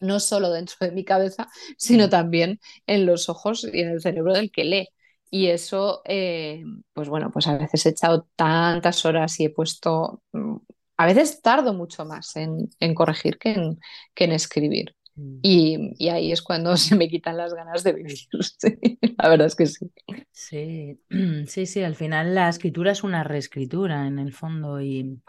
no 0.00 0.20
solo 0.20 0.50
dentro 0.50 0.76
de 0.80 0.92
mi 0.92 1.04
cabeza, 1.04 1.48
sino 1.78 2.08
también 2.08 2.60
en 2.86 3.06
los 3.06 3.28
ojos 3.28 3.64
y 3.72 3.80
en 3.80 3.90
el 3.90 4.00
cerebro 4.00 4.32
del 4.34 4.50
que 4.50 4.64
lee. 4.64 4.88
Y 5.30 5.48
eso, 5.48 6.02
eh, 6.06 6.62
pues 6.92 7.08
bueno, 7.08 7.30
pues 7.30 7.46
a 7.46 7.56
veces 7.58 7.86
he 7.86 7.90
echado 7.90 8.28
tantas 8.36 9.04
horas 9.04 9.38
y 9.40 9.44
he 9.46 9.50
puesto, 9.50 10.22
mm, 10.32 10.56
a 10.96 11.06
veces 11.06 11.40
tardo 11.42 11.72
mucho 11.74 12.04
más 12.04 12.34
en, 12.36 12.68
corregir 12.94 13.38
que 13.38 13.52
en, 13.52 13.78
que 14.14 14.24
en 14.24 14.32
escribir. 14.32 14.96
Mm. 15.20 15.38
Y, 15.42 16.08
ahí 16.08 16.32
es 16.32 16.42
cuando 16.42 16.76
se 16.76 16.96
me 16.96 17.08
quitan 17.08 17.36
las 17.36 17.54
ganas 17.54 17.84
de 17.84 17.92
vivir. 17.92 18.18
la 19.18 19.28
verdad 19.28 19.46
es 19.46 19.56
que 19.56 19.66
sí. 19.66 19.90
Sí, 20.32 21.00
sí, 21.46 21.66
sí, 21.66 21.82
al 21.82 21.94
final 21.94 22.34
la 22.34 22.48
escritura 22.48 22.92
es 22.92 23.04
una 23.04 23.22
reescritura 23.22 24.06
en 24.06 24.18
el 24.18 24.32
fondo 24.32 24.80
y, 24.80 25.20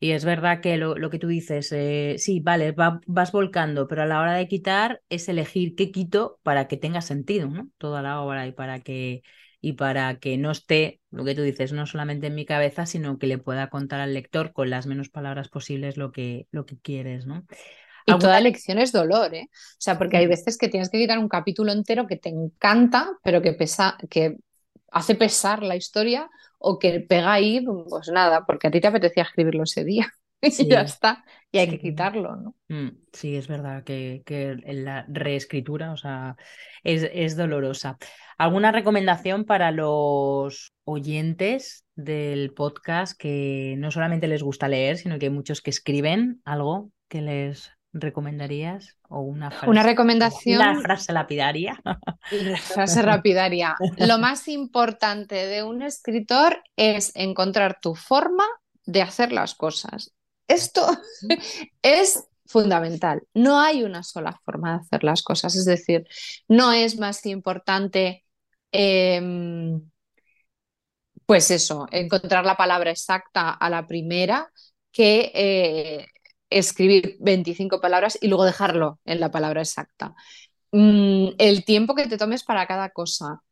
y 0.00 0.12
es 0.12 0.24
verdad 0.24 0.60
que 0.60 0.76
lo, 0.78 0.96
lo 0.96 1.10
que 1.10 1.18
tú 1.18 1.28
dices, 1.28 1.70
eh, 1.72 2.16
sí, 2.18 2.40
vale, 2.40 2.74
vas 3.06 3.32
volcando, 3.32 3.86
pero 3.88 4.02
a 4.02 4.06
la 4.06 4.20
hora 4.20 4.34
de 4.34 4.48
quitar 4.48 5.02
es 5.08 5.28
elegir 5.28 5.74
qué 5.74 5.90
quito 5.90 6.40
para 6.42 6.68
que 6.68 6.76
tenga 6.76 7.00
sentido, 7.00 7.48
¿no? 7.48 7.70
Toda 7.78 8.02
la 8.02 8.20
obra 8.20 8.46
y 8.46 8.52
para 8.52 8.80
que 8.80 9.22
y 9.58 9.72
para 9.72 10.20
que 10.20 10.38
no 10.38 10.52
esté, 10.52 11.00
lo 11.10 11.24
que 11.24 11.34
tú 11.34 11.42
dices, 11.42 11.72
no 11.72 11.86
solamente 11.86 12.28
en 12.28 12.36
mi 12.36 12.44
cabeza, 12.44 12.86
sino 12.86 13.18
que 13.18 13.26
le 13.26 13.38
pueda 13.38 13.68
contar 13.68 13.98
al 14.00 14.14
lector 14.14 14.52
con 14.52 14.70
las 14.70 14.86
menos 14.86 15.08
palabras 15.08 15.48
posibles 15.48 15.96
lo 15.96 16.12
que, 16.12 16.46
lo 16.52 16.66
que 16.66 16.78
quieres, 16.78 17.26
¿no? 17.26 17.44
Y 18.06 18.18
toda 18.18 18.40
lección 18.40 18.78
es 18.78 18.92
dolor, 18.92 19.34
¿eh? 19.34 19.48
O 19.52 19.80
sea, 19.80 19.98
porque 19.98 20.16
hay 20.16 20.28
veces 20.28 20.56
que 20.56 20.68
tienes 20.68 20.90
que 20.90 20.98
quitar 20.98 21.18
un 21.18 21.28
capítulo 21.28 21.72
entero 21.72 22.06
que 22.06 22.16
te 22.16 22.28
encanta, 22.28 23.10
pero 23.24 23.42
que 23.42 23.52
pesa, 23.52 23.98
que 24.08 24.36
hace 24.92 25.16
pesar 25.16 25.62
la 25.62 25.76
historia 25.76 26.30
o 26.58 26.78
que 26.78 27.00
pega 27.00 27.32
ahí, 27.32 27.60
pues 27.60 28.08
nada, 28.08 28.44
porque 28.46 28.68
a 28.68 28.70
ti 28.70 28.80
te 28.80 28.86
apetecía 28.86 29.24
escribirlo 29.24 29.64
ese 29.64 29.84
día. 29.84 30.06
y 30.42 30.68
ya 30.68 30.82
está, 30.82 31.24
y 31.50 31.58
hay 31.58 31.68
que 31.68 31.78
quitarlo, 31.78 32.36
¿no? 32.36 32.54
Mm, 32.68 32.90
sí, 33.12 33.36
es 33.36 33.48
verdad 33.48 33.84
que, 33.84 34.22
que 34.24 34.56
la 34.64 35.04
reescritura, 35.08 35.92
o 35.92 35.96
sea, 35.96 36.36
es, 36.84 37.08
es, 37.12 37.36
dolorosa. 37.36 37.96
¿Alguna 38.38 38.70
recomendación 38.70 39.44
para 39.44 39.70
los 39.72 40.74
oyentes 40.84 41.84
del 41.94 42.52
podcast 42.52 43.18
que 43.18 43.76
no 43.78 43.90
solamente 43.90 44.28
les 44.28 44.42
gusta 44.42 44.68
leer, 44.68 44.98
sino 44.98 45.18
que 45.18 45.26
hay 45.26 45.32
muchos 45.32 45.62
que 45.62 45.70
escriben 45.70 46.42
algo 46.44 46.90
que 47.08 47.22
les 47.22 47.75
recomendarías? 48.00 48.96
¿O 49.08 49.20
una 49.20 49.50
frase? 49.50 49.70
Una 49.70 49.82
recomendación. 49.82 50.58
La 50.58 50.80
frase 50.80 51.12
lapidaria. 51.12 51.80
La 52.30 52.58
frase 52.58 53.02
lapidaria. 53.02 53.76
Lo 53.96 54.18
más 54.18 54.48
importante 54.48 55.34
de 55.46 55.62
un 55.62 55.82
escritor 55.82 56.62
es 56.76 57.12
encontrar 57.14 57.78
tu 57.80 57.94
forma 57.94 58.44
de 58.84 59.02
hacer 59.02 59.32
las 59.32 59.54
cosas. 59.54 60.12
Esto 60.48 60.86
es 61.82 62.24
fundamental. 62.46 63.22
No 63.34 63.60
hay 63.60 63.82
una 63.82 64.02
sola 64.02 64.40
forma 64.44 64.72
de 64.72 64.80
hacer 64.80 65.04
las 65.04 65.22
cosas. 65.22 65.56
Es 65.56 65.64
decir, 65.64 66.06
no 66.48 66.72
es 66.72 66.98
más 66.98 67.26
importante, 67.26 68.24
em, 68.72 69.90
pues 71.26 71.50
eso, 71.50 71.86
encontrar 71.90 72.44
la 72.44 72.56
palabra 72.56 72.90
exacta 72.90 73.50
a 73.50 73.68
la 73.68 73.86
primera 73.86 74.50
que 74.92 75.32
eh, 75.34 76.06
escribir 76.50 77.16
25 77.20 77.80
palabras 77.80 78.18
y 78.20 78.28
luego 78.28 78.44
dejarlo 78.44 79.00
en 79.04 79.20
la 79.20 79.30
palabra 79.30 79.62
exacta. 79.62 80.14
Mm, 80.72 81.30
el 81.38 81.64
tiempo 81.64 81.94
que 81.94 82.06
te 82.06 82.18
tomes 82.18 82.44
para 82.44 82.66
cada 82.66 82.90
cosa. 82.90 83.42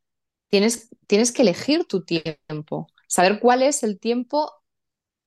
Tienes, 0.48 0.90
tienes 1.06 1.32
que 1.32 1.42
elegir 1.42 1.86
tu 1.86 2.04
tiempo, 2.04 2.88
saber 3.08 3.40
cuál 3.40 3.62
es 3.62 3.82
el 3.82 3.98
tiempo 3.98 4.52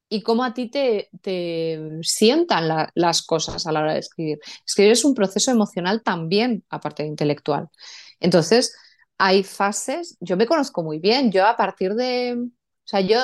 y 0.10 0.22
cómo 0.24 0.44
a 0.44 0.54
ti 0.54 0.70
te, 0.70 1.10
sientan 2.02 2.90
las 2.96 3.22
cosas 3.24 3.68
a 3.68 3.72
la 3.72 3.82
hora 3.82 3.94
de 3.94 4.00
escribir. 4.00 4.40
Escribir 4.66 4.94
es 4.94 5.06
un 5.06 5.14
proceso 5.14 5.52
emocional 5.52 6.02
también, 6.04 6.64
aparte 6.70 7.04
de 7.04 7.10
intelectual. 7.10 7.70
Entonces, 8.20 8.76
hay 9.18 9.44
fases, 9.44 10.18
yo 10.22 10.38
me 10.38 10.48
conozco 10.48 10.84
muy 10.84 11.00
bien, 11.00 11.32
yo 11.32 11.46
a 11.48 11.58
partir 11.58 11.96
de, 11.96 12.38
o 12.40 12.50
sea, 12.86 13.02
yo 13.02 13.18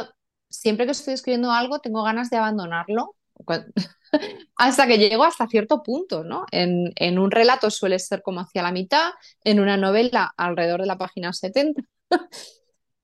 siempre 0.49 0.85
que 0.85 0.91
estoy 0.91 1.13
escribiendo 1.13 1.51
algo 1.51 1.79
tengo 1.79 2.03
ganas 2.03 2.29
de 2.29 2.37
abandonarlo 2.37 3.15
hasta 4.55 4.87
que 4.87 4.97
llego 4.97 5.23
hasta 5.23 5.47
cierto 5.47 5.83
punto, 5.83 6.23
¿no? 6.23 6.45
En, 6.51 7.19
un 7.19 7.31
relato 7.31 7.69
suele 7.71 7.99
ser 7.99 8.21
como 8.21 8.41
hacia 8.41 8.63
la 8.63 8.71
mitad, 8.71 9.11
en 9.43 9.59
una 9.59 9.77
novela 9.77 10.33
alrededor 10.37 10.81
de 10.81 10.87
la 10.87 10.97
página 10.97 11.33
70. 11.33 11.83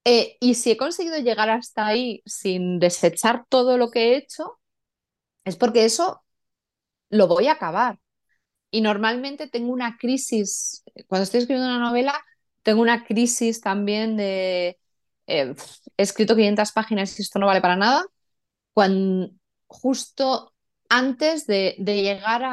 Eh, 0.05 0.37
y 0.39 0.55
si 0.55 0.71
he 0.71 0.77
conseguido 0.77 1.17
llegar 1.17 1.49
hasta 1.49 1.85
ahí 1.85 2.23
sin 2.25 2.79
desechar 2.79 3.45
todo 3.49 3.77
lo 3.77 3.91
que 3.91 4.13
he 4.13 4.15
hecho, 4.15 4.59
es 5.45 5.55
porque 5.57 5.85
eso 5.85 6.23
lo 7.09 7.27
voy 7.27 7.47
a 7.47 7.53
acabar. 7.53 7.99
Y 8.71 8.81
normalmente 8.81 9.47
tengo 9.49 9.71
una 9.73 9.97
crisis, 9.97 10.83
cuando 11.07 11.23
estoy 11.23 11.41
escribiendo 11.41 11.69
una 11.69 11.85
novela, 11.85 12.13
tengo 12.63 12.81
una 12.81 13.05
crisis 13.05 13.61
también 13.61 14.17
de, 14.17 14.79
eh, 15.27 15.55
he 15.97 16.03
escrito 16.03 16.35
500 16.35 16.71
páginas 16.71 17.17
y 17.19 17.23
esto 17.23 17.39
no 17.39 17.47
vale 17.47 17.61
para 17.61 17.75
nada, 17.75 18.05
cuando 18.73 19.31
justo 19.69 20.53
antes 20.89 21.45
de, 21.45 21.75
llegar 21.77 22.43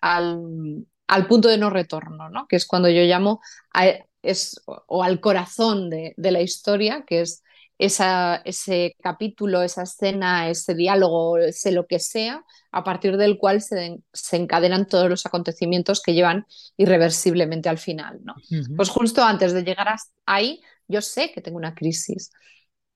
al, 0.00 1.26
punto 1.26 1.48
de 1.48 1.58
no 1.58 1.70
retorno, 1.70 2.28
¿no? 2.28 2.46
que 2.46 2.56
es 2.56 2.66
cuando 2.66 2.88
yo 2.88 3.02
llamo 3.02 3.40
a, 3.74 3.86
es, 4.22 4.60
o 4.66 5.02
al 5.02 5.20
corazón 5.20 5.90
de, 5.90 6.14
la 6.16 6.42
historia, 6.42 7.04
que 7.06 7.22
es 7.22 7.42
esa, 7.78 8.36
ese 8.44 8.94
capítulo, 9.00 9.62
esa 9.62 9.84
escena, 9.84 10.50
ese 10.50 10.74
diálogo, 10.74 11.38
ese 11.38 11.72
lo 11.72 11.86
que 11.86 11.98
sea, 11.98 12.44
a 12.72 12.84
partir 12.84 13.16
del 13.16 13.38
cual 13.38 13.62
se, 13.62 14.00
se 14.12 14.36
encadenan 14.36 14.86
todos 14.86 15.08
los 15.08 15.24
acontecimientos 15.24 16.02
que 16.02 16.12
llevan 16.12 16.46
irreversiblemente 16.76 17.68
al 17.68 17.78
final. 17.78 18.20
¿no? 18.22 18.34
Pues 18.76 18.90
justo 18.90 19.22
antes 19.24 19.52
de 19.54 19.62
llegar 19.62 19.88
ahí, 20.26 20.60
yo 20.88 21.00
sé 21.00 21.32
que 21.32 21.40
tengo 21.40 21.56
una 21.56 21.74
crisis. 21.74 22.30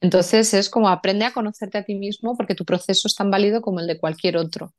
Entonces 0.02 0.52
es 0.52 0.68
como 0.68 0.88
aprende 0.88 1.24
a 1.24 1.32
conocerte 1.32 1.78
a 1.78 1.84
ti 1.84 1.94
mismo 1.94 2.36
porque 2.36 2.56
tu 2.56 2.64
proceso 2.64 3.06
es 3.08 3.14
tan 3.14 3.30
válido 3.30 3.62
como 3.62 3.80
el 3.80 3.86
de 3.86 3.98
cualquier 4.00 4.36
otro 4.36 4.74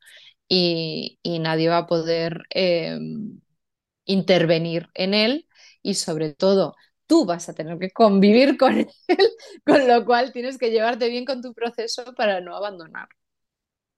y, 0.49 1.19
nadie 1.23 1.69
va 1.69 1.79
a 1.79 1.87
poder 1.87 2.43
eh, 2.53 2.99
intervenir 4.05 4.89
en 4.93 5.13
él 5.13 5.47
y 5.81 5.95
sobre 5.95 6.33
todo 6.33 6.75
tú 7.07 7.25
vas 7.25 7.47
a 7.47 7.53
tener 7.53 7.79
que 7.79 7.91
convivir 7.91 8.57
con 8.59 8.79
él, 8.79 8.87
con 9.65 9.87
lo 9.87 10.05
cual 10.05 10.33
tienes 10.33 10.57
que 10.57 10.71
llevarte 10.71 11.09
bien 11.09 11.25
con 11.25 11.41
tu 11.41 11.53
proceso 11.53 12.13
para 12.15 12.41
no 12.41 12.55
abandonar. 12.55 13.07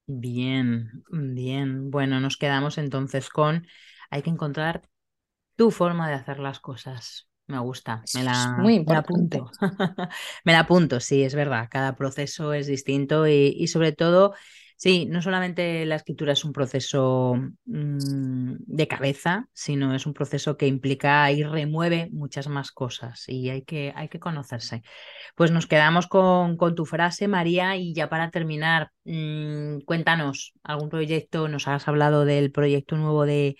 Bien, 0.05 1.03
bien. 1.09 1.89
Bueno, 1.89 2.19
nos 2.19 2.37
quedamos 2.37 2.77
entonces 2.77 3.29
con, 3.29 3.65
hay 4.11 4.21
que 4.21 4.29
encontrar 4.29 4.87
tu 5.55 5.71
forma 5.71 6.07
de 6.07 6.15
hacer 6.15 6.37
las 6.39 6.59
cosas. 6.59 7.27
Me 7.47 7.59
gusta, 7.59 8.03
me 8.15 8.23
la, 8.23 8.57
muy 8.59 8.79
me 8.79 8.93
la 8.93 8.99
apunto. 8.99 9.51
me 10.45 10.53
la 10.53 10.59
apunto, 10.59 10.99
sí, 10.99 11.23
es 11.23 11.35
verdad. 11.35 11.67
Cada 11.69 11.95
proceso 11.95 12.53
es 12.53 12.67
distinto 12.67 13.27
y, 13.27 13.55
y 13.57 13.67
sobre 13.67 13.91
todo 13.91 14.33
Sí, 14.77 15.05
no 15.05 15.21
solamente 15.21 15.85
la 15.85 15.95
escritura 15.95 16.33
es 16.33 16.43
un 16.43 16.51
proceso 16.51 17.35
mm, 17.65 18.55
de 18.59 18.87
cabeza, 18.89 19.47
sino 19.53 19.95
es 19.95 20.05
un 20.05 20.13
proceso 20.13 20.57
que 20.57 20.67
implica 20.67 21.31
y 21.31 21.43
remueve 21.43 22.09
muchas 22.11 22.49
más 22.49 22.71
cosas 22.71 23.23
y 23.27 23.49
hay 23.49 23.61
que, 23.61 23.93
hay 23.95 24.09
que 24.09 24.19
conocerse. 24.19 24.83
Pues 25.35 25.51
nos 25.51 25.67
quedamos 25.67 26.07
con, 26.07 26.57
con 26.57 26.75
tu 26.75 26.85
frase, 26.85 27.27
María, 27.29 27.77
y 27.77 27.93
ya 27.93 28.09
para 28.09 28.31
terminar, 28.31 28.91
mm, 29.05 29.79
cuéntanos 29.85 30.53
algún 30.63 30.89
proyecto, 30.89 31.47
nos 31.47 31.67
has 31.69 31.87
hablado 31.87 32.25
del 32.25 32.51
proyecto 32.51 32.97
nuevo 32.97 33.25
de, 33.25 33.55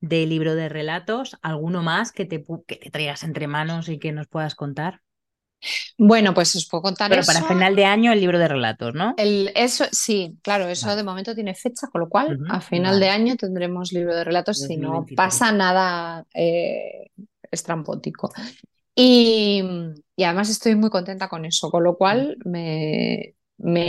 libro 0.00 0.54
de 0.54 0.68
relatos, 0.68 1.36
alguno 1.42 1.82
más 1.82 2.12
que 2.12 2.24
te, 2.24 2.44
que 2.66 2.76
te 2.76 2.90
traigas 2.90 3.22
entre 3.22 3.46
manos 3.46 3.88
y 3.88 3.98
que 3.98 4.12
nos 4.12 4.26
puedas 4.26 4.54
contar. 4.54 5.00
Bueno, 5.98 6.32
pues 6.32 6.54
os 6.56 6.66
puedo 6.66 6.82
contar 6.82 7.10
Pero 7.10 7.22
para 7.22 7.42
final 7.42 7.76
de 7.76 7.84
año 7.84 8.12
el 8.12 8.20
libro 8.20 8.38
de 8.38 8.48
relatos, 8.48 8.94
¿no? 8.94 9.14
El, 9.18 9.52
eso, 9.54 9.84
sí, 9.92 10.38
claro, 10.42 10.68
eso 10.68 10.94
de 10.96 11.02
momento 11.02 11.34
tiene 11.34 11.54
fecha, 11.54 11.88
con 11.88 12.00
lo 12.00 12.08
cual 12.08 12.38
a 12.48 12.60
final 12.60 12.98
de 12.98 13.08
año 13.10 13.36
tendremos 13.36 13.92
libro 13.92 14.14
de 14.14 14.24
relatos 14.24 14.58
si 14.60 14.76
no 14.76 15.04
pasa 15.14 15.52
nada 15.52 16.24
eh, 16.34 17.10
estrampótico. 17.50 18.32
Y, 18.94 19.62
además 20.18 20.50
estoy 20.50 20.74
muy 20.74 20.90
contenta 20.90 21.28
con 21.28 21.44
eso, 21.44 21.70
con 21.70 21.84
lo 21.84 21.96
cual 21.96 22.36
me, 22.44 23.34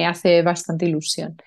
hace 0.05 0.41
bastante 0.41 0.85
ilusión. 0.85 1.37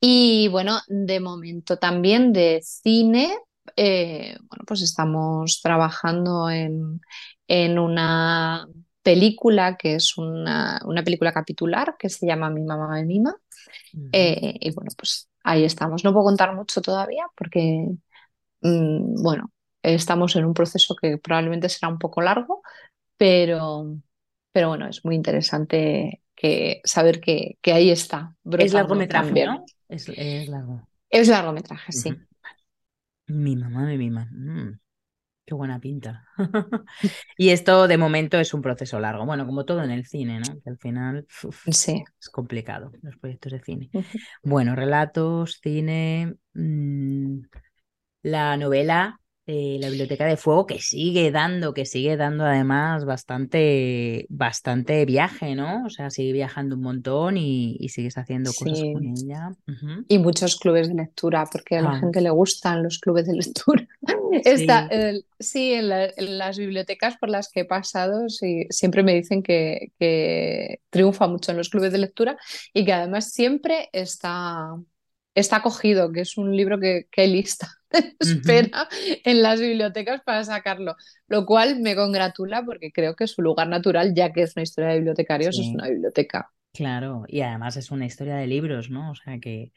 Y 0.00 0.48
bueno, 0.48 0.80
de 0.88 1.20
momento 1.20 1.76
también 1.76 2.32
de 2.32 2.60
cine, 2.62 3.36
eh, 3.76 4.36
bueno, 4.48 4.64
pues 4.66 4.82
estamos 4.82 5.60
trabajando 5.62 6.50
en, 6.50 7.00
en 7.46 7.78
una 7.78 8.66
película, 9.02 9.76
que 9.76 9.94
es 9.94 10.16
una, 10.18 10.80
película 11.04 11.32
capitular 11.32 11.96
que 11.98 12.08
se 12.08 12.26
llama 12.26 12.50
Mi 12.50 12.62
mamá 12.62 12.88
me 12.88 13.04
mima. 13.04 13.34
Eh, 14.12 14.54
y 14.60 14.72
bueno, 14.72 14.90
pues 14.96 15.28
ahí 15.42 15.64
estamos. 15.64 16.04
No 16.04 16.12
puedo 16.12 16.26
contar 16.26 16.54
mucho 16.54 16.80
todavía 16.80 17.24
porque, 17.36 17.86
mm, 18.60 19.22
bueno, 19.22 19.52
estamos 19.82 20.36
en 20.36 20.44
un 20.44 20.54
proceso 20.54 20.94
que 20.94 21.18
probablemente 21.18 21.68
será 21.68 21.90
un 21.90 21.98
poco 21.98 22.20
largo, 22.20 22.62
pero, 23.16 23.96
pero 24.52 24.68
bueno, 24.68 24.86
es 24.88 25.04
muy 25.04 25.14
interesante 25.14 26.22
que, 26.34 26.80
saber 26.84 27.20
que, 27.20 27.58
que 27.60 27.72
ahí 27.72 27.90
está. 27.90 28.36
Es 28.58 28.72
largometraje, 28.72 29.46
¿no? 29.46 29.64
Es, 29.88 30.08
largo. 30.48 30.86
Es 31.08 31.28
largometraje, 31.28 31.92
sí. 31.92 32.14
Mi 33.30 33.56
mamá 33.56 33.84
me 33.84 33.96
mima. 33.96 34.28
Mm. 34.32 34.78
Qué 35.46 35.54
buena 35.54 35.80
pinta. 35.80 36.24
y 37.36 37.50
esto 37.50 37.88
de 37.88 37.98
momento 37.98 38.38
es 38.38 38.54
un 38.54 38.62
proceso 38.62 39.00
largo. 39.00 39.26
Bueno, 39.26 39.46
como 39.46 39.64
todo 39.64 39.82
en 39.82 39.90
el 39.90 40.06
cine, 40.06 40.40
¿no? 40.40 40.60
Que 40.62 40.70
al 40.70 40.78
final 40.78 41.26
sí. 41.72 42.04
es 42.20 42.28
complicado 42.28 42.92
los 43.02 43.16
proyectos 43.16 43.52
de 43.52 43.60
cine. 43.60 43.90
Bueno, 44.42 44.76
relatos, 44.76 45.58
cine, 45.62 46.34
mm, 46.54 47.40
la 48.22 48.56
novela 48.56 49.19
eh, 49.52 49.78
la 49.80 49.88
Biblioteca 49.88 50.26
de 50.26 50.36
Fuego, 50.36 50.64
que 50.64 50.78
sigue 50.78 51.32
dando, 51.32 51.74
que 51.74 51.84
sigue 51.84 52.16
dando 52.16 52.44
además 52.44 53.04
bastante, 53.04 54.26
bastante 54.28 55.04
viaje, 55.04 55.56
¿no? 55.56 55.86
O 55.86 55.90
sea, 55.90 56.08
sigue 56.08 56.32
viajando 56.32 56.76
un 56.76 56.82
montón 56.82 57.36
y, 57.36 57.76
sigues 57.88 58.16
haciendo 58.16 58.52
cosas 58.52 58.78
con 58.78 59.04
ella. 59.04 59.50
Y 60.06 60.18
muchos 60.20 60.54
clubes 60.56 60.86
de 60.86 60.94
lectura, 60.94 61.48
porque 61.50 61.78
a 61.78 61.82
la 61.82 61.98
gente 61.98 62.20
le 62.20 62.30
gustan 62.30 62.84
los 62.84 63.00
clubes 63.00 63.26
de 63.26 63.34
lectura. 63.34 63.88
Sí, 65.40 65.72
en, 65.72 65.88
las 65.88 66.56
bibliotecas 66.56 67.16
por 67.16 67.30
las 67.30 67.48
que 67.48 67.60
he 67.60 67.64
pasado, 67.64 68.28
siempre 68.28 69.02
me 69.02 69.14
dicen 69.14 69.42
que, 69.42 69.90
triunfa 70.90 71.26
mucho 71.26 71.50
en 71.50 71.56
los 71.56 71.70
clubes 71.70 71.90
de 71.90 71.98
lectura 71.98 72.38
y 72.72 72.84
que 72.84 72.92
además 72.92 73.32
siempre 73.32 73.88
está, 73.92 74.76
está 75.34 75.56
acogido, 75.56 76.12
que 76.12 76.20
es 76.20 76.36
un 76.36 76.56
libro 76.56 76.78
que, 76.78 77.08
que 77.10 77.26
lista. 77.26 77.79
espera 78.20 78.88
en 79.24 79.42
las 79.42 79.60
bibliotecas 79.60 80.22
para 80.22 80.44
sacarlo, 80.44 80.96
lo 81.28 81.46
cual 81.46 81.80
me 81.80 81.94
congratula 81.96 82.64
porque 82.64 82.92
creo 82.92 83.16
que 83.16 83.26
su 83.26 83.42
lugar 83.42 83.68
natural, 83.68 84.14
ya 84.14 84.32
que 84.32 84.42
es 84.42 84.56
una 84.56 84.62
historia 84.62 84.90
de 84.90 84.96
bibliotecarios, 84.96 85.58
es 85.58 85.66
una 85.74 85.88
biblioteca. 85.88 86.50
Claro, 86.72 87.24
y 87.26 87.40
además 87.40 87.76
es 87.76 87.90
una 87.90 88.06
historia 88.06 88.36
de 88.36 88.46
libros, 88.46 88.90
¿no? 88.90 89.10
O 89.10 89.14
sea 89.14 89.40
que, 89.40 89.72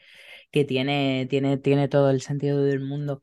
que 0.51 0.63
tiene, 0.63 1.25
tiene, 1.29 1.57
tiene 1.57 1.87
todo 1.87 2.11
el 2.11 2.21
sentido 2.21 2.63
del 2.63 2.81
mundo. 2.81 3.19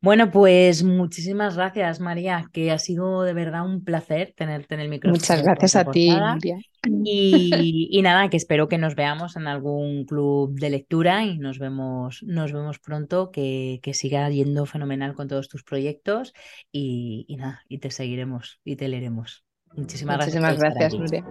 Bueno, 0.00 0.30
pues 0.30 0.84
muchísimas 0.84 1.56
gracias, 1.56 1.98
María, 1.98 2.48
que 2.52 2.70
ha 2.70 2.78
sido 2.78 3.22
de 3.22 3.32
verdad 3.34 3.66
un 3.66 3.82
placer 3.82 4.32
tenerte 4.36 4.74
en 4.76 4.80
el 4.80 4.88
micrófono. 4.88 5.18
Muchas 5.18 5.42
gracias 5.42 5.74
a 5.74 5.90
ti, 5.90 6.10
María. 6.10 6.56
Y, 7.04 7.88
y, 7.90 8.02
nada, 8.02 8.30
que 8.30 8.36
espero 8.36 8.68
que 8.68 8.78
nos 8.78 8.94
veamos 8.94 9.34
en 9.36 9.48
algún 9.48 10.04
club 10.04 10.54
de 10.54 10.70
lectura 10.70 11.24
y 11.24 11.38
nos 11.38 11.58
vemos, 11.58 12.22
nos 12.22 12.52
vemos 12.52 12.78
pronto, 12.78 13.32
que, 13.32 13.80
que 13.82 13.92
siga 13.92 14.30
yendo 14.30 14.66
fenomenal 14.66 15.14
con 15.14 15.26
todos 15.26 15.48
tus 15.48 15.64
proyectos 15.64 16.32
y, 16.70 17.24
y, 17.26 17.36
nada, 17.36 17.62
y 17.68 17.78
te 17.78 17.90
seguiremos 17.90 18.60
y 18.64 18.76
te 18.76 18.86
leeremos. 18.86 19.44
Muchísimas, 19.74 20.18
Muchísimas 20.18 20.58
gracias, 20.58 20.94
gracias 20.94 21.24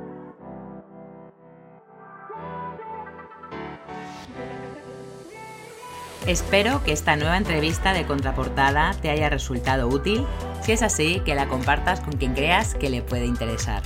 Espero 6.28 6.84
que 6.84 6.92
esta 6.92 7.16
nueva 7.16 7.38
entrevista 7.38 7.94
de 7.94 8.06
contraportada 8.06 8.94
te 9.02 9.10
haya 9.10 9.30
resultado 9.30 9.88
útil. 9.88 10.26
Si 10.62 10.74
es 10.74 10.84
así, 10.84 11.22
que 11.22 11.36
la 11.36 11.48
compartas 11.48 12.02
con 12.02 12.18
quien 12.18 12.34
creas 12.34 12.76
que 12.76 12.90
le 12.90 13.02
puede 13.02 13.26
interesar. 13.26 13.82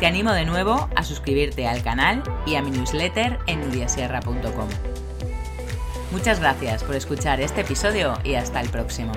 Te 0.00 0.06
animo 0.06 0.32
de 0.32 0.46
nuevo 0.46 0.88
a 0.96 1.04
suscribirte 1.04 1.68
al 1.68 1.84
canal 1.84 2.24
y 2.46 2.56
a 2.56 2.62
mi 2.62 2.72
newsletter 2.72 3.38
en 3.46 3.60
nudiasierra.com. 3.60 4.68
Muchas 6.10 6.40
gracias 6.40 6.82
por 6.82 6.96
escuchar 6.96 7.40
este 7.40 7.60
episodio 7.60 8.18
y 8.24 8.34
hasta 8.34 8.60
el 8.60 8.70
próximo. 8.70 9.12